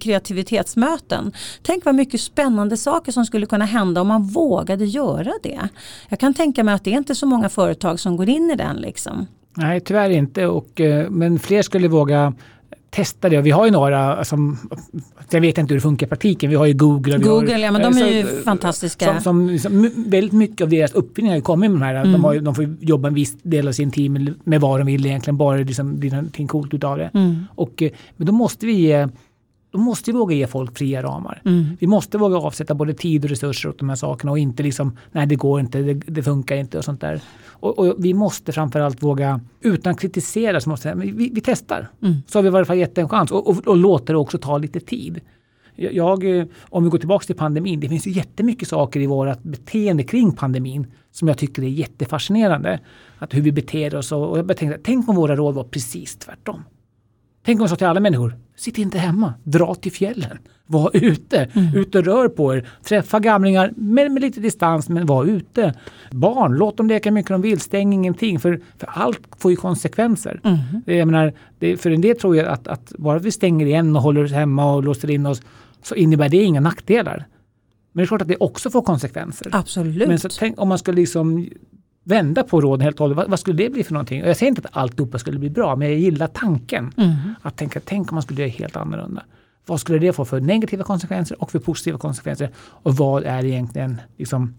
kreativitetsmöten. 0.00 1.32
Tänk 1.62 1.84
vad 1.84 1.94
mycket 1.94 2.20
spännande 2.20 2.76
saker 2.76 3.12
som 3.12 3.24
skulle 3.24 3.46
kunna 3.46 3.64
hända 3.64 4.00
om 4.00 4.08
man 4.08 4.22
vågade 4.22 4.84
göra 4.84 5.32
det. 5.42 5.68
Jag 6.08 6.18
kan 6.18 6.34
tänka 6.34 6.64
mig 6.64 6.74
att 6.74 6.84
det 6.84 6.92
är 6.92 6.98
inte 6.98 7.14
så 7.14 7.26
många 7.26 7.48
företag 7.48 8.00
som 8.00 8.16
går 8.16 8.28
in 8.28 8.50
i 8.50 8.56
den. 8.56 8.76
Liksom. 8.76 9.26
Nej, 9.56 9.80
tyvärr 9.80 10.10
inte. 10.10 10.46
Och, 10.46 10.80
eh, 10.80 11.10
men 11.10 11.38
fler 11.38 11.62
skulle 11.62 11.88
våga 11.88 12.32
testa 12.90 13.28
det. 13.28 13.40
Vi 13.40 13.50
har 13.50 13.64
ju 13.64 13.70
några 13.70 14.24
som, 14.24 14.58
jag 15.30 15.40
vet 15.40 15.58
inte 15.58 15.74
hur 15.74 15.76
det 15.76 15.82
funkar 15.82 16.06
i 16.06 16.08
praktiken, 16.08 16.50
vi 16.50 16.56
har 16.56 16.66
ju 16.66 16.74
Google. 16.74 17.18
Google, 17.18 17.52
har, 17.52 17.58
ja 17.58 17.72
men 17.72 17.82
de 17.82 17.98
eh, 17.98 18.08
är 18.08 18.12
ju 18.12 18.22
så- 18.22 18.42
fantastiska. 18.42 19.12
Som, 19.14 19.20
som, 19.22 19.48
liksom, 19.48 19.90
väldigt 19.96 20.32
mycket 20.32 20.60
av 20.60 20.68
deras 20.68 20.92
uppfinningar 20.92 21.32
har 21.32 21.36
ju 21.36 21.42
kommit 21.42 21.70
med 21.70 21.80
de 21.80 21.84
här. 21.84 21.94
Mm. 21.94 22.12
De, 22.12 22.24
har, 22.24 22.36
de 22.36 22.54
får 22.54 22.76
jobba 22.80 23.08
en 23.08 23.14
viss 23.14 23.36
del 23.42 23.68
av 23.68 23.72
sin 23.72 23.90
tid 23.90 24.10
med, 24.10 24.34
med 24.44 24.60
vad 24.60 24.80
de 24.80 24.86
vill 24.86 25.06
egentligen, 25.06 25.36
bara 25.36 25.58
det 25.58 25.64
liksom, 25.64 25.98
blir 25.98 26.10
någonting 26.10 26.46
coolt 26.46 26.74
utav 26.74 26.98
det. 26.98 27.10
Mm. 27.14 27.44
Och, 27.54 27.82
eh, 27.82 27.90
men 28.16 28.26
då 28.26 28.32
måste 28.32 28.66
vi 28.66 28.72
ge, 28.72 29.08
då 29.70 29.78
måste 29.78 30.12
vi 30.12 30.18
våga 30.18 30.34
ge 30.34 30.46
folk 30.46 30.78
fria 30.78 31.02
ramar. 31.02 31.42
Mm. 31.44 31.64
Vi 31.80 31.86
måste 31.86 32.18
våga 32.18 32.36
avsätta 32.36 32.74
både 32.74 32.94
tid 32.94 33.24
och 33.24 33.30
resurser 33.30 33.68
åt 33.68 33.78
de 33.78 33.88
här 33.88 33.96
sakerna 33.96 34.32
och 34.32 34.38
inte 34.38 34.62
liksom, 34.62 34.96
nej 35.12 35.26
det 35.26 35.36
går 35.36 35.60
inte, 35.60 35.78
det, 35.78 35.94
det 35.94 36.22
funkar 36.22 36.56
inte 36.56 36.78
och 36.78 36.84
sånt 36.84 37.00
där. 37.00 37.20
Och, 37.48 37.78
och 37.78 37.94
vi 37.98 38.14
måste 38.14 38.52
framförallt 38.52 39.02
våga, 39.02 39.40
utan 39.60 39.90
att 39.90 40.00
kritisera, 40.00 40.60
så 40.60 40.70
måste 40.70 40.94
vi, 40.94 41.10
vi, 41.10 41.30
vi 41.34 41.40
testar. 41.40 41.88
Mm. 42.02 42.14
Så 42.26 42.38
har 42.38 42.42
vi 42.42 42.48
i 42.48 42.50
varje 42.50 42.64
fall 42.64 42.78
gett 42.78 42.98
en 42.98 43.08
chans 43.08 43.32
och, 43.32 43.48
och, 43.48 43.68
och 43.68 43.76
låter 43.76 44.12
det 44.12 44.18
också 44.18 44.38
ta 44.38 44.58
lite 44.58 44.80
tid. 44.80 45.20
Jag, 45.76 46.38
eh, 46.38 46.46
om 46.60 46.84
vi 46.84 46.90
går 46.90 46.98
tillbaka 46.98 47.26
till 47.26 47.36
pandemin, 47.36 47.80
det 47.80 47.88
finns 47.88 48.06
ju 48.06 48.10
jättemycket 48.10 48.68
saker 48.68 49.00
i 49.00 49.06
vårt 49.06 49.42
beteende 49.42 50.02
kring 50.02 50.32
pandemin 50.32 50.86
som 51.10 51.28
jag 51.28 51.38
tycker 51.38 51.62
är 51.62 51.66
jättefascinerande. 51.66 52.80
Att 53.18 53.34
hur 53.34 53.42
vi 53.42 53.52
beter 53.52 53.94
oss 53.94 54.12
och, 54.12 54.30
och 54.30 54.38
jag 54.38 54.56
tänkte, 54.56 54.80
tänk 54.82 55.08
om 55.08 55.16
våra 55.16 55.36
råd 55.36 55.54
var 55.54 55.64
precis 55.64 56.16
tvärtom. 56.16 56.64
Tänk 57.44 57.60
om 57.60 57.62
jag 57.62 57.70
sa 57.70 57.76
till 57.76 57.86
alla 57.86 58.00
människor, 58.00 58.36
sitt 58.56 58.78
inte 58.78 58.98
hemma, 58.98 59.34
dra 59.44 59.74
till 59.74 59.92
fjällen, 59.92 60.38
var 60.66 60.90
ute, 60.92 61.48
ut 61.74 61.94
och 61.94 62.04
rör 62.04 62.28
på 62.28 62.54
er, 62.54 62.68
träffa 62.84 63.20
gamlingar 63.20 63.72
med, 63.76 64.12
med 64.12 64.22
lite 64.22 64.40
distans 64.40 64.88
men 64.88 65.06
var 65.06 65.24
ute. 65.24 65.74
Barn, 66.10 66.52
låt 66.52 66.76
dem 66.76 66.88
leka 66.88 67.10
mycket 67.10 67.30
de 67.30 67.42
vill, 67.42 67.60
stäng 67.60 67.92
ingenting 67.92 68.40
för, 68.40 68.60
för 68.78 68.88
allt 68.92 69.20
får 69.38 69.50
ju 69.50 69.56
konsekvenser. 69.56 70.40
Mm. 70.44 70.58
Jag 70.86 71.06
menar, 71.06 71.32
det, 71.58 71.76
för 71.76 71.90
en 71.90 72.00
del 72.00 72.18
tror 72.18 72.36
jag 72.36 72.46
att, 72.46 72.68
att 72.68 72.92
bara 72.98 73.18
vi 73.18 73.30
stänger 73.30 73.66
igen 73.66 73.96
och 73.96 74.02
håller 74.02 74.24
oss 74.24 74.32
hemma 74.32 74.74
och 74.74 74.84
låser 74.84 75.10
in 75.10 75.26
oss 75.26 75.42
så 75.82 75.94
innebär 75.94 76.28
det 76.28 76.42
inga 76.42 76.60
nackdelar. 76.60 77.26
Men 77.92 78.02
det 78.02 78.04
är 78.04 78.06
klart 78.06 78.22
att 78.22 78.28
det 78.28 78.36
också 78.36 78.70
får 78.70 78.82
konsekvenser. 78.82 79.48
Absolut. 79.52 80.08
Men 80.08 80.18
så 80.18 80.28
tänk 80.28 80.60
om 80.60 80.68
man 80.68 80.78
ska 80.78 80.92
liksom 80.92 81.48
vända 82.08 82.42
på 82.42 82.60
råden 82.60 82.80
helt 82.80 82.96
och 82.96 83.00
hållet. 83.00 83.16
Vad, 83.16 83.30
vad, 83.30 83.38
skulle 83.38 83.56
det 83.56 83.70
bli 83.70 83.84
för 83.84 83.92
någonting? 83.92 84.22
Och 84.22 84.28
jag 84.28 84.36
säger 84.36 84.50
inte 84.50 84.62
att 84.64 84.76
alltihopa 84.76 85.18
skulle 85.18 85.38
bli 85.38 85.50
bra, 85.50 85.76
men 85.76 85.88
jag 85.88 85.98
gillar 85.98 86.26
tanken. 86.26 86.92
Mm. 86.96 87.16
Att 87.42 87.56
tänka, 87.56 87.80
tänk 87.84 88.12
om 88.12 88.14
man 88.14 88.22
skulle 88.22 88.40
göra 88.40 88.50
helt 88.50 88.76
annorlunda. 88.76 89.22
Vad 89.66 89.80
skulle 89.80 89.98
det 89.98 90.12
få 90.12 90.24
för 90.24 90.40
negativa 90.40 90.84
konsekvenser 90.84 91.42
och 91.42 91.50
för 91.50 91.58
positiva 91.58 91.98
konsekvenser? 91.98 92.50
Och 92.58 92.96
vad 92.96 93.24
är 93.24 93.44
egentligen 93.44 94.00
liksom 94.16 94.54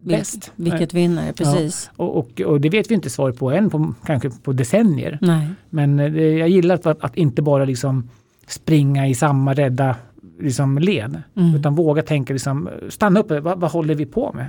bäst? 0.00 0.52
Vilket 0.56 0.94
vinner, 0.94 1.32
precis. 1.32 1.90
Ja, 1.96 2.04
och, 2.04 2.18
och, 2.18 2.40
och, 2.40 2.60
det 2.60 2.68
vet 2.68 2.90
vi 2.90 2.94
inte 2.94 3.10
svar 3.10 3.32
på 3.32 3.50
än, 3.50 3.70
på, 3.70 3.94
kanske 4.06 4.30
på 4.30 4.52
decennier. 4.52 5.18
Nej. 5.20 5.48
Men 5.70 5.96
det, 5.96 6.32
jag 6.32 6.48
gillar 6.48 6.74
att, 6.74 6.86
att 6.86 7.16
inte 7.16 7.42
bara 7.42 7.64
liksom 7.64 8.10
springa 8.46 9.08
i 9.08 9.14
samma 9.14 9.54
rädda 9.54 9.96
liksom, 10.40 10.78
led. 10.78 11.22
Mm. 11.36 11.54
Utan 11.54 11.74
våga 11.74 12.02
tänka, 12.02 12.32
liksom, 12.32 12.68
stanna 12.88 13.20
upp, 13.20 13.30
vad, 13.30 13.60
vad 13.60 13.70
håller 13.70 13.94
vi 13.94 14.06
på 14.06 14.32
med? 14.32 14.48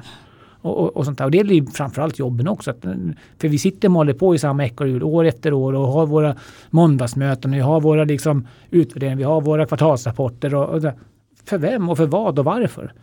Och, 0.68 0.84
och, 0.84 0.98
och, 0.98 1.06
sånt 1.06 1.18
där. 1.18 1.26
och 1.26 1.32
det 1.32 1.38
gäller 1.38 1.54
ju 1.54 1.66
framförallt 1.66 2.20
jobben 2.20 2.48
också. 2.48 2.72
Att, 2.72 2.82
för 3.38 3.48
vi 3.48 3.58
sitter 3.58 3.88
och 3.88 3.94
håller 3.94 4.14
på 4.14 4.36
i 4.36 4.40
samma 4.40 4.66
ekorrhjul 4.66 5.04
år 5.04 5.26
efter 5.26 5.54
år 5.54 5.74
och 5.74 5.88
har 5.88 6.06
våra 6.06 6.36
måndagsmöten, 6.70 7.52
vi 7.52 7.60
har 7.60 7.82
våra 7.82 8.04
liksom, 8.04 8.48
utvärderingar, 8.70 9.18
vi 9.18 9.24
har 9.24 9.42
våra 9.42 9.66
kvartalsrapporter. 9.66 10.56
Och, 10.56 10.70
och 10.70 10.94
för 11.46 11.58
vem 11.58 11.90
och 11.90 11.98
för 11.98 12.06
vad 12.06 12.40
och 12.40 12.46
varför? 12.46 12.94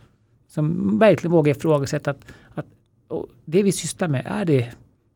Som 0.47 0.99
verkligen 0.99 1.31
vågar 1.31 1.51
ifrågasätta 1.51 2.11
att, 2.11 2.25
att 2.53 2.65
det 3.45 3.63
vi 3.63 3.71
sysslar 3.71 4.07
med, 4.07 4.23
är 4.25 4.45
det, 4.45 4.71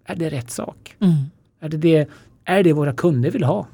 är 0.06 0.16
det 0.16 0.30
rätt 0.30 0.52
sak? 0.52 0.96
Mm. 1.00 1.14
Är, 1.60 1.70
det 1.70 1.78
det, 1.78 2.10
är 2.46 2.64
det 2.64 2.74
våra 2.74 2.94
kunder 2.94 3.32
vill 3.32 3.44
ha? 3.44 3.68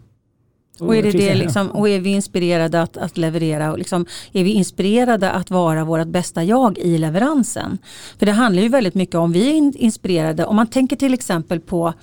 Och 0.80 0.96
är, 0.96 1.04
det 1.04 1.12
det 1.12 1.36
liksom, 1.36 1.72
och 1.72 1.90
är 1.90 2.00
vi 2.00 2.10
inspirerade 2.10 2.82
att, 2.82 2.98
att 2.98 3.18
leverera? 3.18 3.72
Och 3.72 3.78
liksom, 3.78 4.06
är 4.34 4.44
vi 4.44 4.52
inspirerade 4.52 5.32
att 5.32 5.52
vara 5.52 5.84
vårt 5.84 6.08
bästa 6.08 6.44
jag 6.44 6.78
i 6.78 6.98
leveransen? 6.98 7.78
För 8.20 8.26
det 8.26 8.32
handlar 8.32 8.64
ju 8.64 8.70
väldigt 8.70 8.96
mycket 8.96 9.16
om 9.16 9.32
vi 9.32 9.50
är 9.50 9.78
inspirerade. 9.78 10.46
Om 10.46 10.56
man 10.56 10.68
tänker 10.68 10.96
till 10.96 11.14
exempel 11.14 11.60
på 11.60 11.94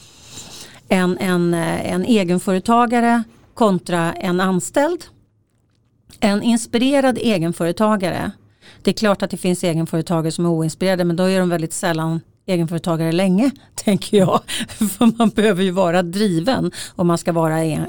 en, 0.88 1.18
en, 1.18 1.54
en 1.54 2.04
egenföretagare 2.04 3.22
kontra 3.54 4.12
en 4.12 4.40
anställd. 4.40 5.04
En 6.20 6.42
inspirerad 6.42 7.18
egenföretagare. 7.18 8.30
Det 8.82 8.90
är 8.90 8.94
klart 8.94 9.22
att 9.22 9.30
det 9.30 9.36
finns 9.36 9.64
egenföretagare 9.64 10.32
som 10.32 10.46
är 10.46 10.50
oinspirerade 10.50 11.04
men 11.04 11.16
då 11.16 11.24
är 11.24 11.40
de 11.40 11.48
väldigt 11.48 11.72
sällan 11.72 12.20
egenföretagare 12.52 13.12
länge, 13.12 13.50
tänker 13.74 14.16
jag. 14.18 14.40
För 14.68 15.18
man 15.18 15.28
behöver 15.28 15.62
ju 15.62 15.70
vara 15.70 16.02
driven 16.02 16.70
om 16.96 17.06
man 17.06 17.18
ska 17.18 17.32
vara 17.32 17.58
en, 17.58 17.86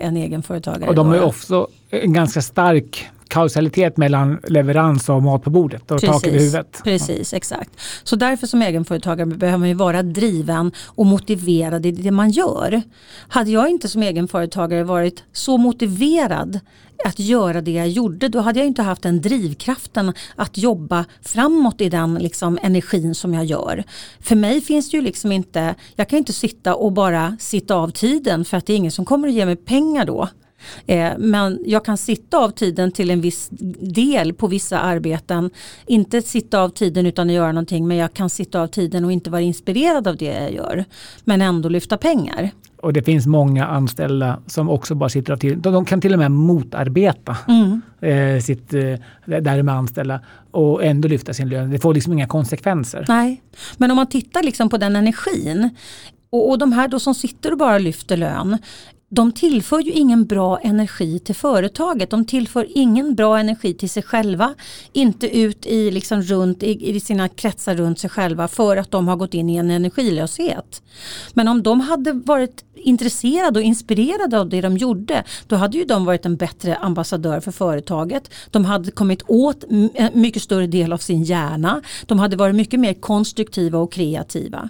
en 0.00 0.16
egenföretagare. 0.16 0.88
Och 0.88 0.94
de 0.94 1.06
har 1.06 1.20
också 1.20 1.68
en 1.90 2.12
ganska 2.12 2.42
stark 2.42 3.08
kausalitet 3.28 3.96
mellan 3.96 4.38
leverans 4.48 5.08
och 5.08 5.22
mat 5.22 5.42
på 5.42 5.50
bordet 5.50 5.90
och 5.90 6.00
tak 6.00 6.26
över 6.26 6.38
huvudet. 6.38 6.80
Precis, 6.84 7.32
ja. 7.32 7.36
exakt. 7.36 7.70
Så 8.04 8.16
därför 8.16 8.46
som 8.46 8.62
egenföretagare 8.62 9.26
behöver 9.26 9.58
man 9.58 9.68
ju 9.68 9.74
vara 9.74 10.02
driven 10.02 10.72
och 10.86 11.06
motiverad 11.06 11.86
i 11.86 11.90
det 11.90 12.10
man 12.10 12.30
gör. 12.30 12.82
Hade 13.28 13.50
jag 13.50 13.68
inte 13.68 13.88
som 13.88 14.02
egenföretagare 14.02 14.84
varit 14.84 15.22
så 15.32 15.58
motiverad 15.58 16.60
att 17.04 17.18
göra 17.18 17.60
det 17.60 17.70
jag 17.70 17.88
gjorde 17.88 18.28
då 18.28 18.40
hade 18.40 18.58
jag 18.58 18.66
inte 18.66 18.82
haft 18.82 19.02
den 19.02 19.20
drivkraften 19.20 20.12
att 20.36 20.58
jobba 20.58 21.04
framåt 21.22 21.80
i 21.80 21.88
den 21.88 22.14
liksom, 22.14 22.58
energin 22.62 23.14
som 23.14 23.34
jag 23.34 23.44
gör. 23.44 23.84
För 24.20 24.36
mig 24.36 24.60
finns 24.60 24.90
det 24.90 24.96
ju 24.96 25.02
liksom 25.02 25.32
inte, 25.32 25.74
jag 25.96 26.08
kan 26.08 26.18
inte 26.18 26.32
sitta 26.32 26.74
och 26.74 26.92
bara 26.92 27.36
sitta 27.40 27.74
av 27.74 27.90
tiden 27.90 28.44
för 28.44 28.56
att 28.56 28.66
det 28.66 28.72
är 28.72 28.76
ingen 28.76 28.92
som 28.92 29.04
kommer 29.04 29.28
att 29.28 29.34
ge 29.34 29.46
mig 29.46 29.56
pengar 29.56 30.04
då. 30.04 30.28
Eh, 30.86 31.12
men 31.18 31.58
jag 31.66 31.84
kan 31.84 31.96
sitta 31.96 32.38
av 32.38 32.50
tiden 32.50 32.92
till 32.92 33.10
en 33.10 33.20
viss 33.20 33.48
del 33.80 34.34
på 34.34 34.46
vissa 34.46 34.78
arbeten. 34.78 35.50
Inte 35.86 36.22
sitta 36.22 36.60
av 36.60 36.68
tiden 36.68 37.06
utan 37.06 37.28
att 37.28 37.34
göra 37.34 37.52
någonting 37.52 37.88
men 37.88 37.96
jag 37.96 38.14
kan 38.14 38.30
sitta 38.30 38.60
av 38.60 38.66
tiden 38.66 39.04
och 39.04 39.12
inte 39.12 39.30
vara 39.30 39.40
inspirerad 39.40 40.08
av 40.08 40.16
det 40.16 40.24
jag 40.24 40.52
gör. 40.52 40.84
Men 41.24 41.42
ändå 41.42 41.68
lyfta 41.68 41.96
pengar. 41.96 42.50
Och 42.82 42.92
det 42.92 43.02
finns 43.02 43.26
många 43.26 43.66
anställda 43.66 44.40
som 44.46 44.70
också 44.70 44.94
bara 44.94 45.08
sitter 45.08 45.32
av 45.32 45.36
tiden. 45.36 45.60
De 45.60 45.84
kan 45.84 46.00
till 46.00 46.12
och 46.12 46.18
med 46.18 46.30
motarbeta 46.30 47.36
mm. 47.48 47.82
eh, 48.00 48.42
sitt, 48.42 48.74
eh, 48.74 48.80
där 49.26 49.56
de 49.56 49.68
är 49.68 49.72
anställda 49.72 50.20
och 50.50 50.84
ändå 50.84 51.08
lyfta 51.08 51.34
sin 51.34 51.48
lön. 51.48 51.70
Det 51.70 51.78
får 51.78 51.94
liksom 51.94 52.12
inga 52.12 52.26
konsekvenser. 52.26 53.04
Nej, 53.08 53.42
men 53.76 53.90
om 53.90 53.96
man 53.96 54.06
tittar 54.06 54.42
liksom 54.42 54.68
på 54.68 54.76
den 54.76 54.96
energin 54.96 55.70
och, 56.30 56.58
de 56.58 56.72
här 56.72 56.88
då 56.88 57.00
som 57.00 57.14
sitter 57.14 57.52
och 57.52 57.58
bara 57.58 57.78
lyfter 57.78 58.16
lön 58.16 58.58
de 59.08 59.32
tillför 59.32 59.80
ju 59.80 59.92
ingen 59.92 60.26
bra 60.26 60.58
energi 60.58 61.18
till 61.18 61.34
företaget. 61.34 62.10
De 62.10 62.24
tillför 62.24 62.66
ingen 62.74 63.14
bra 63.14 63.38
energi 63.38 63.74
till 63.74 63.90
sig 63.90 64.02
själva. 64.02 64.54
Inte 64.92 65.38
ut 65.38 65.66
i, 65.66 65.90
liksom 65.90 66.22
runt, 66.22 66.62
i, 66.62 66.96
i 66.96 67.00
sina 67.00 67.28
kretsar 67.28 67.74
runt 67.74 67.98
sig 67.98 68.10
själva 68.10 68.48
för 68.48 68.76
att 68.76 68.90
de 68.90 69.08
har 69.08 69.16
gått 69.16 69.34
in 69.34 69.50
i 69.50 69.56
en 69.56 69.70
energilöshet. 69.70 70.82
Men 71.34 71.48
om 71.48 71.62
de 71.62 71.80
hade 71.80 72.12
varit 72.12 72.64
intresserade 72.74 73.58
och 73.58 73.64
inspirerade 73.64 74.40
av 74.40 74.48
det 74.48 74.60
de 74.60 74.76
gjorde 74.76 75.24
då 75.46 75.56
hade 75.56 75.78
ju 75.78 75.84
de 75.84 76.04
varit 76.04 76.26
en 76.26 76.36
bättre 76.36 76.76
ambassadör 76.76 77.40
för 77.40 77.52
företaget. 77.52 78.30
De 78.50 78.64
hade 78.64 78.90
kommit 78.90 79.22
åt 79.26 79.64
en 79.64 79.90
eh, 79.94 80.10
mycket 80.14 80.42
större 80.42 80.66
del 80.66 80.92
av 80.92 80.98
sin 80.98 81.22
hjärna. 81.22 81.82
De 82.06 82.18
hade 82.18 82.36
varit 82.36 82.54
mycket 82.54 82.80
mer 82.80 82.94
konstruktiva 82.94 83.78
och 83.78 83.92
kreativa. 83.92 84.68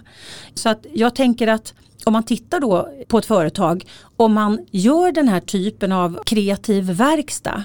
Så 0.53 0.69
att 0.69 0.85
jag 0.93 1.15
tänker 1.15 1.47
att 1.47 1.73
om 2.07 2.13
man 2.13 2.23
tittar 2.23 2.59
då 2.59 2.89
på 3.07 3.17
ett 3.17 3.25
företag, 3.25 3.83
om 4.17 4.33
man 4.33 4.59
gör 4.71 5.11
den 5.11 5.27
här 5.27 5.39
typen 5.39 5.91
av 5.91 6.19
kreativ 6.25 6.83
verkstad 6.83 7.63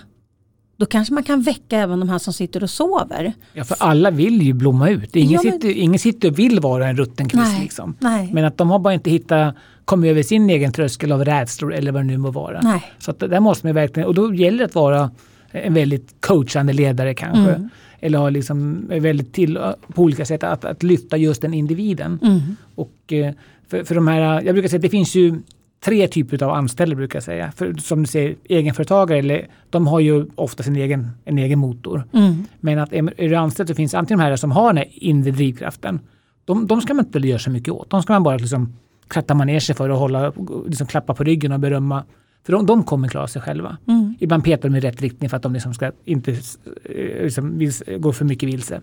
då 0.76 0.86
kanske 0.86 1.14
man 1.14 1.22
kan 1.22 1.42
väcka 1.42 1.78
även 1.78 2.00
de 2.00 2.08
här 2.08 2.18
som 2.18 2.32
sitter 2.32 2.62
och 2.62 2.70
sover. 2.70 3.32
Ja, 3.52 3.64
för 3.64 3.76
alla 3.80 4.10
vill 4.10 4.42
ju 4.42 4.52
blomma 4.52 4.90
ut. 4.90 5.16
Ingen, 5.16 5.32
ja, 5.32 5.40
men... 5.44 5.52
sitter, 5.52 5.68
ingen 5.68 5.98
sitter 5.98 6.30
och 6.30 6.38
vill 6.38 6.60
vara 6.60 6.88
en 6.88 6.96
rutten 6.96 7.28
kvist. 7.28 7.60
Liksom. 7.60 7.96
nej. 7.98 8.30
Men 8.32 8.44
att 8.44 8.58
de 8.58 8.70
har 8.70 8.78
bara 8.78 8.94
inte 8.94 9.10
hittat, 9.10 9.54
kommit 9.84 10.10
över 10.10 10.22
sin 10.22 10.50
egen 10.50 10.72
tröskel 10.72 11.12
av 11.12 11.24
rädslor 11.24 11.74
eller 11.74 11.92
vad 11.92 12.02
det 12.02 12.06
nu 12.06 12.18
må 12.18 12.30
vara. 12.30 12.60
Nej. 12.62 12.82
Så 12.98 13.10
att 13.10 13.18
där 13.18 13.40
måste 13.40 13.66
man 13.66 13.74
verkligen, 13.74 14.08
och 14.08 14.14
då 14.14 14.34
gäller 14.34 14.58
det 14.58 14.64
att 14.64 14.74
vara 14.74 15.10
en 15.50 15.74
väldigt 15.74 16.14
coachande 16.20 16.72
ledare 16.72 17.14
kanske. 17.14 17.52
Mm. 17.52 17.68
Eller 18.00 18.18
ha 18.18 18.30
liksom 18.30 18.86
väldigt 18.88 19.32
till 19.32 19.58
på 19.94 20.02
olika 20.02 20.24
sätt 20.24 20.44
att, 20.44 20.64
att 20.64 20.82
lyfta 20.82 21.16
just 21.16 21.42
den 21.42 21.54
individen. 21.54 22.18
Mm. 22.22 22.56
Och 22.74 23.12
eh, 23.12 23.34
för, 23.72 23.84
för 23.84 23.94
de 23.94 24.08
här, 24.08 24.42
jag 24.42 24.54
brukar 24.54 24.68
säga 24.68 24.78
att 24.78 24.82
det 24.82 24.88
finns 24.88 25.14
ju 25.14 25.40
tre 25.84 26.08
typer 26.08 26.42
av 26.42 26.50
anställda 26.50 26.96
brukar 26.96 27.16
jag 27.16 27.22
säga. 27.24 27.52
För, 27.52 27.74
som 27.74 28.00
du 28.00 28.06
säger, 28.06 28.36
egenföretagare, 28.44 29.18
eller, 29.18 29.48
de 29.70 29.86
har 29.86 30.00
ju 30.00 30.26
ofta 30.34 30.62
sin 30.62 30.76
egen, 30.76 31.10
en 31.24 31.38
egen 31.38 31.58
motor. 31.58 32.04
Mm. 32.12 32.44
Men 32.60 32.78
att 32.78 32.92
är, 32.92 33.20
är 33.20 33.28
du 33.28 33.34
anställd 33.34 33.68
så 33.68 33.74
finns 33.74 33.94
antingen 33.94 34.18
de 34.18 34.24
här 34.24 34.36
som 34.36 34.50
har 34.50 34.66
den 34.66 34.76
här 34.76 34.88
inre 34.90 35.30
drivkraften. 35.30 36.00
De, 36.44 36.66
de 36.66 36.80
ska 36.80 36.94
man 36.94 37.04
inte 37.04 37.18
göra 37.18 37.38
så 37.38 37.50
mycket 37.50 37.74
åt. 37.74 37.90
De 37.90 38.02
ska 38.02 38.12
man 38.12 38.22
bara 38.22 38.36
liksom 38.36 38.76
kratta 39.08 39.34
manege 39.34 39.74
för 39.74 39.88
och 39.88 39.98
hålla, 39.98 40.32
liksom 40.66 40.86
klappa 40.86 41.14
på 41.14 41.24
ryggen 41.24 41.52
och 41.52 41.60
berömma. 41.60 42.04
För 42.46 42.52
de, 42.52 42.66
de 42.66 42.84
kommer 42.84 43.08
klara 43.08 43.26
sig 43.26 43.42
själva. 43.42 43.76
Mm. 43.88 44.14
Ibland 44.20 44.44
petar 44.44 44.68
de 44.68 44.76
i 44.76 44.80
rätt 44.80 45.02
riktning 45.02 45.30
för 45.30 45.36
att 45.36 45.42
de 45.42 45.52
liksom 45.52 45.74
ska 45.74 45.92
inte 46.04 46.30
eh, 46.30 47.24
liksom, 47.24 47.70
gå 47.98 48.12
för 48.12 48.24
mycket 48.24 48.48
vilse. 48.48 48.80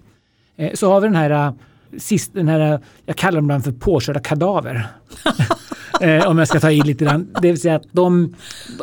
Eh, 0.55 0.73
så 0.73 0.91
har 0.91 1.01
vi 1.01 1.07
den 1.07 1.15
här 1.15 1.53
sist, 1.97 2.33
den 2.33 2.47
här, 2.47 2.79
jag 3.05 3.15
kallar 3.15 3.35
dem 3.35 3.45
ibland 3.45 3.63
för 3.63 3.71
påkörda 3.71 4.19
kadaver. 4.19 4.87
eh, 6.01 6.27
om 6.27 6.37
jag 6.37 6.47
ska 6.47 6.59
ta 6.59 6.71
i 6.71 6.81
lite 6.81 7.05
grann. 7.05 7.27
Det 7.41 7.47
vill 7.47 7.61
säga 7.61 7.75
att 7.75 7.85
de, 7.91 8.35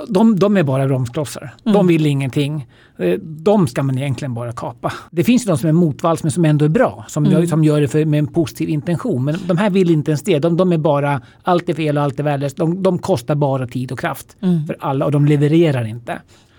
de, 0.09 0.39
de 0.39 0.57
är 0.57 0.63
bara 0.63 0.87
bromsklossar. 0.87 1.55
Mm. 1.65 1.75
De 1.75 1.87
vill 1.87 2.07
ingenting. 2.07 2.67
Eh, 2.99 3.19
de 3.21 3.67
ska 3.67 3.83
man 3.83 3.99
egentligen 3.99 4.35
bara 4.35 4.53
kapa. 4.53 4.93
Det 5.11 5.25
finns 5.25 5.47
ju 5.47 5.49
de 5.49 5.59
som 5.59 5.69
är 5.69 5.73
motvalls 5.73 6.23
men 6.23 6.33
som 6.33 6.45
ändå 6.45 6.65
är 6.65 6.69
bra. 6.69 7.05
Som, 7.09 7.25
mm. 7.25 7.39
gör, 7.39 7.47
som 7.47 7.65
gör 7.65 7.81
det 7.81 7.89
för, 7.89 8.05
med 8.05 8.19
en 8.19 8.27
positiv 8.27 8.69
intention. 8.69 9.25
Men 9.25 9.37
de 9.47 9.57
här 9.57 9.71
vill 9.71 9.91
inte 9.91 10.11
ens 10.11 10.23
det. 10.23 10.39
De, 10.39 10.57
de 10.57 10.73
är 10.73 10.79
bara, 10.79 11.21
allt 11.43 11.69
är 11.69 11.75
fel 11.75 11.99
och 11.99 12.05
allt 12.05 12.21
är 12.21 12.25
värdelöst. 12.25 12.57
De, 12.57 12.83
de 12.83 12.99
kostar 12.99 13.35
bara 13.35 13.67
tid 13.67 13.93
och 13.93 13.99
kraft 13.99 14.37
mm. 14.41 14.67
för 14.67 14.77
alla 14.81 15.05
och 15.05 15.13
de 15.13 15.27
levererar 15.27 15.85
inte. 15.85 16.19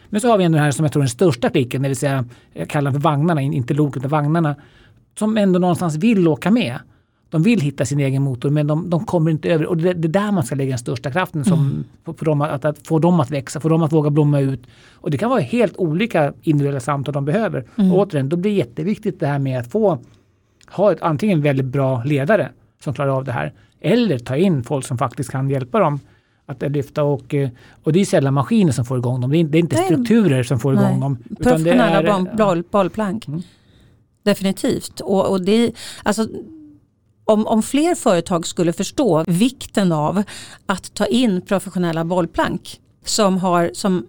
Men 0.10 0.22
så 0.22 0.28
har 0.28 0.38
vi 0.38 0.43
den 0.43 0.54
här 0.54 0.72
som 0.72 0.86
jag 0.86 0.91
tror 0.91 1.02
är 1.02 1.06
den 1.06 1.10
största 1.10 1.48
artikeln, 1.48 1.84
det 1.84 1.89
vill 1.89 1.98
säga 1.98 2.26
jag 2.54 2.70
kallar 2.70 2.91
den 2.91 3.02
för 3.02 3.10
vagnarna, 3.10 3.41
inte 3.41 3.74
loket 3.74 3.98
utan 3.98 4.12
vagnarna 4.12 4.56
som 5.20 5.38
ändå 5.38 5.59
någonstans 5.59 5.95
vill 5.95 6.28
åka 6.28 6.51
med. 6.51 6.80
De 7.30 7.43
vill 7.43 7.61
hitta 7.61 7.86
sin 7.86 7.99
egen 7.99 8.22
motor 8.22 8.49
men 8.49 8.68
de, 8.68 8.89
de 8.89 9.05
kommer 9.05 9.32
inte 9.32 9.49
över. 9.49 9.65
Och 9.65 9.78
det, 9.78 9.93
det 9.93 10.07
är 10.07 10.09
där 10.09 10.32
man 10.32 10.43
ska 10.43 10.55
lägga 10.55 10.70
den 10.70 10.78
största 10.78 11.11
kraften 11.11 11.45
som, 11.45 11.59
mm. 11.59 11.84
på, 12.03 12.13
på 12.13 12.26
dem, 12.26 12.41
att, 12.41 12.65
att, 12.65 12.88
få 12.88 12.99
dem 12.99 13.20
att 13.20 13.32
växa, 13.32 13.59
få 13.59 13.70
dem 13.70 13.84
att 13.84 13.93
våga 13.93 14.09
blomma 14.09 14.39
ut. 14.39 14.68
Och 14.93 15.11
det 15.11 15.18
kan 15.18 15.30
vara 15.30 15.39
helt 15.39 15.78
olika 15.78 16.34
individuella 16.41 16.80
samtal 16.80 17.13
de 17.13 17.26
behöver. 17.26 17.65
Mm. 17.76 17.91
Och 17.91 17.99
återigen, 17.99 18.30
då 18.30 18.38
blir 18.38 18.51
det 18.51 18.57
jätteviktigt 18.57 19.20
det 19.20 19.28
här 19.28 19.39
med 19.39 19.59
att 19.59 19.72
få 19.72 19.99
ha 20.68 20.91
ett, 20.91 21.01
antingen 21.01 21.41
väldigt 21.41 21.65
bra 21.65 22.03
ledare 22.03 22.49
som 22.84 22.93
klarar 22.93 23.11
av 23.11 23.24
det 23.24 23.32
här. 23.32 23.53
Eller 23.82 24.20
ta 24.20 24.36
in 24.36 24.63
folk 24.63 24.86
som 24.86 24.97
faktiskt 24.97 25.32
kan 25.32 25.49
hjälpa 25.49 25.80
dem 25.80 25.99
att 26.45 26.72
lyfta 26.72 27.03
och, 27.03 27.36
och 27.84 27.93
det 27.93 27.99
är 27.99 28.05
sällan 28.05 28.34
maskiner 28.34 28.72
som 28.72 28.86
får 28.86 28.97
igång 28.97 29.22
dem. 29.22 29.32
Det 29.32 29.38
är, 29.38 29.55
inte 29.55 29.76
strukturer 29.76 30.43
som 30.43 30.59
får 30.59 30.74
igång 30.74 30.99
dem. 30.99 31.18
Professionella 31.38 32.28
boll, 32.38 32.63
bollplank. 32.72 33.28
Mm. 33.28 33.41
Definitivt. 34.28 34.99
Och, 34.99 35.30
och 35.30 35.41
det, 35.41 35.72
alltså, 36.04 36.28
om, 37.26 37.48
om 37.48 37.64
fler 37.64 37.95
företag 37.95 38.48
skulle 38.48 38.74
förstå 38.74 39.24
vikten 39.28 39.91
av 39.91 40.24
att 40.66 40.94
ta 40.94 41.06
in 41.06 41.41
professionella 41.41 42.06
bollplank 42.06 42.80
som 43.06 43.38
har 43.38 43.72
som 43.74 44.08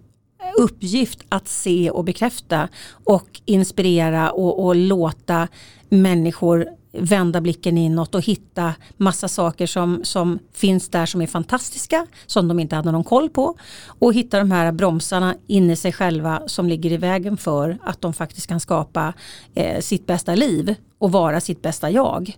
uppgift 0.57 1.19
att 1.29 1.47
se 1.47 1.91
och 1.91 2.03
bekräfta 2.03 2.69
och 3.05 3.41
inspirera 3.45 4.31
och, 4.31 4.65
och 4.65 4.75
låta 4.75 5.47
människor 5.89 6.67
vända 6.91 7.41
blicken 7.41 7.77
inåt 7.77 8.15
och 8.15 8.21
hitta 8.21 8.73
massa 8.97 9.27
saker 9.27 9.67
som, 9.67 9.99
som 10.03 10.39
finns 10.53 10.89
där 10.89 11.05
som 11.05 11.21
är 11.21 11.27
fantastiska, 11.27 12.07
som 12.25 12.47
de 12.47 12.59
inte 12.59 12.75
hade 12.75 12.91
någon 12.91 13.03
koll 13.03 13.29
på. 13.29 13.55
Och 13.99 14.13
hitta 14.13 14.39
de 14.39 14.51
här 14.51 14.71
bromsarna 14.71 15.35
in 15.47 15.69
i 15.69 15.75
sig 15.75 15.91
själva 15.91 16.41
som 16.47 16.69
ligger 16.69 16.91
i 16.91 16.97
vägen 16.97 17.37
för 17.37 17.77
att 17.83 18.01
de 18.01 18.13
faktiskt 18.13 18.47
kan 18.47 18.59
skapa 18.59 19.13
eh, 19.55 19.79
sitt 19.81 20.05
bästa 20.07 20.35
liv 20.35 20.75
och 20.97 21.11
vara 21.11 21.41
sitt 21.41 21.61
bästa 21.61 21.89
jag 21.89 22.35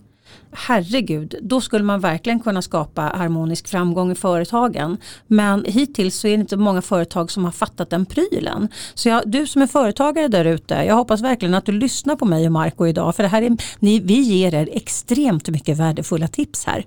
herregud, 0.52 1.36
då 1.42 1.62
skulle 1.62 1.84
man 1.84 2.00
verkligen 2.00 2.40
kunna 2.40 2.62
skapa 2.62 3.02
harmonisk 3.02 3.68
framgång 3.68 4.12
i 4.12 4.16
företagen. 4.16 4.98
Men 5.28 5.66
hittills 5.66 6.16
så 6.16 6.28
är 6.28 6.38
det 6.38 6.42
inte 6.42 6.58
många 6.58 6.82
företag 6.82 7.32
som 7.32 7.46
har 7.46 7.52
fattat 7.52 7.90
den 7.90 8.06
prylen. 8.06 8.68
Så 8.94 9.10
jag, 9.10 9.22
du 9.26 9.48
som 9.48 9.62
är 9.62 9.68
företagare 9.68 10.28
där 10.28 10.46
ute, 10.46 10.74
jag 10.74 10.96
hoppas 10.96 11.22
verkligen 11.22 11.54
att 11.54 11.66
du 11.66 11.72
lyssnar 11.72 12.16
på 12.16 12.26
mig 12.26 12.46
och 12.46 12.52
Marco 12.52 12.88
idag. 12.88 13.16
För 13.16 13.24
det 13.24 13.30
här 13.30 13.42
är, 13.42 13.58
ni, 13.80 14.00
vi 14.00 14.20
ger 14.20 14.54
er 14.54 14.70
extremt 14.72 15.50
mycket 15.50 15.78
värdefulla 15.78 16.28
tips 16.28 16.66
här. 16.66 16.86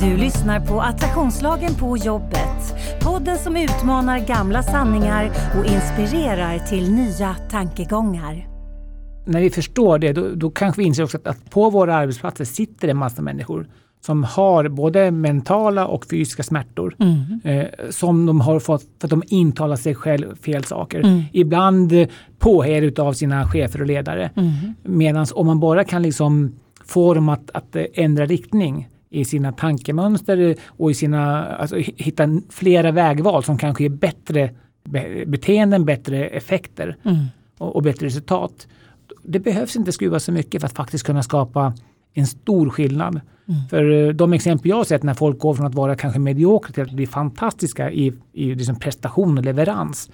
Du 0.00 0.16
lyssnar 0.16 0.60
på 0.60 0.80
Attraktionslagen 0.80 1.74
på 1.74 1.96
jobbet. 1.96 2.74
Podden 3.00 3.38
som 3.38 3.56
utmanar 3.56 4.18
gamla 4.18 4.62
sanningar 4.62 5.32
och 5.58 5.64
inspirerar 5.64 6.58
till 6.58 6.92
nya 6.92 7.34
tankegångar 7.50 8.49
när 9.24 9.40
vi 9.40 9.50
förstår 9.50 9.98
det, 9.98 10.12
då, 10.12 10.28
då 10.34 10.50
kanske 10.50 10.80
vi 10.80 10.86
inser 10.86 11.04
också 11.04 11.16
att, 11.16 11.26
att, 11.26 11.50
på 11.50 11.70
våra 11.70 11.96
arbetsplatser 11.96 12.44
sitter 12.44 12.86
det 12.86 12.90
en 12.90 12.96
massa 12.96 13.22
människor 13.22 13.66
som 14.00 14.24
har 14.24 14.68
både 14.68 15.10
mentala 15.10 15.86
och 15.86 16.06
fysiska 16.06 16.42
smärtor 16.42 16.96
mm. 16.98 17.40
eh, 17.44 17.66
som 17.90 18.26
de 18.26 18.40
har 18.40 18.60
fått 18.60 18.82
för 19.00 19.06
att 19.06 19.10
de 19.10 19.22
intalar 19.26 19.76
sig 19.76 19.94
själv 19.94 20.36
fel 20.36 20.64
saker. 20.64 21.00
Mm. 21.00 21.22
Ibland 21.32 22.06
påhejade 22.38 23.02
av 23.02 23.12
sina 23.12 23.48
chefer 23.48 23.80
och 23.80 23.86
ledare. 23.86 24.30
Mm. 24.36 24.52
Medan 24.82 25.26
om 25.34 25.46
man 25.46 25.60
bara 25.60 25.84
kan 25.84 26.02
liksom 26.02 26.52
få 26.84 27.14
dem 27.14 27.28
att, 27.28 27.50
att 27.54 27.76
ändra 27.94 28.26
riktning 28.26 28.88
i 29.10 29.24
sina 29.24 29.52
tankemönster 29.52 30.56
och 30.66 30.90
i 30.90 30.94
sina, 30.94 31.46
alltså, 31.46 31.76
hitta 31.76 32.40
flera 32.50 32.90
vägval 32.90 33.44
som 33.44 33.58
kanske 33.58 33.82
ger 33.82 33.90
bättre 33.90 34.50
beteenden, 35.26 35.84
bättre 35.84 36.26
effekter 36.26 36.96
mm. 37.04 37.24
och, 37.58 37.76
och 37.76 37.82
bättre 37.82 38.06
resultat 38.06 38.66
det 39.22 39.40
behövs 39.40 39.76
inte 39.76 39.92
skruva 39.92 40.20
så 40.20 40.32
mycket 40.32 40.60
för 40.60 40.66
att 40.66 40.76
faktiskt 40.76 41.06
kunna 41.06 41.22
skapa 41.22 41.74
en 42.14 42.26
stor 42.26 42.70
skillnad. 42.70 43.20
Mm. 43.48 43.60
För 43.70 43.90
eh, 43.90 44.08
de 44.08 44.32
exempel 44.32 44.68
jag 44.68 44.76
har 44.76 44.84
sett 44.84 45.02
när 45.02 45.14
folk 45.14 45.38
går 45.38 45.54
från 45.54 45.66
att 45.66 45.74
vara 45.74 45.96
kanske 45.96 46.18
mediokra 46.18 46.72
till 46.72 46.82
att 46.82 46.92
bli 46.92 47.06
fantastiska 47.06 47.90
i, 47.90 48.12
i 48.32 48.54
liksom 48.54 48.78
prestation 48.78 49.38
och 49.38 49.44
leverans. 49.44 50.10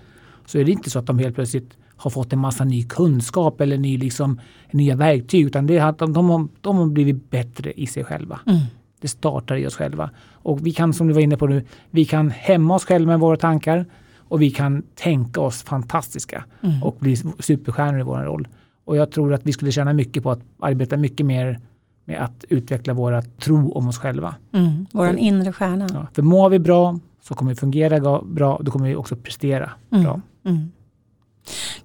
Så 0.47 0.59
är 0.59 0.65
det 0.65 0.73
inte 0.73 0.91
så 0.91 0.99
att 0.99 1.07
de 1.07 1.19
helt 1.19 1.35
plötsligt 1.35 1.77
har 1.97 2.11
fått 2.11 2.33
en 2.33 2.39
massa 2.39 2.65
ny 2.65 2.85
kunskap 2.85 3.61
eller 3.61 3.79
ny, 3.79 3.99
liksom, 3.99 4.41
nya 4.71 4.97
verktyg. 4.97 5.47
Utan 5.47 5.67
det 5.67 5.79
är 5.79 5.87
att 5.87 5.99
de, 5.99 6.13
de, 6.13 6.31
har, 6.31 6.49
de 6.61 6.77
har 6.77 6.87
blivit 6.87 7.31
bättre 7.31 7.73
i 7.73 7.87
sig 7.87 8.05
själva. 8.05 8.41
Mm. 8.47 8.61
Det 9.01 9.09
startar 9.09 9.57
i 9.57 9.67
oss 9.67 9.77
själva. 9.77 10.11
Och 10.33 10.67
vi 10.67 10.73
kan, 10.73 10.93
som 10.93 11.07
du 11.07 11.15
var 11.15 11.21
inne 11.21 11.37
på 11.37 11.47
nu, 11.47 11.65
vi 11.91 12.05
kan 12.05 12.31
hämma 12.31 12.75
oss 12.75 12.85
själva 12.85 13.13
med 13.13 13.21
våra 13.21 13.37
tankar 13.37 13.87
och 14.29 14.43
vi 14.43 14.51
kan 14.51 14.83
tänka 14.95 15.41
oss 15.41 15.63
fantastiska 15.63 16.45
mm. 16.61 16.83
och 16.83 16.97
bli 17.01 17.17
superstjärnor 17.39 18.01
i 18.01 18.03
vår 18.03 18.19
roll. 18.19 18.49
Och 18.87 18.97
jag 18.97 19.11
tror 19.11 19.35
att 19.35 19.47
vi 19.47 19.53
skulle 19.53 19.73
tjäna 19.73 19.93
mycket 19.93 20.23
på 20.23 20.31
att 20.31 20.41
arbeta 20.61 20.97
mycket 20.97 21.27
mer 21.27 21.61
med 22.05 22.25
att 22.25 22.45
utveckla 22.49 22.95
våra 22.95 23.23
tro 23.23 23.73
om 23.73 23.89
oss 23.89 23.99
själva. 23.99 24.35
Mm, 24.53 24.87
våran 24.93 25.19
inre 25.19 25.53
stjärna. 25.53 25.87
Ja, 25.93 26.07
för 26.13 26.23
mår 26.23 26.51
vi 26.51 26.59
bra 26.59 26.99
så 27.23 27.35
kommer 27.35 27.51
vi 27.51 27.57
fungera 27.57 28.23
bra, 28.23 28.61
då 28.63 28.71
kommer 28.71 28.89
vi 28.89 28.97
också 28.97 29.17
prestera 29.17 29.71
mm, 29.91 30.05
bra. 30.05 30.21
Mm. 30.45 30.73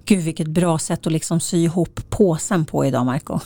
Gud 0.04 0.24
vilket 0.24 0.46
bra 0.46 0.78
sätt 0.78 1.06
att 1.06 1.12
liksom 1.12 1.40
sy 1.40 1.56
ihop 1.56 2.00
påsen 2.10 2.64
på 2.64 2.86
idag 2.86 3.06
Marco. 3.06 3.40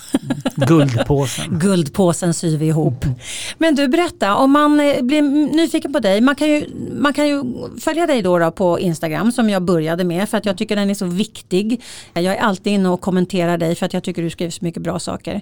Guldpåsen. 0.55 1.44
Guldpåsen 1.59 2.34
syr 2.34 2.56
vi 2.56 2.66
ihop. 2.66 3.05
Mm. 3.05 3.16
Men 3.59 3.74
du 3.74 3.88
berätta, 3.88 4.36
om 4.36 4.51
man 4.51 4.80
eh, 4.80 5.02
blir 5.02 5.22
nyfiken 5.56 5.93
på 5.93 5.98
dig, 5.98 6.20
man 6.20 6.34
kan 6.34 6.48
ju, 6.48 6.66
man 6.93 7.12
kan 7.12 7.28
ju 7.28 7.43
följa 7.80 8.06
dig 8.06 8.22
då, 8.22 8.38
då 8.38 8.51
på 8.51 8.80
Instagram 8.80 9.32
som 9.32 9.51
jag 9.51 9.62
började 9.62 10.05
med 10.05 10.28
för 10.28 10.38
att 10.38 10.47
jag 10.47 10.59
tycker 10.59 10.76
den 10.76 10.90
är 10.90 10.94
så 10.94 11.06
viktig. 11.06 11.82
Jag 12.12 12.24
är 12.24 12.40
alltid 12.40 12.72
inne 12.72 12.88
och 12.88 13.01
kommenterar 13.01 13.59
dig 13.59 13.74
för 13.74 13.86
att 13.86 13.93
jag 13.93 14.02
tycker 14.02 14.22
du 14.22 14.30
skriver 14.30 14.51
så 14.51 14.64
mycket 14.64 14.82
bra 14.82 14.98
saker. 14.98 15.40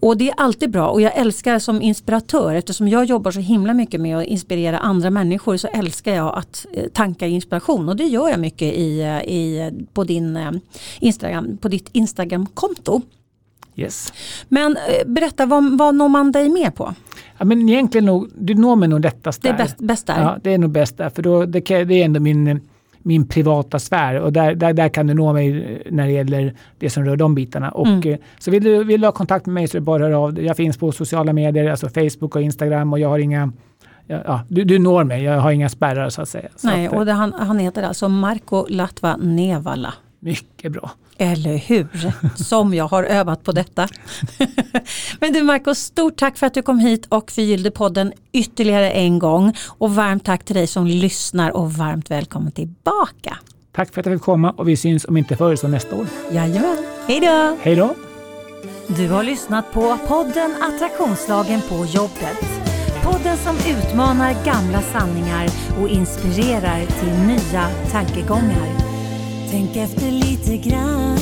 Och 0.00 0.16
det 0.16 0.28
är 0.28 0.34
alltid 0.36 0.70
bra 0.70 0.88
och 0.88 1.00
jag 1.00 1.16
älskar 1.16 1.58
som 1.58 1.82
inspiratör 1.82 2.54
eftersom 2.54 2.88
jag 2.88 3.04
jobbar 3.04 3.30
så 3.30 3.40
himla 3.40 3.74
mycket 3.74 4.00
med 4.00 4.18
att 4.18 4.24
inspirera 4.24 4.78
andra 4.78 5.10
människor 5.10 5.56
så 5.56 5.68
älskar 5.68 6.14
jag 6.14 6.38
att 6.38 6.66
eh, 6.72 6.84
tanka 6.92 7.26
inspiration 7.26 7.88
och 7.88 7.96
det 7.96 8.04
gör 8.04 8.28
jag 8.28 8.40
mycket 8.40 8.74
i, 8.74 9.00
eh, 9.00 9.22
i, 9.22 9.70
på 9.92 10.04
din 10.12 10.60
Instagram, 11.00 11.56
på 11.56 11.68
ditt 11.68 11.88
Instagramkonto. 11.92 13.00
Yes. 13.76 14.12
Men 14.48 14.76
eh, 14.76 15.06
berätta, 15.06 15.46
vad, 15.46 15.78
vad 15.78 15.94
når 15.94 16.08
man 16.08 16.32
dig 16.32 16.48
med 16.48 16.74
på? 16.74 16.94
Ja, 17.38 17.44
men 17.44 17.68
egentligen 17.68 18.04
nog, 18.04 18.28
du 18.34 18.54
når 18.54 18.76
mig 18.76 18.88
nog 18.88 19.00
lättast 19.00 19.42
där. 19.42 19.50
Det 19.50 19.54
är 19.54 19.64
bäst, 19.64 19.78
bäst 19.78 20.06
där? 20.06 20.22
Ja, 20.22 20.38
det 20.42 20.54
är 20.54 20.58
nog 20.58 20.70
bäst 20.70 20.96
där. 20.96 21.10
För 21.10 21.22
då, 21.22 21.46
det, 21.46 21.60
det 21.60 21.94
är 21.94 22.04
ändå 22.04 22.20
min, 22.20 22.60
min 22.98 23.26
privata 23.28 23.78
sfär 23.78 24.20
och 24.20 24.32
där, 24.32 24.54
där, 24.54 24.72
där 24.72 24.88
kan 24.88 25.06
du 25.06 25.14
nå 25.14 25.32
mig 25.32 25.82
när 25.90 26.06
det 26.06 26.12
gäller 26.12 26.54
det 26.78 26.90
som 26.90 27.04
rör 27.04 27.16
de 27.16 27.34
bitarna. 27.34 27.70
Och, 27.70 27.86
mm. 27.86 28.12
Eh, 28.12 28.18
så 28.38 28.50
vill 28.50 28.64
du, 28.64 28.84
vill 28.84 29.00
du 29.00 29.06
ha 29.06 29.12
kontakt 29.12 29.46
med 29.46 29.54
mig 29.54 29.68
så 29.68 29.76
är 29.76 29.80
det 29.80 29.84
bara 29.84 30.04
att 30.04 30.08
höra 30.10 30.18
av 30.18 30.34
dig. 30.34 30.44
Jag 30.44 30.56
finns 30.56 30.78
på 30.78 30.92
sociala 30.92 31.32
medier, 31.32 31.70
alltså 31.70 31.88
Facebook 31.88 32.36
och 32.36 32.42
Instagram 32.42 32.92
och 32.92 32.98
jag 32.98 33.08
har 33.08 33.18
inga 33.18 33.52
Ja, 34.26 34.40
du, 34.48 34.64
du 34.64 34.78
når 34.78 35.04
mig, 35.04 35.22
jag 35.22 35.40
har 35.40 35.50
inga 35.50 35.68
spärrar 35.68 36.10
så 36.10 36.22
att 36.22 36.28
säga. 36.28 36.48
Så 36.56 36.66
Nej, 36.66 36.86
att, 36.86 36.92
och 36.92 37.06
det, 37.06 37.12
han, 37.12 37.32
han 37.32 37.58
heter 37.58 37.82
alltså 37.82 38.08
Marco 38.08 38.66
Latva 38.68 39.16
Nevala. 39.16 39.94
Mycket 40.20 40.72
bra. 40.72 40.90
Eller 41.18 41.56
hur? 41.56 41.86
Som 42.36 42.74
jag 42.74 42.88
har 42.88 43.04
övat 43.04 43.44
på 43.44 43.52
detta. 43.52 43.88
Men 45.20 45.32
du 45.32 45.42
Marco, 45.42 45.74
stort 45.74 46.16
tack 46.16 46.38
för 46.38 46.46
att 46.46 46.54
du 46.54 46.62
kom 46.62 46.78
hit 46.78 47.06
och 47.08 47.30
förgyllde 47.30 47.70
podden 47.70 48.12
ytterligare 48.32 48.90
en 48.90 49.18
gång. 49.18 49.54
Och 49.78 49.94
varmt 49.94 50.24
tack 50.24 50.44
till 50.44 50.56
dig 50.56 50.66
som 50.66 50.86
lyssnar 50.86 51.50
och 51.50 51.72
varmt 51.72 52.10
välkommen 52.10 52.52
tillbaka. 52.52 53.38
Tack 53.72 53.94
för 53.94 54.00
att 54.00 54.06
jag 54.06 54.14
fick 54.14 54.22
komma 54.22 54.50
och 54.50 54.68
vi 54.68 54.76
syns 54.76 55.04
om 55.04 55.16
inte 55.16 55.36
förr 55.36 55.56
så 55.56 55.68
nästa 55.68 55.96
år. 55.96 56.06
Jajamän. 56.32 56.76
Hej 57.06 57.20
då! 57.20 57.56
Hej 57.60 57.76
då! 57.76 57.94
Du 58.96 59.08
har 59.08 59.22
lyssnat 59.22 59.72
på 59.72 59.98
podden 60.08 60.54
Attraktionslagen 60.62 61.60
på 61.68 61.86
jobbet. 61.86 62.61
Podden 63.02 63.36
som 63.36 63.56
utmanar 63.56 64.44
gamla 64.44 64.82
sanningar 64.82 65.48
och 65.80 65.88
inspirerar 65.88 66.86
till 66.86 67.12
nya 67.26 67.68
tankegångar. 67.90 68.68
Tänk 69.50 69.76
efter 69.76 70.10
lite 70.10 70.56
grann. 70.56 71.18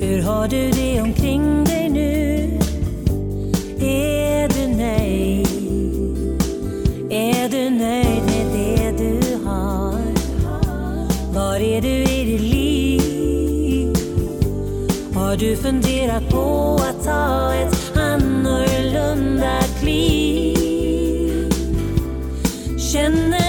Hur 0.00 0.22
har 0.22 0.48
du 0.48 0.70
det 0.70 1.00
omkring 1.00 1.64
dig 1.64 1.88
nu? 1.88 2.58
Är 3.80 4.48
du 4.48 4.76
nöjd? 4.76 5.48
Är 7.10 7.48
du 7.48 7.70
nöjd 7.70 8.22
med 8.26 8.46
det 8.52 9.04
du 9.04 9.44
har? 9.44 10.00
Var 11.34 11.56
är 11.56 11.80
du 11.82 12.03
Har 15.34 15.38
du 15.40 15.56
funderat 15.56 16.28
på 16.30 16.80
att 16.88 17.04
ta 17.04 17.54
ett 17.54 17.96
annorlunda 17.96 19.62
kliv? 19.80 21.52
Känner 22.92 23.43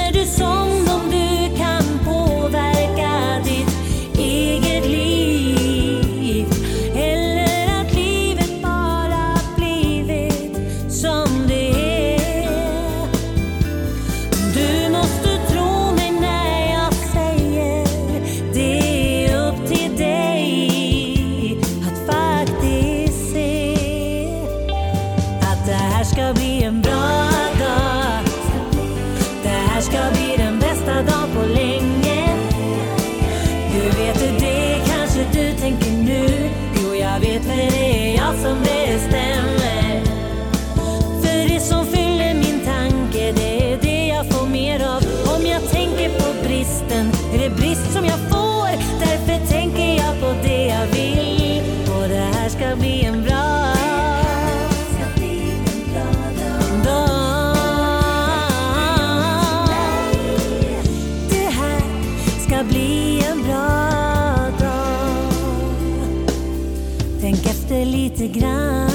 Tänk 67.25 67.45
efter 67.45 67.85
lite 67.85 68.27
grann. 68.27 68.89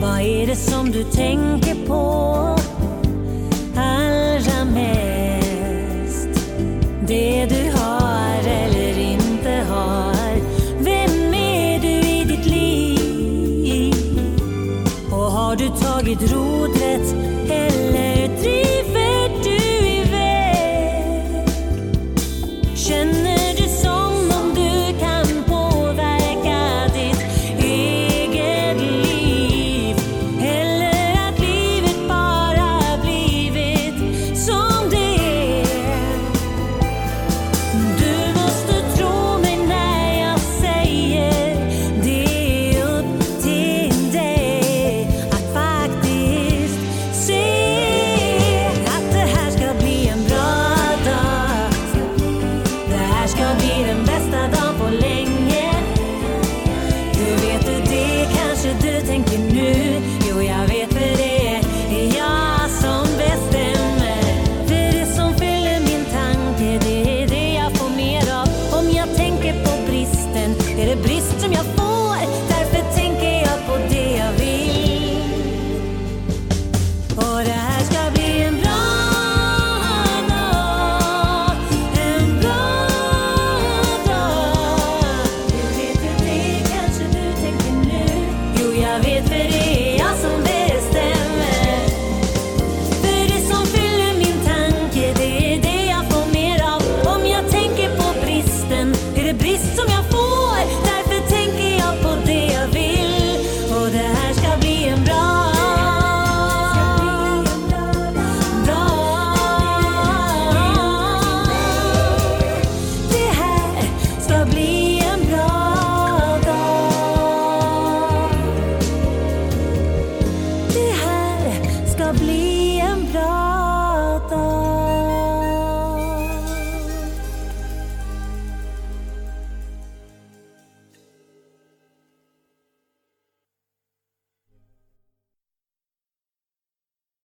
Vad 0.00 0.20
är 0.20 0.46
det 0.46 0.56
som 0.56 0.90
du 0.90 1.04
tänker 1.04 1.86
på 1.86 1.96
allra 3.76 4.64
mest? 4.64 5.11